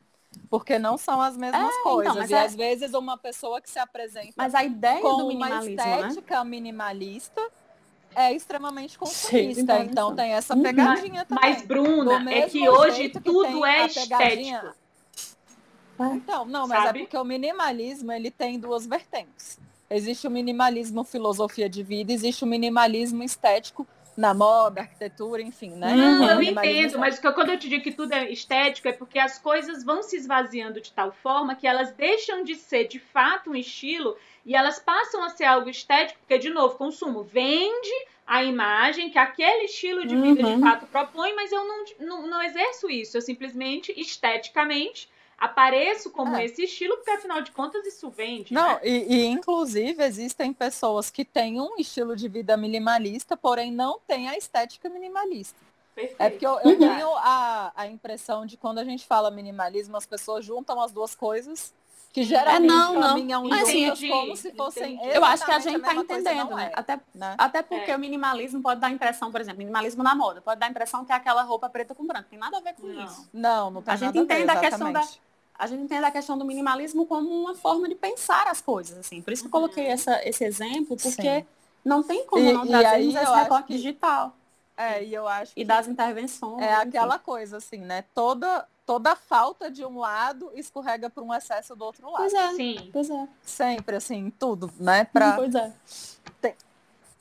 Porque 0.51 0.77
não 0.79 0.99
são 0.99 1.21
as 1.23 1.37
mesmas 1.37 1.63
É, 1.63 1.67
então, 1.69 1.83
coisas. 1.83 2.17
mas 2.17 2.31
e 2.31 2.35
é- 2.35 2.45
às 2.45 2.55
vezes 2.55 2.93
uma 2.95 3.17
pessoa 3.17 3.61
que 3.61 3.71
se 3.71 3.79
apresenta 3.79 4.33
Mas 4.37 4.55
a 4.57 4.65
ideia 4.65 5.01
com 5.01 5.09
do 5.17 5.17
uma 5.19 5.29
minimalismo, 5.29 5.77
né? 5.77 6.01
estética 6.09 6.45
minimalista 6.45 7.41
é 8.17 8.33
extremamente 8.33 8.99
consumista. 8.99 9.61
informação. 9.61 9.85
Então 9.93 10.17
tem 10.17 10.33
essa 10.33 10.55
Uhum. 10.57 10.63
pegadinha 10.63 11.25
também. 11.25 11.53
Mas, 11.53 11.63
Bruna, 11.63 12.25
é 12.33 12.49
que 12.49 12.69
hoje 12.69 13.11
que 13.11 13.21
tudo 13.21 13.65
é 13.65 13.87
estético. 13.87 14.75
Então, 16.13 16.45
não, 16.45 16.67
mas 16.67 16.83
Sabe? 16.85 16.99
é 17.01 17.03
porque 17.03 17.17
o 17.17 17.25
minimalismo 17.25 18.13
ele 18.13 18.31
tem 18.31 18.59
duas 18.59 18.87
vertentes. 18.87 19.59
Existe 19.89 20.27
o 20.27 20.31
minimalismo 20.31 21.05
filosofia 21.05 21.69
de 21.69 21.83
vida, 21.83 22.13
existe 22.13 22.45
o 22.45 22.47
minimalismo 22.47 23.23
estético 23.23 23.87
na 24.17 24.35
moda, 24.35 24.81
arquitetura, 24.81 25.43
enfim, 25.43 25.71
né? 25.71 25.95
Uhum. 25.95 25.97
Não, 25.97 26.31
eu 26.31 26.39
Minimalismo 26.39 26.81
entendo, 26.81 26.99
mas 26.99 27.19
que- 27.19 27.33
quando 27.33 27.51
eu 27.51 27.59
te 27.59 27.69
digo 27.69 27.85
que 27.85 27.93
tudo 27.93 28.13
é 28.13 28.31
estético, 28.31 28.89
é 28.89 28.93
porque 28.93 29.19
as 29.19 29.39
coisas 29.39 29.85
vão 29.85 30.03
se 30.03 30.17
esvaziando 30.17 30.81
de 30.81 30.91
tal 30.93 31.13
forma 31.13 31.55
que 31.55 31.67
elas 31.67 31.93
deixam 31.93 32.43
de 32.43 32.55
ser 32.57 32.89
de 32.89 32.99
fato 32.99 33.51
um 33.51 33.55
estilo 33.55 34.17
e 34.47 34.55
elas 34.55 34.79
passam 34.79 35.23
a 35.25 35.29
ser 35.31 35.45
algo 35.45 35.69
estético, 35.69 36.21
porque, 36.21 36.39
de 36.39 36.49
novo, 36.51 36.77
consumo 36.77 37.25
vende 37.25 38.07
a 38.25 38.43
imagem 38.45 39.11
que 39.11 39.19
aquele 39.19 39.65
estilo 39.65 40.07
de 40.07 40.17
vida 40.17 40.43
de 40.43 40.53
Uhum. 40.53 40.61
fato 40.61 40.87
propõe, 40.87 41.35
mas 41.35 41.51
eu 41.53 41.65
não, 41.65 41.85
não, 42.01 42.27
não 42.29 42.43
exerço 42.43 42.89
isso. 42.89 43.17
Eu 43.17 43.23
simplesmente, 43.23 43.93
esteticamente, 44.01 45.09
apareço 45.39 46.11
como 46.11 46.35
É. 46.37 46.45
esse 46.45 46.65
estilo, 46.65 46.97
porque 46.97 47.11
afinal 47.11 47.41
de 47.43 47.51
contas 47.51 47.85
isso 47.87 48.09
vende. 48.09 48.55
Não, 48.55 48.75
né? 48.75 48.81
e, 48.85 49.15
e, 49.17 49.27
inclusive 49.27 50.03
existem 50.03 50.53
pessoas 50.53 51.11
que 51.11 51.25
têm 51.25 51.61
um 51.61 51.77
estilo 51.79 52.17
de 52.17 52.29
vida 52.29 52.57
minimalista, 52.57 53.37
porém 53.37 53.71
não 53.73 54.01
têm 54.07 54.29
a 54.29 54.37
estética 54.37 54.89
minimalista. 54.89 55.59
Perfeito. 55.95 56.23
É 56.23 56.31
porque 56.31 56.47
eu, 56.47 56.59
eu 56.61 56.79
tenho 56.79 57.09
a, 57.17 57.73
a 57.75 57.87
impressão 57.87 58.47
de 58.47 58.57
quando 58.57 58.79
a 58.79 58.85
gente 58.85 59.07
fala 59.07 59.31
minimalismo, 59.31 59.97
as 59.97 60.07
pessoas 60.07 60.45
juntam 60.45 60.81
as 60.81 60.93
duas 60.93 61.15
coisas, 61.15 61.75
que 62.17 62.23
geralmente 62.23 62.67
não, 62.67 62.95
não. 62.95 63.09
caminham 63.09 63.45
Mas, 63.45 63.65
assim, 63.69 63.85
juntas 63.85 63.99
entendi, 63.99 64.09
como 64.09 64.37
se 64.39 64.51
fossem. 64.53 64.99
Eu 65.05 65.23
acho 65.23 65.45
que 65.45 65.51
a 65.51 65.59
gente 65.59 65.81
tá 65.83 65.95
coisa, 65.95 66.01
entendendo, 66.15 66.57
né? 66.57 66.71
é, 66.75 66.81
Até, 66.81 67.01
né? 67.15 67.35
até 67.37 67.63
porque 67.63 67.91
É. 67.91 67.95
o 67.95 67.99
minimalismo 67.99 68.63
pode 68.63 68.81
dar 68.81 68.87
a 68.87 68.91
impressão, 68.91 69.31
por 69.31 69.39
exemplo, 69.39 69.59
minimalismo 69.59 70.03
na 70.03 70.15
moda, 70.15 70.41
pode 70.41 70.59
dar 70.59 70.65
a 70.65 70.71
impressão 70.71 71.05
que 71.05 71.13
é 71.13 71.15
aquela 71.15 71.43
roupa 71.43 71.69
preta 71.69 71.95
com 71.95 72.07
branco. 72.07 72.27
Tem 72.31 72.39
nada 72.39 72.57
a 72.57 72.61
ver 72.63 72.73
com 72.73 72.87
Não. 72.87 73.05
isso. 73.05 73.29
Não, 73.35 73.71
não 73.71 73.83
tem 73.83 73.93
A 73.93 73.97
gente 73.99 74.07
nada 74.07 74.19
entende 74.21 74.47
ver, 74.47 74.51
a 74.57 74.61
questão 74.61 74.91
da-. 74.91 75.07
A 75.59 75.67
gente 75.67 75.83
entende 75.83 76.05
a 76.07 76.11
questão 76.11 76.39
do 76.39 76.45
minimalismo 76.47 77.05
como 77.05 77.29
uma 77.29 77.55
forma 77.55 77.87
de 77.87 77.95
pensar 77.95 78.47
as 78.47 78.63
coisas, 78.63 78.97
assim. 78.97 79.21
Por 79.21 79.35
isso 79.35 79.43
que 79.43 79.49
eu 79.49 79.53
coloquei 79.53 79.85
essa, 79.87 80.19
esse 80.27 80.43
exemplo, 80.43 80.97
porque 80.97 81.41
Sim. 81.41 81.47
não 81.85 82.03
tem 82.03 82.25
como 82.25 82.43
E- 82.43 82.53
não 82.55 82.65
e 82.65 82.69
trazermos 82.69 83.15
esse 83.15 83.35
recorte 83.35 83.67
que- 83.67 83.73
digital 83.75 84.35
É, 84.75 85.05
e 85.05 85.13
eu 85.13 85.29
acho 85.29 85.53
e 85.53 85.57
que 85.57 85.65
das 85.67 85.87
intervenções. 85.87 86.63
é 86.63 86.75
aquela 86.77 87.19
coisa 87.19 87.59
assim, 87.59 87.79
né? 87.79 88.05
Toda, 88.15 88.67
toda 88.87 89.17
falta 89.17 89.69
de 89.69 89.85
um 89.85 89.99
lado 89.99 90.51
escorrega 90.55 91.11
para 91.11 91.23
um 91.23 91.35
excesso 91.35 91.75
do 91.75 91.85
outro 91.85 92.09
lado. 92.09 92.19
Pois 92.23 92.33
é, 92.33 92.55
Sim. 92.55 92.91
pois 92.93 93.11
é. 93.11 93.29
Sempre, 93.43 93.97
assim, 93.97 94.31
tudo, 94.31 94.73
né? 94.79 95.05
Pra, 95.05 95.33
Pois 95.35 95.55
é. 95.55 95.73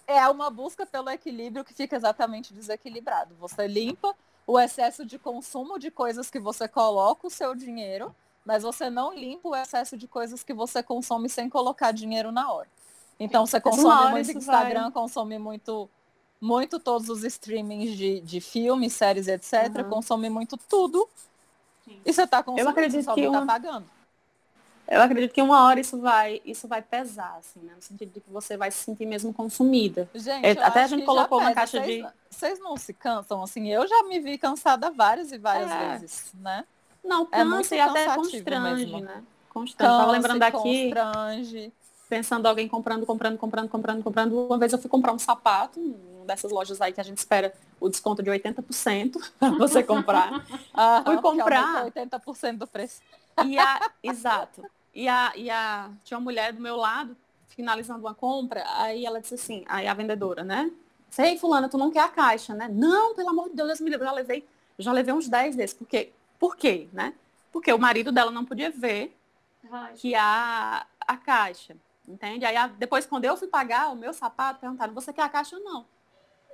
é 0.08 0.30
uma 0.30 0.52
busca 0.52 0.86
pelo 0.86 1.10
equilíbrio 1.10 1.66
que 1.66 1.74
fica 1.74 1.96
exatamente 1.96 2.54
desequilibrado. 2.54 3.34
Você 3.40 3.66
limpa 3.68 4.16
o 4.46 4.60
excesso 4.60 5.04
de 5.04 5.18
consumo 5.18 5.80
de 5.80 5.90
coisas 5.90 6.30
que 6.30 6.40
você 6.40 6.68
coloca 6.68 7.26
o 7.26 7.32
seu 7.32 7.56
dinheiro, 7.56 8.16
mas 8.46 8.62
você 8.62 8.88
não 8.92 9.12
limpa 9.16 9.50
o 9.50 9.56
excesso 9.56 9.98
de 9.98 10.08
coisas 10.08 10.44
que 10.44 10.54
você 10.54 10.84
consome 10.84 11.28
sem 11.28 11.50
colocar 11.50 11.92
dinheiro 11.92 12.32
na 12.32 12.52
hora. 12.52 12.70
Então 13.20 13.44
você 13.48 13.58
uma 13.58 13.62
consome 13.64 13.88
hora 13.88 14.12
muito 14.12 14.38
Instagram, 14.38 14.84
vai- 14.84 14.92
consome 14.92 15.40
muito 15.40 15.90
muito 16.40 16.80
todos 16.80 17.10
os 17.10 17.24
streamings 17.24 17.98
de, 17.98 18.20
de 18.20 18.40
filmes, 18.40 18.94
séries, 18.94 19.28
etc. 19.28 19.78
Uhum. 19.78 19.90
Consome 19.90 20.30
muito 20.30 20.58
tudo. 20.58 21.10
Sim. 21.86 22.02
E 22.06 22.12
você 22.14 22.24
está 22.24 22.42
consumindo, 22.44 22.70
acredito 22.70 23.00
você 23.00 23.04
só 23.04 23.14
que 23.16 23.24
tá 23.24 23.30
uma- 23.30 23.46
pagando. 23.46 23.86
Eu 24.88 25.02
acredito 25.02 25.32
que 25.34 25.42
uma 25.42 25.64
hora 25.66 25.80
isso 25.80 26.00
vai, 26.00 26.42
isso 26.46 26.68
vai 26.68 26.80
pesar, 26.82 27.38
assim, 27.40 27.60
né? 27.62 27.74
No 27.76 27.82
sentido 27.82 28.12
de 28.14 28.20
que 28.20 28.30
você 28.30 28.56
vai 28.56 28.70
se 28.70 28.84
sentir 28.84 29.06
mesmo 29.08 29.34
consumida. 29.34 30.08
Gente, 30.14 30.46
É, 30.46 30.52
eu 30.54 30.64
até 30.64 30.84
a 30.84 30.88
gente 30.88 31.04
colocou 31.06 31.40
uma 31.40 31.54
caixa 31.56 31.80
Vocês- 31.82 32.04
de- 32.04 32.14
Vocês 32.30 32.60
não 32.60 32.78
se 32.78 32.94
cansam, 32.94 33.42
assim? 33.42 33.68
Eu 33.72 33.88
já 33.88 34.04
me 34.04 34.20
vi 34.20 34.38
cansada 34.38 34.92
várias 34.92 35.32
e 35.32 35.38
várias 35.40 35.72
É. 35.72 35.90
vezes, 35.98 36.32
né? 36.36 36.66
Não, 37.04 37.28
É 37.32 37.44
muito 37.44 37.58
cansa 37.64 37.76
e 37.76 37.80
até 37.80 38.06
cansativo 38.06 38.32
constrange, 38.32 38.86
mesmo. 38.86 39.00
né? 39.00 39.24
Constrange. 39.50 39.98
Tava 39.98 40.12
lembrando 40.12 40.44
aqui, 40.44 40.92
constrange. 40.92 41.74
pensando 42.10 42.46
alguém 42.46 42.68
comprando, 42.68 43.06
comprando, 43.08 43.38
comprando, 43.40 43.70
comprando, 43.70 44.04
comprando. 44.04 44.46
Uma 44.48 44.58
vez 44.60 44.72
eu 44.72 44.78
fui 44.78 44.90
comprar 44.90 45.14
um 45.14 45.20
sapato, 45.20 45.80
um 45.80 46.15
dessas 46.26 46.52
lojas 46.52 46.82
aí 46.82 46.92
que 46.92 47.00
a 47.00 47.04
gente 47.04 47.18
espera 47.18 47.54
o 47.80 47.90
desconto 47.90 48.22
de 48.22 48.30
80% 48.30 49.32
para 49.40 49.50
você 49.58 49.84
comprar. 49.84 50.32
Fui 51.06 51.18
comprar. 51.22 51.86
aumentou 51.86 52.20
80% 52.20 52.58
do 52.58 52.68
preço. 52.68 53.02
E 53.46 53.58
a, 53.58 53.92
exato. 54.04 54.64
E 54.94 55.08
a, 55.08 55.34
e 55.36 55.50
a, 55.50 55.90
tinha 56.04 56.18
uma 56.18 56.24
mulher 56.24 56.54
do 56.54 56.62
meu 56.62 56.76
lado, 56.78 57.16
finalizando 57.50 58.00
uma 58.00 58.14
compra, 58.14 58.64
aí 58.78 59.06
ela 59.06 59.20
disse 59.22 59.36
assim, 59.36 59.64
aí 59.68 59.88
a 59.88 59.94
vendedora, 59.94 60.44
né? 60.44 60.72
Sei, 61.10 61.38
fulana, 61.38 61.70
tu 61.70 61.78
não 61.78 61.92
quer 61.92 62.02
a 62.02 62.10
caixa, 62.10 62.54
né? 62.54 62.68
Não, 62.72 63.16
pelo 63.16 63.30
amor 63.30 63.50
de 63.50 63.56
Deus, 63.56 63.68
Deus 63.70 63.80
me 63.82 63.90
livre. 63.90 64.04
Eu 64.04 64.10
já 64.10 64.14
levei, 64.14 64.46
já 64.78 64.92
levei 64.92 65.14
uns 65.14 65.30
10 65.30 65.56
desses. 65.56 65.74
Porque, 65.74 66.12
por 66.40 66.58
quê, 66.58 66.90
né? 66.92 67.14
Porque 67.52 67.72
o 67.72 67.80
marido 67.80 68.12
dela 68.12 68.32
não 68.32 68.44
podia 68.44 68.70
ver 68.70 69.16
Ai, 69.72 69.94
que 69.94 70.14
a, 70.14 70.86
a 71.08 71.18
caixa, 71.18 71.78
entende? 72.08 72.46
Aí 72.46 72.56
a- 72.58 72.68
depois, 72.68 73.06
quando 73.06 73.24
eu 73.26 73.38
fui 73.38 73.48
pagar 73.48 73.92
o 73.92 73.96
meu 73.96 74.14
sapato, 74.14 74.60
perguntaram, 74.60 74.94
você 74.94 75.14
quer 75.14 75.22
a 75.22 75.30
caixa 75.30 75.56
ou 75.56 75.64
não? 75.64 75.86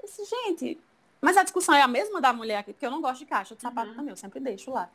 Disse, 0.03 0.23
gente, 0.25 0.79
mas 1.21 1.37
a 1.37 1.43
discussão 1.43 1.75
é 1.75 1.81
a 1.81 1.87
mesma 1.87 2.19
da 2.21 2.33
mulher 2.33 2.57
aqui, 2.59 2.73
porque 2.73 2.85
eu 2.85 2.91
não 2.91 3.01
gosto 3.01 3.19
de 3.19 3.25
caixa 3.25 3.55
de 3.55 3.61
sapato 3.61 3.89
Uhum. 3.89 3.95
também, 3.95 4.09
eu 4.11 4.17
sempre 4.17 4.39
deixo 4.39 4.71
lá. 4.71 4.89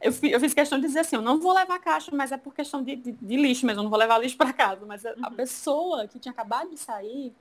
Eu, 0.00 0.12
eu 0.24 0.40
fiz 0.40 0.52
questão 0.54 0.78
de 0.78 0.86
dizer 0.86 1.00
assim, 1.00 1.16
eu 1.16 1.22
não 1.22 1.40
vou 1.40 1.52
levar 1.54 1.78
caixa, 1.78 2.10
mas 2.14 2.30
é 2.32 2.36
por 2.36 2.54
questão 2.54 2.82
de, 2.82 2.96
de- 2.96 3.12
de 3.12 3.36
lixo 3.36 3.64
mesmo, 3.66 3.80
eu 3.80 3.84
não 3.84 3.90
vou 3.90 3.98
levar 3.98 4.18
lixo 4.18 4.36
para 4.36 4.52
casa. 4.52 4.84
Mas 4.86 5.04
a, 5.06 5.10
a 5.22 5.28
Uhum. 5.30 5.36
pessoa 5.36 6.06
que 6.06 6.18
tinha 6.18 6.32
acabado 6.32 6.68
de 6.70 6.76
sair, 6.78 7.34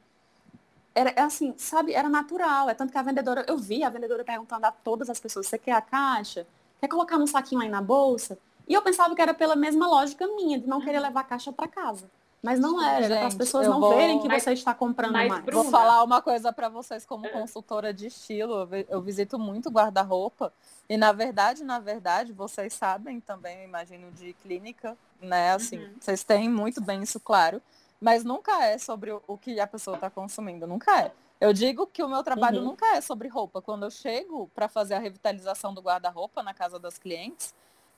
era 0.93 1.09
é 1.11 1.22
assim, 1.22 1.53
sabe, 1.57 1.93
era 1.93 2.07
natural. 2.07 2.70
É 2.70 2.74
tanto 2.74 2.91
que 2.91 2.97
a 2.97 3.01
vendedora, 3.01 3.45
eu 3.47 3.57
vi 3.57 3.84
a 3.84 3.89
vendedora 3.89 4.24
perguntando 4.24 4.66
a 4.66 4.72
todas 4.72 5.09
as 5.09 5.20
pessoas, 5.20 5.47
você 5.47 5.57
quer 5.57 5.74
a 5.74 5.82
caixa? 5.82 6.47
Quer 6.80 6.88
colocar 6.88 7.18
um 7.18 7.28
saquinho 7.28 7.61
aí 7.61 7.70
na 7.70 7.82
bolsa? 7.82 8.38
E 8.68 8.74
eu 8.74 8.82
pensava 8.82 9.13
que 9.16 9.22
era 9.22 9.34
pela 9.34 9.55
mesma 9.55 9.88
lógica 9.88 10.26
minha, 10.28 10.57
de 10.59 10.68
não 10.68 10.82
querer 10.82 10.99
levar 10.99 11.22
a 11.22 11.24
caixa 11.26 11.51
para 11.51 11.68
casa. 11.68 12.09
Mas 12.46 12.60
não 12.60 12.80
era, 12.82 13.04
era 13.06 13.16
para 13.16 13.26
as 13.26 13.34
Gente, 13.34 13.39
pessoas 13.39 13.68
não 13.68 13.80
vou- 13.80 13.96
verem 13.96 14.20
que 14.22 14.28
Mas- 14.28 14.43
você 14.43 14.54
está 14.54 14.72
comprando 14.74 15.14
mas, 15.14 15.28
mais. 15.28 15.43
Bruna, 15.43 15.64
Vou 15.64 15.72
falar 15.72 16.04
uma 16.04 16.22
coisa 16.22 16.54
para 16.54 16.70
vocês 16.70 17.04
como 17.04 17.26
É. 17.26 17.30
consultora 17.30 17.91
de 17.91 18.06
estilo. 18.06 18.54
Eu 18.60 18.66
vi- 18.68 18.86
Eu 18.88 19.02
visito 19.02 19.39
muito 19.39 19.70
guarda-roupa. 19.72 20.54
E 20.88 20.96
na 20.96 21.12
verdade, 21.12 21.64
na 21.64 21.80
verdade, 21.80 22.32
vocês 22.32 22.72
sabem 22.74 23.20
também, 23.20 23.58
eu 23.60 23.64
imagino, 23.64 24.12
de 24.12 24.34
clínica, 24.43 24.96
né? 25.20 25.54
Assim, 25.54 25.80
Uhum. 25.80 25.96
vocês 26.00 26.24
têm 26.24 26.48
muito 26.48 26.80
bem 26.82 27.02
isso 27.02 27.20
claro. 27.20 27.60
Mas 28.00 28.24
nunca 28.24 28.64
é 28.64 28.78
sobre 28.78 29.12
o- 29.12 29.24
o 29.28 29.38
que 29.38 29.60
a 29.60 29.66
pessoa 29.66 29.96
está 29.96 30.10
consumindo. 30.12 30.68
Nunca 30.68 31.02
é. 31.02 31.12
Eu 31.41 31.52
digo 31.52 31.88
que 31.88 32.04
o 32.04 32.08
meu 32.08 32.22
trabalho 32.24 32.60
Uhum. 32.60 32.66
nunca 32.66 32.86
é 32.96 33.02
sobre 33.02 33.28
roupa. 33.28 33.60
Quando 33.62 33.84
eu 33.88 33.89
chego 33.91 34.50
para 34.54 34.68
fazer 34.68 34.93
a 34.93 35.00
revitalização 35.00 35.74
do 35.74 35.82
guarda-roupa 35.82 36.43
na 36.43 36.54
casa 36.54 36.78
das 36.78 36.98
clientes, 37.00 37.56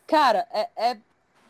cara, 0.07 0.47
é, 0.51 0.69
é, 0.75 0.97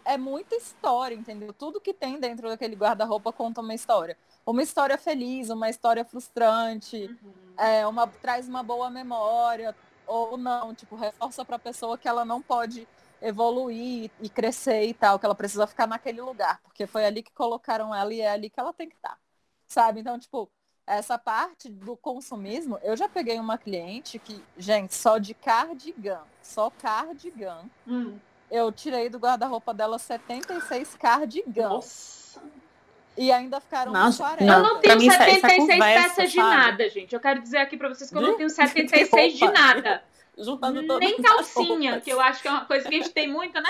é 0.08 0.18
muita 0.18 0.55
história, 0.55 1.14
entendeu? 1.14 1.53
Tudo 1.53 1.82
que 1.82 1.93
tem 1.93 2.20
dentro 2.20 2.47
daquele 2.47 2.76
guarda-roupa 2.76 3.34
conta 3.34 3.60
uma 3.60 3.76
história. 3.76 4.18
Uma 4.45 4.64
história 4.64 4.97
feliz, 4.97 5.49
uma 5.49 5.70
história 5.70 6.05
frustrante, 6.05 7.18
uhum. 7.22 7.34
é, 7.58 7.86
uma, 7.86 8.08
traz 8.08 8.47
uma 8.47 8.64
boa 8.64 8.89
memória, 8.89 9.76
ou 10.08 10.38
não, 10.38 10.74
tipo, 10.74 10.95
reforça 10.95 11.43
para 11.43 11.58
a 11.58 11.60
pessoa 11.60 11.97
que 11.97 12.08
ela 12.08 12.24
não 12.24 12.41
pode 12.41 12.88
evoluir 13.22 14.10
e 14.22 14.30
crescer 14.30 14.86
e 14.86 14.93
tal, 14.93 15.20
que 15.20 15.26
ela 15.26 15.36
precisa 15.36 15.68
ficar 15.68 15.88
naquele 15.88 16.22
lugar, 16.22 16.62
porque 16.62 16.88
foi 16.88 17.05
ali 17.05 17.22
que 17.22 17.34
colocaram 17.34 17.93
ela 17.93 18.14
e 18.14 18.22
é 18.22 18.30
ali 18.30 18.49
que 18.49 18.60
ela 18.60 18.72
tem 18.72 18.88
que 18.88 18.95
estar. 18.95 19.20
Sabe? 19.68 19.99
Então, 19.99 20.18
tipo, 20.18 20.49
essa 20.86 21.18
parte 21.18 21.68
do 21.68 21.97
consumismo, 21.97 22.80
eu 22.82 22.95
já 22.95 23.10
peguei 23.10 23.38
uma 23.38 23.58
cliente 23.58 24.18
que, 24.20 24.41
gente, 24.58 24.95
só 24.95 25.18
de 25.18 25.34
cardigan, 25.34 26.22
só 26.41 26.70
cardigan, 26.70 27.66
Hum. 27.86 28.18
Eu 28.50 28.72
tirei 28.72 29.10
do 29.10 29.18
guarda-roupa 29.18 29.74
dela 29.74 29.98
76 30.00 30.95
cardigans. 30.95 31.56
Nossa. 31.70 32.18
E 33.18 33.32
ainda 33.32 33.60
ficaram 33.60 33.91
Nossa, 33.91 34.20
40. 34.24 34.43
Eu 34.43 34.48
Não, 34.48 34.62
não 34.64 34.72
pra 34.74 34.82
tenho 34.82 34.98
mim 35.00 35.08
isso 35.08 35.22
é- 35.22 35.30
isso 35.32 35.41
76 35.41 35.68
conversa, 35.80 36.16
peças 36.16 36.32
de 36.32 36.38
nada, 36.38 36.89
gente. 36.89 37.14
Eu 37.16 37.20
quero 37.20 37.41
dizer 37.41 37.58
aqui 37.58 37.76
pra 37.76 37.89
vocês 37.89 38.10
que 38.12 38.16
eu 38.18 38.22
não 38.22 38.38
tenho 38.38 38.50
76 38.50 39.34
de 39.38 39.45
nada. 39.52 40.04
Juntando 40.39 41.00
Nem 41.00 41.20
calcinha, 41.20 42.00
que 42.00 42.12
eu 42.12 42.22
acho 42.22 42.43
que 42.43 42.48
é 42.48 42.52
uma 42.52 42.66
coisa 42.66 42.88
que 42.88 42.93
a 42.93 42.98
gente 43.00 43.10
tem 43.10 43.28
muito, 43.28 43.60
né? 43.60 43.70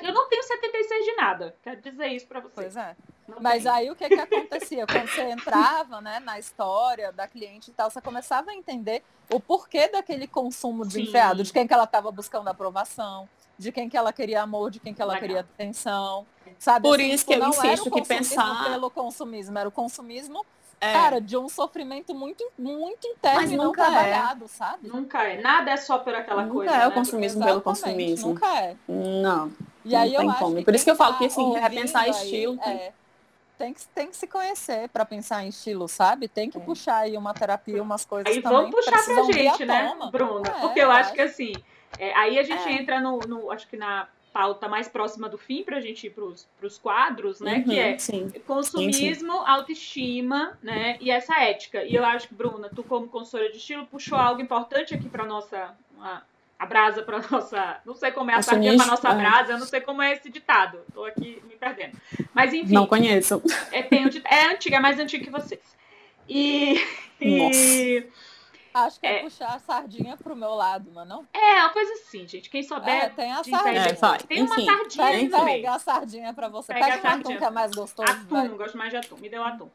Eu 0.00 0.14
não 0.14 0.28
tenho 0.28 0.44
76 0.44 1.04
de 1.06 1.16
nada. 1.16 1.56
Quero 1.60 1.80
dizer 1.82 2.06
isso 2.06 2.26
pra 2.28 2.38
vocês. 2.38 2.52
Pois 2.54 2.76
é. 2.76 2.94
Não 3.26 3.38
Mas 3.40 3.64
tenho. 3.64 3.74
aí 3.74 3.90
o 3.90 3.96
que 3.96 4.06
que 4.08 4.14
acontecia? 4.14 4.86
Quando 4.86 5.08
você 5.08 5.22
entrava, 5.22 6.00
né, 6.00 6.20
na 6.20 6.38
história 6.38 7.10
da 7.10 7.26
cliente 7.26 7.72
e 7.72 7.74
tal, 7.74 7.90
você 7.90 8.00
começava 8.00 8.52
a 8.52 8.54
entender 8.54 9.02
o 9.28 9.40
porquê 9.40 9.88
daquele 9.88 10.28
consumo 10.28 10.84
desenfreado, 10.86 11.42
de 11.42 11.52
quem 11.52 11.66
que 11.66 11.74
ela 11.74 11.82
estava 11.82 12.12
buscando 12.12 12.46
aprovação, 12.46 13.28
de 13.58 13.70
quem 13.72 13.88
que 13.88 13.96
ela 13.96 14.12
queria 14.12 14.42
amor, 14.42 14.70
de 14.70 14.80
quem 14.80 14.92
que 14.94 15.00
ela 15.02 15.14
Legal. 15.14 15.26
queria 15.28 15.40
atenção. 15.40 16.26
Sabe? 16.58 16.88
Por 16.88 17.00
assim, 17.00 17.10
isso 17.10 17.24
tipo, 17.26 17.32
que 17.32 17.34
eu 17.34 17.40
não 17.48 17.54
era 17.54 17.66
insisto 17.72 17.80
o 17.88 17.90
que 17.90 17.98
consumismo 18.00 18.28
pensar- 18.36 18.64
pelo 18.70 18.90
consumismo, 18.90 19.58
era 19.58 19.68
o 19.68 19.72
consumismo, 19.72 20.46
É. 20.80 20.92
cara, 20.92 21.20
de 21.20 21.36
um 21.36 21.48
sofrimento 21.48 22.14
muito, 22.14 22.44
muito 22.58 23.06
interno 23.06 23.40
Mas 23.40 23.50
e 23.50 23.56
não 23.56 23.66
nunca 23.66 23.82
é. 23.82 23.86
trabalhado, 23.90 24.48
sabe? 24.48 24.86
Nunca 24.88 25.22
é. 25.24 25.40
Nada 25.40 25.70
é 25.70 25.76
só 25.76 25.98
por 25.98 26.14
aquela 26.14 26.42
Nunca 26.42 26.54
coisa. 26.54 26.74
é 26.74 26.86
o 26.86 26.90
né? 26.90 26.94
consumismo 26.94 27.44
pelo 27.44 27.58
Exatamente, 27.58 27.80
consumismo. 27.80 28.28
Nunca 28.34 28.58
é. 28.60 28.76
Não. 28.88 29.52
E 29.84 29.92
Não 29.92 30.00
aí 30.00 30.14
eu 30.14 30.20
tem 30.20 30.30
acho 30.30 30.38
como. 30.38 30.56
que 30.56 30.64
Por 30.64 30.74
isso 30.74 30.84
que 30.84 30.90
eu 30.90 30.96
falo 30.96 31.12
tá 31.14 31.18
que, 31.18 31.26
assim, 31.26 31.52
repensar 31.54 32.02
aí, 32.02 32.10
estilo 32.10 32.56
tem- 32.58 32.72
é, 32.72 32.92
tem, 33.58 33.74
que, 33.74 33.86
tem 33.88 34.06
que 34.08 34.16
se 34.16 34.26
conhecer 34.26 34.88
para 34.88 35.04
pensar 35.04 35.44
em 35.44 35.48
estilo, 35.48 35.86
sabe? 35.88 36.28
Tem 36.28 36.50
que 36.50 36.56
É. 36.58 36.60
puxar 36.60 36.98
aí 36.98 37.16
uma 37.16 37.34
terapia, 37.34 37.82
umas 37.82 38.04
coisas 38.04 38.34
Aí 38.34 38.40
também 38.42 38.58
vamos 38.70 38.74
puxar 38.74 39.04
pra 39.04 39.22
gente, 39.24 39.64
né. 39.64 39.92
Bruna? 40.10 40.48
É, 40.48 40.60
Porque 40.60 40.80
eu 40.80 40.84
eu 40.84 40.90
acho 40.90 41.00
acho. 41.08 41.12
que 41.14 41.20
assim, 41.20 41.52
é, 41.98 42.14
aí 42.14 42.38
a 42.38 42.42
gente 42.42 42.66
É. 42.68 42.72
entra 42.72 43.00
no, 43.00 43.18
no- 43.20 43.50
acho 43.50 43.66
que 43.68 43.76
na 43.76 44.08
pauta 44.32 44.66
mais 44.68 44.88
próxima 44.88 45.28
do 45.28 45.38
fim, 45.38 45.62
pra 45.62 45.80
gente 45.80 46.08
ir 46.08 46.10
pros, 46.10 46.48
pros 46.58 46.76
quadros, 46.76 47.40
né? 47.40 47.58
Uhum, 47.58 47.64
Que 47.64 47.78
é 47.78 47.98
Sim. 47.98 48.32
consumismo, 48.46 49.32
autoestima, 49.32 50.58
né? 50.62 50.96
E 51.00 51.10
essa 51.10 51.40
ética. 51.40 51.84
E 51.84 51.94
eu 51.94 52.04
acho 52.04 52.28
que, 52.28 52.34
Bruna, 52.34 52.68
tu 52.68 52.82
como 52.82 53.06
consultora 53.06 53.50
de 53.50 53.58
estilo, 53.58 53.86
puxou 53.86 54.18
algo 54.18 54.40
importante 54.40 54.92
aqui 54.94 55.08
pra 55.08 55.24
nossa. 55.24 55.74
A, 56.00 56.22
a 56.58 56.66
brasa 56.66 57.02
pra 57.02 57.18
nossa. 57.30 57.80
Não 57.86 57.94
sei 57.94 58.10
como 58.10 58.30
é 58.30 58.34
a 58.34 58.42
sardinha 58.42 58.72
Acionista, 58.72 58.90
nossa 59.06 59.16
é. 59.16 59.22
brasa, 59.22 59.52
eu 59.52 59.58
não 59.58 59.66
sei 59.66 59.80
como 59.80 60.02
é 60.02 60.12
esse 60.12 60.28
ditado. 60.28 60.80
Tô 60.92 61.04
aqui 61.04 61.40
me 61.46 61.54
perdendo. 61.54 61.96
Mas 62.32 62.52
enfim. 62.52 62.74
Não 62.74 62.86
conheço. 62.88 63.40
É, 63.70 63.82
tem 63.82 64.04
um 64.04 64.10
é 64.24 64.46
antiga, 64.46 64.76
é 64.76 64.80
mais 64.80 64.98
antiga 64.98 65.24
que 65.24 65.30
vocês. 65.30 65.60
E, 66.28 66.74
e, 67.20 68.04
Acho 68.74 68.98
que 68.98 69.06
é, 69.06 69.18
É. 69.18 69.22
puxar 69.22 69.54
a 69.54 69.58
sardinha 69.60 70.16
pro 70.16 70.34
meu 70.34 70.52
lado, 70.54 70.90
é 71.00 71.04
não? 71.04 71.24
É, 71.32 71.60
uma 71.60 71.70
coisa 71.70 71.92
assim, 71.94 72.26
gente. 72.26 72.50
Quem 72.50 72.60
É, 72.60 72.64
souber. 72.64 73.14
tem 73.14 73.32
a 73.32 73.44
sardinha. 73.44 73.82
É, 73.86 73.92
vai. 73.92 74.18
Tem 74.18 74.42
uma 74.42 74.54
Enfim, 74.56 74.66
sardinha 74.66 75.06
Pega, 75.06 75.36
aí 75.38 75.44
pega 75.44 75.70
a 75.74 75.78
sardinha 75.78 76.34
pra 76.34 76.48
você. 76.48 76.74
Pega 76.74 76.84
Pega, 76.86 76.96
a 76.96 76.96
o 76.96 76.98
atum 77.00 77.10
sardinha. 77.22 77.38
que 77.38 77.44
é 77.44 77.50
mais 77.50 77.70
gostoso. 77.72 78.24
vai. 78.26 78.46
Atum, 78.46 78.56
gosto 78.56 78.76
mais 78.76 78.90
de 78.90 78.96
atum. 78.96 79.16
Me 79.18 79.28
deu 79.28 79.44
atum. 79.44 79.70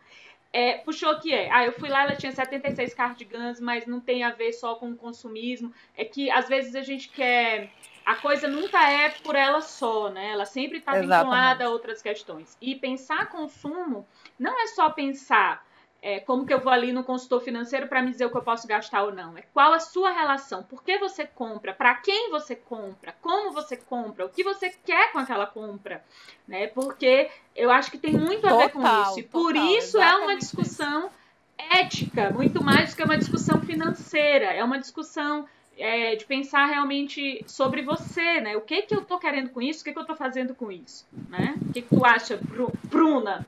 É, 0.51 0.79
puxou 0.79 1.17
que 1.19 1.33
é. 1.33 1.49
Ah, 1.51 1.63
eu 1.63 1.71
fui 1.73 1.87
lá, 1.87 2.03
ela 2.03 2.15
tinha 2.15 2.31
76 2.31 2.93
cardigans, 2.93 3.59
mas 3.61 3.85
não 3.85 3.99
tem 4.01 4.23
a 4.23 4.31
ver 4.31 4.51
só 4.51 4.75
com 4.75 4.89
o 4.91 4.95
consumismo. 4.97 5.71
É 5.95 6.03
que 6.03 6.29
às 6.29 6.49
vezes 6.49 6.75
a 6.75 6.81
gente 6.81 7.07
quer. 7.09 7.71
A 8.05 8.15
coisa 8.15 8.47
nunca 8.47 8.89
é 8.89 9.09
por 9.09 9.35
ela 9.35 9.61
só, 9.61 10.09
né? 10.09 10.31
Ela 10.31 10.45
sempre 10.45 10.79
está 10.79 10.93
vinculada 10.99 11.65
a 11.65 11.69
outras 11.69 12.01
questões. 12.01 12.57
E 12.59 12.75
pensar 12.75 13.29
consumo 13.29 14.07
não 14.39 14.59
é 14.59 14.67
só 14.67 14.89
pensar 14.89 15.63
é, 16.01 16.19
como 16.19 16.45
que 16.45 16.53
eu 16.53 16.59
vou 16.61 16.71
ali 16.71 16.93
no 16.93 17.03
consultor 17.03 17.41
financeiro 17.41 17.87
para 17.87 18.01
me 18.01 18.11
dizer 18.11 18.25
o 18.25 18.29
que 18.29 18.37
eu 18.37 18.41
posso 18.41 18.67
gastar 18.67 19.03
ou 19.03 19.13
não. 19.13 19.37
É 19.37 19.41
qual 19.53 19.73
a 19.73 19.79
sua 19.79 20.11
relação, 20.11 20.63
por 20.63 20.83
que 20.83 20.97
você 20.97 21.25
compra, 21.25 21.73
para 21.73 21.95
quem 21.95 22.29
você 22.31 22.55
compra, 22.55 23.13
como 23.21 23.51
você 23.51 23.75
compra, 23.75 24.25
o 24.25 24.29
que 24.29 24.43
você 24.43 24.69
quer 24.69 25.11
com 25.11 25.19
aquela 25.19 25.45
compra, 25.45 26.03
né? 26.47 26.67
Porque 26.67 27.29
eu 27.55 27.69
acho 27.69 27.91
que 27.91 27.97
tem 27.97 28.15
muito 28.17 28.47
a 28.47 28.53
ver 28.53 28.69
com 28.69 28.81
isso. 28.81 29.19
E 29.19 29.23
por 29.23 29.53
total, 29.53 29.71
isso 29.77 29.97
é 30.01 30.15
uma 30.15 30.35
discussão 30.37 31.09
ética, 31.57 32.31
muito 32.31 32.63
mais 32.63 32.91
do 32.91 32.95
que 32.95 33.03
uma 33.03 33.17
discussão 33.17 33.61
financeira. 33.61 34.45
É 34.45 34.63
uma 34.63 34.79
discussão 34.79 35.45
é, 35.77 36.15
de 36.15 36.23
pensar 36.25 36.65
realmente 36.65 37.43
sobre 37.47 37.81
você, 37.81 38.39
né? 38.41 38.55
O 38.55 38.61
que 38.61 38.83
que 38.83 38.95
eu 38.95 39.01
tô 39.03 39.19
querendo 39.19 39.49
com 39.49 39.61
isso? 39.61 39.81
O 39.81 39.83
que 39.83 39.91
que 39.93 39.99
eu 39.99 40.05
tô 40.05 40.15
fazendo 40.15 40.55
com 40.55 40.71
isso, 40.71 41.05
né? 41.29 41.55
O 41.57 41.73
que 41.73 41.81
que 41.81 41.89
tu 41.95 42.05
acha, 42.05 42.37
Bru- 42.37 42.71
Bruna? 42.85 43.45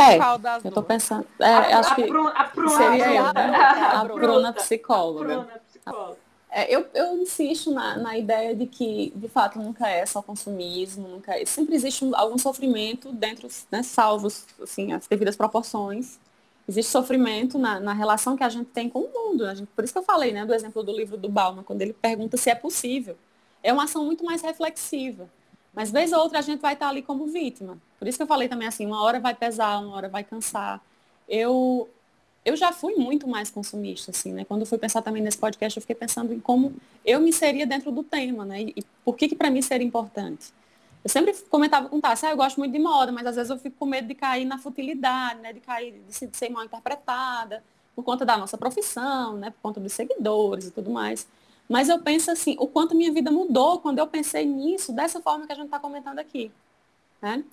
É, 0.00 0.16
eu 0.64 0.70
tô 0.72 0.82
duas? 0.82 0.86
pensando. 0.86 1.26
É, 1.40 1.44
a, 1.46 1.78
acho 1.80 1.92
a 1.92 1.94
que 1.94 2.06
Bruna, 2.06 2.30
a 2.30 2.44
Bruna, 2.44 2.70
seria 2.70 3.04
a 3.04 3.14
eu, 3.14 3.22
Bruna, 3.24 3.32
né? 3.34 3.56
a 3.56 4.00
A 4.00 4.04
Bruna 4.04 4.52
psicóloga. 4.52 5.24
Bruna, 5.24 5.60
psicóloga. 5.68 6.16
É, 6.50 6.74
eu, 6.74 6.86
eu 6.94 7.18
insisto 7.18 7.70
na, 7.72 7.96
na 7.98 8.16
ideia 8.16 8.54
de 8.54 8.66
que, 8.66 9.12
de 9.14 9.28
fato, 9.28 9.58
nunca 9.58 9.86
é 9.88 10.06
só 10.06 10.22
consumismo, 10.22 11.06
nunca 11.06 11.38
é, 11.38 11.44
sempre 11.44 11.74
existe 11.74 12.04
um- 12.04 12.16
algum 12.16 12.38
sofrimento 12.38 13.12
dentro, 13.12 13.48
né, 13.70 13.82
salvos, 13.82 14.46
assim, 14.62 14.92
as 14.92 15.06
devidas 15.06 15.36
proporções. 15.36 16.18
Existe 16.66 16.90
sofrimento 16.90 17.58
na, 17.58 17.78
na 17.80 17.92
relação 17.92 18.36
que 18.36 18.44
a 18.44 18.48
gente 18.48 18.66
tem 18.70 18.88
com 18.88 19.00
o 19.00 19.12
mundo. 19.12 19.44
A 19.46 19.54
gente, 19.54 19.68
por 19.74 19.84
isso 19.84 19.92
que 19.92 19.98
eu 19.98 20.02
falei, 20.02 20.32
né, 20.32 20.46
do 20.46 20.54
exemplo 20.54 20.82
do 20.82 20.92
livro 20.92 21.16
do 21.18 21.28
Bauman, 21.28 21.62
quando 21.62 21.82
ele 21.82 21.92
pergunta 21.92 22.36
se 22.36 22.48
é 22.50 22.54
possível. 22.54 23.16
É 23.62 23.72
uma 23.72 23.84
ação 23.84 24.04
muito 24.04 24.24
mais 24.24 24.40
reflexiva. 24.42 25.28
Mas, 25.78 25.92
vez 25.92 26.10
ou 26.10 26.18
outra, 26.18 26.40
a 26.40 26.42
gente 26.42 26.58
vai 26.58 26.74
estar 26.74 26.88
ali 26.88 27.02
como 27.02 27.28
vítima. 27.28 27.78
Por 28.00 28.08
isso 28.08 28.18
que 28.18 28.22
eu 28.24 28.26
falei 28.26 28.48
também 28.48 28.66
assim, 28.66 28.84
uma 28.84 29.00
hora 29.00 29.20
vai 29.20 29.32
pesar, 29.32 29.78
uma 29.78 29.94
hora 29.94 30.08
vai 30.08 30.24
cansar. 30.24 30.82
Eu, 31.28 31.88
eu 32.44 32.56
já 32.56 32.72
fui 32.72 32.96
muito 32.96 33.28
mais 33.28 33.48
consumista, 33.48 34.10
assim, 34.10 34.32
né? 34.32 34.44
Quando 34.44 34.62
eu 34.62 34.66
fui 34.66 34.76
pensar 34.76 35.02
também 35.02 35.22
nesse 35.22 35.38
podcast, 35.38 35.76
eu 35.76 35.80
fiquei 35.80 35.94
pensando 35.94 36.34
em 36.34 36.40
como 36.40 36.74
eu 37.06 37.20
me 37.20 37.32
seria 37.32 37.64
dentro 37.64 37.92
do 37.92 38.02
tema, 38.02 38.44
né? 38.44 38.60
E, 38.62 38.84
por 39.04 39.16
que 39.16 39.28
que 39.28 39.36
para 39.36 39.52
mim 39.52 39.62
seria 39.62 39.86
importante. 39.86 40.52
Eu 41.04 41.08
sempre 41.08 41.32
comentava 41.48 41.88
com 41.88 42.00
Tassi, 42.00 42.26
ah, 42.26 42.30
eu 42.30 42.36
gosto 42.36 42.58
muito 42.58 42.72
de 42.72 42.80
moda, 42.80 43.12
mas 43.12 43.24
às 43.28 43.36
vezes 43.36 43.48
eu 43.48 43.56
fico 43.56 43.76
com 43.78 43.86
medo 43.86 44.08
de 44.08 44.16
cair 44.16 44.44
na 44.44 44.58
futilidade, 44.58 45.38
né? 45.38 45.52
De 45.52 45.60
cair, 45.60 45.94
de 46.08 46.12
ser 46.12 46.48
mal 46.48 46.64
interpretada, 46.64 47.62
por 47.94 48.02
conta 48.02 48.26
da 48.26 48.36
nossa 48.36 48.58
profissão, 48.58 49.36
né? 49.36 49.50
Por 49.50 49.60
conta 49.62 49.78
dos 49.78 49.92
seguidores 49.92 50.66
e 50.66 50.70
tudo 50.72 50.90
mais. 50.90 51.24
Mas 51.68 51.88
eu 51.88 51.98
penso 52.00 52.30
assim, 52.30 52.56
o 52.58 52.66
quanto 52.66 52.94
minha 52.94 53.12
vida 53.12 53.30
mudou 53.30 53.78
quando 53.78 53.98
eu 53.98 54.06
pensei 54.06 54.44
nisso, 54.46 54.92
dessa 54.92 55.20
forma 55.20 55.46
que 55.46 55.52
a 55.52 55.54
gente 55.54 55.66
está 55.66 55.78
comentando 55.78 56.18
aqui, 56.18 56.50
né? 57.20 57.44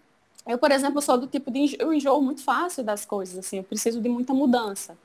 Eu, 0.47 0.57
por 0.57 0.71
exemplo, 0.71 1.01
sou 1.01 1.17
do 1.17 1.27
tipo 1.27 1.49
de 1.51 1.59
enjo- 1.59 1.75
eu 1.79 1.93
enjoo 1.93 2.21
muito 2.21 2.41
fácil 2.43 2.83
das 2.83 3.03
coisas, 3.05 3.37
assim, 3.37 3.57
eu 3.57 3.63
preciso 3.63 3.99
de 3.99 4.07
muita 4.07 4.33
mudança. 4.33 4.97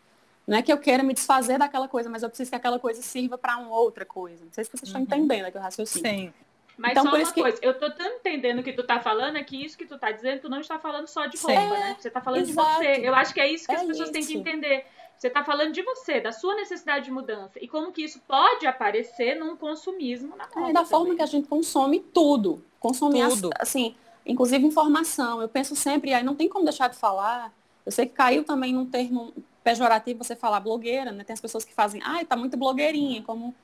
Não 0.47 0.57
é 0.59 0.63
que 0.63 0.73
eu 0.73 0.79
queira 0.79 1.03
me 1.03 1.15
desfazer 1.15 1.59
daquela 1.59 1.89
coisa, 1.89 2.09
mas 2.11 2.23
eu 2.23 2.29
preciso 2.29 2.51
que 2.51 2.57
aquela 2.57 2.79
coisa 2.79 3.01
sirva 3.03 3.39
para 3.39 3.57
uma 3.57 3.75
outra 3.77 4.05
coisa. 4.05 4.45
Não 4.45 4.53
sei 4.53 4.65
se 4.65 4.71
vocês 4.71 4.83
estão 4.85 5.01
Uhum. 5.01 5.07
entendendo 5.07 5.47
aqui 5.47 5.57
o 5.57 5.61
raciocínio. 5.61 6.11
Sim. 6.29 6.33
Mas 6.77 6.93
Então, 6.93 7.05
só 7.05 7.11
por 7.11 7.17
uma 7.19 7.23
isso 7.23 7.35
que- 7.35 7.41
coisa, 7.43 7.59
eu 7.63 7.79
tô 7.79 7.91
tanto 7.91 8.17
entendendo 8.21 8.61
o 8.61 8.63
que 8.63 8.73
tu 8.73 8.83
tá 8.85 9.01
falando 9.01 9.37
é 9.37 9.45
que 9.45 9.57
isso 9.65 9.77
que 9.77 9.87
tu 9.87 9.99
tá 9.99 10.11
dizendo, 10.13 10.41
tu 10.43 10.49
não 10.49 10.61
está 10.61 10.79
falando 10.79 11.07
só 11.07 11.27
de 11.27 11.37
roupa, 11.37 11.61
né? 11.79 11.97
Você 11.99 12.11
tá 12.11 12.21
falando 12.21 12.41
exato. 12.43 12.81
de 12.81 12.87
você. 12.87 13.07
Eu 13.09 13.15
acho 13.15 13.35
que 13.35 13.41
é 13.41 13.53
isso 13.53 13.67
que 13.67 13.73
É 13.73 13.77
as 13.77 13.85
pessoas 13.87 14.11
têm 14.11 14.23
que 14.25 14.33
isso. 14.33 14.39
entender. 14.39 14.87
Você 15.21 15.29
tá 15.29 15.45
falando 15.45 15.73
de 15.75 15.83
você, 15.83 16.19
da 16.19 16.33
sua 16.33 16.55
necessidade 16.55 17.05
de 17.05 17.11
mudança. 17.11 17.59
E 17.61 17.69
como 17.69 17.93
que 17.93 18.03
isso 18.03 18.19
pode 18.27 18.67
aparecer 18.67 19.39
num 19.39 19.55
consumismo 19.55 20.35
na 20.35 20.49
moda 20.57 20.71
É, 20.71 20.73
da 20.73 20.83
forma 20.83 21.05
também. 21.09 21.17
que 21.19 21.23
a 21.23 21.27
gente 21.27 21.47
consome 21.47 22.01
tudo. 22.01 22.65
Consome, 22.81 23.21
as- 23.21 23.35
Tudo. 23.35 23.51
assim, 23.61 23.95
inclusive 24.25 24.65
informação. 24.65 25.43
Eu 25.43 25.49
penso 25.51 25.77
sempre, 25.77 26.15
aí 26.15 26.23
não 26.25 26.35
tem 26.35 26.49
como 26.49 26.65
deixar 26.65 26.89
de 26.89 26.97
falar. 26.97 27.53
Eu 27.85 27.93
sei 27.93 28.07
que 28.07 28.15
caiu 28.15 28.45
também 28.45 28.73
num 28.73 28.87
termo 28.87 29.35
pejorativo 29.63 30.25
você 30.25 30.35
falar 30.35 30.59
blogueira, 30.61 31.13
né? 31.13 31.23
Tem 31.23 31.35
as 31.35 31.41
pessoas 31.41 31.67
que 31.67 31.75
fazem, 31.75 32.01
ai, 32.03 32.25
tá 32.25 32.35
muito 32.35 32.57
blogueirinha, 32.57 33.23
como 33.23 33.55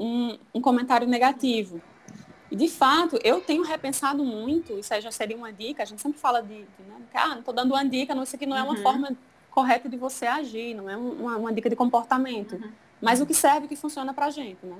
um, 0.00 0.36
um 0.52 0.60
comentário 0.60 1.06
negativo. 1.06 1.80
E 2.50 2.56
de 2.56 2.66
fato, 2.68 3.16
eu 3.22 3.40
tenho 3.40 3.62
repensado 3.62 4.24
muito, 4.24 4.76
isso 4.76 4.92
aí 4.92 5.00
já 5.00 5.12
seria 5.12 5.36
uma 5.36 5.52
dica, 5.52 5.84
a 5.84 5.86
gente 5.86 6.02
sempre 6.02 6.18
fala 6.18 6.40
de, 6.42 6.48
de 6.64 6.82
né, 6.88 6.96
ah, 7.14 7.36
não 7.36 7.42
tô 7.44 7.52
dando 7.52 7.70
uma 7.74 7.84
dica, 7.84 8.12
não, 8.12 8.24
isso 8.24 8.34
aqui 8.34 8.44
não 8.46 8.56
é 8.56 8.62
uma 8.64 8.74
Uhum. 8.74 8.82
forma 8.82 9.16
correta 9.56 9.88
de 9.88 9.96
você 9.96 10.26
agir, 10.26 10.74
não 10.74 10.88
é 10.90 10.94
um- 10.98 11.12
uma, 11.24 11.36
uma 11.38 11.50
dica 11.52 11.70
de 11.70 11.74
comportamento. 11.74 12.56
Uhum. 12.56 12.70
Mas 13.00 13.22
o 13.22 13.26
que 13.26 13.32
serve, 13.32 13.64
o 13.64 13.68
que 13.70 13.74
funciona 13.74 14.12
pra 14.12 14.28
gente, 14.28 14.58
né? 14.66 14.76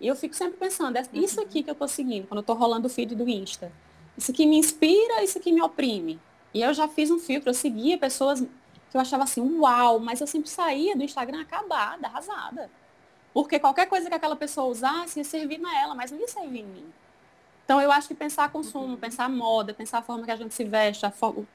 E 0.00 0.08
eu 0.08 0.16
fico 0.16 0.34
sempre 0.34 0.56
pensando, 0.58 0.96
é 0.96 1.04
isso 1.12 1.38
Uhum. 1.40 1.46
aqui 1.46 1.62
que 1.62 1.70
eu 1.70 1.74
tô 1.74 1.86
seguindo, 1.86 2.26
quando 2.26 2.38
eu 2.40 2.44
tô 2.44 2.52
rolando 2.54 2.88
o 2.88 2.90
feed 2.90 3.14
do 3.14 3.28
Insta. 3.28 3.70
Isso 4.16 4.32
aqui 4.32 4.44
me 4.44 4.58
inspira, 4.58 5.22
isso 5.22 5.38
aqui 5.38 5.52
me 5.52 5.62
oprime. 5.62 6.18
E 6.52 6.60
eu 6.60 6.74
já 6.74 6.88
fiz 6.88 7.12
um 7.12 7.18
filtro, 7.20 7.50
eu 7.50 7.54
seguia 7.54 7.96
pessoas 7.96 8.40
que 8.40 8.96
eu 8.96 9.00
achava 9.00 9.22
assim, 9.22 9.40
uau, 9.60 10.00
mas 10.00 10.20
eu 10.20 10.26
sempre 10.26 10.50
saía 10.50 10.96
do 10.96 11.04
Instagram 11.04 11.42
acabada, 11.42 12.08
arrasada. 12.08 12.68
Porque 13.32 13.60
qualquer 13.60 13.86
coisa 13.86 14.08
que 14.08 14.14
aquela 14.16 14.34
pessoa 14.34 14.66
usasse 14.66 15.20
ia 15.20 15.24
servir 15.24 15.58
na 15.58 15.80
ela, 15.80 15.94
mas 15.94 16.10
não 16.10 16.18
ia 16.18 16.26
servir 16.26 16.60
em 16.60 16.64
mim. 16.66 16.86
Então 17.68 17.82
eu 17.82 17.92
acho 17.92 18.08
que 18.08 18.14
pensar 18.14 18.50
consumo, 18.50 18.96
pensar 18.96 19.28
moda, 19.28 19.74
pensar 19.74 19.98
a 19.98 20.02
forma 20.02 20.24
que 20.24 20.30
a 20.30 20.36
gente 20.36 20.54
se 20.54 20.64
veste, 20.64 21.04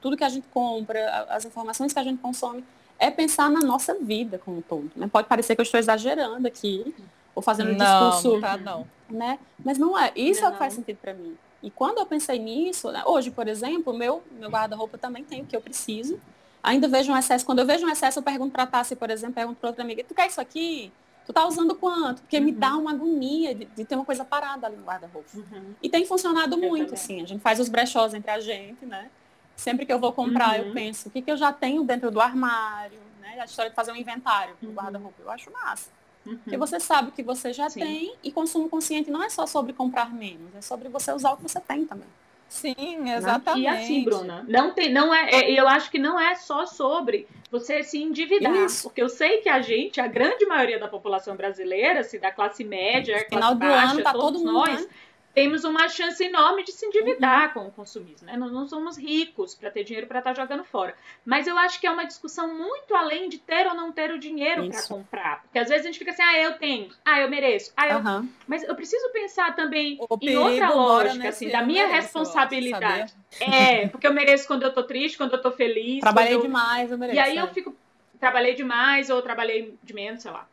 tudo 0.00 0.16
que 0.16 0.22
a 0.22 0.28
gente 0.28 0.46
compra, 0.54 1.26
as 1.28 1.44
informações 1.44 1.92
que 1.92 1.98
a 1.98 2.04
gente 2.04 2.20
consome, 2.22 2.64
é 3.00 3.10
pensar 3.10 3.50
na 3.50 3.58
nossa 3.58 3.94
vida 3.98 4.38
como 4.38 4.58
um 4.58 4.62
todo. 4.62 4.92
né? 4.94 5.08
Pode 5.08 5.26
parecer 5.26 5.56
que 5.56 5.60
eu 5.60 5.64
estou 5.64 5.80
exagerando 5.80 6.46
aqui, 6.46 6.94
ou 7.34 7.42
fazendo 7.42 7.72
um 7.72 7.76
Não, 7.76 8.10
discurso 8.10 8.34
não 8.34 8.40
tá 8.40 8.56
não. 8.56 8.86
né? 9.10 9.40
Mas 9.64 9.76
não 9.76 9.98
é. 9.98 10.12
Isso 10.14 10.44
é 10.44 10.44
o 10.44 10.46
que 10.46 10.52
Não. 10.52 10.58
faz 10.60 10.74
sentido 10.74 10.98
para 11.02 11.14
mim. 11.14 11.36
E 11.60 11.68
quando 11.68 11.98
eu 11.98 12.06
pensei 12.06 12.38
nisso, 12.38 12.92
né, 12.92 13.02
hoje, 13.04 13.32
por 13.32 13.48
exemplo, 13.48 13.92
meu, 13.92 14.22
meu 14.38 14.48
guarda-roupa 14.48 14.96
também 14.96 15.24
tem 15.24 15.42
o 15.42 15.46
que 15.46 15.56
eu 15.56 15.60
preciso. 15.60 16.20
Ainda 16.62 16.86
vejo 16.86 17.10
um 17.10 17.18
excesso. 17.18 17.44
Quando 17.44 17.58
eu 17.58 17.66
vejo 17.66 17.84
um 17.84 17.90
excesso, 17.90 18.20
eu 18.20 18.22
pergunto 18.22 18.52
para 18.52 18.62
a 18.62 18.66
Tassi, 18.68 18.94
por 18.94 19.10
exemplo, 19.10 19.34
pergunto 19.34 19.58
para 19.58 19.70
outra 19.70 19.82
amiga, 19.82 20.04
tu 20.04 20.14
quer 20.14 20.28
isso 20.28 20.40
aqui? 20.40 20.92
Tu 21.26 21.32
tá 21.32 21.46
usando 21.46 21.74
quanto? 21.74 22.20
Porque 22.22 22.38
me 22.38 22.52
Uhum. 22.52 22.58
dá 22.58 22.76
uma 22.76 22.90
agonia 22.92 23.54
de, 23.54 23.64
de 23.64 23.84
ter 23.84 23.94
uma 23.94 24.04
coisa 24.04 24.24
parada 24.24 24.66
ali 24.66 24.76
no 24.76 24.84
guarda-roupa. 24.84 25.28
Uhum. 25.34 25.74
E 25.82 25.88
tem 25.88 26.04
funcionado 26.04 26.54
Eu 26.54 26.58
muito, 26.60 26.86
também. 26.86 26.94
assim. 26.94 27.22
A 27.22 27.26
gente 27.26 27.40
faz 27.40 27.58
os 27.58 27.68
brechós 27.68 28.12
entre 28.12 28.30
a 28.30 28.38
gente, 28.40 28.84
né? 28.84 29.10
Sempre 29.56 29.86
que 29.86 29.92
eu 29.92 29.98
vou 29.98 30.12
comprar, 30.12 30.58
Uhum. 30.60 30.66
eu 30.66 30.72
penso, 30.74 31.08
o 31.08 31.10
que, 31.10 31.22
que 31.22 31.30
eu 31.30 31.36
já 31.36 31.52
tenho 31.52 31.82
dentro 31.84 32.10
do 32.10 32.20
armário, 32.20 32.98
né? 33.20 33.40
A 33.40 33.44
história 33.46 33.70
de 33.70 33.74
fazer 33.76 33.92
um 33.92 33.96
inventário 33.96 34.54
do 34.60 34.68
Uhum. 34.68 34.74
guarda-roupa. 34.74 35.16
Eu 35.22 35.30
acho 35.30 35.50
massa. 35.50 35.88
Uhum. 36.26 36.36
Porque 36.38 36.56
você 36.56 36.78
sabe 36.80 37.08
o 37.08 37.12
que 37.12 37.22
você 37.22 37.52
já 37.52 37.68
Sim. 37.70 37.80
tem 37.80 38.14
e 38.22 38.30
consumo 38.32 38.68
consciente 38.68 39.10
não 39.10 39.22
é 39.22 39.28
só 39.30 39.46
sobre 39.46 39.72
comprar 39.72 40.12
menos, 40.12 40.54
é 40.54 40.60
sobre 40.60 40.88
você 40.88 41.12
usar 41.12 41.32
o 41.32 41.36
que 41.36 41.42
você 41.42 41.60
tem 41.60 41.84
também. 41.86 42.08
Sim, 42.54 43.10
exatamente. 43.10 43.64
E 43.64 43.66
assim, 43.66 44.04
Bruna, 44.04 44.44
não 44.46 44.72
tem, 44.72 44.92
não 44.92 45.12
é, 45.12 45.28
é- 45.28 45.50
eu 45.50 45.66
acho 45.66 45.90
que 45.90 45.98
não 45.98 46.20
é 46.20 46.36
só 46.36 46.64
sobre 46.64 47.26
você 47.50 47.82
se 47.82 48.00
endividar, 48.00 48.54
Isso. 48.64 48.84
porque 48.84 49.02
eu 49.02 49.08
sei 49.08 49.38
que 49.38 49.48
a 49.48 49.60
gente, 49.60 50.00
a 50.00 50.06
grande 50.06 50.46
maioria 50.46 50.78
da 50.78 50.86
população 50.86 51.34
brasileira, 51.34 52.04
se 52.04 52.16
da 52.16 52.30
classe 52.30 52.62
média, 52.62 53.24
classe 53.24 53.28
Final 53.28 53.54
do 53.54 53.58
baixa, 53.58 53.92
ano 53.92 54.02
tá 54.04 54.12
todos 54.12 54.40
todo 54.40 54.52
mundo, 54.52 54.52
nós 54.52 54.82
né? 54.82 54.88
Temos 55.34 55.64
uma 55.64 55.88
chance 55.88 56.22
enorme 56.22 56.62
de 56.62 56.72
se 56.72 56.86
endividar 56.86 57.48
Uhum. 57.48 57.52
com 57.52 57.68
o 57.68 57.72
consumismo, 57.72 58.26
né? 58.26 58.36
Nós 58.36 58.52
não 58.52 58.68
somos 58.68 58.96
ricos 58.96 59.54
para 59.54 59.70
ter 59.70 59.82
dinheiro 59.82 60.06
para 60.06 60.20
estar 60.20 60.34
jogando 60.34 60.62
fora. 60.64 60.94
Mas 61.24 61.46
eu 61.46 61.58
acho 61.58 61.80
que 61.80 61.86
é 61.86 61.90
uma 61.90 62.04
discussão 62.04 62.54
muito 62.56 62.94
além 62.94 63.28
de 63.28 63.38
ter 63.38 63.66
ou 63.66 63.74
não 63.74 63.90
ter 63.90 64.12
o 64.12 64.18
dinheiro 64.18 64.68
para 64.68 64.82
comprar, 64.86 65.42
porque 65.42 65.58
às 65.58 65.68
vezes 65.68 65.84
a 65.84 65.88
gente 65.88 65.98
fica 65.98 66.12
assim, 66.12 66.22
ah, 66.22 66.38
eu 66.38 66.52
tenho, 66.58 66.88
ah, 67.04 67.20
eu 67.20 67.28
mereço, 67.28 67.72
ah, 67.76 67.88
eu 67.88 67.98
Aham. 67.98 68.28
mas 68.46 68.62
eu 68.62 68.74
preciso 68.74 69.08
pensar 69.10 69.56
também 69.56 69.98
O 70.08 70.18
em 70.20 70.36
outra 70.36 70.70
lógica, 70.70 71.28
assim, 71.28 71.48
da 71.48 71.62
minha 71.62 71.86
mereço, 71.86 72.02
responsabilidade. 72.02 73.12
É, 73.40 73.88
porque 73.88 74.06
eu 74.06 74.12
mereço 74.12 74.46
quando 74.46 74.62
eu 74.62 74.72
tô 74.72 74.84
triste, 74.84 75.18
quando 75.18 75.32
eu 75.32 75.42
tô 75.42 75.50
feliz. 75.50 76.00
Trabalhei 76.00 76.34
eu... 76.34 76.42
demais, 76.42 76.90
eu 76.90 76.98
mereço. 76.98 77.16
E 77.16 77.20
aí 77.20 77.36
é. 77.36 77.40
eu 77.40 77.48
fico. 77.48 77.74
Trabalhei 78.20 78.54
demais 78.54 79.10
ou 79.10 79.20
trabalhei 79.20 79.76
de 79.82 79.92
menos, 79.92 80.22
sei 80.22 80.30
lá. 80.30 80.48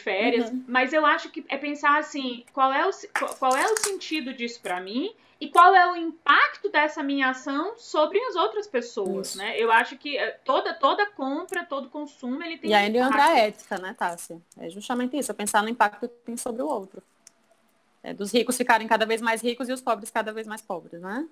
Férias. 0.00 0.50
Uhum. 0.50 0.64
Mas 0.68 0.92
eu 0.92 1.04
acho 1.06 1.30
que 1.30 1.44
é 1.48 1.56
pensar 1.56 1.98
assim: 1.98 2.44
qual 2.52 2.72
é 2.72 2.86
o, 2.86 2.90
qual- 3.38 3.56
é 3.56 3.64
o 3.66 3.76
sentido 3.78 4.32
disso 4.34 4.60
pra 4.60 4.80
mim? 4.80 5.14
E 5.38 5.48
qual 5.50 5.74
é 5.74 5.90
o 5.92 5.94
impacto 5.94 6.70
dessa 6.70 7.02
minha 7.02 7.28
ação 7.28 7.74
sobre 7.76 8.18
as 8.18 8.36
outras 8.36 8.66
pessoas, 8.66 9.28
Isso. 9.28 9.38
né? 9.38 9.54
Eu 9.60 9.70
acho 9.70 9.98
que 9.98 10.16
eh, 10.16 10.30
toda, 10.44 10.72
toda 10.72 11.04
compra, 11.10 11.62
todo 11.62 11.90
consumo, 11.90 12.42
ele 12.42 12.56
tem 12.56 12.70
E 12.70 12.74
aí 12.74 12.90
um 12.90 13.04
entra 13.04 13.22
a 13.22 13.38
ética, 13.38 13.76
né, 13.76 13.94
Tássia? 13.98 14.40
É 14.58 14.70
justamente 14.70 15.14
isso, 15.18 15.30
é 15.30 15.34
pensar 15.34 15.62
no 15.62 15.68
impacto 15.68 16.08
que 16.08 16.14
tem 16.24 16.38
sobre 16.38 16.62
o 16.62 16.66
outro. 16.66 17.02
É, 18.02 18.14
dos 18.14 18.32
ricos 18.32 18.56
ficarem 18.56 18.88
cada 18.88 19.04
vez 19.04 19.20
mais 19.20 19.42
ricos 19.42 19.68
e 19.68 19.72
os 19.74 19.82
pobres 19.82 20.10
cada 20.10 20.32
vez 20.32 20.46
mais 20.46 20.62
pobres, 20.62 21.02
né? 21.02 21.26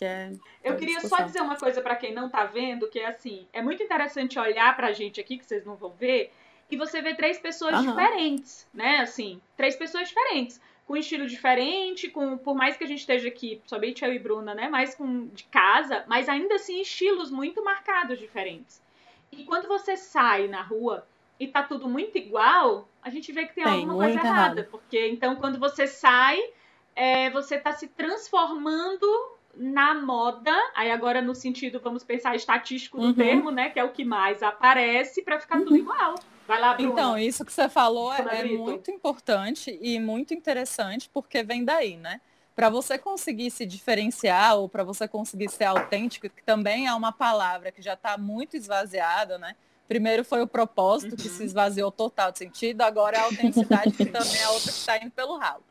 É 0.00 0.30
Eu 0.62 0.74
a 0.74 0.76
queria 0.76 1.00
só 1.00 1.06
discussão. 1.06 1.26
dizer 1.26 1.40
uma 1.40 1.56
coisa 1.56 1.80
pra 1.80 1.96
quem 1.96 2.14
não 2.14 2.28
tá 2.28 2.44
vendo, 2.44 2.88
que 2.88 3.00
é 3.00 3.06
assim, 3.08 3.46
é 3.52 3.60
muito 3.60 3.82
interessante 3.82 4.38
olhar 4.38 4.76
pra 4.76 4.92
gente 4.92 5.20
aqui, 5.20 5.36
que 5.36 5.44
vocês 5.44 5.64
não 5.64 5.74
vão 5.74 5.90
ver, 5.90 6.32
e 6.72 6.76
você 6.76 7.02
vê 7.02 7.14
três 7.14 7.38
pessoas 7.38 7.78
Aham. 7.78 7.80
diferentes, 7.80 8.68
né? 8.72 8.98
Assim, 8.98 9.42
três 9.56 9.76
pessoas 9.76 10.08
diferentes. 10.08 10.60
Com 10.84 10.96
estilo 10.96 11.26
diferente, 11.26 12.10
com 12.10 12.38
por 12.38 12.54
mais 12.56 12.76
que 12.76 12.84
a 12.84 12.86
gente 12.86 13.00
esteja 13.00 13.28
aqui, 13.28 13.62
somente 13.66 14.04
eu 14.04 14.12
e 14.12 14.18
Bruna, 14.18 14.54
né? 14.54 14.68
Mais 14.68 14.94
com 14.94 15.28
de 15.28 15.44
casa, 15.44 16.04
mas 16.08 16.28
ainda 16.28 16.56
assim 16.56 16.80
estilos 16.80 17.30
muito 17.30 17.62
marcados 17.62 18.18
diferentes. 18.18 18.82
E 19.30 19.44
quando 19.44 19.68
você 19.68 19.96
sai 19.96 20.48
na 20.48 20.62
rua 20.62 21.06
e 21.38 21.48
tá 21.48 21.62
tudo 21.62 21.88
muito 21.88 22.16
igual, 22.18 22.90
a 23.02 23.10
gente 23.10 23.32
vê 23.32 23.46
que 23.46 23.54
tem, 23.54 23.64
Tem, 23.64 23.64
alguma 23.64 23.96
coisa 23.96 24.18
errada. 24.20 24.64
errado. 24.64 24.68
Porque 24.70 25.08
então 25.08 25.36
quando 25.36 25.58
você 25.58 25.86
sai, 25.86 26.40
é, 26.94 27.30
você 27.30 27.58
tá 27.58 27.72
se 27.72 27.88
transformando 27.88 29.06
na 29.54 29.94
moda, 29.94 30.52
aí 30.74 30.90
agora 30.90 31.20
no 31.20 31.34
sentido, 31.34 31.80
vamos 31.80 32.04
pensar 32.04 32.34
estatístico 32.34 32.98
do 32.98 33.10
Uhum. 33.10 33.14
termo, 33.14 33.50
né? 33.50 33.70
Que 33.70 33.78
é 33.78 33.84
o 33.84 33.92
que 33.92 34.04
mais 34.04 34.42
aparece 34.42 35.22
pra 35.22 35.38
ficar 35.40 35.60
tudo 35.60 35.76
igual. 35.78 36.26
Vai 36.52 36.60
lá, 36.60 36.74
Bruna. 36.74 36.92
Então, 36.92 37.18
isso 37.18 37.46
que 37.46 37.52
você 37.52 37.66
falou 37.66 38.12
é, 38.12 38.40
é 38.40 38.44
muito 38.44 38.90
importante 38.90 39.78
e 39.80 39.98
muito 39.98 40.34
interessante, 40.34 41.08
porque 41.08 41.42
vem 41.42 41.64
daí, 41.64 41.96
né? 41.96 42.20
Para 42.54 42.68
você 42.68 42.98
conseguir 42.98 43.50
se 43.50 43.64
diferenciar 43.64 44.58
ou 44.58 44.68
para 44.68 44.84
você 44.84 45.08
conseguir 45.08 45.48
ser 45.48 45.64
autêntico, 45.64 46.28
que 46.28 46.42
também 46.44 46.86
é 46.86 46.92
uma 46.92 47.10
palavra 47.10 47.72
que 47.72 47.80
já 47.80 47.94
está 47.94 48.18
muito 48.18 48.54
esvaziada, 48.54 49.38
né? 49.38 49.56
Primeiro 49.88 50.22
foi 50.26 50.42
o 50.42 50.46
propósito, 50.46 51.16
que 51.16 51.22
Uhum. 51.22 51.30
se 51.30 51.44
esvaziou 51.44 51.90
total 51.90 52.30
de 52.30 52.38
sentido, 52.38 52.82
agora 52.82 53.16
é 53.16 53.20
a 53.20 53.24
autenticidade, 53.24 53.92
que 53.94 54.04
também 54.04 54.42
é 54.42 54.48
outra 54.48 54.72
que 54.72 54.78
está 54.78 54.98
indo 54.98 55.10
pelo 55.10 55.38
ralo. 55.38 55.64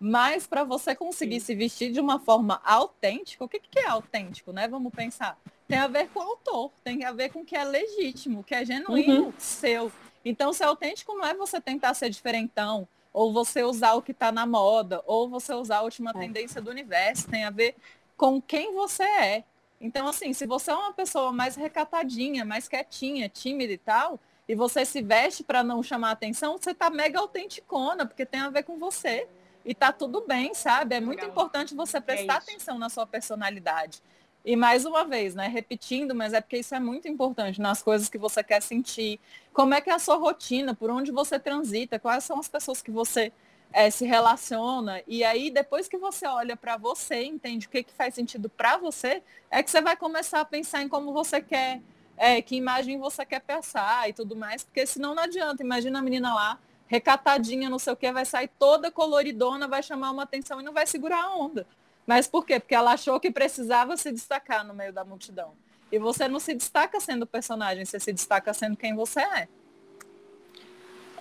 Mas 0.00 0.46
para 0.46 0.64
você 0.64 0.94
conseguir 0.94 1.40
Sim. 1.40 1.46
se 1.46 1.54
vestir 1.54 1.92
de 1.92 2.00
uma 2.00 2.18
forma 2.18 2.58
autêntica, 2.64 3.44
o 3.44 3.48
que, 3.48 3.60
que 3.60 3.78
é 3.80 3.88
autêntico, 3.88 4.50
né? 4.50 4.66
Vamos 4.66 4.94
pensar. 4.94 5.38
Tem 5.68 5.78
a 5.78 5.86
ver 5.86 6.08
com 6.08 6.20
o 6.20 6.22
autor, 6.22 6.72
tem 6.82 7.04
a 7.04 7.12
ver 7.12 7.30
com 7.30 7.40
o 7.40 7.44
que 7.44 7.54
é 7.54 7.64
legítimo, 7.64 8.40
o 8.40 8.44
que 8.44 8.54
é 8.54 8.64
genuíno, 8.64 9.34
seu. 9.38 9.92
Então, 10.24 10.52
ser 10.52 10.64
autêntico 10.64 11.14
não 11.14 11.24
é 11.26 11.34
você 11.34 11.60
tentar 11.60 11.94
ser 11.94 12.10
diferentão, 12.10 12.86
ou 13.12 13.32
você 13.32 13.62
usar 13.62 13.94
o 13.94 14.02
que 14.02 14.12
está 14.12 14.32
na 14.32 14.46
moda, 14.46 15.02
ou 15.06 15.28
você 15.28 15.52
usar 15.52 15.78
a 15.78 15.82
última 15.82 16.10
É. 16.10 16.14
tendência 16.14 16.60
do 16.60 16.70
universo. 16.70 17.28
Tem 17.28 17.44
a 17.44 17.50
ver 17.50 17.74
com 18.16 18.40
quem 18.40 18.72
você 18.74 19.02
é. 19.02 19.44
Então, 19.80 20.06
assim, 20.06 20.32
se 20.32 20.46
você 20.46 20.70
é 20.70 20.74
uma 20.74 20.92
pessoa 20.92 21.32
mais 21.32 21.56
recatadinha, 21.56 22.44
mais 22.44 22.68
quietinha, 22.68 23.28
tímida 23.28 23.72
e 23.72 23.78
tal, 23.78 24.18
e 24.48 24.54
você 24.54 24.84
se 24.84 25.02
veste 25.02 25.42
para 25.42 25.62
não 25.64 25.82
chamar 25.82 26.12
atenção, 26.12 26.56
você 26.56 26.72
tá 26.72 26.88
mega 26.88 27.18
autenticona, 27.18 28.06
porque 28.06 28.24
tem 28.24 28.40
a 28.40 28.50
ver 28.50 28.62
com 28.62 28.78
você. 28.78 29.26
E 29.64 29.74
tá 29.74 29.92
tudo 29.92 30.24
bem, 30.26 30.54
sabe? 30.54 30.96
É 30.96 31.00
muito 31.00 31.20
Legal. 31.20 31.30
importante 31.30 31.74
você 31.74 32.00
prestar 32.00 32.38
isso. 32.38 32.50
atenção 32.50 32.78
na 32.78 32.88
sua 32.88 33.06
personalidade. 33.06 34.02
E 34.44 34.56
mais 34.56 34.84
uma 34.84 35.04
vez, 35.04 35.36
né, 35.36 35.46
repetindo, 35.46 36.14
mas 36.16 36.32
é 36.32 36.40
porque 36.40 36.58
isso 36.58 36.74
é 36.74 36.80
muito 36.80 37.06
importante 37.06 37.60
nas 37.60 37.80
coisas 37.80 38.08
que 38.08 38.18
você 38.18 38.42
quer 38.42 38.60
sentir. 38.60 39.20
Como 39.52 39.74
é 39.74 39.80
que 39.80 39.90
é 39.90 39.92
a 39.92 39.98
sua 39.98 40.16
rotina, 40.16 40.74
por 40.74 40.90
onde 40.90 41.12
você 41.12 41.38
transita, 41.38 41.98
quais 41.98 42.24
são 42.24 42.38
as 42.38 42.48
pessoas 42.48 42.80
que 42.82 42.90
você 42.90 43.32
eh, 43.72 43.90
se 43.90 44.04
relaciona. 44.04 45.02
E 45.06 45.24
aí, 45.24 45.50
depois 45.50 45.88
que 45.88 45.96
você 45.96 46.26
olha 46.26 46.56
para 46.56 46.76
você, 46.76 47.24
entende 47.24 47.66
o 47.66 47.70
que, 47.70 47.82
que 47.82 47.92
faz 47.92 48.14
sentido 48.14 48.48
para 48.48 48.76
você, 48.76 49.22
é 49.50 49.62
que 49.62 49.70
você 49.70 49.80
vai 49.80 49.96
começar 49.96 50.40
a 50.40 50.44
pensar 50.44 50.82
em 50.82 50.88
como 50.88 51.12
você 51.12 51.40
quer, 51.40 51.80
eh, 52.16 52.42
que 52.42 52.56
imagem 52.56 52.98
você 52.98 53.24
quer 53.24 53.40
passar 53.40 54.08
e 54.08 54.12
tudo 54.12 54.36
mais, 54.36 54.62
porque 54.62 54.86
senão 54.86 55.14
não 55.14 55.22
adianta. 55.22 55.62
Imagina 55.62 55.98
a 55.98 56.02
menina 56.02 56.34
lá, 56.34 56.58
recatadinha, 56.86 57.70
não 57.70 57.78
sei 57.78 57.92
o 57.92 57.96
que, 57.96 58.12
vai 58.12 58.24
sair 58.24 58.48
toda 58.58 58.90
coloridona, 58.90 59.66
vai 59.66 59.82
chamar 59.82 60.10
uma 60.10 60.24
atenção 60.24 60.60
e 60.60 60.64
não 60.64 60.72
vai 60.72 60.86
segurar 60.86 61.24
a 61.24 61.34
onda. 61.34 61.66
Mas 62.06 62.26
por 62.26 62.44
quê? 62.44 62.58
Porque 62.60 62.74
ela 62.74 62.92
achou 62.92 63.18
que 63.20 63.30
precisava 63.30 63.96
se 63.96 64.12
destacar 64.12 64.64
no 64.66 64.74
meio 64.74 64.92
da 64.92 65.04
multidão. 65.04 65.54
E 65.92 65.98
você 65.98 66.26
não 66.26 66.40
se 66.40 66.54
destaca 66.54 66.98
sendo 66.98 67.26
personagem, 67.26 67.84
você 67.84 68.00
se 68.00 68.12
destaca 68.12 68.52
sendo 68.54 68.76
quem 68.76 68.96
você 68.96 69.20
é. 69.20 69.48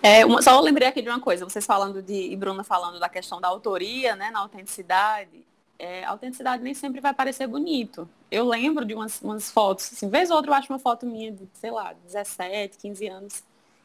É, 0.01 0.25
uma- 0.25 0.41
só 0.41 0.55
eu 0.55 0.61
lembrei 0.61 0.87
aqui 0.87 1.01
de 1.01 1.09
uma 1.09 1.19
coisa, 1.19 1.45
vocês 1.45 1.65
falando 1.65 2.01
de, 2.01 2.31
e 2.31 2.35
Bruna 2.35 2.63
falando 2.63 2.99
da 2.99 3.07
questão 3.09 3.39
da 3.39 3.47
autoria, 3.47 4.15
né, 4.15 4.31
na 4.31 4.39
autenticidade. 4.39 5.45
É, 5.77 6.03
a 6.05 6.11
autenticidade 6.11 6.63
nem 6.63 6.73
sempre 6.73 7.01
vai 7.01 7.13
parecer 7.13 7.47
bonito. 7.47 8.07
Eu 8.31 8.45
lembro 8.47 8.85
de 8.85 8.93
umas, 8.93 9.21
umas 9.21 9.51
fotos, 9.51 9.91
assim, 9.93 10.09
vez 10.09 10.29
ou 10.29 10.37
outra 10.37 10.51
eu 10.51 10.55
acho 10.55 10.71
uma 10.71 10.79
foto 10.79 11.05
minha 11.05 11.31
de, 11.31 11.47
sei 11.53 11.69
lá, 11.71 11.93
17, 12.05 12.77
15 12.77 13.07
anos. 13.07 13.43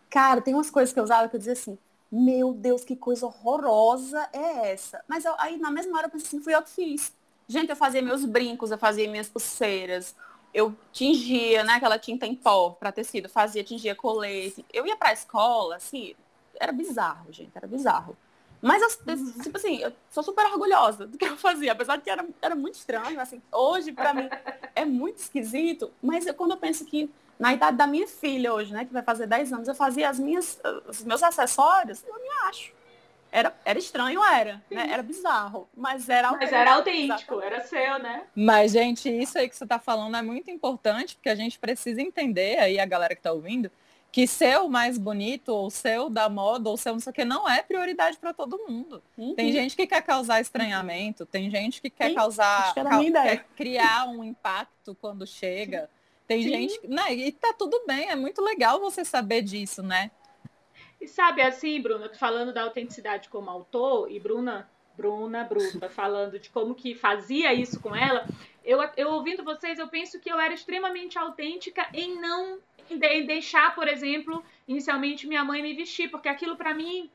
Cara, 0.08 0.40
tem 0.40 0.54
umas 0.54 0.70
coisas 0.70 0.92
que 0.92 1.00
eu 1.00 1.04
usava 1.04 1.28
que 1.28 1.34
eu 1.36 1.38
dizia 1.38 1.54
assim, 1.54 1.76
meu 2.12 2.52
Deus, 2.52 2.84
que 2.84 2.94
coisa 2.96 3.26
horrorosa 3.26 4.28
é 4.32 4.72
essa? 4.72 5.02
Mas 5.08 5.24
eu- 5.24 5.34
aí 5.38 5.56
na 5.58 5.70
mesma 5.70 5.96
hora 5.98 6.06
eu 6.06 6.10
pensei 6.10 6.28
assim, 6.28 6.40
fui 6.40 6.54
eu 6.54 6.62
que 6.62 6.70
fiz. 6.70 7.12
Gente, 7.48 7.70
eu 7.70 7.76
fazia 7.76 8.00
meus 8.02 8.24
brincos, 8.24 8.70
eu 8.70 8.78
fazia 8.78 9.08
minhas 9.10 9.28
pulseiras, 9.28 10.14
eu 10.56 10.74
tingia, 10.90 11.62
né, 11.64 11.74
aquela 11.74 11.98
tinta 11.98 12.26
em 12.26 12.34
pó 12.34 12.70
para 12.70 12.90
tecido, 12.90 13.28
fazia, 13.28 13.62
tingia 13.62 13.94
colete. 13.94 14.64
Eu 14.72 14.86
ia 14.86 14.96
pra 14.96 15.12
escola, 15.12 15.76
assim, 15.76 16.16
era 16.58 16.72
bizarro, 16.72 17.30
gente, 17.30 17.52
era 17.54 17.66
bizarro. 17.66 18.16
Mas, 18.62 18.80
eu, 18.80 19.42
tipo 19.42 19.58
assim, 19.58 19.82
eu 19.82 19.92
sou 20.08 20.22
super 20.22 20.46
orgulhosa 20.46 21.06
do 21.06 21.18
que 21.18 21.26
eu 21.26 21.36
fazia, 21.36 21.72
apesar 21.72 21.96
de 21.96 22.04
que 22.04 22.08
era, 22.08 22.26
era 22.40 22.56
muito 22.56 22.76
estranho, 22.76 23.20
assim, 23.20 23.42
hoje 23.52 23.92
pra 23.92 24.14
mim 24.14 24.30
é 24.74 24.86
muito 24.86 25.18
esquisito, 25.18 25.92
mas 26.02 26.26
eu, 26.26 26.32
quando 26.32 26.52
eu 26.52 26.56
penso 26.56 26.86
que 26.86 27.10
na 27.38 27.52
idade 27.52 27.76
da 27.76 27.86
minha 27.86 28.08
filha 28.08 28.54
hoje, 28.54 28.72
né, 28.72 28.86
que 28.86 28.94
vai 28.94 29.02
fazer 29.02 29.26
10 29.26 29.52
anos, 29.52 29.68
eu 29.68 29.74
fazia 29.74 30.08
as 30.08 30.18
minhas, 30.18 30.58
os 30.88 31.04
meus 31.04 31.22
acessórios, 31.22 32.02
eu 32.02 32.14
me 32.14 32.30
acho. 32.48 32.72
Era, 33.36 33.54
era 33.66 33.78
estranho, 33.78 34.24
era, 34.24 34.62
né? 34.70 34.88
Era 34.90 35.02
bizarro, 35.02 35.68
mas 35.76 36.08
era 36.08 36.32
Mas 36.32 36.50
era 36.50 36.72
autêntico, 36.72 37.38
era 37.42 37.60
seu, 37.60 37.98
né? 37.98 38.24
Mas, 38.34 38.72
gente, 38.72 39.10
isso 39.10 39.38
aí 39.38 39.46
que 39.46 39.54
você 39.54 39.64
está 39.64 39.78
falando 39.78 40.16
é 40.16 40.22
muito 40.22 40.50
importante, 40.50 41.16
porque 41.16 41.28
a 41.28 41.34
gente 41.34 41.58
precisa 41.58 42.00
entender, 42.00 42.58
aí 42.58 42.78
a 42.78 42.86
galera 42.86 43.14
que 43.14 43.20
está 43.20 43.32
ouvindo, 43.32 43.70
que 44.10 44.26
ser 44.26 44.58
o 44.60 44.70
mais 44.70 44.96
bonito, 44.96 45.50
ou 45.50 45.68
ser 45.68 46.00
o 46.00 46.08
da 46.08 46.30
moda, 46.30 46.70
ou 46.70 46.78
ser 46.78 46.92
não 46.92 46.98
sei 46.98 47.10
o 47.10 47.12
que, 47.12 47.26
não 47.26 47.46
é 47.46 47.62
prioridade 47.62 48.16
para 48.16 48.32
todo 48.32 48.58
mundo. 48.66 49.02
Uhum. 49.18 49.34
Tem 49.34 49.52
gente 49.52 49.76
que 49.76 49.86
quer 49.86 50.00
causar 50.00 50.40
estranhamento, 50.40 51.26
tem 51.26 51.50
gente 51.50 51.82
que 51.82 51.90
quer 51.90 52.08
Sim, 52.08 52.14
causar, 52.14 52.62
acho 52.62 52.74
que 52.74 52.82
ca- 52.82 53.22
quer 53.22 53.44
criar 53.54 54.08
um 54.08 54.24
impacto 54.24 54.94
quando 54.94 55.26
chega. 55.26 55.90
Tem 56.26 56.42
Sim. 56.42 56.48
gente, 56.50 56.88
né, 56.88 57.12
e 57.12 57.32
tá 57.32 57.52
tudo 57.52 57.84
bem, 57.86 58.08
é 58.08 58.16
muito 58.16 58.40
legal 58.42 58.80
você 58.80 59.04
saber 59.04 59.42
disso, 59.42 59.82
né? 59.82 60.10
E 61.00 61.06
sabe, 61.06 61.42
assim, 61.42 61.80
Bruna, 61.80 62.10
falando 62.14 62.52
da 62.52 62.62
autenticidade 62.62 63.28
como 63.28 63.50
autor, 63.50 64.10
e 64.10 64.18
Bruna, 64.18 64.68
Bruna, 64.96 65.44
Bruta, 65.44 65.88
falando 65.90 66.38
de 66.38 66.48
como 66.50 66.74
que 66.74 66.94
fazia 66.94 67.52
isso 67.52 67.80
com 67.80 67.94
ela, 67.94 68.26
eu, 68.64 68.78
eu 68.96 69.10
ouvindo 69.10 69.44
vocês, 69.44 69.78
eu 69.78 69.88
penso 69.88 70.18
que 70.18 70.30
eu 70.30 70.40
era 70.40 70.54
extremamente 70.54 71.18
autêntica 71.18 71.86
em 71.92 72.18
não 72.20 72.58
em 72.88 72.98
de- 72.98 73.06
em 73.06 73.26
deixar, 73.26 73.74
por 73.74 73.88
exemplo, 73.88 74.42
inicialmente 74.66 75.26
minha 75.26 75.44
mãe 75.44 75.60
me 75.60 75.74
vestir, 75.74 76.08
porque 76.08 76.28
aquilo 76.28 76.56
pra 76.56 76.72
mim 76.72 77.10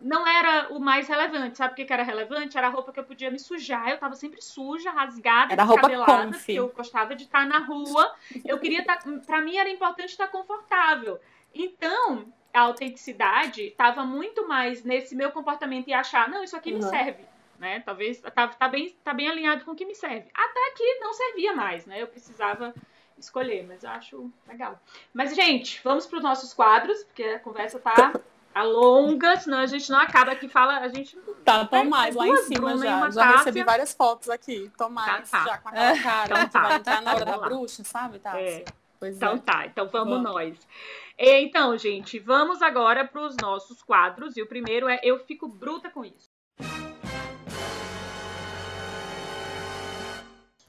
não 0.00 0.24
era 0.24 0.68
o 0.72 0.78
mais 0.78 1.08
relevante. 1.08 1.58
Sabe 1.58 1.72
o 1.72 1.76
que 1.76 1.84
que 1.84 1.92
era 1.92 2.04
relevante? 2.04 2.56
Era 2.56 2.68
a 2.68 2.70
roupa 2.70 2.92
que 2.92 3.00
eu 3.00 3.04
podia 3.04 3.28
me 3.28 3.38
sujar. 3.38 3.88
Eu 3.90 3.98
tava 3.98 4.14
sempre 4.14 4.40
suja, 4.40 4.92
rasgada, 4.92 5.52
Era 5.52 5.64
roupa 5.64 5.88
descabelada, 5.88 6.28
porque 6.30 6.52
eu 6.52 6.68
gostava 6.68 7.16
de 7.16 7.24
estar 7.24 7.44
na 7.46 7.58
rua. 7.58 8.14
Eu 8.44 8.60
queria 8.60 8.78
estar. 8.78 9.02
Pra 9.26 9.40
mim 9.42 9.56
era 9.56 9.68
importante 9.68 10.10
estar 10.10 10.28
confortável. 10.28 11.18
Então, 11.52 12.32
a 12.58 12.62
autenticidade 12.62 13.62
estava 13.62 14.04
muito 14.04 14.46
mais 14.48 14.84
nesse 14.84 15.14
meu 15.14 15.30
comportamento 15.30 15.88
e 15.88 15.92
achar, 15.94 16.28
não, 16.28 16.42
isso 16.42 16.56
aqui 16.56 16.72
me 16.72 16.82
Uhum. 16.82 16.88
serve. 16.90 17.24
Né? 17.58 17.80
Talvez 17.80 18.20
tá, 18.20 18.46
tá, 18.48 18.68
bem, 18.68 18.96
tá 19.02 19.12
bem 19.12 19.28
alinhado 19.28 19.64
com 19.64 19.72
o 19.72 19.74
que 19.74 19.84
me 19.84 19.94
serve. 19.94 20.28
Até 20.32 20.70
que 20.76 20.94
não 21.00 21.12
servia 21.12 21.54
mais, 21.54 21.86
né? 21.86 22.00
Eu 22.00 22.06
precisava 22.06 22.72
escolher, 23.18 23.64
mas 23.66 23.82
eu 23.82 23.90
acho 23.90 24.30
legal. 24.46 24.78
Mas, 25.12 25.34
gente, 25.34 25.80
vamos 25.82 26.06
para 26.06 26.18
os 26.18 26.22
nossos 26.22 26.54
quadros, 26.54 27.02
porque 27.04 27.24
a 27.24 27.40
conversa 27.40 27.80
tá 27.80 28.12
a 28.54 28.62
longa, 28.62 29.36
senão 29.40 29.58
a 29.58 29.66
gente 29.66 29.90
não 29.90 29.98
acaba 29.98 30.30
aqui, 30.32 30.48
fala, 30.48 30.78
a 30.78 30.88
gente 30.88 31.18
Tá, 31.44 31.64
Tem 31.64 31.82
Tomás, 31.82 32.14
lá 32.14 32.28
em 32.28 32.36
cima 32.36 32.70
Bruna 32.70 32.84
já. 32.86 33.10
Já 33.10 33.22
Tássia. 33.22 33.36
recebi 33.38 33.64
várias 33.64 33.92
fotos 33.92 34.30
aqui. 34.30 34.70
Tomás, 34.78 35.28
Tá, 35.28 35.38
tá. 35.38 35.44
já 35.44 35.58
com 35.58 35.68
aquela 35.70 36.00
cara 36.02 36.24
Então 36.26 36.44
que 36.46 36.52
tá. 36.52 36.60
vai 36.62 36.76
entrar 36.76 37.02
na 37.02 37.14
hora 37.14 37.24
da 37.24 37.38
bruxa, 37.38 37.82
sabe, 37.82 38.18
Tássia? 38.20 38.40
É. 38.40 38.64
Pois 38.98 39.16
Então 39.16 39.34
é. 39.34 39.38
tá, 39.38 39.66
então 39.66 39.88
vamos, 39.88 40.22
Vamos. 40.22 40.32
nós. 40.32 40.68
É, 41.16 41.40
Então, 41.40 41.76
gente, 41.78 42.18
vamos 42.18 42.62
agora 42.62 43.06
para 43.06 43.22
os 43.22 43.36
nossos 43.36 43.82
quadros. 43.82 44.36
E 44.36 44.42
o 44.42 44.46
primeiro 44.46 44.88
é 44.88 45.00
Eu 45.02 45.18
Fico 45.20 45.48
Bruta 45.48 45.90
com 45.90 46.04
Isso. 46.04 46.28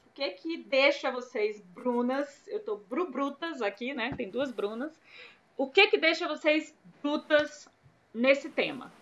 O 0.06 0.12
que 0.14 0.30
que 0.30 0.56
deixa 0.58 1.10
vocês 1.10 1.60
brunas? 1.60 2.46
Eu 2.46 2.60
tô 2.60 2.76
bru 2.76 3.10
brutas 3.10 3.62
aqui, 3.62 3.94
né? 3.94 4.12
Tem 4.16 4.28
duas 4.30 4.52
brunas. 4.52 4.92
O 5.56 5.66
que 5.66 5.86
que 5.86 5.98
deixa 5.98 6.28
vocês 6.28 6.74
brutas 7.02 7.68
nesse 8.12 8.50
tema? 8.50 8.92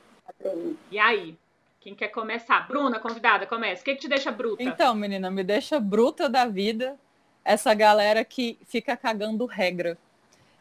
E 0.91 0.99
aí? 0.99 1.37
Quem 1.81 1.95
quer 1.95 2.09
começar? 2.09 2.69
Bruna, 2.69 3.01
convidada, 3.01 3.47
começa. 3.47 3.83
O 3.83 3.85
que 3.85 3.95
que 3.95 4.01
te 4.01 4.09
deixa 4.09 4.31
bruta? 4.31 4.63
Então, 4.63 4.95
menina, 4.95 5.31
me 5.31 5.43
deixa 5.43 5.81
bruta 5.81 6.29
da 6.29 6.47
vida 6.47 6.99
essa 7.49 7.73
galera 7.73 8.23
que 8.27 8.59
fica 8.67 8.95
cagando 8.95 9.47
regra. 9.47 9.97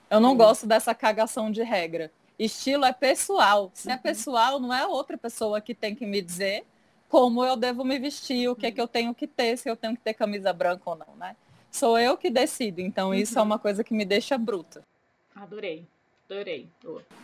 Eu 0.09 0.21
não 0.21 0.31
Hum. 0.31 0.37
gosto 0.37 0.65
dessa 0.65 0.95
cagação 0.95 1.51
de 1.51 1.61
regra. 1.61 2.09
Estilo 2.39 2.85
é 2.85 2.93
pessoal. 2.93 3.69
Se 3.73 3.91
é 3.91 3.95
Uhum. 3.95 3.99
pessoal, 3.99 4.57
não 4.59 4.73
é 4.73 4.87
outra 4.87 5.17
pessoa 5.17 5.59
que 5.59 5.75
tem 5.75 5.93
que 5.93 6.05
me 6.05 6.21
dizer 6.21 6.63
como 7.09 7.43
eu 7.43 7.57
devo 7.57 7.83
me 7.83 7.99
vestir, 7.99 8.47
o 8.49 8.55
que 8.55 8.67
é 8.67 8.71
que 8.71 8.79
eu 8.79 8.87
tenho 8.87 9.13
que 9.13 9.27
ter, 9.27 9.57
se 9.57 9.69
eu 9.69 9.75
tenho 9.75 9.95
que 9.95 10.01
ter 10.01 10.13
camisa 10.13 10.53
branca 10.53 10.89
ou 10.89 10.95
não, 10.95 11.13
né? 11.17 11.35
Sou 11.69 11.99
eu 11.99 12.17
que 12.17 12.29
decido. 12.29 12.79
Então, 12.79 13.13
isso 13.13 13.37
é 13.37 13.41
Uhum. 13.41 13.47
uma 13.47 13.59
coisa 13.59 13.83
que 13.83 13.93
me 13.93 14.05
deixa 14.05 14.37
bruta. 14.37 14.81
Adorei. 15.35 15.85
Adorei. 16.29 16.67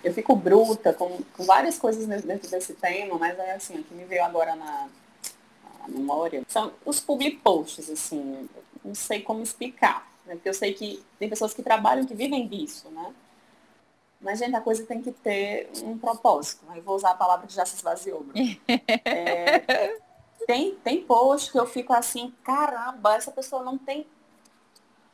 Eu 0.04 0.14
fico 0.14 0.36
bruta 0.36 0.94
com, 0.94 1.20
com 1.36 1.44
várias 1.46 1.78
coisas 1.78 2.06
dentro 2.06 2.28
dentro 2.28 2.50
desse 2.52 2.74
tema, 2.74 3.18
mas 3.18 3.38
é 3.40 3.54
assim, 3.54 3.80
o 3.80 3.84
que 3.84 3.94
me 3.94 4.04
veio 4.06 4.24
agora 4.26 4.56
na, 4.56 4.88
memória 5.88 6.44
são 6.48 6.74
os 6.86 7.00
public 7.00 7.38
posts, 7.38 7.90
assim, 7.90 8.50
não 8.84 8.96
sei 8.96 9.22
como 9.22 9.42
explicar, 9.42 10.08
né? 10.26 10.36
Porque 10.36 10.50
eu 10.50 10.54
sei 10.54 10.74
que 10.74 11.04
tem 11.20 11.30
pessoas 11.30 11.54
que 11.54 11.64
trabalham, 11.64 12.06
que 12.06 12.14
vivem 12.14 12.48
disso, 12.48 12.90
né? 12.90 13.14
Mas, 14.24 14.40
gente, 14.40 14.56
a 14.56 14.62
coisa 14.62 14.86
tem 14.86 15.02
que 15.02 15.12
ter 15.12 15.70
um 15.84 15.98
propósito. 15.98 16.66
Eu 16.74 16.82
vou 16.82 16.96
usar 16.96 17.12
a 17.12 17.16
palavra 17.16 17.46
que 17.46 17.54
já 17.54 17.66
se 17.66 17.76
esvaziou. 17.76 18.24
Bruno. 18.24 18.40
É, 19.06 20.00
tem, 20.48 20.76
tem 20.76 21.04
post 21.04 21.52
que 21.52 21.60
eu 21.60 21.66
fico 21.66 21.94
assim, 21.94 22.34
caramba, 22.44 23.16
essa 23.16 23.32
pessoa 23.32 23.64
não 23.64 23.78
tem. 23.78 24.08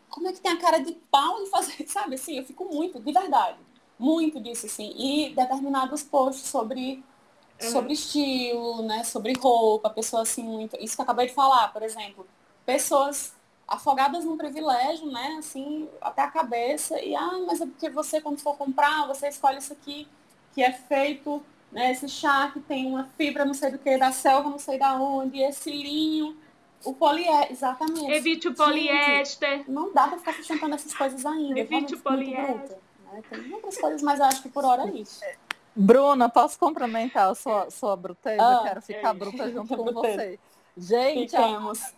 Como 0.10 0.28
é 0.28 0.34
que 0.34 0.40
tem 0.40 0.52
a 0.52 0.60
cara 0.60 0.80
de 0.80 0.92
pau 1.12 1.44
de 1.44 1.50
fazer, 1.50 1.86
sabe? 1.90 2.16
Assim, 2.16 2.38
eu 2.38 2.46
fico 2.46 2.66
muito, 2.66 3.00
de 3.00 3.12
verdade. 3.12 3.58
Muito 3.98 4.40
disso, 4.40 4.68
assim. 4.68 4.94
E 4.96 5.34
determinados 5.34 6.04
posts 6.04 6.48
sobre, 6.48 7.04
Uhum. 7.62 7.72
sobre 7.72 7.94
estilo, 7.94 8.82
né? 8.84 9.04
Sobre 9.04 9.34
roupa, 9.34 9.90
pessoa 9.90 10.22
assim, 10.22 10.44
muito. 10.44 10.78
Isso 10.80 10.96
que 10.96 11.02
eu 11.02 11.04
acabei 11.04 11.28
de 11.28 11.34
falar, 11.34 11.72
por 11.74 11.82
exemplo. 11.82 12.26
Pessoas 12.66 13.34
afogadas 13.68 14.26
num 14.26 14.38
privilégio, 14.38 15.06
né? 15.08 15.36
Assim, 15.40 15.88
até 16.02 16.22
a 16.22 16.32
cabeça. 16.32 17.00
E, 17.02 17.16
ah, 17.16 17.40
mas 17.46 17.62
é 17.62 17.66
porque 17.66 17.90
você, 17.90 18.22
quando 18.22 18.40
for 18.40 18.56
comprar, 18.58 19.08
você 19.08 19.28
escolhe 19.28 19.58
isso 19.58 19.74
aqui, 19.74 20.08
que 20.54 20.64
é 20.64 20.72
feito, 20.72 21.44
né? 21.72 21.92
Esse 21.92 22.08
chá 22.08 22.50
que 22.52 22.60
tem 22.60 22.88
uma 22.88 23.10
fibra 23.18 23.46
não 23.46 23.54
sei 23.54 23.72
do 23.72 23.78
que, 23.78 23.98
da 23.98 24.12
selva 24.12 24.50
não 24.50 24.60
sei 24.60 24.80
da 24.80 24.96
onde, 24.96 25.42
esse 25.42 25.70
linho, 25.70 26.38
o 26.84 26.94
poliéster, 26.94 27.52
exatamente. 27.52 28.12
Evite 28.12 28.48
o 28.48 28.56
poliéster. 28.56 29.70
não 29.70 29.94
dá 29.94 30.08
pra 30.08 30.18
ficar 30.18 30.34
sustentando 30.34 30.76
essas 30.76 30.94
coisas 30.94 31.26
ainda. 31.26 31.60
Evite 31.60 31.94
o 31.94 32.00
poliéster. 32.00 32.56
bruta, 32.56 32.80
né? 33.12 33.24
Tem 33.30 33.54
outras 33.54 33.78
coisas, 33.78 34.02
mas 34.02 34.20
eu 34.20 34.26
acho 34.26 34.42
que 34.42 34.50
por 34.50 34.64
hora 34.64 34.84
é 34.88 34.92
isso. 34.92 35.22
Bruna, 35.76 36.30
posso 36.30 36.58
complementar 36.60 37.32
a 37.32 37.36
sua, 37.36 37.70
sua 37.70 37.96
bruteza? 37.96 38.42
Ah, 38.42 38.64
Quero 38.64 38.82
ficar 38.82 39.10
é. 39.10 39.14
bruta 39.14 39.52
junto 39.52 39.76
com 39.78 39.94
você. 39.94 40.40
Gente, 40.78 41.36
a, 41.36 41.42
Fiquemos. 41.42 41.94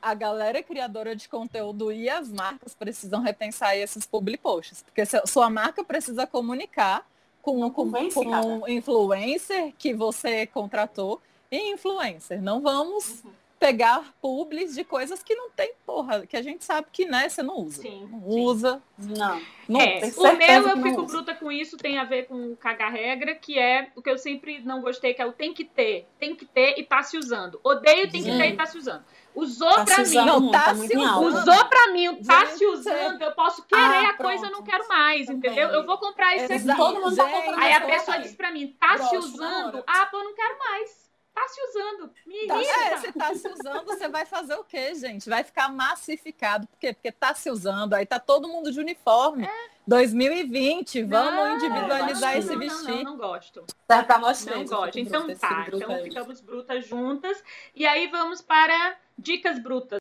a 0.00 0.14
galera 0.14 0.62
criadora 0.62 1.14
de 1.14 1.28
conteúdo 1.28 1.92
e 1.92 2.08
as 2.08 2.30
marcas 2.30 2.74
precisam 2.74 3.22
repensar 3.22 3.76
esses 3.76 4.06
public 4.06 4.42
posts. 4.42 4.82
Porque 4.82 5.02
sua 5.26 5.48
marca 5.50 5.82
precisa 5.84 6.26
comunicar 6.26 7.06
com, 7.40 7.70
com, 7.70 7.90
com 7.90 8.20
um 8.20 8.68
influencer 8.68 9.74
que 9.78 9.92
você 9.92 10.46
contratou 10.46 11.20
e 11.50 11.72
influencer. 11.72 12.40
Não 12.42 12.60
vamos 12.60 13.22
Uhum. 13.22 13.43
Pegar 13.58 14.12
publis 14.20 14.74
de 14.74 14.84
coisas 14.84 15.22
que 15.22 15.34
não 15.34 15.48
tem, 15.50 15.72
porra, 15.86 16.26
que 16.26 16.36
a 16.36 16.42
gente 16.42 16.64
sabe 16.64 16.88
que 16.92 17.06
né, 17.06 17.28
você 17.28 17.42
não 17.42 17.56
usa. 17.58 17.80
Sim, 17.82 18.08
Não 18.10 18.20
sim. 18.30 18.40
usa. 18.40 18.82
Não. 18.98 19.40
Não 19.66 19.80
É, 19.80 20.00
tem 20.00 20.12
o 20.16 20.22
meu 20.22 20.36
que 20.38 20.52
eu 20.52 20.76
não 20.76 20.82
fico 20.82 21.02
usa. 21.02 21.06
bruta 21.16 21.34
com 21.34 21.50
isso, 21.50 21.76
tem 21.78 21.98
a 21.98 22.04
ver 22.04 22.26
com 22.26 22.54
cagar 22.56 22.92
regra, 22.92 23.34
que 23.34 23.58
é 23.58 23.90
o 23.96 24.02
que 24.02 24.10
eu 24.10 24.18
sempre 24.18 24.60
não 24.60 24.82
gostei, 24.82 25.14
que 25.14 25.22
é 25.22 25.26
o 25.26 25.32
tem 25.32 25.54
que 25.54 25.64
ter, 25.64 26.06
tem 26.18 26.34
que 26.36 26.44
ter 26.44 26.78
e 26.78 26.84
tá 26.84 27.02
se 27.02 27.16
usando. 27.16 27.58
Odeio 27.64 28.10
tem 28.10 28.22
que 28.22 28.30
ter 28.36 28.50
e 28.52 28.56
tá 28.56 28.66
se 28.66 28.76
usando. 28.76 29.02
Usou 29.34 29.70
Tá 29.70 29.84
pra 29.84 29.94
se 29.96 30.00
mim. 30.02 30.06
usando 30.08 30.26
Não, 30.26 30.50
tá 30.52 30.64
tá 30.64 30.74
se 30.74 30.96
usando. 30.96 31.22
Usou 31.26 31.64
pra 31.64 31.88
mim, 31.92 32.22
tá 32.22 32.44
Gente, 32.44 32.58
se 32.58 32.66
usando, 32.66 33.22
eu 33.22 33.32
posso 33.32 33.64
querer 33.64 33.80
Ah, 33.82 34.10
a 34.10 34.14
coisa, 34.14 34.46
eu 34.46 34.50
não 34.52 34.62
quero 34.62 34.86
mais, 34.86 35.26
Também. 35.26 35.38
entendeu? 35.50 35.70
Eu 35.70 35.86
vou 35.86 35.98
comprar 35.98 36.36
esse 36.36 36.52
Exato. 36.52 36.70
aqui. 36.82 36.92
Todo 36.94 37.00
mundo 37.02 37.16
tá 37.16 37.24
comprando 37.24 37.58
Aí 37.62 37.72
a 37.72 37.80
pessoa 37.80 38.18
diz 38.18 38.34
pra 38.36 38.52
mim, 38.52 38.76
tá 38.78 38.92
se 38.92 38.98
Broxa 38.98 39.14
na 39.14 39.18
usando? 39.18 39.84
Ah, 39.86 40.06
pô, 40.06 40.18
eu 40.18 40.24
não 40.24 40.34
quero 40.34 40.58
mais. 40.58 41.03
Tá 41.34 41.48
se 41.48 41.60
usando. 41.68 42.12
Me 42.24 42.46
Tá 42.46 42.62
irrita. 42.62 42.78
É, 42.80 42.96
se 42.98 43.12
tá 43.12 43.34
se 43.34 43.48
usando, 43.48 43.84
você 43.84 44.08
vai 44.08 44.24
fazer 44.24 44.54
o 44.54 44.62
quê, 44.64 44.94
gente? 44.94 45.28
Vai 45.28 45.42
ficar 45.42 45.68
massificado. 45.68 46.66
Por 46.68 46.78
quê? 46.78 46.92
Porque 46.92 47.10
tá 47.10 47.34
se 47.34 47.50
usando, 47.50 47.94
aí 47.94 48.06
tá 48.06 48.20
todo 48.20 48.46
mundo 48.48 48.70
de 48.70 48.78
uniforme. 48.78 49.48
2020, 49.86 51.02
vamos 51.02 51.34
Não, 51.34 51.56
individualizar 51.56 52.32
não, 52.32 52.38
esse 52.38 52.52
não, 52.52 52.58
vestir. 52.58 52.88
Não, 52.88 52.96
não, 52.96 53.04
não 53.04 53.16
gosto. 53.16 53.66
Pra 53.86 54.18
nós 54.18 54.44
três. 54.44 54.70
Não 54.70 54.78
gosto. 54.78 54.92
fico 54.94 55.08
Então 55.08 55.26
bruta, 55.26 55.40
tá, 55.40 55.48
fico 55.48 55.70
bruta 55.70 55.84
então 55.84 55.96
aí. 55.96 56.02
ficamos 56.04 56.40
brutas 56.40 56.86
juntas. 56.86 57.44
E 57.74 57.84
aí 57.86 58.06
vamos 58.06 58.40
para 58.40 58.96
dicas 59.18 59.58
brutas. 59.58 59.98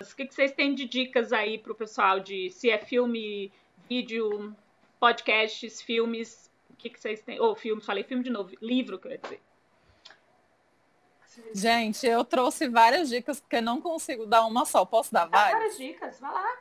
O 0.00 0.16
que, 0.16 0.26
que 0.26 0.34
vocês 0.34 0.52
têm 0.52 0.74
de 0.74 0.84
dicas 0.86 1.32
aí 1.32 1.58
pro 1.58 1.74
pessoal 1.74 2.20
de 2.20 2.50
se 2.50 2.68
é 2.68 2.78
filme, 2.78 3.52
vídeo, 3.88 4.54
podcasts, 4.98 5.80
filmes? 5.80 6.49
O 6.80 6.82
que, 6.82 6.88
que 6.88 6.98
vocês 6.98 7.20
têm? 7.20 7.38
Ou 7.38 7.54
filme, 7.54 7.82
falei 7.82 8.02
filme 8.02 8.24
de 8.24 8.30
novo, 8.30 8.50
livro, 8.62 8.98
quer 8.98 9.18
dizer. 9.18 9.38
Gente, 11.52 12.06
eu 12.06 12.24
trouxe 12.24 12.68
várias 12.68 13.10
dicas 13.10 13.38
porque 13.38 13.60
não 13.60 13.82
consigo 13.82 14.24
dar 14.24 14.46
uma 14.46 14.64
só. 14.64 14.82
Posso 14.86 15.12
dar 15.12 15.26
Dá 15.26 15.38
várias? 15.38 15.58
várias 15.58 15.76
dicas, 15.76 16.18
vai 16.18 16.32
lá. 16.32 16.58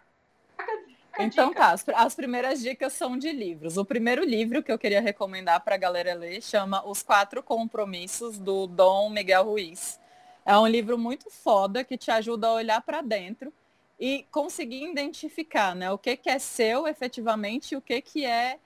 Então 1.20 1.54
tá, 1.54 1.72
as, 1.72 1.88
as 1.88 2.16
primeiras 2.16 2.60
dicas 2.60 2.92
são 2.92 3.18
de 3.18 3.32
livros. 3.32 3.78
O 3.78 3.86
primeiro 3.86 4.26
livro 4.26 4.62
que 4.62 4.70
eu 4.72 4.78
queria 4.78 5.00
recomendar 5.00 5.62
para 5.62 5.76
a 5.76 5.78
galera 5.78 6.14
ler 6.14 6.42
chama 6.42 6.86
Os 6.86 7.02
Quatro 7.02 7.42
Compromissos, 7.42 8.38
do 8.38 8.68
Dom 8.68 9.10
Miguel 9.10 9.46
Ruiz. 9.46 9.98
É 10.46 10.58
um 10.58 10.68
livro 10.68 10.98
muito 10.98 11.32
foda 11.32 11.82
que 11.82 11.98
te 11.98 12.12
ajuda 12.12 12.48
a 12.48 12.54
olhar 12.56 12.82
para 12.82 13.02
dentro 13.02 13.54
e 13.98 14.26
conseguir 14.32 14.84
identificar 14.84 15.74
né, 15.74 15.90
o 15.90 15.98
que, 15.98 16.18
que 16.18 16.30
é 16.30 16.40
seu 16.40 16.88
efetivamente 16.88 17.74
e 17.74 17.78
o 17.78 17.82
que, 17.82 18.02
que 18.02 18.26
é, 18.26 18.60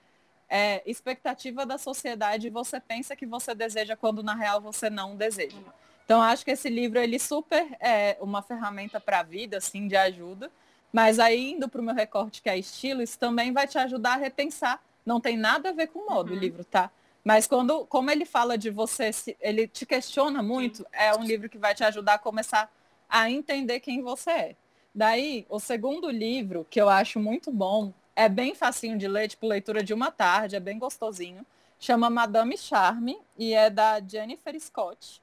é 0.48 0.82
expectativa 0.84 1.64
da 1.66 1.78
sociedade 1.78 2.46
e 2.46 2.50
você 2.50 2.78
pensa 2.80 3.16
que 3.16 3.26
você 3.26 3.54
deseja 3.54 3.96
quando 3.96 4.22
na 4.22 4.34
real 4.34 4.60
você 4.60 4.88
não 4.90 5.16
deseja. 5.16 5.56
Então 6.04 6.20
acho 6.20 6.44
que 6.44 6.50
esse 6.50 6.68
livro 6.68 6.98
ele 6.98 7.18
super 7.18 7.66
é 7.80 8.16
uma 8.20 8.42
ferramenta 8.42 9.00
para 9.00 9.20
a 9.20 9.22
vida, 9.22 9.56
assim, 9.56 9.88
de 9.88 9.96
ajuda. 9.96 10.50
Mas 10.92 11.18
aí, 11.18 11.52
indo 11.52 11.68
para 11.68 11.80
o 11.80 11.84
meu 11.84 11.94
recorte, 11.94 12.40
que 12.40 12.48
é 12.48 12.56
estilo, 12.58 13.02
isso 13.02 13.18
também 13.18 13.52
vai 13.52 13.66
te 13.66 13.78
ajudar 13.78 14.12
a 14.12 14.16
repensar. 14.16 14.80
Não 15.04 15.20
tem 15.20 15.36
nada 15.36 15.70
a 15.70 15.72
ver 15.72 15.88
com 15.88 16.08
moda 16.08 16.30
Uhum. 16.30 16.36
o 16.36 16.40
livro, 16.40 16.64
tá? 16.64 16.90
Mas 17.24 17.46
quando, 17.46 17.86
como 17.86 18.10
ele 18.10 18.24
fala 18.26 18.56
de 18.56 18.70
você, 18.70 19.10
ele 19.40 19.66
te 19.66 19.86
questiona 19.86 20.42
muito, 20.42 20.86
é 20.92 21.12
um 21.14 21.24
livro 21.24 21.48
que 21.48 21.58
vai 21.58 21.74
te 21.74 21.82
ajudar 21.82 22.14
a 22.14 22.18
começar 22.18 22.70
a 23.08 23.30
entender 23.30 23.80
quem 23.80 24.02
você 24.02 24.30
é. 24.30 24.56
Daí, 24.94 25.46
o 25.48 25.58
segundo 25.58 26.08
livro, 26.10 26.66
que 26.70 26.80
eu 26.80 26.88
acho 26.88 27.18
muito 27.18 27.50
bom, 27.50 27.92
é 28.16 28.28
bem 28.28 28.54
facinho 28.54 28.96
de 28.98 29.08
ler, 29.08 29.28
tipo 29.28 29.46
leitura 29.46 29.82
de 29.82 29.92
uma 29.94 30.10
tarde, 30.10 30.56
é 30.56 30.60
bem 30.60 30.78
gostosinho. 30.78 31.44
Chama 31.78 32.08
Madame 32.08 32.56
Charme 32.56 33.18
e 33.36 33.52
é 33.52 33.68
da 33.68 34.00
Jennifer 34.00 34.58
Scott. 34.60 35.20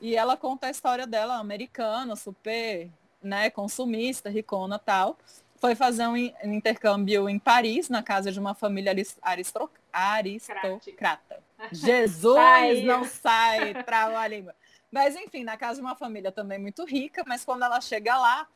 E 0.00 0.14
ela 0.16 0.36
conta 0.36 0.66
a 0.66 0.70
história 0.70 1.06
dela, 1.06 1.36
americana, 1.36 2.14
super 2.14 2.90
né, 3.22 3.48
consumista, 3.50 4.28
ricona 4.28 4.78
tal. 4.78 5.16
Foi 5.56 5.74
fazer 5.74 6.06
um 6.06 6.16
in- 6.16 6.34
intercâmbio 6.44 7.28
em 7.28 7.38
Paris, 7.38 7.88
na 7.88 8.02
casa 8.02 8.30
de 8.30 8.38
uma 8.38 8.54
família 8.54 8.90
aris- 8.92 9.16
aristro- 9.22 9.70
aristocrata. 9.92 11.42
Jesus, 11.72 12.34
Saiu. 12.36 12.86
não 12.86 13.04
sai, 13.04 13.82
trava 13.84 14.18
a 14.18 14.28
língua. 14.28 14.54
Mas 14.90 15.16
enfim, 15.16 15.42
na 15.42 15.56
casa 15.56 15.76
de 15.76 15.80
uma 15.86 15.96
família 15.96 16.30
também 16.30 16.58
muito 16.58 16.84
rica, 16.84 17.24
mas 17.26 17.44
quando 17.44 17.64
ela 17.64 17.80
chega 17.80 18.16
lá, 18.16 18.46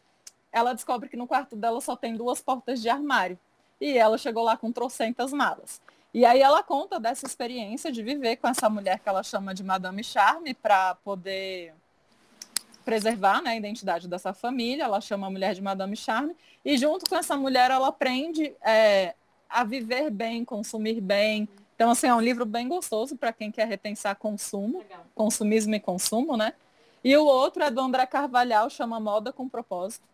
ela 0.52 0.74
descobre 0.74 1.09
que 1.09 1.16
no 1.16 1.27
quarto 1.27 1.56
dela 1.56 1.81
só 1.81 1.97
tem 1.97 2.15
duas 2.15 2.40
portas 2.40 2.81
de 2.82 2.89
armário. 2.89 3.39
E 3.80 3.96
ela 3.96 4.18
chegou 4.18 4.42
lá 4.42 4.56
com 4.56 4.72
trocentas 4.72 5.32
malas. 5.32 5.80
E 6.12 6.24
aí 6.24 6.40
ela 6.40 6.62
conta 6.62 6.98
dessa 6.98 7.26
experiência 7.26 7.92
de 7.92 8.02
viver 8.02 8.36
com 8.36 8.48
essa 8.48 8.68
mulher 8.68 8.98
que 8.98 9.09
ela 9.09 9.22
chama 9.22 9.55
de 9.55 9.62
Madame 9.62 10.02
Charme 10.02 10.55
para 10.55 10.94
poder 10.96 11.74
preservar 12.84 13.42
né, 13.42 13.50
a 13.50 13.56
identidade 13.56 14.09
dessa 14.09 14.32
família. 14.32 14.84
Ela 14.84 15.00
chama 15.00 15.26
a 15.26 15.30
mulher 15.30 15.55
de 15.55 15.60
Madame 15.60 15.94
Charme. 15.96 16.34
E 16.64 16.76
junto 16.78 17.09
com 17.09 17.16
essa 17.16 17.36
mulher 17.36 17.70
ela 17.70 17.88
aprende 17.88 18.55
é, 18.62 19.14
a 19.48 19.62
viver 19.64 20.10
bem, 20.10 20.44
consumir 20.44 21.00
bem. 21.00 21.48
Então, 21.74 21.90
assim, 21.90 22.09
é 22.09 22.14
um 22.14 22.20
livro 22.20 22.44
bem 22.44 22.66
gostoso 22.66 23.16
para 23.16 23.32
quem 23.32 23.52
quer 23.52 23.68
repensar 23.68 24.16
consumo 24.16 24.78
Legal. 24.78 25.06
consumismo 25.14 25.74
e 25.74 25.80
consumo, 25.80 26.36
né? 26.36 26.55
E 27.05 27.16
o 27.16 27.24
outro 27.24 27.62
é 27.62 27.70
do 27.70 27.80
André 27.80 28.05
Carvalhal, 28.06 28.68
chama 28.68 28.98
Moda 28.98 29.32
com 29.32 29.48
Propósito. 29.48 30.05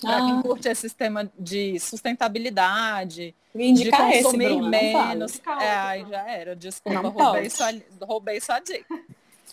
Para 0.00 0.16
quem 0.20 0.38
Ah. 0.38 0.42
curte 0.42 0.68
esse 0.68 0.82
sistema 0.82 1.30
de 1.38 1.78
sustentabilidade, 1.80 3.34
de 3.54 3.62
esse, 3.88 3.90
consumir 4.22 4.48
não 4.50 4.56
fala. 4.58 4.68
menos. 4.70 5.32
Indica 5.34 5.52
É, 5.62 5.76
aí 5.78 6.06
já 6.08 6.28
era. 6.30 6.54
Desculpa, 6.56 7.02
Não 7.02 7.10
roubei 7.10 7.50
sua, 7.50 7.66
roubei 8.02 8.40
sua 8.40 8.58
dica. 8.60 8.98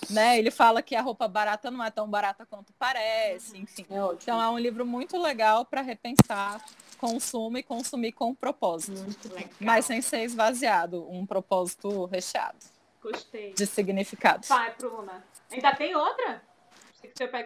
né? 0.09 0.37
Ele 0.37 0.51
fala 0.51 0.81
que 0.81 0.95
a 0.95 1.01
roupa 1.01 1.27
barata 1.27 1.71
não 1.71 1.83
é 1.83 1.89
tão 1.89 2.07
barata 2.09 2.45
quanto 2.45 2.73
parece, 2.77 3.57
enfim. 3.57 3.85
É. 3.89 4.13
Então 4.21 4.41
é 4.41 4.49
um 4.49 4.57
livro 4.59 4.85
muito 4.85 5.17
legal 5.21 5.63
para 5.65 5.81
repensar 5.81 6.61
consumo 6.97 7.57
e 7.57 7.63
consumir 7.63 8.11
com 8.13 8.33
propósito. 8.35 8.97
Muito 8.99 9.29
legal. 9.33 9.49
Mas 9.59 9.85
sem 9.85 10.01
ser 10.01 10.23
esvaziado, 10.23 11.05
um 11.09 11.25
propósito 11.25 12.05
recheado 12.05 12.57
Gostei. 13.01 13.53
de 13.53 13.65
significados. 13.65 14.47
Vai, 14.49 14.73
Bruna. 14.77 15.23
Ainda 15.51 15.73
tem 15.75 15.95
outra? 15.95 16.41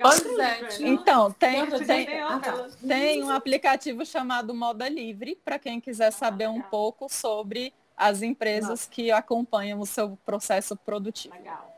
Pois 0.02 0.26
é, 0.26 0.62
né? 0.62 0.70
Então, 0.82 1.32
tem, 1.32 1.66
tem, 1.70 2.06
Tem 2.06 2.22
Ah, 2.22 2.40
tá. 2.40 3.26
um 3.26 3.30
aplicativo 3.32 4.06
chamado 4.06 4.54
Moda 4.54 4.88
Livre 4.88 5.36
para 5.44 5.58
quem 5.60 5.80
quiser 5.82 6.12
saber 6.12 6.48
um 6.48 6.62
pouco 6.62 7.08
sobre 7.10 7.74
as 7.96 8.22
empresas 8.22 8.86
que 8.88 9.12
acompanham 9.12 9.80
o 9.80 9.86
seu 9.86 10.18
processo 10.26 10.76
produtivo. 10.76 11.34
Legal. 11.36 11.74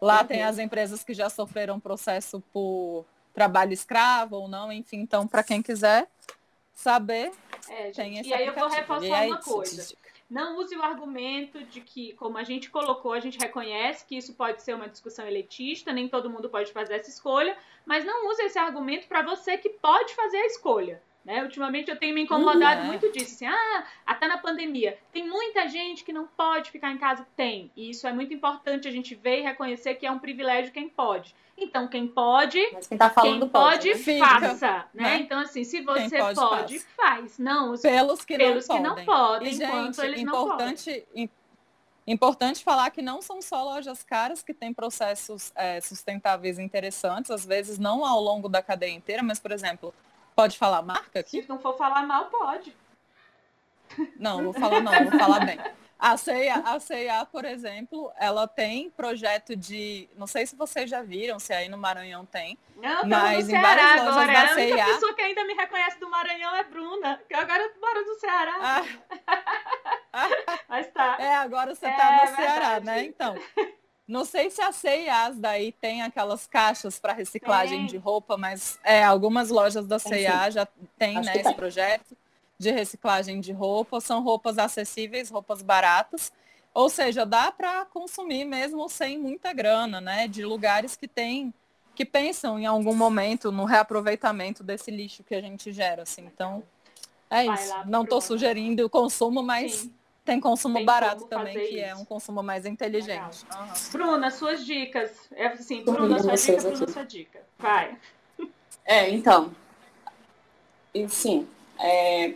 Lá 0.00 0.24
tem 0.24 0.42
as 0.42 0.58
empresas 0.58 1.02
que 1.04 1.12
já 1.12 1.28
sofreram 1.28 1.78
processo 1.78 2.40
por 2.52 3.04
trabalho 3.34 3.72
escravo 3.72 4.36
ou 4.36 4.48
não, 4.48 4.72
enfim. 4.72 4.98
Então, 4.98 5.26
para 5.26 5.42
quem 5.42 5.60
quiser 5.62 6.08
saber, 6.74 7.32
É, 7.68 7.90
tem 7.90 8.18
esse 8.18 8.28
e 8.28 8.32
aí 8.32 8.46
eu 8.46 8.54
vou 8.54 8.64
aplicativo. 8.64 9.00
reforçar 9.02 9.26
uma 9.26 9.38
coisa. 9.42 9.94
Não 10.30 10.58
use 10.58 10.76
o 10.76 10.82
argumento 10.82 11.62
de 11.64 11.80
que, 11.80 12.12
como 12.14 12.36
a 12.36 12.44
gente 12.44 12.70
colocou, 12.70 13.12
a 13.14 13.20
gente 13.20 13.38
reconhece 13.38 14.04
que 14.06 14.16
isso 14.16 14.34
pode 14.34 14.62
ser 14.62 14.74
uma 14.74 14.88
discussão 14.88 15.26
elitista, 15.26 15.92
nem 15.92 16.06
todo 16.06 16.28
mundo 16.28 16.50
pode 16.50 16.70
fazer 16.70 16.94
essa 16.96 17.08
escolha, 17.08 17.56
mas 17.86 18.04
não 18.04 18.28
use 18.28 18.42
esse 18.42 18.58
argumento 18.58 19.08
para 19.08 19.22
você 19.22 19.56
que 19.56 19.70
pode 19.70 20.14
fazer 20.14 20.36
a 20.36 20.46
escolha. 20.46 21.02
Né? 21.24 21.42
Ultimamente 21.42 21.90
eu 21.90 21.98
tenho 21.98 22.14
me 22.14 22.22
incomodado 22.22 22.82
Uhum. 22.82 22.86
muito 22.88 23.10
disso. 23.12 23.34
Assim, 23.34 23.46
ah, 23.46 23.86
até 24.06 24.26
na 24.28 24.38
pandemia. 24.38 24.98
Tem 25.12 25.26
muita 25.26 25.66
gente 25.68 26.04
que 26.04 26.12
não 26.12 26.26
pode 26.26 26.70
ficar 26.70 26.90
em 26.90 26.98
casa. 26.98 27.26
Tem. 27.36 27.70
E 27.76 27.90
isso 27.90 28.06
é 28.06 28.12
muito 28.12 28.32
importante 28.32 28.86
a 28.88 28.90
gente 28.90 29.14
ver 29.14 29.40
e 29.40 29.42
reconhecer 29.42 29.94
que 29.96 30.06
é 30.06 30.10
um 30.10 30.18
privilégio 30.18 30.72
quem 30.72 30.88
pode. 30.88 31.34
Então, 31.60 31.88
quem 31.88 32.06
pode, 32.06 32.60
Mas 32.72 32.86
quem 32.86 32.96
tá 32.96 33.10
falando 33.10 33.40
quem 33.40 33.48
pode, 33.48 33.88
né? 33.88 33.94
Fica, 33.96 34.26
faça. 34.40 34.86
Né? 34.94 35.02
né? 35.02 35.16
Então, 35.18 35.40
assim, 35.40 35.64
se 35.64 35.80
você 35.80 36.18
pode, 36.18 36.34
pode, 36.40 36.78
faz. 36.96 37.38
Não, 37.38 37.72
os 37.72 37.80
Pelos 37.82 38.24
que 38.24 38.36
pelos 38.36 38.68
não 38.68 38.76
que 38.76 38.82
podem. 38.82 39.04
não 39.06 39.14
podem, 39.14 39.48
E, 39.52 39.54
enquanto 39.56 39.94
gente, 39.96 40.06
eles 40.06 40.22
não 40.22 40.32
podem. 40.32 40.54
importante, 40.54 41.06
im- 41.14 41.30
importante 42.06 42.62
falar 42.64 42.90
que 42.90 43.02
não 43.02 43.20
são 43.20 43.42
só 43.42 43.64
lojas 43.64 44.04
caras 44.04 44.42
que 44.42 44.54
têm 44.54 44.72
processos 44.72 45.52
é, 45.56 45.80
sustentáveis 45.80 46.58
interessantes, 46.58 47.30
às 47.30 47.44
vezes 47.44 47.76
não 47.78 48.04
ao 48.04 48.20
longo 48.20 48.48
da 48.48 48.62
cadeia 48.62 48.92
inteira, 48.92 49.22
mas, 49.22 49.40
por 49.40 49.50
exemplo, 49.50 49.92
pode 50.36 50.56
falar 50.56 50.80
marca 50.82 51.18
aqui? 51.20 51.42
Se 51.42 51.48
não 51.48 51.58
for 51.58 51.76
falar 51.76 52.06
mal, 52.06 52.26
pode. 52.26 52.74
Não, 54.16 54.44
vou 54.44 54.52
falar 54.52 54.80
não, 54.80 54.92
vou 55.10 55.18
falar 55.18 55.40
bem. 55.40 55.58
A 55.98 56.16
C&A, 56.16 56.54
a 56.58 56.78
C&A, 56.78 57.26
por 57.26 57.44
exemplo, 57.44 58.12
ela 58.16 58.46
tem 58.46 58.88
projeto 58.90 59.56
de, 59.56 60.08
não 60.16 60.28
sei 60.28 60.46
se 60.46 60.54
vocês 60.54 60.88
já 60.88 61.02
viram, 61.02 61.40
se 61.40 61.52
aí 61.52 61.68
no 61.68 61.76
Maranhão 61.76 62.24
tem, 62.24 62.56
Não, 62.76 63.04
Mas 63.04 63.48
no 63.48 63.54
em 63.56 63.60
Ceará 63.60 63.74
várias 63.74 64.00
lojas 64.06 64.16
agora. 64.16 64.32
da 64.32 64.38
a 64.38 64.54
única 64.54 64.76
C&A. 64.76 64.84
pessoa 64.86 65.14
que 65.14 65.22
ainda 65.22 65.44
me 65.44 65.54
reconhece 65.54 65.98
do 65.98 66.08
Maranhão 66.08 66.54
é 66.54 66.62
Bruna, 66.62 67.20
que 67.28 67.34
agora 67.34 67.62
eu 67.64 67.80
moro 67.80 68.06
no 68.06 68.14
Ceará. 68.20 68.54
Ah, 70.12 70.28
Mas 70.68 70.86
tá. 70.92 71.16
é, 71.18 71.34
agora 71.34 71.74
você 71.74 71.86
É, 71.86 71.90
tá 71.96 72.12
no 72.12 72.22
é 72.22 72.26
Ceará, 72.28 72.60
verdade. 72.78 72.86
né? 72.86 73.04
Então, 73.04 73.34
não 74.06 74.24
sei 74.24 74.50
se 74.50 74.62
a 74.62 74.70
C&A 74.70 75.30
daí 75.30 75.72
tem 75.72 76.02
aquelas 76.02 76.46
caixas 76.46 76.98
para 77.00 77.12
reciclagem 77.12 77.78
Tem. 77.80 77.86
de 77.86 77.96
roupa, 77.96 78.36
mas 78.36 78.78
é, 78.84 79.02
algumas 79.02 79.50
lojas 79.50 79.86
da 79.86 79.98
Tem 79.98 80.12
C&A 80.12 80.48
já 80.50 80.66
tem 80.96 81.18
Acho 81.18 81.26
né, 81.26 81.32
esse 81.34 81.42
tem. 81.44 81.54
projeto 81.54 82.16
de 82.58 82.70
reciclagem 82.70 83.40
de 83.40 83.52
roupa. 83.52 84.00
São 84.00 84.22
roupas 84.22 84.58
acessíveis, 84.58 85.30
roupas 85.30 85.62
baratas. 85.62 86.32
Ou 86.74 86.88
seja, 86.88 87.24
dá 87.24 87.50
para 87.50 87.84
consumir 87.86 88.44
mesmo 88.44 88.88
sem 88.88 89.18
muita 89.18 89.52
grana, 89.52 90.00
né? 90.00 90.28
De 90.28 90.44
lugares 90.44 90.96
que 90.96 91.08
tem 91.08 91.52
que 91.94 92.04
pensam 92.04 92.60
em 92.60 92.64
algum 92.64 92.94
momento 92.94 93.50
no 93.50 93.64
reaproveitamento 93.64 94.62
desse 94.62 94.88
lixo 94.88 95.24
que 95.24 95.34
a 95.34 95.40
gente 95.40 95.72
gera, 95.72 96.02
assim. 96.02 96.24
Então, 96.26 96.62
é 97.28 97.44
Vai 97.44 97.54
isso. 97.54 97.74
Não 97.86 98.04
estou 98.04 98.20
sugerindo 98.20 98.86
o 98.86 98.88
consumo, 98.88 99.42
mas 99.42 99.72
Sim. 99.72 99.94
tem 100.24 100.38
consumo 100.38 100.76
Tem 100.76 100.84
barato 100.84 101.24
também, 101.24 101.58
que 101.68 101.80
é 101.80 101.90
isso. 101.90 102.00
um 102.00 102.04
consumo 102.04 102.40
mais 102.40 102.64
inteligente. 102.64 103.44
Aham. 103.50 103.72
Bruna, 103.90 104.30
suas 104.30 104.64
dicas. 104.64 105.10
É 105.32 105.48
assim, 105.48 105.84
Bruna, 105.84 106.22
sua 106.22 106.36
dica, 106.36 106.62
Bruna, 106.70 106.88
sua 106.88 107.02
dica. 107.02 107.42
Vai. 107.58 107.98
É, 108.84 109.10
então. 109.10 109.52
E 110.94 111.08
sim, 111.08 111.48
é, 111.78 112.34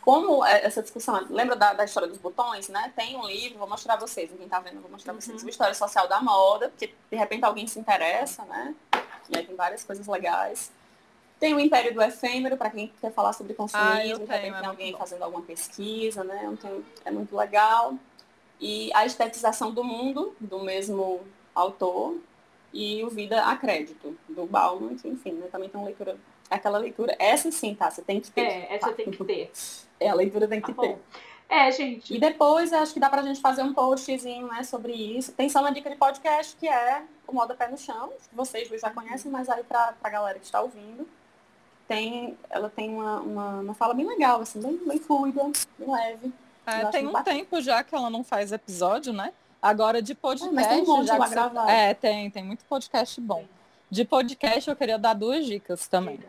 como 0.00 0.44
é 0.44 0.64
essa 0.64 0.82
discussão, 0.82 1.26
lembra 1.30 1.54
da, 1.54 1.72
da 1.74 1.84
história 1.84 2.08
dos 2.08 2.18
botões, 2.18 2.68
né? 2.68 2.92
Tem 2.96 3.16
um 3.16 3.26
livro, 3.26 3.58
vou 3.58 3.68
mostrar 3.68 3.94
a 3.94 3.98
vocês, 3.98 4.30
quem 4.36 4.48
tá 4.48 4.58
vendo, 4.60 4.80
vou 4.80 4.90
mostrar 4.90 5.12
a 5.12 5.14
Uhum. 5.14 5.20
vocês, 5.20 5.42
uma 5.42 5.50
história 5.50 5.74
social 5.74 6.08
da 6.08 6.20
moda, 6.20 6.68
porque 6.70 6.94
de 7.10 7.16
repente 7.16 7.44
alguém 7.44 7.66
se 7.66 7.78
interessa, 7.78 8.44
né? 8.44 8.74
E 9.28 9.36
aí 9.36 9.44
tem 9.46 9.54
várias 9.54 9.84
coisas 9.84 10.06
legais. 10.06 10.72
Tem 11.38 11.54
o 11.54 11.60
Império 11.60 11.94
do 11.94 12.02
Efêmero, 12.02 12.56
para 12.56 12.70
quem 12.70 12.92
quer 13.00 13.12
falar 13.12 13.32
sobre 13.32 13.52
Ah, 13.52 13.56
consumismo, 13.56 14.24
é 14.28 14.38
tem 14.40 14.50
alguém 14.50 14.92
bom. 14.92 14.98
fazendo 14.98 15.22
alguma 15.22 15.42
pesquisa, 15.42 16.24
né? 16.24 16.56
É 17.04 17.10
muito 17.10 17.36
legal. 17.36 17.94
E 18.60 18.90
a 18.94 19.04
estetização 19.06 19.70
do 19.72 19.84
mundo, 19.84 20.34
do 20.40 20.58
mesmo 20.60 21.20
autor, 21.54 22.16
e 22.72 23.04
o 23.04 23.08
Vida 23.08 23.44
a 23.44 23.56
Crédito, 23.56 24.18
do 24.28 24.46
Bauman, 24.46 24.96
que, 24.96 25.06
enfim, 25.06 25.32
né, 25.32 25.46
também 25.52 25.68
tem 25.68 25.80
uma 25.80 25.86
leitura, 25.86 26.16
aquela 26.50 26.78
leitura, 26.78 27.14
essa 27.18 27.50
sim, 27.50 27.74
tá, 27.74 27.90
você 27.90 28.02
tem 28.02 28.20
que 28.20 28.30
ter. 28.30 28.42
É, 28.42 28.74
essa 28.76 28.88
tá? 28.88 28.92
tem 28.92 29.10
que 29.10 29.24
ter. 29.24 29.50
É, 30.00 30.08
a 30.08 30.14
leitura 30.14 30.46
tem 30.46 30.60
Tá 30.60 30.68
que 30.68 30.74
ter. 30.74 30.96
É, 31.48 31.72
gente. 31.72 32.14
E 32.14 32.20
depois, 32.20 32.72
acho 32.72 32.94
que 32.94 33.00
dá 33.00 33.10
pra 33.10 33.20
gente 33.22 33.40
fazer 33.40 33.64
um 33.64 33.74
postzinho, 33.74 34.46
né, 34.46 34.62
sobre 34.62 34.92
isso. 34.92 35.32
Tem 35.32 35.48
só 35.48 35.58
uma 35.58 35.72
dica 35.72 35.90
de 35.90 35.96
podcast, 35.96 36.54
que 36.54 36.68
é 36.68 37.02
o 37.26 37.32
Moda 37.32 37.52
Pé 37.56 37.66
no 37.66 37.76
Chão, 37.76 38.10
que 38.10 38.32
vocês 38.32 38.68
já 38.80 38.90
conhecem, 38.90 39.28
mas 39.28 39.48
aí 39.48 39.64
pra, 39.64 39.92
pra 40.00 40.08
galera 40.08 40.38
que 40.38 40.44
está 40.44 40.60
ouvindo, 40.60 41.08
tem, 41.88 42.38
ela 42.48 42.70
tem 42.70 42.90
uma, 42.90 43.18
uma, 43.20 43.48
uma 43.60 43.74
fala 43.74 43.92
bem 43.92 44.06
legal, 44.06 44.40
assim, 44.40 44.60
bem, 44.60 44.78
bem 44.86 44.98
fluida, 45.00 45.42
bem 45.76 45.90
leve. 45.90 46.32
É, 46.64 46.84
tem 46.90 47.06
um 47.08 47.12
bacana. 47.12 47.36
tempo 47.38 47.60
já 47.60 47.82
que 47.82 47.92
ela 47.94 48.08
não 48.10 48.22
faz 48.22 48.52
episódio, 48.52 49.12
né? 49.12 49.32
Agora 49.60 50.00
de 50.00 50.14
podcast, 50.14 50.54
mas 50.54 50.66
tem 50.68 50.82
um 50.82 50.86
monte 50.86 51.06
já 51.08 51.16
lá 51.16 51.26
você- 51.26 51.34
gravado. 51.34 51.70
É, 51.70 51.92
tem, 51.94 52.30
tem 52.30 52.44
muito 52.44 52.64
podcast 52.66 53.20
bom. 53.20 53.44
De 53.90 54.04
podcast 54.04 54.68
eu 54.70 54.76
queria 54.76 54.98
dar 54.98 55.14
duas 55.14 55.44
dicas 55.46 55.88
também. 55.88 56.20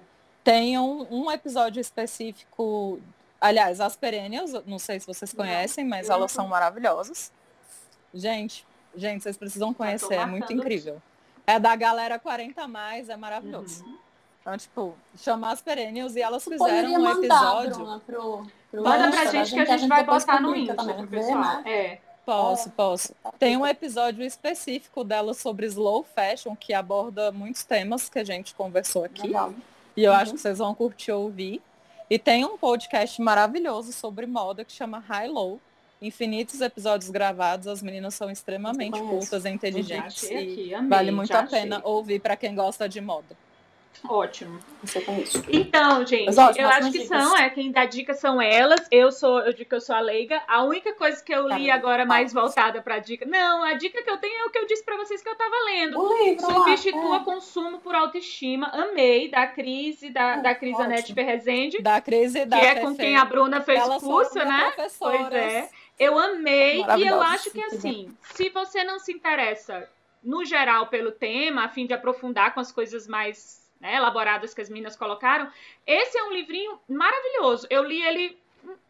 Tem 0.44 0.78
um, 0.80 1.06
um 1.11 1.32
episódio 1.32 1.80
específico, 1.80 2.99
aliás, 3.40 3.80
as 3.82 3.95
perennials, 3.95 4.52
não 4.66 4.80
sei 4.80 4.99
se 4.99 5.06
vocês 5.07 5.34
Não, 5.34 5.44
conhecem, 5.45 5.86
mas 5.86 6.10
elas 6.10 6.32
são 6.32 6.48
maravilhosas. 6.48 7.32
Gente, 8.14 8.66
gente, 8.95 9.22
vocês 9.24 9.38
precisam 9.38 9.74
conhecer, 9.74 10.16
é 10.16 10.26
muito 10.26 10.52
incrível. 10.52 11.02
É 11.45 11.60
da 11.60 11.76
galera 11.76 12.18
40 12.20 12.61
a 12.61 12.68
mais, 12.68 13.10
é 13.10 13.18
maravilhoso. 13.18 13.84
Uhum. 13.84 13.98
Então, 14.41 14.57
tipo, 14.57 14.95
chamar 15.18 15.52
as 15.52 15.61
perennials 15.61 16.16
e 16.16 16.22
elas 16.22 16.44
Poderia 16.44 16.66
fizeram 16.88 17.02
um 17.02 17.11
episódio. 17.11 17.76
Bruna, 17.76 17.99
pro, 17.99 18.48
pro 18.72 18.84
Manda 18.84 19.07
Insta 19.10 19.22
pra 19.22 19.32
gente 19.32 19.53
que 19.53 19.60
a 19.60 19.78
gente 19.78 19.90
vai 19.90 20.03
botar 20.03 20.41
no 20.41 20.56
Insta 20.56 20.76
também, 20.76 21.07
pessoal. 21.07 21.38
né? 21.40 21.64
É. 21.66 21.99
Posso, 22.26 22.70
É. 22.70 22.72
posso. 22.72 23.16
Tem 23.38 23.57
um 23.57 23.66
episódio 23.66 24.24
específico 24.24 25.03
dela 25.03 25.34
sobre 25.34 25.66
slow 25.66 26.03
fashion 26.03 26.56
que 26.56 26.74
aborda 26.74 27.32
muitos 27.32 27.64
temas 27.64 28.07
que 28.10 28.20
a 28.20 28.24
gente 28.24 28.53
conversou 28.56 29.03
aqui. 29.03 29.28
Legal. 29.28 29.53
E 29.95 30.03
eu 30.03 30.11
Uhum. 30.11 30.18
acho 30.18 30.32
que 30.34 30.38
vocês 30.40 30.57
vão 30.57 30.74
curtir 30.76 31.11
ouvir. 31.11 31.61
E 32.10 32.18
tem 32.18 32.44
um 32.45 32.57
podcast 32.57 33.22
maravilhoso 33.22 33.91
sobre 33.91 34.26
moda 34.26 34.66
que 34.66 34.72
chama 34.72 34.99
High 34.99 35.28
Low. 35.28 35.60
Infinitos 36.02 36.61
episódios 36.61 37.10
gravados, 37.10 37.68
as 37.68 37.82
meninas 37.84 38.14
são 38.16 38.32
extremamente 38.32 38.98
cultas 38.99 39.44
e 39.45 39.49
inteligentes. 39.49 40.24
E 40.24 40.34
aqui, 40.34 40.74
amei, 40.74 40.90
vale 40.90 41.11
muito 41.11 41.34
a 41.36 41.44
pena 41.44 41.78
achei. 41.78 41.90
ouvir 41.91 42.20
para 42.22 42.38
quem 42.38 42.56
gosta 42.56 42.88
de 42.88 43.02
moda. 43.02 43.36
Ótimo. 44.07 44.57
Conheço. 45.06 45.44
Então, 45.49 46.06
gente, 46.06 46.28
Mas, 46.28 46.38
ótimo, 46.38 46.66
eu 46.66 46.70
acho 46.70 46.91
que 46.91 46.99
dicas. 46.99 47.07
são, 47.07 47.38
é, 47.38 47.49
quem 47.49 47.70
dá 47.70 47.84
dicas 47.86 48.18
são 48.20 48.41
elas. 48.41 48.88
Eu 48.90 49.11
sou, 49.11 49.40
eu 49.41 49.52
digo 49.52 49.68
que 49.68 49.76
eu 49.76 49.82
sou 49.82 49.94
a 49.94 49.99
leiga. 49.99 50.41
A 50.48 50.64
única 50.64 50.94
coisa 50.94 51.22
que 51.22 51.34
eu 51.34 51.49
Tá 51.49 51.56
li 51.57 51.64
bem. 51.64 51.72
agora 51.72 52.03
Tá. 52.03 52.07
mais 52.07 52.32
voltada 52.32 52.82
pra 52.82 52.99
dica. 52.99 53.26
Não, 53.26 53.61
a 53.61 53.74
dica 53.74 54.02
que 54.02 54.10
eu 54.10 54.16
tenho 54.18 54.40
é 54.41 54.45
o 54.45 54.49
que 54.52 54.57
eu 54.57 54.66
disse 54.66 54.86
pra 54.86 54.95
vocês 54.95 55.22
que 55.22 55.28
eu 55.28 55.36
tava 55.36 55.53
lendo. 55.66 55.99
O 55.99 56.24
livro 56.24 56.45
Substitua 56.45 57.18
é. 57.18 57.24
consumo 57.26 57.80
por 57.80 57.94
autoestima. 57.94 58.68
Amei, 58.68 59.30
da 59.30 59.45
crise, 59.48 60.10
da, 60.11 60.38
É, 60.38 60.41
da 60.41 60.56
Cris. 60.56 60.80
Anete 60.80 61.14
Ferrezende, 61.14 61.82
Da 61.82 61.99
crise 61.99 62.40
que 62.40 62.45
da 62.45 62.57
é 62.57 62.76
com 62.76 62.95
quem 62.95 63.18
a 63.18 63.26
Bruna 63.26 63.60
fez 63.60 63.80
Elas 63.82 64.02
curso, 64.02 64.36
né? 64.36 64.72
Pois 64.98 65.32
é. 65.34 65.70
Eu 65.99 66.18
amei 66.18 66.86
e 66.98 67.06
eu 67.06 67.22
acho 67.22 67.52
que 67.52 67.61
assim, 67.61 68.16
se 68.34 68.49
você 68.49 68.86
não 68.86 68.98
se 68.98 69.11
interessa 69.11 69.90
no 70.24 70.45
geral 70.45 70.88
pelo 70.88 71.11
tema, 71.11 71.66
a 71.66 71.70
fim 71.70 71.86
de 71.86 71.94
aprofundar 71.94 72.53
com 72.53 72.61
as 72.61 72.72
coisas 72.72 73.06
mais 73.06 73.60
né, 73.80 73.95
elaboradas 73.95 74.53
que 74.53 74.61
as 74.61 74.69
meninas 74.69 74.95
colocaram, 74.95 75.51
esse 75.85 76.18
é 76.18 76.23
um 76.23 76.34
livrinho 76.34 76.80
maravilhoso. 76.88 77.68
Eu 77.69 77.84
li 77.84 78.01
ele 78.01 78.38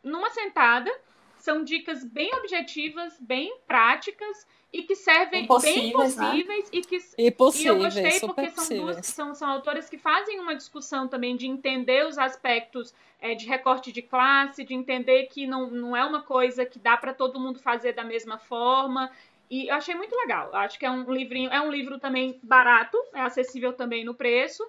numa 0.03 0.29
sentada. 0.29 0.91
São 1.37 1.63
dicas 1.63 2.03
bem 2.03 2.33
objetivas, 2.35 3.17
bem 3.17 3.57
práticas 3.65 4.45
e 4.71 4.83
que 4.83 4.95
servem 4.95 5.29
bem 5.31 5.43
Impossíveis, 5.45 6.15
né? 6.15 6.31
possíveis 6.31 6.69
e 6.71 6.81
que 6.81 6.97
E 7.17 7.23
e 7.23 7.25
eu 7.27 7.31
possíveis, 7.31 7.79
gostei 7.79 8.19
porque 8.19 8.49
são 8.49 8.77
duas 8.77 8.97
possíveis. 8.97 9.05
são, 9.05 9.33
são 9.33 9.49
autoras 9.49 9.89
que 9.89 9.97
fazem 9.97 10.39
uma 10.39 10.53
discussão 10.53 11.07
também 11.07 11.35
de 11.35 11.47
entender 11.47 12.05
os 12.05 12.17
aspectos 12.17 12.93
é, 13.21 13.33
de 13.35 13.47
recorte 13.47 13.91
de 13.91 14.01
classe, 14.01 14.63
de 14.63 14.73
entender 14.73 15.27
que 15.27 15.47
não, 15.47 15.69
não 15.69 15.95
é 15.95 16.05
uma 16.05 16.21
coisa 16.21 16.65
que 16.65 16.77
dá 16.77 16.95
para 16.97 17.13
todo 17.13 17.39
mundo 17.39 17.59
fazer 17.59 17.93
da 17.93 18.03
mesma 18.03 18.37
forma. 18.37 19.09
E 19.49 19.67
eu 19.67 19.75
achei 19.75 19.95
muito 19.95 20.15
legal. 20.15 20.47
Eu 20.47 20.55
Acho 20.57 20.77
que 20.77 20.85
é 20.85 20.91
um 20.91 21.11
livrinho, 21.11 21.49
é 21.51 21.59
um 21.59 21.71
livro 21.71 21.97
também 21.99 22.39
barato, 22.43 22.97
é 23.13 23.21
acessível 23.21 23.73
também 23.73 24.05
no 24.05 24.13
preço. 24.13 24.63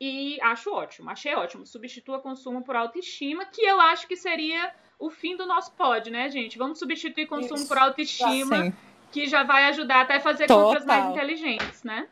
E 0.00 0.38
acho 0.42 0.72
ótimo, 0.72 1.08
achei 1.10 1.34
ótimo. 1.34 1.66
Substitua 1.66 2.18
consumo 2.20 2.62
por 2.62 2.76
autoestima, 2.76 3.46
que 3.46 3.62
eu 3.62 3.80
acho 3.80 4.06
que 4.06 4.16
seria 4.16 4.74
o 4.98 5.10
fim 5.10 5.36
do 5.36 5.46
nosso 5.46 5.72
pod, 5.72 6.10
né, 6.10 6.28
gente? 6.28 6.58
Vamos 6.58 6.78
substituir 6.78 7.26
consumo 7.26 7.54
Isso. 7.60 7.68
por 7.68 7.78
autoestima 7.78 8.64
Sim. 8.64 8.72
que 9.10 9.26
já 9.26 9.42
vai 9.42 9.64
ajudar 9.66 10.02
até 10.02 10.16
a 10.16 10.20
fazer 10.20 10.46
Total. 10.46 10.64
compras 10.64 10.84
mais 10.84 11.06
inteligentes, 11.10 11.82
né? 11.82 12.08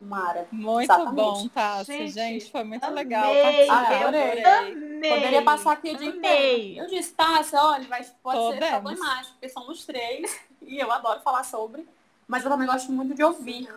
Mara. 0.00 0.48
Muito 0.50 0.84
Exatamente. 0.84 1.14
bom, 1.14 1.48
Tassi. 1.48 1.92
Gente, 1.92 2.12
Gente, 2.12 2.50
foi 2.50 2.64
muito 2.64 2.84
amei, 2.84 3.04
legal. 3.04 3.32
Ah, 3.68 4.08
adorei. 4.08 4.44
Amei. 4.44 5.10
Poderia 5.10 5.42
passar 5.42 5.72
aqui 5.72 5.90
o 5.90 5.96
dia 5.96 6.10
Amei. 6.10 6.72
inteiro. 6.72 6.84
Eu 6.84 6.86
disse, 6.86 7.14
Tássia, 7.14 7.60
olha, 7.62 7.84
vai, 7.84 8.02
pode 8.22 8.38
ser 8.38 8.54
Podemos. 8.54 8.80
problemático, 8.94 9.32
porque 9.32 9.48
somos 9.50 9.84
três, 9.84 10.40
e 10.70 10.78
eu 10.78 10.90
adoro 10.90 11.20
falar 11.20 11.44
sobre, 11.44 11.86
mas 12.26 12.44
eu 12.44 12.50
também 12.50 12.66
gosto 12.66 12.90
muito 12.92 13.14
de 13.14 13.22
ouvir, 13.24 13.68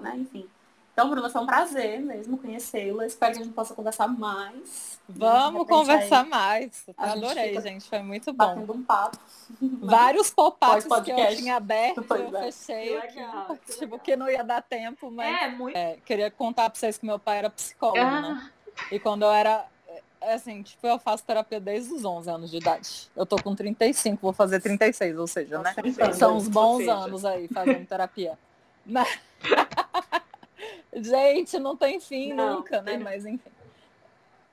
né? 0.00 0.16
Enfim. 0.16 0.48
Então, 0.92 1.08
Bruna, 1.08 1.30
foi 1.30 1.40
um 1.40 1.46
prazer 1.46 2.00
mesmo 2.00 2.36
conhecê-la. 2.36 3.06
Espero 3.06 3.32
que 3.32 3.40
a 3.40 3.44
gente 3.44 3.54
possa 3.54 3.72
conversar 3.74 4.06
mais. 4.08 5.00
Vamos 5.08 5.66
conversar 5.66 6.22
aí, 6.24 6.28
mais. 6.28 6.84
a 6.98 7.08
gente 7.08 7.24
Adorei, 7.24 7.48
fica 7.48 7.60
gente. 7.62 7.88
Foi 7.88 8.02
muito 8.02 8.30
bom. 8.34 8.46
Batendo 8.46 8.72
um 8.74 8.82
papo. 8.84 9.16
Vários 9.80 10.28
pop-ups 10.28 10.84
que 11.02 11.10
eu 11.10 11.36
tinha 11.36 11.56
aberto, 11.56 12.02
Pois 12.06 12.20
eu 12.20 12.36
é. 12.36 12.52
fechei 12.52 13.00
Que 13.00 13.06
legal, 13.20 13.56
que 13.64 13.72
tipo, 13.72 13.82
legal. 13.84 13.98
que 14.00 14.16
não 14.16 14.28
ia 14.28 14.44
dar 14.44 14.60
tempo, 14.60 15.10
mas 15.10 15.42
É, 15.42 15.48
muito. 15.48 15.74
é, 15.76 15.96
queria 16.04 16.30
contar 16.30 16.68
pra 16.68 16.78
vocês 16.78 16.98
que 16.98 17.06
meu 17.06 17.18
pai 17.18 17.38
era 17.38 17.48
psicólogo, 17.48 17.98
né? 17.98 18.50
Ah, 18.76 18.84
E 18.90 18.98
quando 19.00 19.22
eu 19.22 19.30
era, 19.32 19.64
assim, 20.32 20.62
tipo, 20.62 20.86
eu 20.86 20.98
faço 20.98 21.24
terapia 21.24 21.58
desde 21.60 21.92
os 21.92 22.04
11 22.04 22.30
anos 22.30 22.50
de 22.50 22.56
idade. 22.58 23.10
Eu 23.16 23.26
tô 23.26 23.36
com 23.42 23.54
35, 23.54 24.20
vou 24.22 24.32
fazer 24.32 24.60
36, 24.60 25.18
ou 25.18 25.26
seja, 25.26 25.58
né? 25.58 25.74
São 26.18 26.36
uns 26.36 26.48
bons 26.48 26.86
anos 26.88 27.24
aí 27.24 27.48
fazendo 27.48 27.86
terapia. 27.86 28.38
Mas- 28.86 29.18
Gente, 30.94 31.58
não 31.58 31.76
tem 31.76 31.98
fim 32.00 32.32
Não, 32.32 32.56
nunca, 32.56 32.82
né? 32.82 32.96
não. 32.96 33.04
Mas 33.04 33.24
enfim. 33.24 33.50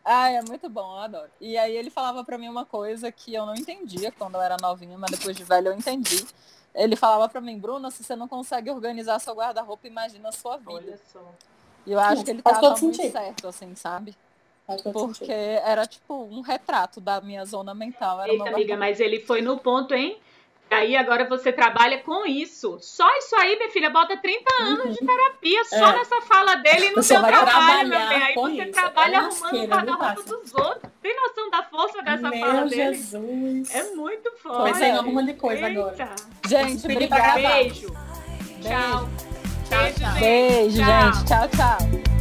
Ai, 0.04 0.38
é 0.38 0.42
muito 0.42 0.70
bom, 0.70 0.94
eu 0.96 1.00
adoro. 1.00 1.30
E 1.40 1.58
aí 1.58 1.76
ele 1.76 1.90
falava 1.90 2.24
pra 2.24 2.38
mim 2.38 2.48
uma 2.48 2.66
coisa 2.66 3.12
que 3.12 3.34
eu 3.34 3.46
não 3.46 3.54
entendia 3.54 4.12
quando 4.12 4.36
eu 4.36 4.42
era 4.42 4.56
novinha, 4.60 4.98
mas 4.98 5.12
depois 5.12 5.36
de 5.36 5.44
velho 5.44 5.68
eu 5.68 5.74
entendi. 5.74 6.26
Ele 6.74 6.96
falava 6.96 7.28
pra 7.28 7.42
mim, 7.42 7.60
Bruna, 7.60 7.92
se 7.92 8.04
você 8.04 8.16
não 8.16 8.28
consegue 8.28 8.72
organizar 8.72 9.20
seu 9.20 9.36
guarda-roupa, 9.36 9.86
imagina 9.88 10.30
a 10.30 10.32
sua 10.32 10.58
vida. 10.58 10.72
olha 10.72 11.00
só. 11.12 11.20
E 11.86 11.92
eu 11.92 12.00
acho 12.00 12.18
Sim, 12.20 12.24
que 12.26 12.32
ele 12.32 12.42
tava 12.42 12.60
todo 12.62 12.82
muito 12.82 12.96
sentido. 12.96 13.12
certo, 13.12 13.48
assim, 13.48 13.76
sabe? 13.76 14.16
Porque 14.94 15.26
sentido. 15.26 15.32
era 15.66 15.86
tipo 15.88 16.14
um 16.32 16.42
retrato 16.42 17.00
da 17.02 17.20
minha 17.22 17.44
zona 17.46 17.74
mental. 17.74 18.22
Era 18.22 18.32
Eita, 18.32 18.44
meu 18.44 18.54
amiga, 18.56 18.78
mas 18.78 19.00
ele 19.00 19.20
foi 19.20 19.42
no 19.42 19.58
ponto, 19.58 19.94
hein? 19.94 20.18
Aí 20.72 20.96
agora 20.96 21.28
você 21.28 21.52
trabalha 21.52 21.98
com 21.98 22.28
isso. 22.28 22.78
Só 22.80 23.08
isso 23.18 23.36
aí, 23.38 23.58
minha 23.58 23.72
filha, 23.72 23.90
bota 23.90 24.16
30 24.16 24.46
anos 24.62 24.96
de 24.96 25.04
terapia 25.04 25.66
só 25.66 25.90
É. 25.90 25.98
nessa 25.98 26.22
fala 26.22 26.56
dele 26.58 26.86
e 26.86 26.90
no 26.92 26.98
Você 27.02 27.14
seu 27.16 27.22
vai 27.22 27.32
trabalho, 27.32 27.90
meu 27.90 27.98
trabalhar 27.98 28.10
bem. 28.20 28.24
Aí 28.28 28.34
com 28.36 28.42
você 28.44 28.62
isso. 28.64 28.72
trabalha 28.74 29.16
É 29.16 29.18
arrumando 29.18 29.64
o 29.64 29.68
guarda-roupa 29.68 30.22
dos 30.22 30.54
outros. 30.54 30.92
Tem 31.02 31.16
noção 31.20 31.50
da 31.50 31.64
força 31.64 32.02
dessa 32.04 32.30
fala 32.32 32.54
Meu 32.54 32.68
dele? 32.70 32.94
Jesus. 32.94 33.74
É 33.76 33.84
muito 33.96 34.32
forte. 34.38 34.58
Pois 34.62 34.82
é, 34.82 34.92
arruma 34.92 35.24
de 35.24 35.34
coisa 35.34 35.66
agora. 35.66 35.92
Eita. 35.98 36.16
Gente, 36.48 36.82
Pedir 36.88 37.08
pra 37.08 37.18
obrigada. 37.18 37.40
gravar. 37.42 37.56
Beijo. 37.58 37.88
Tchau. 38.62 39.10
Tchau, 39.70 39.94
tchau. 40.00 40.20
Beijo, 40.20 40.78
Tchau. 40.78 41.14
gente. 41.14 41.26
Tchau, 41.26 41.48
tchau. 41.50 42.19